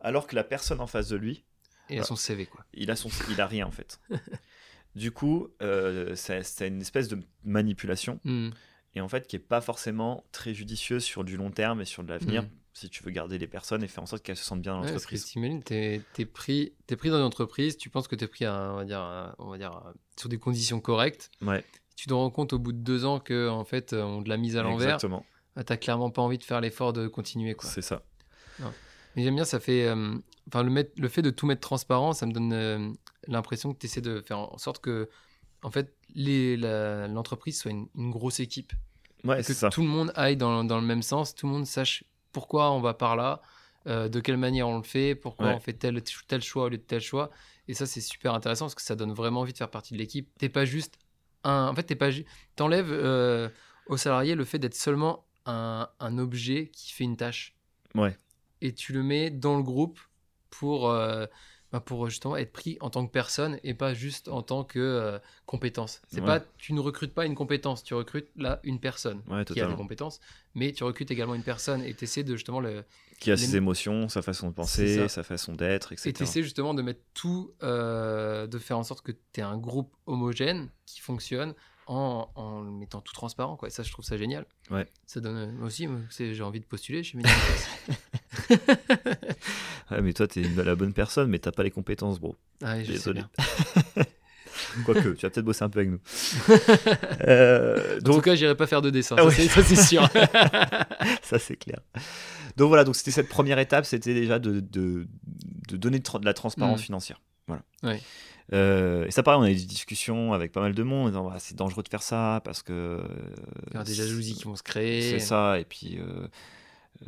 alors 0.00 0.26
que 0.26 0.34
la 0.34 0.42
personne 0.42 0.80
en 0.80 0.88
face 0.88 1.08
de 1.08 1.14
lui, 1.16 1.44
Et 1.90 1.98
à 2.00 2.04
son 2.04 2.16
CV, 2.16 2.46
quoi. 2.46 2.64
il 2.72 2.90
a, 2.90 2.96
son, 2.96 3.10
il 3.30 3.40
a 3.40 3.46
rien 3.46 3.66
en 3.66 3.70
fait. 3.70 4.00
du 4.94 5.10
coup, 5.10 5.48
euh, 5.62 6.14
c'est 6.14 6.66
une 6.68 6.80
espèce 6.80 7.08
de 7.08 7.18
manipulation, 7.44 8.20
Mm. 8.24 8.50
et 8.94 9.00
en 9.00 9.08
fait 9.08 9.26
qui 9.26 9.36
est 9.36 9.40
pas 9.40 9.60
forcément 9.60 10.24
très 10.32 10.54
judicieuse 10.54 11.04
sur 11.04 11.24
du 11.24 11.36
long 11.36 11.50
terme 11.50 11.80
et 11.80 11.84
sur 11.84 12.02
de 12.04 12.08
l'avenir, 12.08 12.42
Mm. 12.44 12.48
si 12.72 12.88
tu 12.90 13.02
veux 13.02 13.10
garder 13.10 13.38
les 13.38 13.46
personnes 13.46 13.82
et 13.84 13.88
faire 13.88 14.02
en 14.02 14.06
sorte 14.06 14.22
qu'elles 14.22 14.36
se 14.36 14.44
sentent 14.44 14.62
bien 14.62 14.72
dans 14.74 14.80
Ouais, 14.82 14.90
parce 14.92 15.06
que 15.06 15.14
l'entreprise. 15.14 15.24
t'imagines, 15.26 15.62
t'es 15.62 16.00
es 16.18 16.24
pris, 16.26 16.74
es 16.88 16.96
pris 16.96 17.10
dans 17.10 17.18
une 17.18 17.22
entreprise, 17.24 17.76
tu 17.76 17.90
penses 17.90 18.08
que 18.08 18.16
t'es 18.16 18.26
pris, 18.28 18.44
à, 18.44 18.70
on 18.72 18.76
va 18.76 18.84
dire, 18.84 19.00
à- 19.00 19.34
on 19.38 19.50
va 19.50 19.58
dire, 19.58 19.70
à- 19.72 19.92
sur 20.18 20.28
des 20.28 20.38
conditions 20.38 20.80
correctes. 20.80 21.30
Ouais, 21.42 21.64
Tu 21.96 22.06
te 22.08 22.12
rends 22.14 22.28
compte 22.30 22.52
au 22.52 22.58
bout 22.58 22.72
de 22.72 22.78
deux 22.78 23.04
ans 23.04 23.20
que 23.20 23.48
en 23.48 23.64
fait, 23.64 23.92
euh, 23.92 24.02
on 24.02 24.20
te 24.22 24.28
l'a 24.28 24.36
mise 24.36 24.56
à 24.56 24.62
l'envers. 24.62 24.86
exactement, 24.88 25.24
Ah, 25.56 25.62
T'as 25.62 25.76
clairement 25.76 26.10
pas 26.10 26.22
envie 26.22 26.38
de 26.38 26.42
faire 26.42 26.60
l'effort 26.60 26.92
de 26.92 27.06
continuer, 27.06 27.54
quoi. 27.54 27.70
c'est 27.70 27.82
ça. 27.82 28.02
Mais 29.16 29.22
j'aime 29.24 29.34
bien, 29.34 29.44
ça 29.44 29.60
fait, 29.60 29.86
euh, 29.86 30.14
enfin, 30.48 30.62
le, 30.62 30.70
mettre- 30.70 30.92
le 31.00 31.08
fait 31.08 31.22
de 31.22 31.30
tout 31.30 31.46
mettre 31.46 31.60
transparent, 31.60 32.12
ça 32.12 32.26
me 32.26 32.32
donne 32.32 32.52
euh, 32.52 32.90
l'impression 33.28 33.72
que 33.72 33.78
tu 33.78 33.86
essaies 33.86 34.00
de 34.00 34.20
faire 34.20 34.38
en 34.38 34.58
sorte 34.58 34.80
que, 34.80 35.08
en 35.62 35.70
fait, 35.70 35.94
l'entreprise 37.08 37.58
soit 37.60 37.70
une, 37.70 37.88
une 37.96 38.10
grosse 38.10 38.40
équipe. 38.40 38.72
Ouais, 39.24 39.42
que 39.42 39.54
ça. 39.54 39.70
tout 39.70 39.80
le 39.80 39.88
monde 39.88 40.12
aille 40.16 40.36
dans, 40.36 40.64
dans 40.64 40.78
le 40.80 40.86
même 40.86 41.02
sens, 41.02 41.34
tout 41.34 41.46
le 41.46 41.52
monde 41.52 41.66
sache 41.66 42.04
pourquoi 42.32 42.70
on 42.72 42.80
va 42.80 42.92
par 42.92 43.16
là, 43.16 43.40
euh, 43.86 44.08
de 44.08 44.20
quelle 44.20 44.36
manière 44.36 44.68
on 44.68 44.76
le 44.76 44.82
fait, 44.82 45.14
pourquoi 45.14 45.46
Ouais. 45.46 45.54
on 45.54 45.60
fait 45.60 45.72
tel, 45.72 46.02
tel 46.28 46.42
choix 46.42 46.64
au 46.64 46.68
lieu 46.68 46.76
de 46.78 46.82
tel 46.82 47.00
choix. 47.00 47.30
Et 47.68 47.72
ça, 47.74 47.86
c'est 47.86 48.00
super 48.02 48.34
intéressant 48.34 48.66
parce 48.66 48.74
que 48.74 48.82
ça 48.82 48.96
donne 48.96 49.12
vraiment 49.14 49.40
envie 49.40 49.52
de 49.52 49.58
faire 49.58 49.70
partie 49.70 49.94
de 49.94 49.98
l'équipe. 49.98 50.28
T'es 50.38 50.50
pas 50.50 50.66
juste 50.66 50.98
un. 51.44 51.68
En 51.68 51.74
fait, 51.74 51.84
t'es 51.84 51.94
pas. 51.94 52.10
T'enlèves 52.56 52.90
euh, 52.92 53.48
au 53.86 53.96
salarié 53.96 54.34
le 54.34 54.44
fait 54.44 54.58
d'être 54.58 54.74
seulement 54.74 55.24
un, 55.46 55.88
un 56.00 56.18
objet 56.18 56.70
qui 56.74 56.92
fait 56.92 57.04
une 57.04 57.16
tâche. 57.16 57.54
Ouais. 57.94 58.16
Et 58.64 58.72
tu 58.74 58.92
le 58.92 59.02
mets 59.04 59.30
dans 59.30 59.56
le 59.56 59.62
groupe 59.62 60.00
pour. 60.50 60.90
euh, 60.90 61.26
bah, 61.72 61.80
pour 61.80 62.08
justement 62.08 62.36
être 62.36 62.52
pris 62.52 62.78
en 62.80 62.88
tant 62.88 63.04
que 63.04 63.10
personne 63.10 63.58
et 63.64 63.74
pas 63.74 63.94
juste 63.94 64.28
en 64.28 64.42
tant 64.42 64.62
que 64.62 64.78
euh, 64.78 65.18
compétence. 65.44 66.00
C'est 66.08 66.20
Ouais. 66.20 66.26
pas, 66.26 66.40
tu 66.56 66.72
ne 66.72 66.78
recrutes 66.78 67.12
pas 67.12 67.26
une 67.26 67.34
compétence, 67.34 67.82
tu 67.82 67.94
recrutes 67.94 68.28
là 68.36 68.60
une 68.62 68.78
personne 68.78 69.20
Ouais, 69.28 69.44
qui 69.44 69.60
a 69.60 69.66
des 69.66 69.74
compétences, 69.74 70.20
mais 70.54 70.72
tu 70.72 70.84
recrutes 70.84 71.10
également 71.10 71.34
une 71.34 71.42
personne 71.42 71.82
et 71.82 71.92
tu 71.92 72.04
essaies 72.04 72.22
de 72.22 72.36
justement 72.36 72.60
le 72.60 72.84
Qui 73.18 73.32
a 73.32 73.36
les- 73.36 73.44
ses 73.44 73.56
émotions, 73.56 74.08
sa 74.08 74.22
façon 74.22 74.50
de 74.50 74.54
penser, 74.54 75.08
sa 75.08 75.24
façon 75.24 75.54
d'être, 75.54 75.90
etc. 75.92 76.10
et 76.10 76.12
tu 76.12 76.22
essaies 76.22 76.42
justement 76.44 76.74
de 76.74 76.82
mettre 76.82 77.00
tout, 77.12 77.52
euh, 77.64 78.46
de 78.46 78.58
faire 78.60 78.78
en 78.78 78.84
sorte 78.84 79.04
que 79.04 79.10
tu 79.10 79.40
aies 79.40 79.42
un 79.42 79.58
groupe 79.58 79.92
homogène 80.06 80.68
qui 80.86 81.00
fonctionne 81.00 81.54
en, 81.86 82.28
en 82.34 82.60
le 82.62 82.70
mettant 82.70 83.00
tout 83.00 83.12
transparent. 83.12 83.56
Quoi. 83.56 83.68
Et 83.68 83.70
ça, 83.70 83.82
je 83.82 83.90
trouve 83.92 84.04
ça 84.04 84.16
génial. 84.16 84.46
Ouais. 84.70 84.86
Ça 85.06 85.20
donne 85.20 85.52
moi 85.52 85.66
aussi, 85.66 85.86
j'ai 86.10 86.42
envie 86.42 86.60
de 86.60 86.64
postuler 86.64 87.02
chez. 87.02 87.18
Ouais, 89.90 90.00
mais 90.00 90.12
toi, 90.14 90.26
t'es 90.26 90.42
la 90.42 90.74
bonne 90.74 90.94
personne, 90.94 91.28
mais 91.28 91.38
t'as 91.38 91.52
pas 91.52 91.62
les 91.62 91.70
compétences, 91.70 92.18
bro. 92.18 92.36
ah, 92.62 92.82
je 92.82 92.92
Désolé. 92.92 93.22
Quoique, 94.84 95.10
tu 95.10 95.26
vas 95.26 95.30
peut-être 95.30 95.44
bosser 95.44 95.62
un 95.64 95.68
peu 95.68 95.80
avec 95.80 95.90
nous. 95.90 96.00
Euh, 97.28 98.00
En 98.00 98.12
tout 98.14 98.20
cas, 98.20 98.34
j'irai 98.34 98.56
pas 98.56 98.66
faire 98.66 98.82
de 98.82 98.90
dessin, 98.90 99.14
Ah 99.18 99.22
ça, 99.22 99.26
ouais. 99.28 99.48
c'est- 99.48 99.76
sûr. 99.76 100.08
ça 101.22 101.38
c'est 101.38 101.56
clair. 101.56 101.80
Donc 102.56 102.68
voilà, 102.68 102.84
donc 102.84 102.96
c'était 102.96 103.10
cette 103.10 103.28
première 103.28 103.58
étape, 103.58 103.84
c'était 103.84 104.14
déjà 104.14 104.38
de, 104.38 104.60
de, 104.60 105.06
de 105.68 105.76
donner 105.76 105.98
de, 105.98 106.24
la 106.24 106.34
transparence 106.34 106.80
Mm. 106.80 106.84
financière. 106.84 107.20
Voilà. 107.46 107.62
Ouais. 107.82 108.00
Euh, 108.52 109.06
et 109.06 109.10
ça, 109.10 109.22
pareil, 109.22 109.40
on 109.40 109.44
a 109.44 109.50
eu 109.50 109.54
des 109.54 109.64
discussions 109.64 110.32
avec 110.32 110.52
pas 110.52 110.60
mal 110.60 110.74
de 110.74 110.82
monde. 110.82 111.06
en 111.06 111.08
disant, 111.08 111.30
Ouais, 111.30 111.38
c'est 111.38 111.56
dangereux 111.56 111.82
de 111.82 111.88
faire 111.88 112.02
ça 112.02 112.40
parce 112.44 112.62
que. 112.62 113.02
Il 113.68 113.72
y 113.72 113.76
aura 113.76 113.84
des 113.84 113.94
jalousies 113.94 114.34
qui 114.34 114.44
vont 114.44 114.56
se 114.56 114.62
créer. 114.62 115.02
C'est 115.02 115.18
ça. 115.18 115.58
Et 115.58 115.64
puis. 115.64 115.98
euh, 115.98 116.28
euh, 117.02 117.06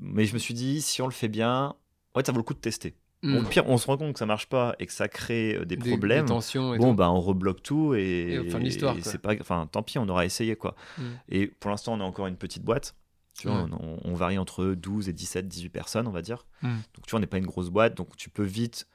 mais 0.00 0.24
je 0.24 0.34
me 0.34 0.38
suis 0.38 0.54
dit, 0.54 0.80
si 0.80 1.02
on 1.02 1.06
le 1.06 1.12
fait 1.12 1.28
bien, 1.28 1.74
ouais, 2.14 2.22
ça 2.24 2.32
vaut 2.32 2.38
le 2.38 2.44
coup 2.44 2.54
de 2.54 2.58
tester. 2.60 2.94
Mm. 3.22 3.34
Bon, 3.34 3.42
au 3.42 3.46
pire, 3.48 3.64
on 3.68 3.76
se 3.76 3.86
rend 3.86 3.98
compte 3.98 4.14
que 4.14 4.18
ça 4.18 4.24
marche 4.26 4.46
pas 4.48 4.74
et 4.78 4.86
que 4.86 4.92
ça 4.92 5.08
crée 5.08 5.58
des, 5.66 5.76
Des- 5.76 5.90
problèmes. 5.90 6.24
Des 6.24 6.28
tensions 6.32 6.72
et 6.74 6.78
Bon, 6.78 6.90
tout. 6.92 6.96
bah, 6.96 7.10
on 7.10 7.20
rebloque 7.20 7.62
tout 7.62 7.94
et, 7.94 8.00
Et 8.00 8.36
et 8.36 9.02
c'est 9.02 9.18
pas, 9.18 9.34
enfin, 9.40 9.68
tant 9.70 9.82
pis, 9.82 9.98
on 9.98 10.08
aura 10.08 10.24
essayé 10.24 10.56
quoi. 10.56 10.74
Mm. 10.96 11.02
Et 11.28 11.46
pour 11.48 11.70
l'instant, 11.70 11.92
on 11.94 12.00
a 12.00 12.04
encore 12.04 12.26
une 12.28 12.36
petite 12.36 12.62
boîte. 12.64 12.94
Tu 13.38 13.48
vois, 13.48 13.62
Ouais. 13.64 13.70
on, 13.78 13.98
on 14.04 14.14
varie 14.14 14.38
entre 14.38 14.66
12 14.66 15.08
et 15.08 15.12
17, 15.12 15.48
18 15.48 15.68
personnes, 15.70 16.06
on 16.08 16.10
va 16.12 16.20
dire. 16.22 16.46
Donc, 16.62 16.72
tu 17.06 17.10
vois, 17.10 17.18
on 17.18 17.20
n'est 17.20 17.26
pas 17.26 17.38
une 17.38 17.46
grosse 17.46 17.70
boîte, 17.70 17.96
donc 17.96 18.16
tu 18.16 18.28
peux 18.30 18.42
vite. 18.44 18.86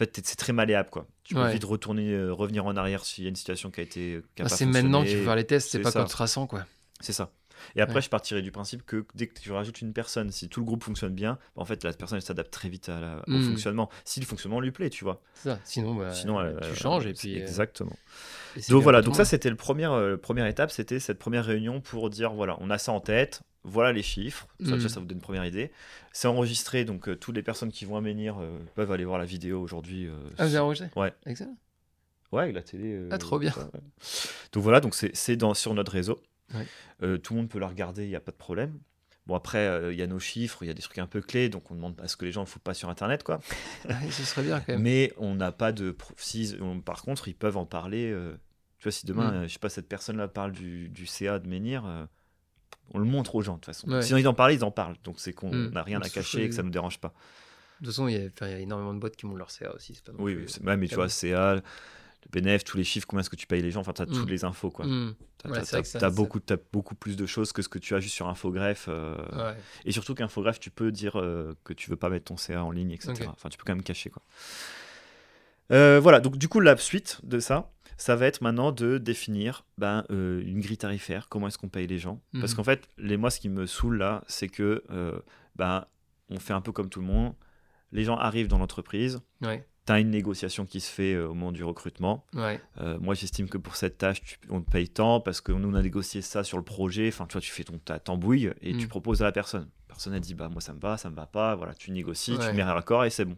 En 0.00 0.04
fait, 0.04 0.20
c'est 0.24 0.36
très 0.36 0.52
malléable, 0.52 0.90
quoi. 0.90 1.06
Tu 1.24 1.34
peux 1.34 1.42
Ouais. 1.42 1.52
vite 1.52 1.64
retourner, 1.64 2.12
euh, 2.12 2.32
revenir 2.32 2.64
en 2.66 2.76
arrière 2.76 3.04
s'il 3.04 3.24
y 3.24 3.26
a 3.26 3.30
une 3.30 3.34
situation 3.36 3.70
qui 3.72 3.80
a 3.80 3.82
été. 3.82 4.20
qui 4.36 4.42
a 4.42 4.44
Ah, 4.46 4.48
pas 4.48 4.56
c'est 4.56 4.64
maintenant 4.64 5.00
fonctionné. 5.00 5.20
peux 5.20 5.26
faire 5.26 5.36
les 5.36 5.44
tests, 5.44 5.70
c'est 5.70 5.80
pas 5.80 5.90
ça. 5.90 6.00
quand 6.00 6.06
tu 6.06 6.12
seras 6.12 6.26
100, 6.28 6.46
quoi. 6.46 6.64
C'est 7.00 7.12
ça. 7.12 7.30
Et 7.74 7.80
après, 7.80 7.96
Ouais. 7.96 8.02
je 8.02 8.08
partirais 8.08 8.40
du 8.40 8.52
principe 8.52 8.86
que 8.86 9.04
dès 9.16 9.26
que 9.26 9.40
tu 9.40 9.50
rajoutes 9.50 9.80
une 9.80 9.92
personne, 9.92 10.30
si 10.30 10.48
tout 10.48 10.60
le 10.60 10.66
groupe 10.66 10.84
fonctionne 10.84 11.12
bien, 11.12 11.32
bah, 11.56 11.62
en 11.62 11.64
fait, 11.64 11.82
la 11.82 11.92
personne 11.92 12.20
s'adapte 12.20 12.52
très 12.52 12.68
vite 12.68 12.88
à 12.88 13.00
la- 13.00 13.24
au 13.26 13.38
Mm. 13.38 13.42
fonctionnement. 13.42 13.90
Si 14.04 14.20
le 14.20 14.26
fonctionnement 14.26 14.60
lui 14.60 14.70
plaît, 14.70 14.90
tu 14.90 15.02
vois. 15.02 15.20
Ça. 15.34 15.58
Sinon, 15.64 15.96
bah, 15.96 16.12
Sinon, 16.14 16.38
euh, 16.38 16.52
tu 16.60 16.76
changes 16.76 17.06
et 17.06 17.14
puis. 17.14 17.34
euh, 17.36 17.40
Exactement. 17.40 17.96
et 18.56 18.60
Donc 18.70 18.84
voilà, 18.84 19.02
donc 19.02 19.16
ça 19.16 19.24
c'était 19.24 19.50
le 19.50 19.56
premier, 19.56 19.86
euh, 19.86 20.16
première 20.16 20.46
étape, 20.46 20.70
c'était 20.70 21.00
cette 21.00 21.18
première 21.18 21.44
réunion 21.44 21.80
pour 21.80 22.08
dire 22.10 22.32
voilà, 22.32 22.56
on 22.60 22.70
a 22.70 22.78
ça 22.78 22.92
en 22.92 23.00
tête, 23.00 23.40
voilà 23.68 23.92
les 23.92 24.02
chiffres, 24.02 24.46
ça, 24.64 24.76
Mm. 24.76 24.88
ça 24.88 25.00
vous 25.00 25.06
donne 25.06 25.18
une 25.18 25.22
première 25.22 25.44
idée. 25.44 25.70
C'est 26.12 26.28
enregistré, 26.28 26.84
donc 26.84 27.08
euh, 27.08 27.16
toutes 27.16 27.34
les 27.36 27.42
personnes 27.42 27.70
qui 27.70 27.84
vont 27.84 27.96
à 27.96 28.00
Menhir 28.00 28.38
euh, 28.40 28.58
peuvent 28.74 28.90
aller 28.92 29.04
voir 29.04 29.18
la 29.18 29.24
vidéo 29.24 29.60
aujourd'hui. 29.60 30.06
euh, 30.06 30.12
Ah, 30.38 30.46
vous 30.46 30.54
avez 30.54 30.58
enregistré 30.64 30.90
Ouais. 31.00 31.12
Excellent. 31.26 31.56
Ouais, 32.32 32.42
avec 32.42 32.54
la 32.54 32.62
télé. 32.62 33.06
Ah, 33.10 33.18
trop 33.18 33.38
bien. 33.38 33.50
ça, 33.52 33.64
ouais. 33.72 33.80
Donc 34.52 34.62
voilà, 34.62 34.80
donc 34.80 34.94
c'est 34.94 35.14
sur 35.54 35.74
notre 35.74 35.92
réseau. 35.92 36.20
Ouais. 36.54 37.18
Tout 37.18 37.34
le 37.34 37.40
monde 37.40 37.48
peut 37.48 37.58
la 37.58 37.68
regarder, 37.68 38.04
il 38.04 38.08
n'y 38.10 38.16
a 38.16 38.20
pas 38.20 38.32
de 38.32 38.36
problème. 38.36 38.78
Bon 39.26 39.34
après, 39.34 39.58
euh, 39.66 39.92
il 39.92 39.98
y 39.98 40.02
a 40.02 40.06
nos 40.06 40.18
chiffres, 40.18 40.62
il 40.62 40.68
y 40.68 40.70
a 40.70 40.74
des 40.74 40.80
trucs 40.80 40.98
un 40.98 41.06
peu 41.06 41.20
clés, 41.20 41.50
donc 41.50 41.70
on 41.70 41.74
demande 41.74 42.00
à 42.02 42.08
ce 42.08 42.16
que 42.16 42.24
les 42.24 42.32
gens 42.32 42.40
ne 42.40 42.46
le 42.46 42.50
foutent 42.50 42.62
pas 42.62 42.72
sur 42.72 42.88
Internet, 42.88 43.22
quoi. 43.24 43.40
Ce 44.10 44.24
serait 44.24 44.42
bien 44.42 44.58
quand 44.60 44.72
même. 44.72 44.80
Mais 44.82 45.12
on 45.18 45.34
n'a 45.34 45.52
pas 45.52 45.70
de. 45.72 45.94
Si, 46.16 46.56
on- 46.60 46.80
par 46.80 47.02
contre, 47.02 47.28
ils 47.28 47.34
peuvent 47.34 47.58
en 47.58 47.66
parler. 47.66 48.10
euh, 48.10 48.32
tu 48.78 48.84
vois, 48.84 48.92
si 48.92 49.04
demain, 49.04 49.30
Mm. 49.30 49.34
euh, 49.34 49.42
je 49.48 49.52
sais 49.52 49.58
pas, 49.58 49.68
cette 49.68 49.88
personne-là 49.88 50.28
parle 50.28 50.52
du, 50.52 50.88
du 50.88 51.04
CA 51.04 51.38
de 51.38 51.46
Menhir, 51.48 51.84
on 52.94 52.98
le 52.98 53.04
montre 53.04 53.34
aux 53.34 53.42
gens, 53.42 53.54
de 53.54 53.58
toute 53.58 53.66
façon. 53.66 53.90
Ouais. 53.90 54.02
Sinon, 54.02 54.18
ils 54.18 54.28
en 54.28 54.34
parlent, 54.34 54.52
ils 54.52 54.64
en 54.64 54.70
parlent. 54.70 54.96
Donc, 55.04 55.16
c'est 55.18 55.32
qu'on 55.32 55.50
Mm. 55.52 55.70
n'a 55.70 55.82
rien 55.82 56.00
à 56.00 56.08
cacher 56.08 56.44
et 56.44 56.48
que 56.48 56.54
ça 56.54 56.62
ne 56.62 56.66
nous 56.66 56.72
dérange 56.72 56.98
pas. 56.98 57.12
De 57.80 57.86
toute 57.86 57.94
façon, 57.94 58.08
il 58.08 58.14
y, 58.16 58.44
a, 58.44 58.58
énormément 58.58 58.92
de 58.94 58.98
boîtes 58.98 59.14
qui 59.16 59.26
montent 59.26 59.38
leur 59.38 59.50
CA 59.50 59.74
aussi. 59.74 60.00
Pas 60.04 60.12
Oui, 60.18 60.36
mais 60.76 60.88
tu 60.88 60.94
vois, 60.96 61.08
CA, 61.08 61.54
le 61.56 61.62
BNF, 62.32 62.64
tous 62.64 62.76
les 62.76 62.82
chiffres, 62.84 63.06
combien 63.06 63.20
est-ce 63.20 63.30
que 63.30 63.36
tu 63.36 63.46
payes 63.46 63.62
les 63.62 63.70
gens, 63.70 63.80
enfin, 63.80 63.92
tu 63.92 64.02
as 64.02 64.06
Mm. 64.06 64.12
toutes 64.12 64.30
les 64.30 64.44
infos, 64.44 64.70
quoi. 64.70 64.84
Ouais, 64.86 65.64
ça- 65.64 65.78
t'as 65.82 65.84
ça- 65.84 66.10
beaucoup, 66.10 66.40
plus 66.96 67.16
de 67.16 67.26
choses 67.26 67.52
que 67.52 67.62
ce 67.62 67.68
que 67.68 67.78
tu 67.78 67.94
as 67.94 68.00
juste 68.00 68.14
sur 68.16 68.26
Infogreffe. 68.28 68.86
euh, 68.88 69.14
Ouais. 69.36 69.56
Et 69.84 69.92
surtout 69.92 70.14
qu'Infogreffe, 70.16 70.58
tu 70.58 70.70
peux 70.70 70.90
dire 70.90 71.16
euh, 71.16 71.54
que 71.62 71.72
tu 71.72 71.88
veux 71.90 71.96
pas 71.96 72.08
mettre 72.10 72.24
ton 72.24 72.36
CA 72.36 72.64
en 72.64 72.72
ligne, 72.72 72.90
etc. 72.90 73.12
Enfin, 73.28 73.48
tu 73.48 73.56
peux 73.56 73.64
quand 73.64 73.74
même 73.74 73.84
cacher, 73.84 74.10
quoi. 74.10 74.22
Euh, 75.70 76.00
voilà, 76.02 76.20
donc 76.20 76.36
du 76.38 76.48
coup, 76.48 76.60
la 76.60 76.76
suite 76.78 77.20
de 77.24 77.38
ça, 77.40 77.70
ça 77.98 78.16
va 78.16 78.24
être 78.26 78.40
maintenant 78.40 78.72
de 78.72 78.96
définir 78.96 79.66
ben, 79.76 80.04
euh, 80.10 80.40
une 80.46 80.60
grille 80.60 80.78
tarifaire, 80.78 81.28
comment 81.28 81.48
est-ce 81.48 81.58
qu'on 81.58 81.68
paye 81.68 81.86
les 81.86 81.98
gens. 81.98 82.22
Parce 82.40 82.52
Mhm. 82.52 82.56
qu'en 82.56 82.64
fait, 82.64 82.88
les, 82.96 83.16
moi, 83.18 83.30
ce 83.30 83.40
qui 83.40 83.48
me 83.50 83.66
saoule 83.66 83.98
là, 83.98 84.24
c'est 84.28 84.48
que 84.48 84.82
euh, 84.90 85.18
ben, 85.56 85.84
on 86.30 86.38
fait 86.40 86.54
un 86.54 86.60
peu 86.62 86.72
comme 86.72 86.88
tout 86.88 87.00
le 87.00 87.06
monde. 87.06 87.34
Les 87.92 88.04
gens 88.04 88.16
arrivent 88.16 88.48
dans 88.48 88.58
l'entreprise, 88.58 89.20
Ouais. 89.42 89.66
tu 89.86 89.92
as 89.92 89.98
une 90.00 90.10
négociation 90.10 90.64
qui 90.64 90.80
se 90.80 90.90
fait 90.90 91.14
euh, 91.14 91.26
au 91.28 91.34
moment 91.34 91.50
du 91.52 91.64
recrutement. 91.64 92.24
Ouais. 92.34 92.60
Moi, 93.00 93.14
j'estime 93.14 93.48
que 93.48 93.58
pour 93.58 93.74
cette 93.76 93.98
tâche, 93.98 94.22
tu- 94.22 94.38
on 94.48 94.60
te 94.62 94.70
paye 94.70 94.88
tant 94.88 95.20
parce 95.20 95.40
que 95.40 95.50
nous, 95.52 95.68
on 95.68 95.74
a 95.74 95.82
négocié 95.82 96.22
ça 96.22 96.44
sur 96.44 96.56
le 96.58 96.64
projet. 96.64 97.08
Enfin, 97.08 97.26
tu 97.26 97.32
vois, 97.32 97.40
tu 97.40 97.50
fais 97.50 97.64
ton 97.64 97.78
ta 97.78 97.98
tambouille 97.98 98.52
et 98.62 98.76
tu 98.76 98.84
Mm. 98.86 98.88
proposes 98.88 99.22
à 99.22 99.24
la 99.24 99.32
personne. 99.32 99.68
La 99.88 99.94
personne, 99.94 100.14
elle 100.14 100.20
dit, 100.20 100.34
bah, 100.34 100.48
moi, 100.48 100.60
ça 100.60 100.72
me 100.72 100.78
va, 100.80 100.96
ça 100.98 101.10
me 101.10 101.16
va 101.16 101.26
pas. 101.26 101.56
Voilà, 101.56 101.74
tu 101.74 101.90
négocies, 101.90 102.36
Ouais. 102.36 102.48
tu 102.50 102.54
mets 102.54 102.62
un 102.62 102.68
accord 102.76 103.04
et 103.04 103.10
c'est 103.10 103.24
bon. 103.24 103.36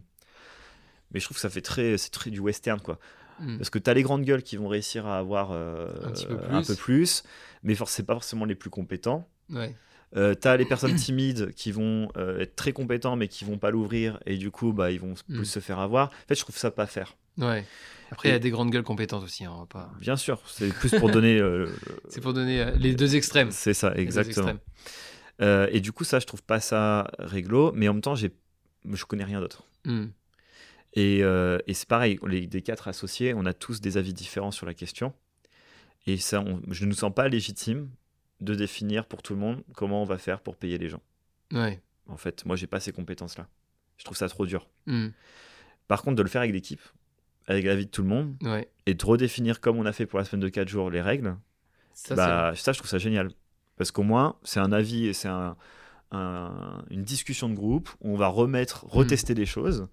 Mais 1.13 1.19
je 1.19 1.25
trouve 1.25 1.35
que 1.35 1.41
ça 1.41 1.49
fait 1.49 1.61
très, 1.61 1.97
c'est 1.97 2.09
très 2.09 2.29
du 2.29 2.39
western, 2.39 2.79
quoi. 2.79 2.97
Hmm. 3.41 3.57
Parce 3.57 3.69
que 3.69 3.79
tu 3.79 3.89
as 3.89 3.93
les 3.93 4.03
grandes 4.03 4.23
gueules 4.23 4.43
qui 4.43 4.55
vont 4.55 4.67
réussir 4.67 5.07
à 5.07 5.17
avoir 5.17 5.51
euh, 5.51 5.87
Un 6.05 6.11
petit 6.11 6.25
peu 6.27 6.37
un 6.49 6.59
plus. 6.61 6.67
peu 6.67 6.75
plus, 6.75 7.23
mais 7.63 7.75
c'est 7.87 8.03
pas 8.05 8.13
forcément 8.13 8.45
les 8.45 8.55
plus 8.55 8.69
compétents. 8.69 9.27
Ouais. 9.49 9.75
Euh, 10.15 10.35
tu 10.39 10.47
as 10.47 10.57
les 10.57 10.65
personnes 10.65 10.95
timides 10.95 11.51
qui 11.53 11.71
vont 11.71 12.09
euh, 12.17 12.39
être 12.41 12.55
très 12.55 12.71
compétents, 12.73 13.15
mais 13.15 13.27
qui 13.27 13.45
vont 13.45 13.57
pas 13.57 13.71
l'ouvrir 13.71 14.19
et 14.25 14.37
du 14.37 14.51
coup, 14.51 14.73
bah, 14.73 14.91
ils 14.91 14.99
vont 14.99 15.13
Mm. 15.27 15.35
plus 15.37 15.45
se 15.45 15.59
faire 15.59 15.79
avoir. 15.79 16.07
En 16.09 16.27
fait, 16.27 16.35
je 16.35 16.41
trouve 16.41 16.57
ça 16.57 16.69
pas 16.71 16.85
faire. 16.85 17.15
Ouais. 17.37 17.65
Après, 18.11 18.27
il 18.29 18.31
y 18.33 18.35
a 18.35 18.39
des 18.39 18.49
grandes 18.51 18.71
gueules 18.71 18.83
compétentes 18.83 19.23
aussi. 19.23 19.45
hein, 19.45 19.51
on 19.55 19.59
va 19.61 19.65
pas... 19.65 19.91
Bien 20.01 20.17
sûr, 20.17 20.41
c'est 20.47 20.67
plus 20.73 20.91
pour 20.99 21.09
donner. 21.09 21.39
euh, 21.39 21.67
C'est 22.09 22.19
pour 22.21 22.33
donner 22.33 22.71
les 22.77 22.93
deux 22.93 23.15
extrêmes. 23.15 23.51
c'est 23.51 23.73
ça, 23.73 23.93
exactement. 23.95 24.53
et 25.39 25.79
du 25.79 25.91
coup, 25.93 26.03
ça, 26.03 26.19
je 26.19 26.25
trouve 26.27 26.43
pas 26.43 26.59
ça 26.59 27.09
réglo, 27.17 27.71
mais 27.73 27.87
en 27.87 27.93
même 27.93 28.01
temps, 28.01 28.15
j'ai, 28.15 28.31
je 28.91 29.05
connais 29.05 29.23
rien 29.23 29.39
d'autre. 29.39 29.63
Hmm. 29.85 30.07
Et, 30.93 31.23
euh, 31.23 31.57
et 31.67 31.73
c'est 31.73 31.87
pareil, 31.87 32.19
les 32.27 32.47
des 32.47 32.61
quatre 32.61 32.87
associés, 32.87 33.33
on 33.33 33.45
a 33.45 33.53
tous 33.53 33.79
des 33.81 33.97
avis 33.97 34.13
différents 34.13 34.51
sur 34.51 34.65
la 34.65 34.73
question. 34.73 35.13
Et 36.07 36.17
ça, 36.17 36.41
on- 36.41 36.61
je 36.69 36.83
ne 36.83 36.89
nous 36.89 36.95
sens 36.95 37.13
pas 37.13 37.27
légitime 37.27 37.89
de 38.41 38.55
définir 38.55 39.05
pour 39.05 39.21
tout 39.21 39.33
le 39.33 39.39
monde 39.39 39.63
comment 39.73 40.01
on 40.01 40.05
va 40.05 40.17
faire 40.17 40.41
pour 40.41 40.55
payer 40.57 40.77
les 40.77 40.89
gens. 40.89 41.01
Ouais. 41.53 41.79
En 42.07 42.17
fait, 42.17 42.43
moi, 42.45 42.55
j'ai 42.55 42.67
pas 42.67 42.79
ces 42.79 42.91
compétences-là. 42.91 43.47
Je 43.97 44.03
trouve 44.03 44.17
ça 44.17 44.27
trop 44.27 44.45
dur. 44.45 44.67
Hmm. 44.87 45.09
Par 45.87 46.01
contre, 46.01 46.15
de 46.15 46.23
le 46.23 46.27
faire 46.29 46.41
avec 46.41 46.53
l'équipe, 46.53 46.81
avec 47.47 47.65
l'avis 47.65 47.85
de 47.85 47.91
tout 47.91 48.01
le 48.01 48.07
monde, 48.09 48.35
Ouais. 48.41 48.69
et 48.87 48.93
de 48.95 49.05
redéfinir 49.05 49.61
comme 49.61 49.77
on 49.77 49.85
a 49.85 49.93
fait 49.93 50.05
pour 50.05 50.17
la 50.19 50.25
semaine 50.25 50.41
de 50.41 50.49
4 50.49 50.67
jours 50.67 50.89
les 50.89 51.01
règles, 51.01 51.37
Ça, 51.93 52.15
bah, 52.15 52.53
ça, 52.55 52.71
je 52.73 52.79
trouve 52.79 52.89
ça 52.89 52.97
génial. 52.97 53.29
Parce 53.77 53.91
qu'au 53.91 54.03
moins, 54.03 54.37
c'est 54.43 54.59
un 54.59 54.71
avis 54.71 55.05
et 55.07 55.13
c'est 55.13 55.27
un, 55.27 55.55
un- 56.11 56.83
une 56.89 57.03
discussion 57.03 57.47
de 57.49 57.53
groupe 57.55 57.89
où 58.01 58.11
on 58.13 58.17
va 58.17 58.27
remettre, 58.27 58.85
retester 58.87 59.33
des 59.35 59.45
choses. 59.45 59.87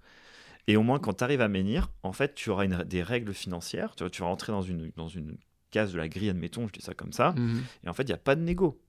Et 0.68 0.76
au 0.76 0.82
moins, 0.82 0.98
quand 1.00 1.14
tu 1.14 1.24
arrives 1.24 1.40
à 1.40 1.48
Menhir, 1.48 1.90
en 2.04 2.12
fait, 2.12 2.34
tu 2.34 2.50
auras 2.50 2.64
une- 2.66 2.84
des 2.84 3.02
règles 3.02 3.32
financières. 3.34 3.96
Tu, 3.96 4.04
vas 4.20 4.26
rentrer 4.26 4.52
dans 4.52 4.62
une, 4.62 4.92
dans 4.96 5.08
une 5.08 5.36
case 5.70 5.92
de 5.92 5.98
la 5.98 6.08
grille, 6.08 6.28
admettons, 6.30 6.68
je 6.68 6.72
dis 6.74 6.82
ça 6.82 6.94
comme 6.94 7.12
ça. 7.12 7.32
Mhm. 7.36 7.64
Et 7.84 7.88
en 7.88 7.94
fait, 7.94 8.02
il 8.04 8.08
n'y 8.08 8.12
a 8.12 8.18
pas 8.18 8.36
de 8.36 8.42
négo. 8.42 8.80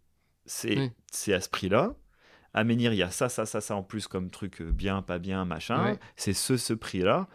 C'est 0.45 0.77
Oui. 0.77 0.91
c'est 1.11 1.33
à 1.33 1.41
ce 1.41 1.49
prix-là. 1.49 1.95
À 2.53 2.63
Menhir, 2.63 2.91
il 2.93 2.97
y 2.97 3.03
a 3.03 3.09
ça, 3.11 3.29
ça, 3.29 3.45
ça, 3.45 3.61
ça 3.61 3.75
en 3.75 3.83
plus 3.83 4.07
comme 4.07 4.29
truc 4.29 4.61
euh, 4.61 4.71
bien, 4.71 5.01
pas 5.01 5.19
bien, 5.19 5.45
machin. 5.45 5.83
Ouais. 5.91 5.99
C'est 6.15 6.33
ce, 6.33 6.57
ce 6.57 6.73
prix-là. 6.73 7.27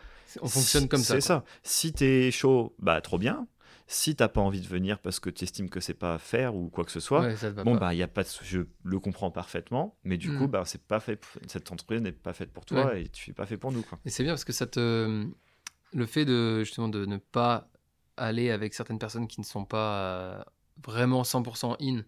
On 0.43 0.49
fonctionne 0.49 0.89
comme 0.89 1.01
ça. 1.01 1.15
C'est 1.15 1.21
ça. 1.21 1.45
Si 1.63 1.93
t'es 1.93 2.31
chaud, 2.31 2.75
bah 2.79 3.01
trop 3.01 3.19
bien. 3.19 3.47
Si 3.87 4.17
t'as 4.17 4.29
pas 4.29 4.41
envie 4.41 4.61
de 4.63 4.67
venir 4.67 4.99
parce 4.99 5.21
que 5.21 5.29
tu 5.29 5.45
estimes 5.45 5.69
que 5.69 5.79
c'est 5.81 5.93
pas 5.95 6.15
à 6.15 6.19
faire 6.19 6.55
ou 6.57 6.71
quoi 6.71 6.85
que 6.85 6.91
ce 6.91 7.01
soit, 7.01 7.21
Ouais, 7.21 7.35
bon 7.65 7.75
pas. 7.75 7.81
bah 7.81 7.95
il 7.95 7.99
y 7.99 8.03
a 8.03 8.09
pas 8.09 8.23
de, 8.23 8.29
je 8.43 8.61
le 8.83 8.99
comprends 8.99 9.31
parfaitement, 9.31 9.99
mais 10.05 10.17
du 10.17 10.31
Mm. 10.31 10.39
coup 10.39 10.49
bah 10.49 10.63
c'est 10.65 10.83
pas 10.83 11.01
fait, 11.01 11.17
pour- 11.17 11.43
cette 11.49 11.71
entreprise 11.71 12.01
n'est 12.01 12.13
pas 12.13 12.33
faite 12.33 12.51
pour 12.53 12.65
toi 12.65 12.87
Ouais. 12.87 13.03
et 13.03 13.09
tu 13.09 13.31
es 13.31 13.35
pas 13.35 13.45
fait 13.47 13.59
pour 13.59 13.73
nous 13.73 13.83
quoi. 13.83 13.99
Et 14.07 14.11
c'est 14.11 14.23
bien 14.23 14.33
parce 14.33 14.45
que 14.45 14.53
ça 14.55 14.67
te. 14.67 15.27
Le 15.93 16.07
fait 16.07 16.25
de 16.25 16.61
justement 16.65 16.89
de 16.89 17.05
ne 17.07 17.19
pas 17.19 17.69
aller 18.17 18.51
avec 18.51 18.73
certaines 18.75 18.99
personnes 18.99 19.29
qui 19.29 19.41
ne 19.41 19.45
sont 19.45 19.65
pas 19.67 20.01
euh, 20.01 20.43
vraiment 20.85 21.23
100% 21.23 21.77
in 21.81 22.03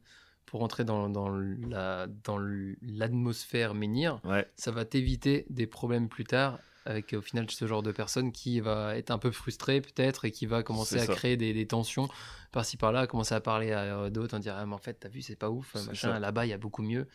pour 0.46 0.62
entrer 0.62 0.84
dans, 0.84 1.08
dans 1.10 1.28
la 1.28 2.06
dans 2.24 2.38
l'atmosphère 2.80 3.74
menhir, 3.74 4.20
Ouais, 4.24 4.50
ça 4.56 4.70
va 4.70 4.84
t'éviter 4.84 5.46
des 5.50 5.66
problèmes 5.66 6.08
plus 6.08 6.24
tard 6.24 6.58
avec 6.87 7.12
au 7.12 7.20
final 7.20 7.51
ce 7.51 7.66
genre 7.66 7.82
de 7.82 7.93
personne 7.93 8.32
qui 8.32 8.61
va 8.61 8.97
être 8.97 9.11
un 9.11 9.18
peu 9.18 9.30
frustré 9.30 9.80
peut-être 9.80 10.24
et 10.24 10.30
qui 10.30 10.47
va 10.47 10.62
commencer 10.62 10.97
à 10.99 11.07
créer 11.16 11.37
des, 11.37 11.53
des 11.53 11.66
tensions 11.66 12.09
par-ci 12.53 12.76
par-là, 12.76 13.07
commencer 13.07 13.34
à 13.34 13.41
parler 13.41 13.72
à 13.72 13.82
euh, 13.99 14.11
d'autres 14.11 14.37
en 14.37 14.39
dire 14.39 14.55
ah, 14.57 14.64
mais 14.66 14.74
en 14.74 14.78
fait 14.78 14.95
t'as 14.95 15.09
vu 15.09 15.20
c'est 15.22 15.37
pas 15.37 15.51
ouf, 15.51 15.74
machin, 15.87 16.18
là-bas 16.18 16.47
il 16.47 16.51
y 16.51 16.53
a 16.55 16.59
beaucoup 16.59 16.82
mieux. 16.82 17.07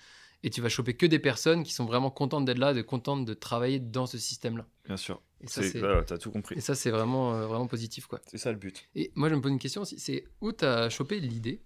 Et 0.44 0.50
tu 0.50 0.60
vas 0.62 0.70
choper 0.70 0.96
que 0.96 1.06
des 1.06 1.20
personnes 1.20 1.64
qui 1.64 1.72
sont 1.72 1.86
vraiment 1.86 2.10
contentes 2.10 2.46
d'être 2.46 2.58
là, 2.58 2.74
de 2.74 2.82
contentes 2.82 3.26
de 3.26 3.34
travailler 3.36 3.80
dans 3.80 4.08
ce 4.08 4.18
système-là. 4.18 4.66
bien 4.86 4.98
sûr. 4.98 5.22
Et 5.40 5.48
ça, 5.48 5.62
C'est- 5.62 5.78
voilà, 5.80 6.02
t'as 6.04 6.18
tout 6.18 6.32
compris. 6.32 6.56
et 6.56 6.62
ça, 6.62 6.74
c'est 6.76 6.90
vraiment, 6.92 7.34
euh, 7.36 7.46
vraiment 7.48 7.68
positif. 7.68 8.08
quoi. 8.08 8.20
C'est 8.26 8.38
ça 8.40 8.52
le 8.52 8.58
but. 8.58 8.84
Et 8.96 9.12
moi, 9.16 9.30
je 9.30 9.36
me 9.36 9.42
pose 9.42 9.52
une 9.52 9.60
question 9.60 9.82
aussi 9.84 10.00
c'est 10.00 10.24
où 10.42 10.52
tu 10.52 10.66
as 10.66 10.90
chopé 10.90 11.20
l'idée 11.20 11.62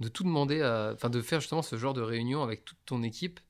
de 0.00 0.08
tout 0.08 0.22
demander, 0.24 0.62
à- 0.62 0.92
enfin 0.94 1.10
de 1.10 1.20
faire 1.22 1.40
justement 1.40 1.62
ce 1.62 1.76
genre 1.76 1.92
de 1.94 2.00
réunion 2.02 2.42
avec 2.44 2.64
toute 2.64 2.78
ton 2.86 3.02
équipe 3.02 3.40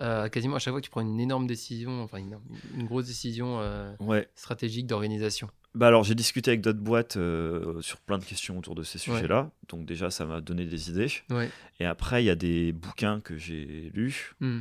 euh, 0.00 0.28
Quasiment 0.28 0.56
à 0.56 0.58
chaque 0.58 0.72
fois 0.72 0.80
que 0.80 0.84
tu 0.84 0.90
prends 0.90 1.00
une 1.02 1.20
énorme 1.20 1.46
décision, 1.46 2.02
enfin 2.02 2.18
une, 2.18 2.38
une 2.74 2.84
grosse 2.86 3.06
décision 3.06 3.60
euh, 3.60 3.92
Ouais. 4.00 4.28
stratégique 4.34 4.86
d'organisation. 4.86 5.48
Bah 5.74 5.88
alors 5.88 6.04
j'ai 6.04 6.14
discuté 6.14 6.52
avec 6.52 6.62
d'autres 6.62 6.78
boîtes 6.80 7.18
euh, 7.18 7.82
sur 7.82 7.98
plein 8.00 8.16
de 8.16 8.24
questions 8.24 8.56
autour 8.56 8.74
de 8.74 8.82
ces 8.82 8.96
sujets-là, 8.96 9.50
donc 9.68 9.84
déjà 9.84 10.10
ça 10.10 10.24
m'a 10.24 10.40
donné 10.40 10.64
des 10.64 10.88
idées. 10.88 11.08
Ouais. 11.28 11.50
Et 11.80 11.84
après 11.84 12.22
il 12.22 12.26
y 12.26 12.30
a 12.30 12.34
des 12.34 12.72
bouquins 12.72 13.20
que 13.20 13.36
j'ai 13.36 13.90
lus 13.94 14.32
Hmm. 14.40 14.60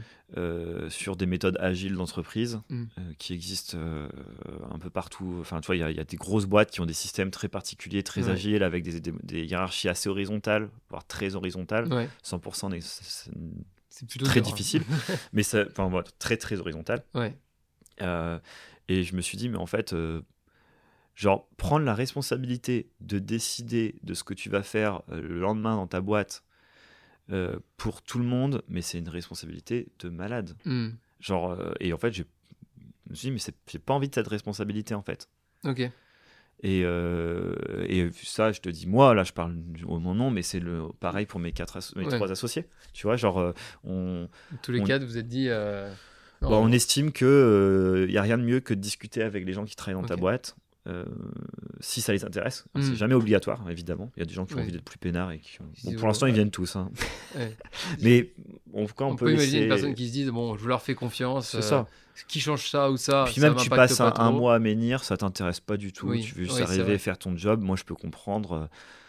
sur 0.90 1.16
des 1.16 1.26
méthodes 1.26 1.58
agiles 1.62 1.96
d'entreprise 1.96 2.60
Mm. 2.70 2.84
euh, 2.98 3.02
qui 3.18 3.34
existent 3.34 3.78
un 3.78 4.78
peu 4.80 4.90
partout. 4.90 5.38
Enfin, 5.40 5.62
tu 5.62 5.68
vois, 5.68 5.76
il 5.78 5.80
y 5.80 5.84
a- 5.84 5.92
il 5.92 5.96
y, 5.96 6.02
a 6.02 6.04
des 6.04 6.18
grosses 6.18 6.46
boîtes 6.48 6.72
qui 6.72 6.82
ont 6.82 6.86
des 6.86 6.94
systèmes 6.94 7.32
très 7.32 7.48
particuliers, 7.48 8.04
très 8.04 8.28
agiles, 8.30 8.64
avec 8.64 8.84
des, 8.84 9.00
des- 9.00 9.14
des 9.24 9.46
hiérarchies 9.46 9.88
assez 9.88 10.10
horizontales, 10.10 10.70
voire 10.90 11.06
très 11.08 11.36
horizontales. 11.36 11.88
Ouais. 11.94 12.10
100% 12.24 12.70
n'est- 12.72 12.80
c'est- 14.00 14.06
plutôt 14.08 14.26
très 14.26 14.42
dur, 14.42 14.50
hein. 14.50 14.56
difficile, 14.56 14.84
mais 15.34 15.44
ça, 15.44 15.66
enfin, 15.70 15.88
voilà, 15.90 16.08
très 16.20 16.38
très 16.38 16.60
horizontal. 16.60 17.04
ouais. 17.14 17.38
Euh, 18.02 18.40
et 18.90 19.04
je 19.04 19.16
me 19.16 19.22
suis 19.22 19.38
dit, 19.38 19.48
mais 19.48 19.58
en 19.58 19.66
fait, 19.66 19.94
euh, 19.94 20.22
genre, 21.16 21.48
prendre 21.58 21.86
la 21.86 21.96
responsabilité 21.96 22.90
de 23.00 23.20
décider 23.20 23.96
de 24.04 24.14
ce 24.14 24.24
que 24.26 24.34
tu 24.34 24.50
vas 24.50 24.64
faire 24.64 25.02
euh, 25.12 25.22
le 25.22 25.40
lendemain 25.40 25.76
dans 25.76 25.88
ta 25.88 26.02
boîte 26.02 26.44
pour 27.78 28.04
tout 28.04 28.20
le 28.20 28.26
monde, 28.26 28.62
mais 28.68 28.82
c'est 28.84 29.00
une 29.00 29.10
responsabilité 29.10 29.88
de 30.00 30.10
malade. 30.10 30.56
Hmm. 30.66 30.90
Genre, 31.20 31.58
et 31.80 31.92
en 31.92 31.98
fait, 31.98 32.12
je 32.14 32.22
me 33.10 33.16
suis 33.16 33.30
dit, 33.30 33.32
mais 33.32 33.54
j'ai 33.68 33.80
pas 33.80 33.96
envie 33.96 34.10
de 34.10 34.14
cette 34.14 34.28
responsabilité, 34.28 34.94
en 34.94 35.02
fait. 35.02 35.28
Ok. 35.64 35.90
Et, 36.68 36.82
euh, 36.84 37.54
et 37.88 38.10
ça, 38.24 38.52
je 38.52 38.60
te 38.60 38.70
dis 38.70 38.88
moi, 38.88 39.14
là, 39.14 39.24
je 39.24 39.34
parle 39.34 39.56
au 39.86 40.00
mon 40.00 40.16
nom, 40.16 40.32
mais 40.32 40.42
c'est 40.42 40.60
le 40.60 40.88
pareil 41.00 41.28
pour 41.28 41.40
mes 41.40 41.52
quatre, 41.52 41.78
mes 41.96 42.06
Ouais. 42.08 42.16
trois 42.16 42.32
associés. 42.32 42.66
Tu 42.92 43.06
vois, 43.06 43.18
genre, 43.18 43.38
euh, 43.40 43.54
on, 43.84 44.28
tous 44.64 44.72
les 44.72 44.80
On- 44.80 44.84
quatre, 44.84 45.04
vous 45.04 45.20
êtes 45.20 45.28
dit. 45.28 45.48
euh, 45.50 45.92
non, 46.42 46.50
on 46.58 46.72
estime 46.72 47.12
que 47.12 48.06
il 48.08 48.14
y 48.14 48.18
a 48.18 48.24
rien 48.24 48.40
de 48.40 48.44
mieux 48.44 48.62
que 48.62 48.74
de 48.74 48.80
discuter 48.80 49.22
avec 49.22 49.46
les 49.46 49.54
gens 49.54 49.64
qui 49.64 49.76
travaillent 49.76 50.02
dans 50.02 50.08
ta 50.08 50.16
boîte. 50.16 50.56
Euh, 50.88 51.04
si 51.80 52.02
ça 52.02 52.14
les 52.14 52.24
intéresse, 52.26 52.66
Mm. 52.76 52.82
c'est 52.82 52.96
jamais 52.96 53.14
obligatoire 53.16 53.68
évidemment. 53.70 54.12
Il 54.16 54.20
y 54.20 54.24
a 54.24 54.26
des 54.26 54.34
gens 54.34 54.46
qui 54.46 54.54
ont 54.54 54.58
Ouais. 54.58 54.64
envie 54.64 54.72
d'être 54.72 54.84
plus 54.86 54.98
peinards 55.00 55.32
et 55.32 55.40
qui. 55.40 55.60
ont- 55.62 55.66
Bon, 55.84 55.96
pour 55.96 56.08
l'instant, 56.08 56.26
ouais. 56.26 56.32
ils 56.32 56.36
viennent 56.36 56.52
tous. 56.52 56.76
hein. 56.76 56.92
ouais. 57.36 57.56
Mais 58.02 58.32
on, 58.74 58.86
quand 58.88 59.08
on, 59.08 59.12
on, 59.12 59.16
peut, 59.16 59.26
peut 59.26 59.32
imaginer 59.34 59.52
laisser- 59.54 59.64
une 59.64 59.70
personne 59.70 59.96
qui 59.96 60.08
se 60.08 60.12
dise 60.14 60.30
bon, 60.30 60.58
je 60.58 60.68
leur 60.68 60.82
fais 60.82 60.96
confiance. 60.96 61.50
C'est 61.50 61.58
euh, 61.58 61.62
ça. 61.62 61.88
Qui 62.30 62.40
change 62.40 62.70
ça 62.70 62.90
ou 62.92 62.98
ça. 62.98 63.24
Puis 63.26 63.36
ça 63.36 63.42
même 63.50 63.56
tu 63.58 63.70
passes 63.70 63.98
pas 63.98 64.14
un, 64.18 64.32
mois 64.32 64.56
à 64.56 64.60
menhir, 64.60 65.04
ça 65.04 65.18
t'intéresse 65.18 65.60
pas 65.60 65.76
du 65.76 65.92
tout. 65.92 66.08
Oui, 66.08 66.22
Tu 66.24 66.34
veux 66.36 66.44
juste 66.46 66.62
arriver, 66.62 66.98
faire 66.98 67.18
ton 67.18 67.36
job. 67.36 67.62
Moi, 67.62 67.76
je 67.76 67.84
peux 67.84 67.96
comprendre. 67.96 68.54
euh, 68.54 68.66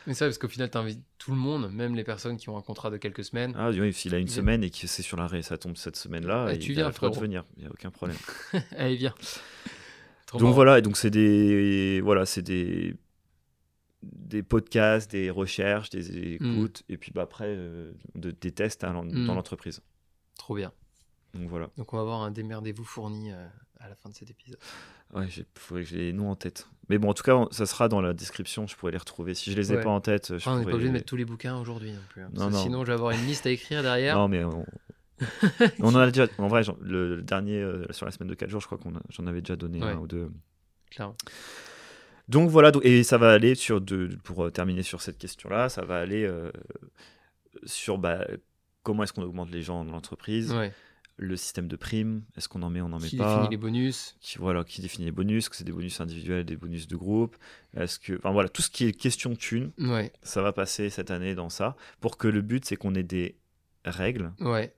Mais 0.09 0.15
ça, 0.15 0.25
parce 0.27 0.39
qu'au 0.39 0.49
final, 0.49 0.69
tu 0.71 0.77
invites 0.79 1.01
tout 1.19 1.31
le 1.31 1.37
monde, 1.37 1.71
même 1.73 1.95
les 1.95 2.03
personnes 2.03 2.37
qui 2.37 2.49
ont 2.49 2.57
un 2.57 2.63
contrat 2.63 2.91
de 2.91 2.97
quelques 2.97 3.23
semaines. 3.23 3.55
Ah, 3.57 3.71
oui, 3.71 3.93
s'il 3.93 4.13
a 4.15 4.19
une 4.19 4.27
semaine 4.29 4.65
et 4.65 4.71
que 4.71 4.87
c'est 4.89 5.03
sur 5.03 5.17
l'arrêt, 5.17 5.43
ça 5.43 5.57
tombe 5.57 5.77
cette 5.77 5.95
semaine-là, 5.97 6.47
Ah, 6.49 6.57
tu 6.57 6.73
a 6.73 6.75
viens, 6.75 6.83
droit 6.83 6.91
de 6.91 6.97
frérot. 6.97 7.21
venir. 7.21 7.45
Il 7.59 7.63
y 7.63 7.67
a 7.67 7.71
aucun 7.71 7.91
problème. 7.91 8.17
Allez, 8.77 8.97
viens. 8.97 9.15
Trop 10.27 10.39
Donc 10.39 10.47
marrant. 10.47 10.55
voilà, 10.55 10.79
et 10.79 10.83
donc 10.83 10.97
c'est 10.97 11.11
des 11.11 12.01
voilà, 12.03 12.27
c'est 12.27 12.43
des 12.43 12.95
des 14.03 14.43
podcasts, 14.43 15.11
des 15.11 15.31
recherches, 15.31 15.91
des 15.91 16.35
écoutes, 16.35 16.83
et 16.89 16.97
puis 16.97 17.11
bah 17.13 17.23
après 17.23 17.47
euh, 17.49 17.93
de- 18.15 18.31
des 18.31 18.53
tests 18.53 18.85
hein, 18.85 18.93
dans 18.93 19.05
Mm. 19.05 19.27
dans 19.27 19.35
l'entreprise. 19.35 19.81
Trop 20.37 20.55
bien. 20.55 20.73
Donc 21.35 21.49
voilà. 21.49 21.69
Donc, 21.77 21.93
on 21.93 21.97
va 21.97 22.03
avoir 22.03 22.23
un 22.23 22.31
démerdez-vous 22.31 22.85
fourni 22.85 23.31
euh, 23.31 23.47
à 23.79 23.89
la 23.89 23.95
fin 23.95 24.09
de 24.09 24.15
cet 24.15 24.31
épisode. 24.31 24.59
Ouais, 25.15 25.27
il 25.37 25.45
faudrait 25.55 25.83
que 25.85 25.89
j'ai 25.91 25.99
les 25.99 26.13
noms 26.13 26.31
en 26.31 26.37
tête. 26.37 26.67
Mais 26.89 26.99
bon, 26.99 27.11
en 27.11 27.15
tout 27.15 27.23
cas, 27.25 27.35
on- 27.35 27.51
ça 27.51 27.67
sera 27.67 27.89
dans 27.89 28.01
la 28.01 28.13
description. 28.15 28.67
Je 28.67 28.75
pourrais 28.77 28.93
les 28.93 28.99
retrouver. 28.99 29.35
Si 29.35 29.51
je 29.53 29.57
les 29.57 29.73
ai 29.73 29.77
Ouais. 29.77 29.83
pas 29.83 29.91
en 29.91 30.01
tête, 30.01 30.29
je 30.31 30.35
Enfin, 30.37 30.55
on 30.55 30.59
n'est 30.61 30.65
pas 30.65 30.73
obligé 30.73 30.89
de 30.89 30.93
mettre 30.95 31.05
tous 31.07 31.17
les 31.17 31.25
bouquins 31.27 31.59
aujourd'hui 31.59 31.93
non 31.93 32.01
plus. 32.09 32.23
hein, 32.23 32.31
Non, 32.33 32.49
non. 32.51 32.63
Sinon, 32.63 32.83
je 32.83 32.87
vais 32.89 32.95
avoir 32.95 33.11
une 33.13 33.25
liste 33.27 33.47
à 33.47 33.51
écrire 33.51 33.83
derrière. 33.83 34.17
Non, 34.17 34.29
mais 34.29 34.45
on, 34.45 34.65
on 35.81 35.95
en 35.95 35.97
a 35.97 36.11
déjà. 36.11 36.27
En 36.39 36.49
vrai, 36.49 36.63
le, 36.81 37.17
le 37.17 37.23
dernier 37.23 37.61
euh, 37.63 37.85
sur 37.91 38.07
la 38.07 38.13
semaine 38.13 38.29
de 38.29 38.35
4 38.35 38.51
jours, 38.51 38.61
je 38.61 38.67
crois 38.67 38.79
qu'on 38.79 38.93
j'en 39.09 39.27
avais 39.27 39.41
déjà 39.41 39.57
donné 39.57 39.81
Ouais. 39.83 39.91
un 39.93 39.99
ou 39.99 40.07
deux. 40.07 40.31
Donc 42.29 42.51
voilà, 42.51 42.73
donc- 42.73 42.85
et 42.85 43.03
ça 43.05 43.19
va 43.19 43.33
aller 43.33 43.55
sur 43.55 43.81
de, 43.81 44.09
pour 44.25 44.45
euh, 44.47 44.51
terminer 44.51 44.83
sur 44.83 45.01
cette 45.01 45.19
question-là, 45.19 45.69
ça 45.69 45.85
va 45.85 45.99
aller 45.99 46.25
euh, 46.25 46.51
sur 47.65 47.99
bah, 47.99 48.27
comment 48.83 49.05
est-ce 49.05 49.13
qu'on 49.13 49.23
augmente 49.23 49.51
les 49.51 49.63
gens 49.63 49.85
dans 49.85 49.93
l'entreprise, 49.93 50.53
Ouais. 50.53 50.73
le 51.19 51.37
système 51.37 51.69
de 51.69 51.77
primes, 51.77 52.23
est-ce 52.37 52.49
qu'on 52.49 52.63
en 52.63 52.71
met, 52.71 52.81
on 52.81 52.89
n'en 52.89 52.99
met 52.99 53.07
Qui 53.09 53.17
pas, 53.17 53.35
définit 53.37 53.51
les 53.51 53.57
bonus 53.57 54.17
qui, 54.21 54.39
voilà, 54.39 54.65
qui 54.65 54.81
définit 54.81 55.05
les 55.05 55.13
bonus, 55.13 55.49
que 55.49 55.55
c'est 55.57 55.63
des 55.65 55.73
bonus 55.73 56.01
individuels, 56.01 56.45
des 56.45 56.57
bonus 56.57 56.89
de 56.89 56.97
groupe, 56.97 57.37
est-ce 57.77 58.01
que, 58.01 58.15
enfin 58.19 58.33
voilà, 58.33 58.49
tout 58.49 58.61
ce 58.63 58.71
qui 58.71 58.87
est 58.87 58.93
question 58.93 59.35
Ouais. 59.79 60.13
ça 60.23 60.43
va 60.43 60.53
passer 60.53 60.91
cette 60.91 61.13
année 61.13 61.37
dans 61.37 61.49
ça, 61.49 61.77
pour 62.01 62.17
que 62.19 62.27
le 62.27 62.41
but 62.43 62.65
c'est 62.65 62.77
qu'on 62.77 62.95
ait 62.97 63.05
des 63.05 63.37
règles 63.85 64.33
Ouais. 64.41 64.75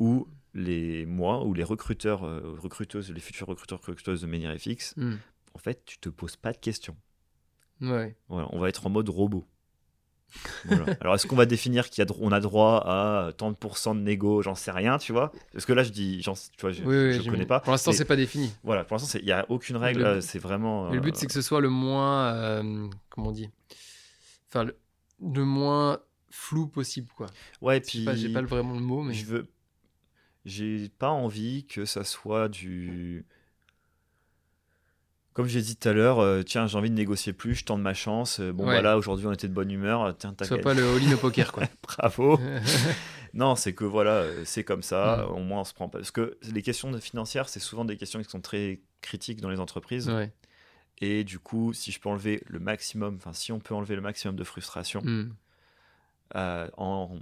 Où 0.00 0.26
les 0.54 1.06
moi 1.06 1.44
ou 1.44 1.54
les 1.54 1.62
recruteurs, 1.62 2.24
euh, 2.24 2.56
recruteuses, 2.58 3.12
les 3.12 3.20
futurs 3.20 3.46
recruteurs, 3.46 3.78
recruteuses 3.80 4.22
de 4.22 4.26
Menirefix, 4.26 4.94
Hmm. 4.96 5.14
en 5.54 5.58
fait, 5.60 5.84
tu 5.84 5.98
te 5.98 6.08
poses 6.08 6.34
pas 6.36 6.52
de 6.52 6.58
questions. 6.58 6.96
Ouais. 7.80 8.16
Voilà, 8.28 8.48
on 8.50 8.58
va 8.58 8.68
être 8.68 8.84
en 8.86 8.90
mode 8.90 9.08
robot. 9.08 9.46
Voilà. 10.64 10.84
Alors, 11.00 11.14
est-ce 11.14 11.26
qu'on 11.26 11.36
va 11.36 11.46
définir 11.46 11.88
qu'il 11.90 11.98
y 11.98 12.06
a, 12.06 12.34
a 12.36 12.40
droit 12.40 12.82
à 12.86 13.32
tant 13.36 13.50
de 13.50 13.56
pourcents 13.56 13.94
de 13.94 14.00
négo 14.00 14.42
J'en 14.42 14.54
sais 14.54 14.70
rien, 14.70 14.98
tu 14.98 15.12
vois? 15.12 15.32
Parce 15.52 15.64
que 15.66 15.72
là, 15.72 15.82
je 15.82 15.90
dis, 15.90 16.22
j'en- 16.22 16.34
tu 16.34 16.60
vois, 16.60 16.70
je, 16.72 16.82
Oui, 16.84 16.96
oui, 16.96 17.12
je 17.22 17.28
connais 17.30 17.46
pas. 17.46 17.60
Pour 17.60 17.72
l'instant, 17.72 17.92
c'est 17.92 18.04
pas 18.04 18.16
défini. 18.16 18.52
Voilà, 18.62 18.84
pour 18.84 18.96
l'instant, 18.96 19.18
il 19.18 19.24
n'y 19.24 19.32
a 19.32 19.44
aucune 19.50 19.76
règle. 19.76 19.98
Le- 20.00 20.04
là, 20.16 20.20
C'est 20.20 20.38
vraiment. 20.38 20.90
Le 20.90 21.00
but, 21.00 21.14
euh, 21.14 21.18
c'est 21.18 21.26
que 21.26 21.32
ce 21.32 21.42
soit 21.42 21.60
le 21.60 21.68
moins. 21.70 22.32
euh, 22.34 22.88
comment 23.08 23.28
on 23.28 23.32
dit? 23.32 23.48
Enfin, 24.48 24.64
le, 24.64 24.76
le 25.20 25.44
moins 25.44 25.98
flou 26.30 26.66
possible, 26.68 27.08
quoi. 27.16 27.26
Ouais, 27.60 27.80
puis. 27.80 28.06
J'ai 28.14 28.32
pas 28.32 28.42
vraiment 28.42 28.74
le 28.74 28.80
mot, 28.80 29.02
mais. 29.02 29.14
Je 29.14 29.24
veux. 29.26 29.48
J'ai 30.44 30.88
pas 30.88 31.10
envie 31.10 31.66
que 31.66 31.84
ça 31.84 32.04
soit 32.04 32.48
du. 32.48 33.24
Comme 35.32 35.46
j'ai 35.46 35.62
dit 35.62 35.76
tout 35.76 35.88
à 35.88 35.92
l'heure, 35.92 36.18
euh, 36.18 36.42
tiens, 36.42 36.66
j'ai 36.66 36.76
envie 36.76 36.90
de 36.90 36.94
négocier 36.96 37.32
plus, 37.32 37.54
je 37.54 37.64
tente 37.64 37.80
ma 37.80 37.94
chance. 37.94 38.40
euh, 38.40 38.52
Bon, 38.52 38.64
Ouais. 38.64 38.72
voilà, 38.72 38.98
aujourd'hui, 38.98 39.26
on 39.26 39.32
était 39.32 39.48
de 39.48 39.52
bonne 39.54 39.70
humeur. 39.70 40.02
euh, 40.02 40.12
Tiens, 40.12 40.34
soit 40.42 40.58
pas 40.58 40.74
le 40.74 40.82
all-in 40.96 41.12
au 41.14 41.16
poker, 41.18 41.52
quoi. 41.52 41.64
Bravo. 41.82 42.38
Non, 43.32 43.54
c'est 43.54 43.74
que 43.74 43.84
voilà, 43.84 44.24
c'est 44.44 44.64
comme 44.64 44.82
ça. 44.82 45.24
Mm. 45.28 45.32
Au 45.34 45.38
moins, 45.38 45.60
on 45.60 45.64
se 45.64 45.72
prend 45.72 45.88
pas. 45.88 45.98
Parce 45.98 46.10
que 46.10 46.36
les 46.52 46.62
questions 46.62 46.92
financières, 47.00 47.48
c'est 47.48 47.60
souvent 47.60 47.84
des 47.84 47.96
questions 47.96 48.20
qui 48.20 48.28
sont 48.28 48.40
très 48.40 48.80
critiques 49.02 49.40
dans 49.40 49.50
les 49.50 49.60
entreprises. 49.60 50.08
ouais. 50.10 50.32
Et 51.00 51.22
du 51.22 51.38
coup, 51.38 51.72
si 51.72 51.92
je 51.92 52.00
peux 52.00 52.08
enlever 52.08 52.42
le 52.48 52.58
maximum, 52.58 53.14
enfin, 53.16 53.32
si 53.32 53.52
on 53.52 53.60
peut 53.60 53.72
enlever 53.74 53.94
le 53.94 54.00
maximum 54.02 54.34
de 54.34 54.42
frustration 54.44 55.00
euh, 56.34 56.68
en 56.76 57.18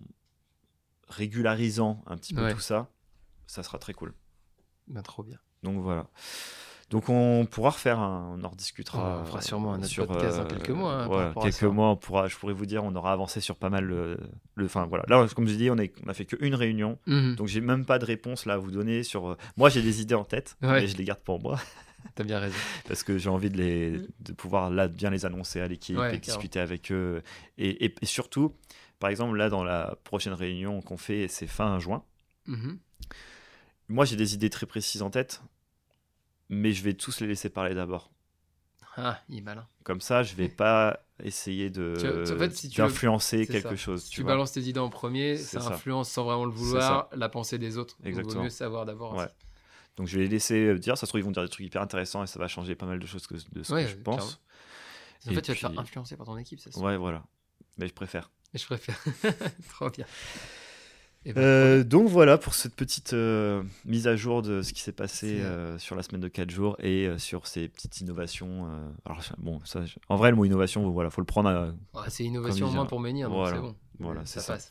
régularisant 1.09 2.03
un 2.07 2.17
petit 2.17 2.35
peu 2.35 2.41
tout 2.55 2.61
ça, 2.61 2.89
ça 3.49 3.65
sera 3.65 3.79
très 3.79 3.95
cool. 3.95 4.15
Ben, 4.87 5.03
trop 5.03 5.25
bien. 5.25 5.39
Donc 5.65 5.83
voilà. 5.83 6.07
Donc 6.91 7.11
on 7.11 7.45
pourra 7.45 7.71
refaire 7.71 7.99
un, 7.99 8.35
on 8.39 8.45
en 8.45 8.49
rediscutera. 8.49 9.21
On 9.21 9.25
fera 9.27 9.43
sûrement 9.43 9.75
un 9.75 9.79
autre 9.79 9.87
sur, 9.89 10.07
podcast 10.07 10.39
dans 10.39 10.45
euh, 10.45 10.47
quelques 10.47 10.71
mois, 10.71 10.93
hein, 10.95 11.07
voilà, 11.07 11.35
quelques 11.43 11.53
ça. 11.53 11.69
mois, 11.69 11.91
on 11.91 11.97
pourra, 11.97 12.29
je 12.29 12.37
pourrais 12.39 12.55
vous 12.55 12.65
dire, 12.65 12.83
on 12.83 12.95
aura 12.95 13.13
avancé 13.13 13.41
sur 13.41 13.57
pas 13.57 13.69
mal 13.69 13.85
le, 13.85 14.19
enfin 14.63 14.87
voilà. 14.87 15.05
Là, 15.09 15.27
comme 15.37 15.47
je 15.49 15.55
dis, 15.57 15.69
on, 15.71 15.77
est, 15.77 15.93
on 16.07 16.09
a 16.09 16.15
fait 16.15 16.25
qu'une 16.25 16.55
réunion, 16.55 16.99
Mhm. 17.07 17.35
donc 17.37 17.47
j'ai 17.49 17.61
même 17.61 17.85
pas 17.85 17.99
de 17.99 18.07
réponse 18.07 18.47
là 18.47 18.55
à 18.55 18.57
vous 18.57 18.71
donner 18.71 19.03
sur. 19.03 19.29
euh, 19.29 19.37
Moi, 19.59 19.69
j'ai 19.69 19.83
des 19.83 20.01
idées 20.01 20.15
en 20.15 20.25
tête, 20.25 20.57
Ouais. 20.63 20.81
mais 20.81 20.87
je 20.87 20.97
les 20.97 21.05
garde 21.05 21.21
pour 21.21 21.43
moi 21.43 21.61
T'as 22.15 22.25
bien 22.25 22.39
raison. 22.39 22.57
parce 22.87 23.03
que 23.03 23.19
j'ai 23.19 23.29
envie 23.29 23.51
de 23.51 23.59
les, 23.59 24.01
de 24.21 24.33
pouvoir 24.33 24.71
là 24.71 24.89
bien 24.89 25.11
les 25.11 25.27
annoncer 25.27 25.61
à 25.61 25.67
l'équipe 25.69 25.99
Ouais, 25.99 26.15
et 26.15 26.19
discuter 26.19 26.59
avec 26.61 26.91
eux 26.91 27.23
et, 27.59 27.85
et- 27.85 27.95
et 28.01 28.07
surtout, 28.07 28.55
par 28.99 29.11
exemple 29.11 29.37
là 29.37 29.51
dans 29.51 29.63
la 29.65 29.95
prochaine 30.05 30.33
réunion 30.33 30.81
qu'on 30.81 30.97
fait, 30.97 31.29
c'est 31.29 31.47
fin 31.49 31.79
juin. 31.81 32.03
Mhm. 32.47 32.79
Moi, 33.89 34.05
j'ai 34.05 34.17
des 34.17 34.35
idées 34.35 34.51
très 34.51 34.67
précises 34.67 35.03
en 35.03 35.11
tête, 35.11 35.43
mais 36.49 36.73
je 36.73 36.83
vais 36.83 36.95
tous 36.95 37.21
les 37.21 37.27
laisser 37.27 37.49
parler 37.49 37.75
d'abord. 37.75 38.11
Ah, 38.97 39.21
il 39.29 39.39
est 39.39 39.43
malin. 39.43 39.67
Comme 39.85 40.01
ça, 40.01 40.23
je 40.23 40.35
vais 40.35 40.49
pas 40.49 41.01
essayer 41.23 41.71
de 41.71 41.95
en 42.35 42.39
fait, 42.39 42.55
si 42.55 42.69
tu 42.69 42.81
veux- 42.81 42.87
d'influencer 42.89 43.47
quelque 43.47 43.71
ça. 43.71 43.77
chose. 43.77 44.05
Si 44.05 44.11
Tu 44.11 44.25
balances 44.25 44.53
tes 44.53 44.61
idées 44.63 44.81
en 44.81 44.91
premier, 44.91 45.37
ça, 45.37 45.61
ça. 45.61 45.75
influence 45.75 46.11
sans 46.11 46.25
vraiment 46.25 46.45
le 46.45 46.51
vouloir 46.51 47.09
la 47.13 47.29
pensée 47.29 47.59
des 47.59 47.79
autres. 47.79 47.97
Donc, 47.99 48.07
Exactement. 48.07 48.35
vaut 48.41 48.45
mieux 48.45 48.51
savoir 48.51 48.87
d'abord. 48.87 49.15
Ouais. 49.15 49.29
Donc 49.97 50.07
je 50.07 50.17
vais 50.17 50.25
les 50.25 50.29
laisser 50.29 50.67
euh, 50.67 50.79
dire. 50.79 50.97
Ça 50.99 51.07
se 51.07 51.11
trouve, 51.11 51.21
ils 51.21 51.25
vont 51.25 51.31
dire 51.31 51.43
des 51.43 51.49
trucs 51.49 51.67
hyper 51.67 51.83
intéressants 51.83 52.23
et 52.23 52.27
ça 52.27 52.39
va 52.39 52.47
changer 52.49 52.75
pas 52.75 52.87
mal 52.87 52.99
de 52.99 53.07
choses 53.07 53.27
que, 53.27 53.35
de 53.35 53.63
ce 53.63 53.73
Ouais, 53.73 53.85
que 53.85 53.91
je 53.91 53.95
clairement. 53.97 54.17
pense. 54.19 54.41
En 55.27 55.31
Et 55.31 55.35
fait, 55.35 55.43
tu 55.43 55.51
vas 55.51 55.55
te 55.55 55.61
faire 55.61 55.79
influencer 55.79 56.17
par 56.17 56.27
ton 56.27 56.37
équipe, 56.37 56.61
ça 56.61 56.71
Ouais, 56.81 56.97
voilà. 56.97 57.25
Mais 57.79 57.89
je 57.89 57.95
préfère. 57.95 58.31
Je 58.55 58.65
préfère. 58.65 58.99
Trop 59.71 59.91
bien. 59.91 60.07
Euh, 61.37 61.85
donc 61.85 62.09
voilà 62.09 62.39
pour 62.39 62.55
cette 62.55 62.75
petite 62.75 63.13
euh, 63.13 63.63
mise 63.85 64.07
à 64.07 64.17
jour 64.17 64.41
de 64.41 64.63
ce 64.63 64.73
qui 64.73 64.81
s'est 64.81 64.93
passé 64.93 65.41
euh, 65.41 65.77
sur 65.79 65.95
la 65.95 66.03
semaine 66.03 66.23
de 66.23 66.29
4 66.29 66.49
jours 66.49 66.77
et 66.81 67.11
sur 67.19 67.47
ces 67.47 67.69
petites 67.69 68.01
innovations. 68.01 68.67
alors 69.05 69.21
bon, 69.37 69.61
ça, 69.65 69.83
en 70.09 70.17
vrai, 70.17 70.31
le 70.31 70.37
mot 70.37 70.45
innovation, 70.47 70.89
voilà, 70.91 71.11
faut 71.11 71.21
le 71.21 71.27
prendre. 71.27 71.51
à- 71.51 71.75
ah, 71.95 72.09
c'est 72.09 72.25
innovation 72.25 72.67
en 72.69 72.71
moins 72.73 72.87
pour 72.87 73.01
Menhir, 73.01 73.29
donc 73.29 73.39
Voilà. 73.39 73.57
c'est 73.57 73.63
bon. 73.63 73.77
Voilà, 73.99 74.25
c'est 74.25 74.41
ça, 74.41 74.59
ça. 74.59 74.71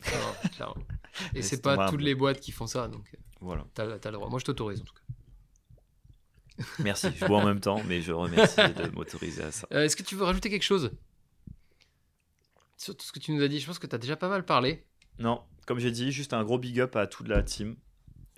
Et 1.34 1.36
Laisse 1.36 1.48
c'est 1.48 1.62
pas 1.62 1.88
toutes 1.90 2.00
les 2.02 2.14
boîtes 2.14 2.40
qui 2.40 2.50
font 2.50 2.66
ça, 2.66 2.88
donc 2.88 3.12
Voilà. 3.40 3.64
t'as 3.74 3.84
as 3.84 3.96
le 4.06 4.12
droit. 4.12 4.28
Moi, 4.28 4.38
je 4.40 4.44
t'autorise 4.46 4.80
en 4.80 4.84
tout 4.84 4.94
cas. 4.94 6.64
Merci. 6.80 7.08
Je 7.14 7.24
bois 7.26 7.38
en 7.38 7.46
même 7.46 7.60
temps, 7.60 7.80
mais 7.86 8.00
je 8.02 8.10
remercie 8.12 8.56
de 8.56 8.88
m'autoriser 8.94 9.42
à 9.44 9.52
ça. 9.52 9.68
Est-ce 9.70 9.94
que 9.96 10.02
tu 10.02 10.16
veux 10.16 10.24
rajouter 10.24 10.50
quelque 10.50 10.62
chose 10.64 10.90
sur 12.76 12.96
tout 12.96 13.04
ce 13.06 13.12
que 13.12 13.18
tu 13.20 13.30
nous 13.32 13.42
as 13.42 13.48
dit? 13.48 13.60
Je 13.60 13.66
pense 13.66 13.78
que 13.78 13.86
tu 13.86 13.94
as 13.94 13.98
déjà 13.98 14.16
pas 14.16 14.28
mal 14.28 14.44
parlé. 14.44 14.84
Non, 15.18 15.42
comme 15.66 15.78
j'ai 15.78 15.90
dit, 15.90 16.12
juste 16.12 16.32
un 16.32 16.44
gros 16.44 16.58
big 16.58 16.80
up 16.80 16.96
à 16.96 17.06
toute 17.06 17.28
la 17.28 17.42
team 17.42 17.76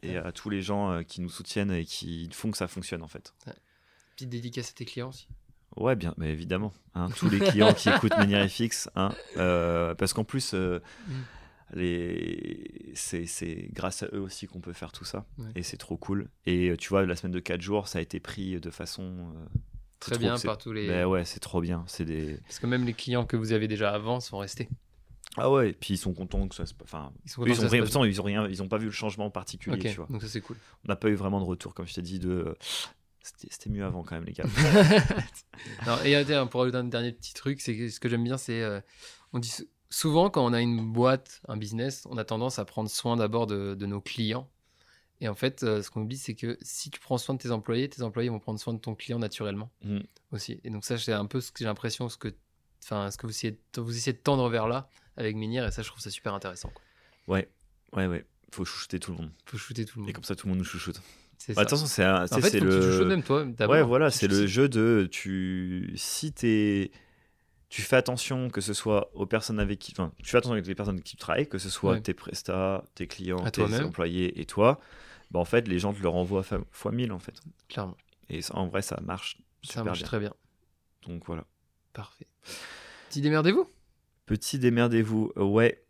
et 0.03 0.17
à 0.17 0.33
tous 0.33 0.49
les 0.51 0.63
gens 0.63 0.91
euh, 0.93 1.03
qui 1.03 1.21
nous 1.21 1.29
soutiennent 1.29 1.71
et 1.73 1.85
qui 1.85 2.29
font 2.33 2.51
que 2.51 2.57
ça 2.57 2.69
fonctionne 2.69 3.03
en 3.03 3.09
fait. 3.09 3.35
Petite 4.17 4.31
dédicace 4.31 4.71
à 4.71 4.73
tes 4.73 4.85
clients 4.87 5.11
aussi. 5.11 5.29
Ouais, 5.77 5.95
bien, 5.95 6.15
mais 6.17 6.31
évidemment. 6.31 6.73
hein, 6.95 7.09
tous 7.17 7.29
les 7.31 7.39
clients 7.39 7.73
qui 7.75 7.89
écoutent 7.95 8.17
Menirefix, 8.19 8.89
hein, 8.97 9.15
euh, 9.37 9.95
parce 9.95 10.13
qu'en 10.13 10.25
plus, 10.25 10.53
euh, 10.55 10.81
Mm. 11.07 11.13
les... 11.77 12.93
c'est 12.95 13.69
grâce 13.73 14.03
à 14.03 14.07
eux 14.13 14.21
aussi 14.21 14.47
qu'on 14.49 14.61
peut 14.61 14.73
faire 14.73 14.91
tout 14.93 15.05
ça. 15.05 15.27
Ouais. 15.39 15.47
Et 15.55 15.63
c'est 15.63 15.77
trop 15.77 15.97
cool. 15.97 16.29
Et 16.47 16.75
tu 16.79 16.89
vois, 16.89 17.07
la 17.07 17.15
semaine 17.15 17.33
de 17.33 17.39
4 17.41 17.61
jours, 17.61 17.87
ça 17.89 17.99
a 18.01 18.03
été 18.03 18.19
pris 18.21 18.59
de 18.59 18.71
façon. 18.71 19.03
euh, 19.37 19.59
Très 20.01 20.19
bien 20.19 20.39
par 20.39 20.57
tous 20.59 20.73
les. 20.73 20.89
Ben 20.89 21.05
ouais, 21.07 21.25
c'est 21.27 21.41
trop 21.41 21.61
bien. 21.61 21.85
C'est 21.87 22.05
des. 22.07 22.39
Parce 22.47 22.59
que 22.59 22.67
même 22.67 22.85
les 22.87 22.95
clients 22.95 23.25
que 23.27 23.37
vous 23.37 23.53
avez 23.53 23.69
déjà 23.69 23.93
avant 23.93 24.19
sont 24.21 24.39
restés. 24.39 24.69
Ah 25.37 25.51
ouais, 25.51 25.71
et 25.71 25.73
puis 25.73 25.95
ils 25.95 25.99
sont 25.99 26.13
contents 26.13 26.49
que 26.49 26.55
ça 26.55 26.67
se. 26.67 26.75
Enfin, 26.83 27.13
Ils 27.25 27.31
sont 27.31 27.43
eux, 27.45 27.49
ils 27.49 27.67
rien, 27.67 27.85
ils 28.05 28.21
ont 28.21 28.25
rien, 28.25 28.49
ils 28.49 28.63
ont 28.63 28.69
pas 28.69 28.79
vu 28.79 28.87
le 28.87 28.91
changement 28.91 29.31
particulier. 29.31 29.79
Tu 29.79 29.97
vois. 29.97 30.07
donc 30.11 30.23
ça 30.23 30.29
c'est 30.29 30.41
cool. 30.41 30.57
On 30.85 30.89
n'a 30.89 30.97
pas 30.97 31.09
eu 31.09 31.15
vraiment 31.15 31.39
de 31.41 31.45
retour, 31.45 31.73
comme 31.75 31.87
je 31.87 31.95
t'ai 31.95 32.03
dit, 32.03 32.19
de. 32.19 32.57
C'était 33.23 33.71
mieux 33.71 33.85
avant 33.85 34.03
quand 34.03 34.15
même, 34.17 34.25
les 34.25 34.33
gars. 34.33 34.45
Non, 35.87 35.99
et 36.05 36.17
euh, 36.17 36.47
pour 36.47 36.63
ajouter 36.63 36.79
un 36.79 36.85
dernier 36.85 37.13
petit 37.13 37.35
truc, 37.35 37.61
c'est 37.61 37.91
ce 37.91 38.01
que 38.01 38.09
j'aime 38.09 38.25
bien, 38.25 38.39
c'est 38.39 38.63
euh, 38.63 38.81
on 39.33 39.39
dit 39.39 39.49
sou- 39.51 39.69
souvent 39.91 40.31
quand 40.31 40.45
on 40.45 40.53
a 40.53 40.61
une 40.61 40.91
boîte, 40.93 41.43
un 41.49 41.57
business, 41.59 42.07
on 42.11 42.17
a 42.17 42.25
tendance 42.25 42.59
à 42.59 42.65
prendre 42.65 42.89
soin 42.91 43.17
d'abord 43.17 43.47
de, 43.47 43.75
de 43.75 43.87
nos 43.87 44.01
clients 44.01 44.49
Et 45.21 45.29
en 45.29 45.35
fait, 45.35 45.63
euh, 45.63 45.83
ce 45.83 45.91
qu'on 45.91 46.01
oublie, 46.03 46.17
c'est 46.17 46.35
que 46.35 46.57
si 46.63 46.91
tu 46.91 46.99
prends 46.99 47.19
soin 47.19 47.35
de 47.35 47.41
tes 47.41 47.51
employés, 47.51 47.89
tes 47.91 48.03
employés 48.03 48.31
vont 48.31 48.39
prendre 48.41 48.59
soin 48.59 48.73
de 48.73 48.79
ton 48.81 48.95
client 48.95 49.19
naturellement 49.19 49.71
Mm. 49.85 49.99
aussi. 50.33 50.59
Et 50.65 50.71
donc 50.71 50.85
ça, 50.87 50.97
c'est 50.99 51.13
un 51.13 51.27
peu 51.27 51.41
ce 51.43 51.53
que 51.53 51.59
j'ai 51.59 51.67
l'impression, 51.67 52.09
ce 52.09 52.17
que, 52.17 52.35
enfin, 52.83 53.11
ce 53.11 53.19
que 53.19 53.27
vous 53.27 53.33
essayez, 53.33 53.61
de, 53.75 53.81
vous 53.83 53.95
essayez 53.95 54.15
de 54.15 54.23
tendre 54.23 54.49
vers 54.49 54.67
là 54.67 54.89
avec 55.17 55.37
Minir, 55.37 55.67
et 55.67 55.71
ça, 55.71 55.83
je 55.83 55.89
trouve 55.89 56.01
ça 56.01 56.11
super 56.11 56.35
intéressant. 56.35 56.71
Quoi. 56.71 56.83
Ouais, 57.37 57.49
ouais, 57.95 58.07
ouais. 58.07 58.25
Faut 58.53 58.65
chouchouter 58.65 58.99
tout 58.99 59.13
le 59.13 59.19
monde. 59.19 59.31
Faut 59.47 59.59
shooter 59.59 59.85
tout 59.85 59.99
le 59.99 60.05
Et 60.05 60.07
monde. 60.07 60.15
comme 60.15 60.25
ça, 60.25 60.35
tout 60.35 60.47
le 60.47 60.51
monde 60.51 60.59
nous 60.59 60.65
chouchoute. 60.65 61.01
C'est 61.39 61.55
Bah, 61.55 61.63
ça. 61.63 61.69
attention, 61.69 61.87
c'est 61.87 62.05
un- 62.05 62.27
tu 62.27 62.35
en 62.35 62.37
sais, 62.37 62.43
fait, 62.43 62.51
c'est 62.51 62.61
le. 62.61 63.05
même 63.07 63.23
toi. 63.23 63.45
Ouais, 63.69 63.83
voilà, 63.83 64.11
Tu- 64.11 64.19
c'est 64.19 64.29
le 64.29 64.47
jeu 64.47 64.69
de 64.69 65.09
tu 65.11 65.93
si 65.97 66.33
t'es 66.33 66.91
tu 67.71 67.83
fais 67.83 67.95
attention 67.97 68.51
que 68.51 68.61
ce 68.61 68.75
soit 68.75 69.11
aux 69.15 69.27
personnes 69.27 69.61
avec 69.61 69.79
qui 69.79 69.93
enfin, 69.93 70.13
tu 70.23 70.29
fais 70.29 70.37
attention 70.39 70.55
avec 70.55 70.67
les 70.67 70.75
personnes 70.75 70.97
avec 70.97 71.05
qui 71.05 71.13
tu 71.13 71.21
travailles, 71.21 71.49
que 71.49 71.59
ce 71.59 71.71
soit 71.71 71.93
Ouais. 71.93 72.01
tes 72.01 72.15
prestats, 72.15 72.85
tes 72.97 73.07
clients, 73.07 73.49
tes 73.51 73.63
employés 73.81 74.41
et 74.41 74.45
toi, 74.45 74.81
bah 75.31 75.39
en 75.39 75.45
fait 75.45 75.69
les 75.69 75.79
gens 75.79 75.95
te 75.95 76.03
le 76.03 76.09
renvoient 76.09 76.43
fois 76.73 76.91
1000 76.93 77.13
en 77.13 77.21
fait. 77.21 77.35
Clairement. 77.69 77.97
Et 78.29 78.43
ça, 78.43 78.57
en 78.57 78.67
vrai 78.67 78.83
ça 78.83 79.01
marche 79.01 79.37
Ça 79.63 79.69
super 79.75 79.85
marche 79.85 79.99
bien. 80.01 80.07
très 80.09 80.19
bien. 80.19 80.35
Donc 81.07 81.25
voilà. 81.27 81.47
Parfait. 81.93 82.27
Petit 83.09 83.21
démerdez-vous 83.21 83.71
Petit 84.31 84.61
démerdez-vous. 84.61 85.33
Euh, 85.37 85.43
Ouais. 85.43 85.83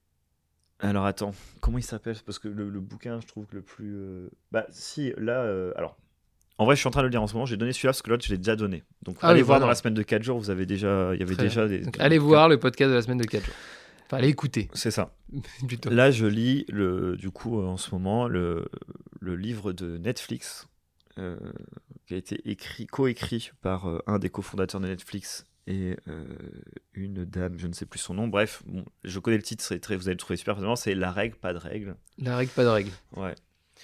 Alors 0.79 1.05
attends, 1.05 1.35
comment 1.61 1.77
il 1.77 1.83
s'appelle? 1.85 2.17
Parce 2.25 2.39
que 2.39 2.49
le, 2.49 2.71
le 2.71 2.81
bouquin, 2.81 3.21
je 3.21 3.27
trouve 3.27 3.45
que 3.47 3.55
le 3.57 3.61
plus. 3.63 3.95
euh, 3.97 4.31
Bah 4.51 4.65
si, 4.71 5.13
là. 5.19 5.43
euh, 5.43 5.73
Alors. 5.77 5.99
En 6.57 6.65
vrai, 6.65 6.75
je 6.75 6.81
suis 6.81 6.89
en 6.89 6.91
train 6.91 7.01
de 7.03 7.07
le 7.07 7.11
lire 7.11 7.23
en 7.23 7.27
ce 7.27 7.35
moment. 7.35 7.45
J'ai 7.47 7.59
donné 7.59 7.73
celui-là 7.75 7.91
parce 7.91 8.01
que 8.03 8.09
l'autre, 8.11 8.25
je 8.25 8.31
l'ai 8.33 8.39
déjà 8.39 8.57
donné. 8.57 8.83
Donc, 9.03 9.17
Ah 9.21 9.29
allez 9.29 9.41
voir 9.43 9.59
voilà. 9.59 9.61
dans 9.65 9.69
la 9.69 9.75
semaine 9.75 9.93
de 9.95 10.03
4 10.03 10.23
jours. 10.23 10.39
Vous 10.39 10.49
avez 10.51 10.65
déjà. 10.67 11.11
Il 11.15 11.21
y 11.21 11.23
avait 11.23 11.35
Très 11.35 11.45
déjà 11.45 11.69
des. 11.69 11.81
Donc, 11.81 11.95
des- 11.97 12.01
allez 12.01 12.19
voir 12.19 12.49
le 12.49 12.59
podcast 12.59 12.89
de 12.91 12.95
la 12.95 13.03
semaine 13.03 13.19
de 13.19 13.25
4 13.25 13.45
jours. 13.45 13.55
Enfin, 14.07 14.17
allez 14.19 14.29
écouter, 14.29 14.69
C'est 14.75 14.91
ça. 14.91 15.15
plutôt. 15.69 15.91
Là, 15.91 16.11
je 16.11 16.25
lis, 16.27 16.65
le, 16.71 17.17
du 17.19 17.31
coup, 17.31 17.61
en 17.63 17.77
ce 17.77 17.91
moment, 17.95 18.27
le, 18.27 18.65
le 19.21 19.37
livre 19.37 19.73
de 19.75 19.99
Netflix, 19.99 20.67
euh, 21.19 21.37
qui 22.07 22.15
a 22.15 22.17
été 22.17 22.41
écrit, 22.51 22.87
coécrit 22.87 23.53
par 23.63 23.87
euh, 23.89 23.99
un 24.07 24.19
des 24.19 24.29
cofondateurs 24.31 24.81
de 24.81 24.87
Netflix 24.89 25.47
et 25.67 25.97
euh, 26.09 26.25
une 26.95 27.25
dame, 27.25 27.59
je 27.59 27.67
ne 27.67 27.73
sais 27.73 27.87
plus 27.87 27.99
son 27.99 28.15
nom. 28.15 28.29
Bref, 28.29 28.63
bon, 28.67 28.85
je 29.05 29.19
connais 29.19 29.37
le 29.37 29.43
titre, 29.43 29.75
très, 29.77 29.97
vous 29.97 30.09
allez 30.09 30.15
le 30.15 30.19
trouver 30.19 30.37
super 30.37 30.55
facilement. 30.55 30.77
C'est 30.77 30.95
La 30.95 31.13
règle, 31.13 31.37
pas 31.37 31.53
de 31.53 31.59
règle. 31.59 31.97
La 32.19 32.37
règle, 32.37 32.51
pas 32.53 32.65
de 32.65 32.69
règle. 32.69 32.91
Ouais. 33.17 33.35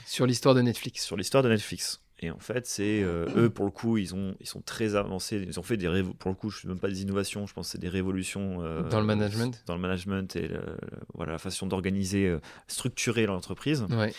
Sur 0.07 0.27
l'histoire 0.27 0.55
de 0.55 0.63
Netflix. 0.63 1.05
Sur 1.05 1.17
l'histoire 1.17 1.43
de 1.43 1.49
Netflix. 1.49 2.03
Et 2.21 2.31
en 2.31 2.39
fait, 2.39 2.67
c'est 2.67 3.03
euh, 3.03 3.27
eux, 3.37 3.51
pour 3.51 3.67
le 3.67 3.71
coup, 3.71 3.99
ils, 3.99 4.15
ont, 4.15 4.35
ils 4.41 4.47
sont 4.47 4.63
très 4.63 4.95
avancés. 4.97 5.37
Ils 5.47 5.61
ont 5.61 5.63
fait 5.63 5.77
des. 5.77 6.03
Pour 6.19 6.31
le 6.31 6.35
coup, 6.35 6.49
je 6.49 6.57
ne 6.59 6.63
sais 6.63 6.69
même 6.69 6.79
pas 6.79 6.89
des 6.89 7.03
innovations, 7.03 7.47
je 7.47 7.53
pense 7.53 7.67
que 7.69 7.73
c'est 7.73 7.79
des 7.79 7.91
révolutions. 7.91 8.63
euh, 8.65 8.89
Dans 8.89 9.01
le 9.01 9.07
management. 9.07 9.63
Dans 9.67 9.75
le 9.75 9.81
management 9.83 10.35
et 10.35 10.49
le- 10.49 10.79
voilà, 11.13 11.33
la 11.33 11.39
façon 11.39 11.67
d'organiser, 11.67 12.27
euh, 12.27 12.41
structurer 12.69 13.27
l'entreprise. 13.27 13.83
Ouais. 13.91 14.15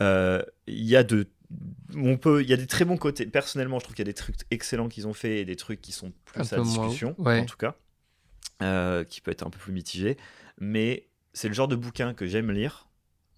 Il 0.00 0.44
y 0.84 0.96
a 0.96 1.04
de. 1.04 1.26
On 1.96 2.16
peut, 2.16 2.42
il 2.42 2.48
y 2.48 2.52
a 2.52 2.56
des 2.56 2.66
très 2.66 2.84
bons 2.84 2.96
côtés. 2.96 3.26
Personnellement, 3.26 3.78
je 3.78 3.84
trouve 3.84 3.94
qu'il 3.94 4.04
y 4.04 4.08
a 4.08 4.12
des 4.12 4.14
trucs 4.14 4.36
excellents 4.50 4.88
qu'ils 4.88 5.06
ont 5.06 5.12
fait 5.12 5.38
et 5.38 5.44
des 5.44 5.56
trucs 5.56 5.80
qui 5.80 5.92
sont 5.92 6.12
plus 6.24 6.52
à 6.52 6.60
discussion, 6.60 7.14
ouais. 7.18 7.40
en 7.40 7.44
tout 7.44 7.56
cas, 7.56 7.76
euh, 8.62 9.04
qui 9.04 9.20
peut 9.20 9.30
être 9.30 9.46
un 9.46 9.50
peu 9.50 9.58
plus 9.58 9.72
mitigé. 9.72 10.16
Mais 10.58 11.08
c'est 11.32 11.48
le 11.48 11.54
genre 11.54 11.68
de 11.68 11.76
bouquin 11.76 12.14
que 12.14 12.26
j'aime 12.26 12.50
lire 12.50 12.88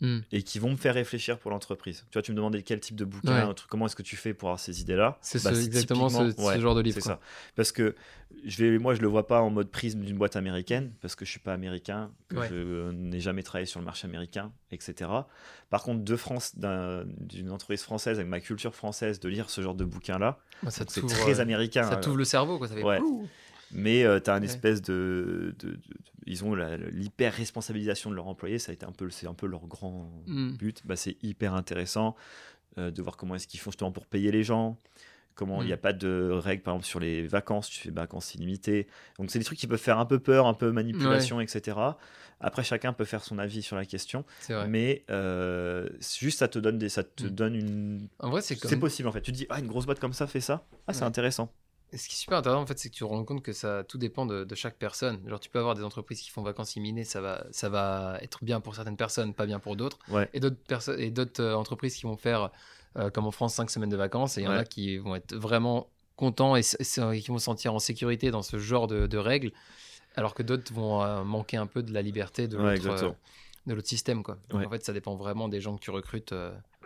Hmm. 0.03 0.19
et 0.31 0.43
qui 0.43 0.59
vont 0.59 0.71
me 0.73 0.77
faire 0.77 0.93
réfléchir 0.93 1.39
pour 1.39 1.51
l'entreprise. 1.51 2.05
Tu 2.11 2.15
vois, 2.17 2.23
tu 2.23 2.31
me 2.33 2.37
demandais 2.37 2.61
quel 2.63 2.81
type 2.81 2.97
de 2.97 3.07
bouquin, 3.07 3.33
Ouais. 3.35 3.41
un 3.41 3.55
truc, 3.55 3.71
comment 3.71 3.87
est-ce 3.87 3.97
que 3.97 4.03
tu 4.03 4.17
fais 4.17 4.35
pour 4.35 4.51
avoir 4.51 4.61
ces 4.61 4.83
idées-là? 4.83 5.17
C'est 5.23 5.43
Bah, 5.43 5.55
ce- 5.55 5.65
exactement 5.65 6.11
ce, 6.11 6.19
typiquement- 6.25 6.43
ce 6.45 6.49
ouais, 6.55 6.61
genre 6.61 6.75
de 6.75 6.83
livre. 6.83 6.95
c'est 6.97 7.01
ça. 7.01 7.19
Parce 7.55 7.73
que 7.73 7.95
je 8.45 8.63
vais, 8.63 8.79
moi, 8.79 8.95
je 8.95 9.01
le 9.01 9.07
vois 9.09 9.27
pas 9.27 9.41
en 9.41 9.49
mode 9.49 9.71
prisme 9.71 10.01
d'une 10.01 10.19
boîte 10.19 10.37
américaine, 10.37 10.93
parce 11.01 11.15
que 11.15 11.25
je 11.25 11.31
suis 11.31 11.41
pas 11.41 11.55
américain, 11.55 12.11
que 12.29 12.37
Ouais. 12.37 12.49
je 12.51 12.91
n'ai 12.91 13.21
jamais 13.21 13.43
travaillé 13.43 13.65
sur 13.65 13.81
le 13.81 13.87
marché 13.87 14.07
américain, 14.07 14.53
etc. 14.71 15.11
Par 15.71 15.83
contre, 15.83 16.05
de 16.05 16.17
France, 16.17 16.59
d'un- 16.59 17.05
d'une 17.21 17.51
entreprise 17.51 17.81
française 17.83 18.19
avec 18.19 18.29
ma 18.29 18.41
culture 18.41 18.75
française, 18.75 19.19
de 19.19 19.29
lire 19.31 19.49
ce 19.49 19.63
genre 19.63 19.75
de 19.75 19.87
bouquin-là, 19.87 20.39
Bah, 20.63 20.71
c'est 20.71 20.85
très 20.85 21.39
euh, 21.39 21.43
américain. 21.43 21.85
Ça 21.85 21.95
hein. 21.95 21.97
t'ouvre 22.01 22.19
le 22.19 22.25
cerveau, 22.25 22.59
quoi. 22.59 22.69
Ça 22.69 22.75
fait 22.75 22.83
Mais 23.73 24.05
tu 24.23 24.31
as 24.31 24.35
un 24.35 24.39
Ouais. 24.41 24.45
espèce 24.47 24.81
de, 24.83 25.55
de- 25.59 25.71
de- 25.73 25.79
ils 26.27 26.45
ont 26.45 26.55
la- 26.55 26.77
l'hyper 26.77 27.33
responsabilisation 27.33 28.11
de 28.11 28.15
leurs 28.17 28.29
employés, 28.29 28.59
ça 28.59 28.71
a 28.71 28.75
été 28.75 28.87
un 28.87 28.93
peu, 28.93 29.11
c'est 29.11 29.27
un 29.27 29.35
peu 29.35 29.47
leur 29.47 29.67
grand 29.67 30.11
Hmm. 30.27 30.53
but. 30.57 30.83
Bah, 30.87 30.97
c'est 30.97 31.17
hyper 31.23 31.55
intéressant 31.55 32.15
euh, 32.79 32.91
de 32.91 33.01
voir 33.03 33.17
comment 33.17 33.35
est-ce 33.35 33.47
qu'ils 33.49 33.59
font 33.61 33.71
justement 33.71 33.91
pour 33.93 34.05
payer 34.07 34.31
les 34.31 34.43
gens. 34.45 34.77
Comment 35.35 35.61
il 35.61 35.65
Mm. 35.65 35.67
n'y 35.69 35.73
a 35.73 35.77
pas 35.79 35.93
de 35.93 36.31
règles, 36.33 36.63
par 36.63 36.75
exemple, 36.75 36.87
sur 36.87 37.01
les 37.01 37.27
vacances, 37.27 37.69
tu 37.71 37.79
fais 37.81 37.91
vacances 37.91 38.35
illimitées. 38.35 38.87
Donc, 39.19 39.31
c'est 39.31 39.39
des 39.39 39.45
trucs 39.45 39.59
qui 39.59 39.67
peuvent 39.67 39.79
faire 39.79 39.99
un 39.99 40.07
peu 40.07 40.19
peur, 40.19 40.47
un 40.47 40.55
peu 40.55 40.71
manipulation, 40.73 41.41
etc. 41.41 41.77
Après, 42.41 42.65
chacun 42.65 42.93
peut 42.95 43.05
faire 43.05 43.23
son 43.25 43.39
avis 43.39 43.63
sur 43.63 43.77
la 43.77 43.85
question. 43.87 44.25
Vrai. 44.49 44.67
Mais 44.69 45.05
euh, 45.11 45.89
juste, 46.19 46.39
ça 46.39 46.49
te 46.49 46.59
donne, 46.59 46.79
des, 46.79 46.89
ça 46.91 47.03
te 47.05 47.25
Mm. 47.25 47.31
donne 47.31 47.55
une. 47.55 48.09
En 48.19 48.31
vrai, 48.31 48.41
c'est 48.43 48.57
comme. 48.57 48.79
possible 48.79 49.09
en 49.09 49.13
fait. 49.13 49.21
Tu 49.23 49.33
te 49.33 49.37
dis, 49.37 49.47
ah, 49.51 49.59
une 49.61 49.67
grosse 49.69 49.85
boîte 49.87 50.01
comme 50.01 50.13
ça 50.15 50.27
fait 50.27 50.41
ça? 50.41 50.67
Ah, 50.87 50.93
c'est 50.95 51.03
intéressant. 51.05 51.53
Ce 51.93 52.09
qui 52.09 52.15
est 52.15 52.19
super 52.19 52.39
intéressant, 52.39 52.63
en 52.63 52.67
fait, 52.67 52.79
c'est 52.79 52.89
que 52.89 52.95
tu 52.95 53.01
te 53.01 53.05
rends 53.05 53.25
compte 53.25 53.43
que 53.43 53.53
ça 53.53 53.85
tout 53.85 53.97
dépend 53.97 54.27
de, 54.27 54.45
de 54.45 54.55
chaque 54.55 54.77
personne. 54.77 55.21
Genre, 55.27 55.39
tu 55.39 55.49
peux 55.49 55.61
avoir 55.61 55.75
des 55.75 55.85
entreprises 55.85 56.21
qui 56.21 56.31
font 56.31 56.43
vacances 56.43 56.75
illimitées, 56.75 57.05
ça 57.05 57.21
va, 57.21 57.47
ça 57.53 57.69
va 57.69 58.19
être 58.23 58.45
bien 58.45 58.61
pour 58.61 58.75
certaines 58.75 58.97
personnes, 58.97 59.35
pas 59.35 59.47
bien 59.47 59.61
pour 59.61 59.77
d'autres. 59.77 59.99
Ouais. 60.09 60.29
Et 60.33 60.41
d'autres 60.41 60.57
personnes 60.57 60.99
et 60.99 61.11
d'autres 61.11 61.43
euh, 61.43 61.55
entreprises 61.55 61.95
qui 61.95 62.03
vont 62.03 62.17
faire, 62.17 62.51
euh, 62.97 63.11
comme 63.11 63.27
en 63.27 63.31
France, 63.31 63.55
5 63.55 63.71
semaines 63.71 63.91
de 63.91 63.97
vacances. 63.97 64.37
Et 64.37 64.43
il 64.43 64.45
y 64.45 64.49
en 64.49 64.53
a 64.53 64.65
qui 64.65 64.99
vont 64.99 65.15
être 65.15 65.35
vraiment 65.35 65.89
contents 66.17 66.57
et, 66.57 66.63
qui 66.63 67.29
vont 67.29 67.39
se 67.39 67.45
sentir 67.45 67.73
en 67.73 67.79
sécurité 67.79 68.31
dans 68.31 68.43
ce 68.43 68.59
genre 68.59 68.89
de, 68.89 69.07
de 69.07 69.19
règles, 69.19 69.53
alors 70.17 70.35
que 70.35 70.43
d'autres 70.43 70.73
vont 70.73 71.03
euh, 71.03 71.23
manquer 71.23 71.57
un 71.57 71.67
peu 71.67 71.83
de 71.83 71.93
la 71.93 72.03
liberté 72.03 72.49
de 72.49 72.57
Ouais, 72.57 72.77
l'autre 72.79 73.15
de 73.67 73.75
l'autre 73.75 73.89
système. 73.89 74.23
Quoi. 74.23 74.39
Donc, 74.49 74.65
en 74.65 74.71
fait, 74.71 74.85
ça 74.85 74.93
dépend 74.93 75.17
vraiment 75.17 75.49
des 75.49 75.61
gens 75.61 75.77
que 75.77 75.83
tu 75.83 75.91
recrutes 75.91 76.33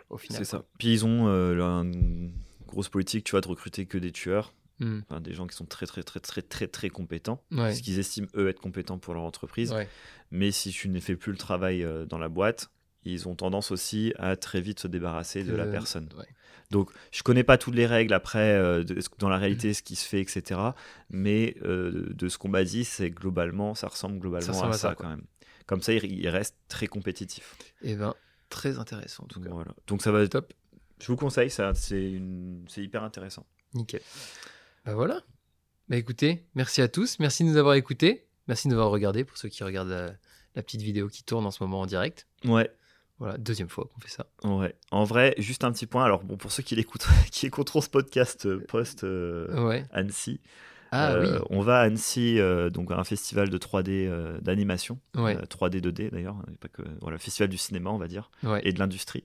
au 0.09 0.17
final. 0.17 0.37
C'est 0.39 0.49
ça. 0.49 0.63
Puis 0.79 0.91
ils 0.91 1.05
ont 1.05 1.27
une 1.27 2.33
grosse 2.67 2.89
politique, 2.89 3.23
tu 3.23 3.31
vois, 3.31 3.41
de 3.41 3.47
recruter 3.47 3.85
que 3.85 3.99
des 3.99 4.11
tueurs. 4.11 4.51
Hmm. 4.81 5.01
Enfin, 5.07 5.21
des 5.21 5.33
gens 5.33 5.45
qui 5.47 5.55
sont 5.55 5.65
très 5.65 5.85
très 5.85 6.01
très 6.03 6.19
très 6.19 6.41
très 6.41 6.67
très 6.67 6.89
compétents, 6.89 7.43
Ouais. 7.51 7.57
parce 7.57 7.81
qu'ils 7.81 7.99
estiment 7.99 8.27
eux 8.35 8.49
être 8.49 8.59
compétents 8.59 8.97
pour 8.97 9.13
leur 9.13 9.23
entreprise. 9.23 9.71
Ouais. 9.71 9.87
Mais 10.31 10.51
si 10.51 10.71
tu 10.71 10.89
ne 10.89 10.99
fais 10.99 11.15
plus 11.15 11.31
le 11.31 11.37
travail 11.37 11.83
euh, 11.83 12.05
dans 12.05 12.17
la 12.17 12.29
boîte, 12.29 12.69
ils 13.03 13.27
ont 13.27 13.35
tendance 13.35 13.71
aussi 13.71 14.13
à 14.17 14.35
très 14.35 14.59
vite 14.59 14.79
se 14.79 14.87
débarrasser 14.87 15.43
de 15.43 15.53
la 15.55 15.63
Euh, 15.65 15.71
personne. 15.71 16.09
ouais. 16.17 16.25
Donc 16.71 16.89
je 17.11 17.21
connais 17.21 17.43
pas 17.43 17.57
toutes 17.57 17.75
les 17.75 17.85
règles 17.85 18.13
après 18.13 18.53
euh, 18.57 18.83
de- 18.83 18.99
dans 19.19 19.29
la 19.29 19.37
réalité 19.37 19.73
ce 19.73 19.83
qui 19.83 19.95
se 19.95 20.07
fait 20.07 20.19
etc. 20.21 20.59
Mais 21.09 21.55
euh, 21.63 22.07
de 22.13 22.27
ce 22.29 22.37
qu'on 22.37 22.49
m'a 22.49 22.63
dit, 22.63 22.83
c'est 22.85 23.11
globalement 23.11 23.75
ça 23.75 23.87
ressemble 23.87 24.19
globalement 24.19 24.45
Ça 24.45 24.51
ressemble 24.53 24.71
à 24.71 24.75
à 24.75 24.77
ça, 24.77 24.95
quand 24.95 25.09
même. 25.09 25.23
Comme 25.67 25.81
ça, 25.81 25.93
il, 25.93 26.05
il 26.11 26.27
reste 26.29 26.55
très 26.69 26.87
compétitif. 26.87 27.55
Et 27.83 27.95
ben, 27.95 28.13
très 28.49 28.79
intéressant 28.79 29.23
en 29.23 29.27
tout 29.27 29.41
cas. 29.41 29.49
Voilà. 29.51 29.73
Donc 29.87 30.01
ça 30.01 30.11
va. 30.11 30.27
Top. 30.27 30.53
Je 30.99 31.07
vous 31.07 31.15
conseille, 31.17 31.49
ça, 31.49 31.73
c'est 31.75 32.11
une... 32.11 32.63
c'est 32.67 32.81
hyper 32.83 33.03
intéressant. 33.03 33.45
Nickel. 33.73 34.01
Bah 34.85 34.95
voilà. 34.95 35.21
Bah 35.89 35.97
écoutez, 35.97 36.45
merci 36.55 36.81
à 36.81 36.87
tous. 36.87 37.19
Merci 37.19 37.43
de 37.43 37.49
nous 37.49 37.57
avoir 37.57 37.75
écoutés. 37.75 38.25
Merci 38.47 38.67
de 38.67 38.73
nous 38.73 38.79
avoir 38.79 38.91
regardé 38.91 39.23
pour 39.23 39.37
ceux 39.37 39.49
qui 39.49 39.63
regardent 39.63 39.89
la, 39.89 40.11
la 40.55 40.63
petite 40.63 40.81
vidéo 40.81 41.07
qui 41.07 41.23
tourne 41.23 41.45
en 41.45 41.51
ce 41.51 41.61
moment 41.63 41.81
en 41.81 41.85
direct. 41.85 42.27
Ouais. 42.45 42.69
Voilà, 43.19 43.37
deuxième 43.37 43.69
fois 43.69 43.87
qu'on 43.93 44.01
fait 44.01 44.09
ça. 44.09 44.25
Ouais. 44.43 44.75
En 44.89 45.03
vrai, 45.03 45.35
juste 45.37 45.63
un 45.63 45.71
petit 45.71 45.85
point. 45.85 46.03
Alors, 46.03 46.23
bon, 46.23 46.37
pour 46.37 46.51
ceux 46.51 46.63
qui 46.63 46.75
qui 47.31 47.45
écouteront 47.45 47.81
ce 47.81 47.89
podcast 47.89 48.47
euh, 48.47 48.65
post 48.67 49.03
euh, 49.03 49.67
Ouais. 49.67 49.85
Ah 50.93 51.11
euh, 51.13 51.39
on 51.49 51.61
va 51.61 51.79
à 51.79 51.83
Annecy, 51.83 52.37
euh, 52.39 52.69
donc 52.69 52.91
à 52.91 52.97
un 52.97 53.03
festival 53.05 53.49
de 53.49 53.57
3D 53.57 54.07
euh, 54.07 54.37
d'animation, 54.41 54.99
oui. 55.15 55.21
Ouais. 55.23 55.37
euh, 55.37 55.41
3D 55.45 55.79
2D 55.81 56.11
d'ailleurs, 56.11 56.35
hein, 56.35 56.45
pas 56.59 56.67
que 56.67 56.81
voilà, 57.01 57.17
festival 57.17 57.47
du 57.49 57.57
cinéma, 57.57 57.89
on 57.91 57.97
va 57.97 58.07
dire, 58.07 58.29
Ouais. 58.43 58.59
et 58.65 58.73
de 58.73 58.79
l'industrie, 58.79 59.23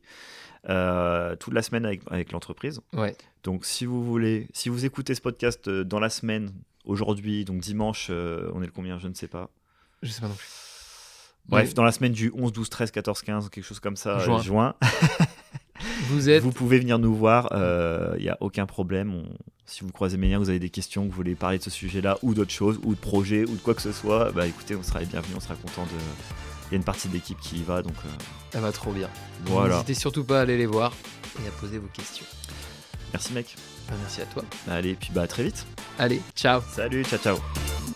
euh, 0.68 1.34
toute 1.36 1.52
la 1.54 1.62
semaine 1.62 1.84
avec, 1.84 2.02
avec 2.08 2.30
l'entreprise. 2.32 2.80
Ouais. 2.92 3.16
Donc, 3.42 3.64
si 3.64 3.84
vous 3.84 4.04
voulez, 4.04 4.46
si 4.52 4.68
vous 4.68 4.84
écoutez 4.84 5.14
ce 5.16 5.20
podcast 5.20 5.66
euh, 5.66 5.82
dans 5.84 5.98
la 5.98 6.08
semaine, 6.08 6.52
aujourd'hui, 6.84 7.44
donc 7.44 7.60
dimanche, 7.60 8.08
euh, 8.10 8.48
on 8.54 8.62
est 8.62 8.66
le 8.66 8.72
combien, 8.72 8.98
je 9.00 9.08
ne 9.08 9.14
sais 9.14 9.28
pas. 9.28 9.50
Je 10.02 10.10
sais 10.12 10.20
pas 10.20 10.28
non 10.28 10.34
plus. 10.34 10.46
Bref, 11.48 11.68
Mais 11.68 11.74
dans 11.74 11.84
la 11.84 11.92
semaine 11.92 12.12
du 12.12 12.32
11, 12.34 12.52
12, 12.52 12.70
13, 12.70 12.90
14, 12.92 13.22
15, 13.22 13.48
quelque 13.50 13.64
chose 13.64 13.80
comme 13.80 13.96
ça, 13.96 14.18
Juin. 14.18 14.40
juin 14.40 14.74
vous 16.08 16.28
êtes. 16.28 16.42
Vous 16.42 16.52
pouvez 16.52 16.78
venir 16.78 16.98
nous 16.98 17.14
voir, 17.14 17.48
il 18.18 18.22
n'y 18.22 18.28
a 18.28 18.36
aucun 18.40 18.66
problème. 18.66 19.14
On- 19.14 19.28
si 19.66 19.82
vous 19.84 19.90
croisez 19.92 20.16
Ménia, 20.16 20.38
vous 20.38 20.48
avez 20.50 20.58
des 20.58 20.70
questions, 20.70 21.04
que 21.04 21.10
vous 21.10 21.16
voulez 21.16 21.34
parler 21.34 21.58
de 21.58 21.62
ce 21.62 21.70
sujet-là, 21.70 22.18
ou 22.22 22.34
d'autres 22.34 22.52
choses, 22.52 22.78
ou 22.84 22.94
de 22.94 23.00
projets, 23.00 23.44
ou 23.44 23.54
de 23.56 23.60
quoi 23.60 23.74
que 23.74 23.82
ce 23.82 23.92
soit, 23.92 24.30
bah 24.32 24.46
écoutez, 24.46 24.76
on 24.76 24.82
sera 24.82 25.00
les 25.00 25.06
bienvenus, 25.06 25.36
on 25.36 25.40
sera 25.40 25.54
content 25.56 25.84
de. 25.84 25.90
Il 26.68 26.72
y 26.72 26.74
a 26.74 26.76
une 26.78 26.84
partie 26.84 27.08
de 27.08 27.12
l'équipe 27.14 27.38
qui 27.40 27.58
y 27.58 27.62
va, 27.62 27.80
donc 27.82 27.94
euh, 28.04 28.08
Ça 28.52 28.60
va 28.60 28.72
trop 28.72 28.90
bien. 28.92 29.08
voilà. 29.44 29.74
N'hésitez 29.74 29.94
surtout 29.94 30.24
pas 30.24 30.38
à 30.38 30.42
aller 30.42 30.56
les 30.56 30.66
voir 30.66 30.92
et 31.44 31.46
à 31.46 31.50
poser 31.52 31.78
vos 31.78 31.86
questions. 31.88 32.26
Merci 33.12 33.32
mec. 33.32 33.54
Bah, 33.88 33.94
merci 34.00 34.20
à 34.22 34.26
toi. 34.26 34.42
Allez, 34.68 34.94
puis 34.94 35.10
bah 35.14 35.22
à 35.22 35.26
très 35.28 35.44
vite. 35.44 35.64
Allez, 35.98 36.20
ciao. 36.34 36.60
Salut, 36.74 37.04
ciao 37.04 37.18
ciao. 37.20 37.95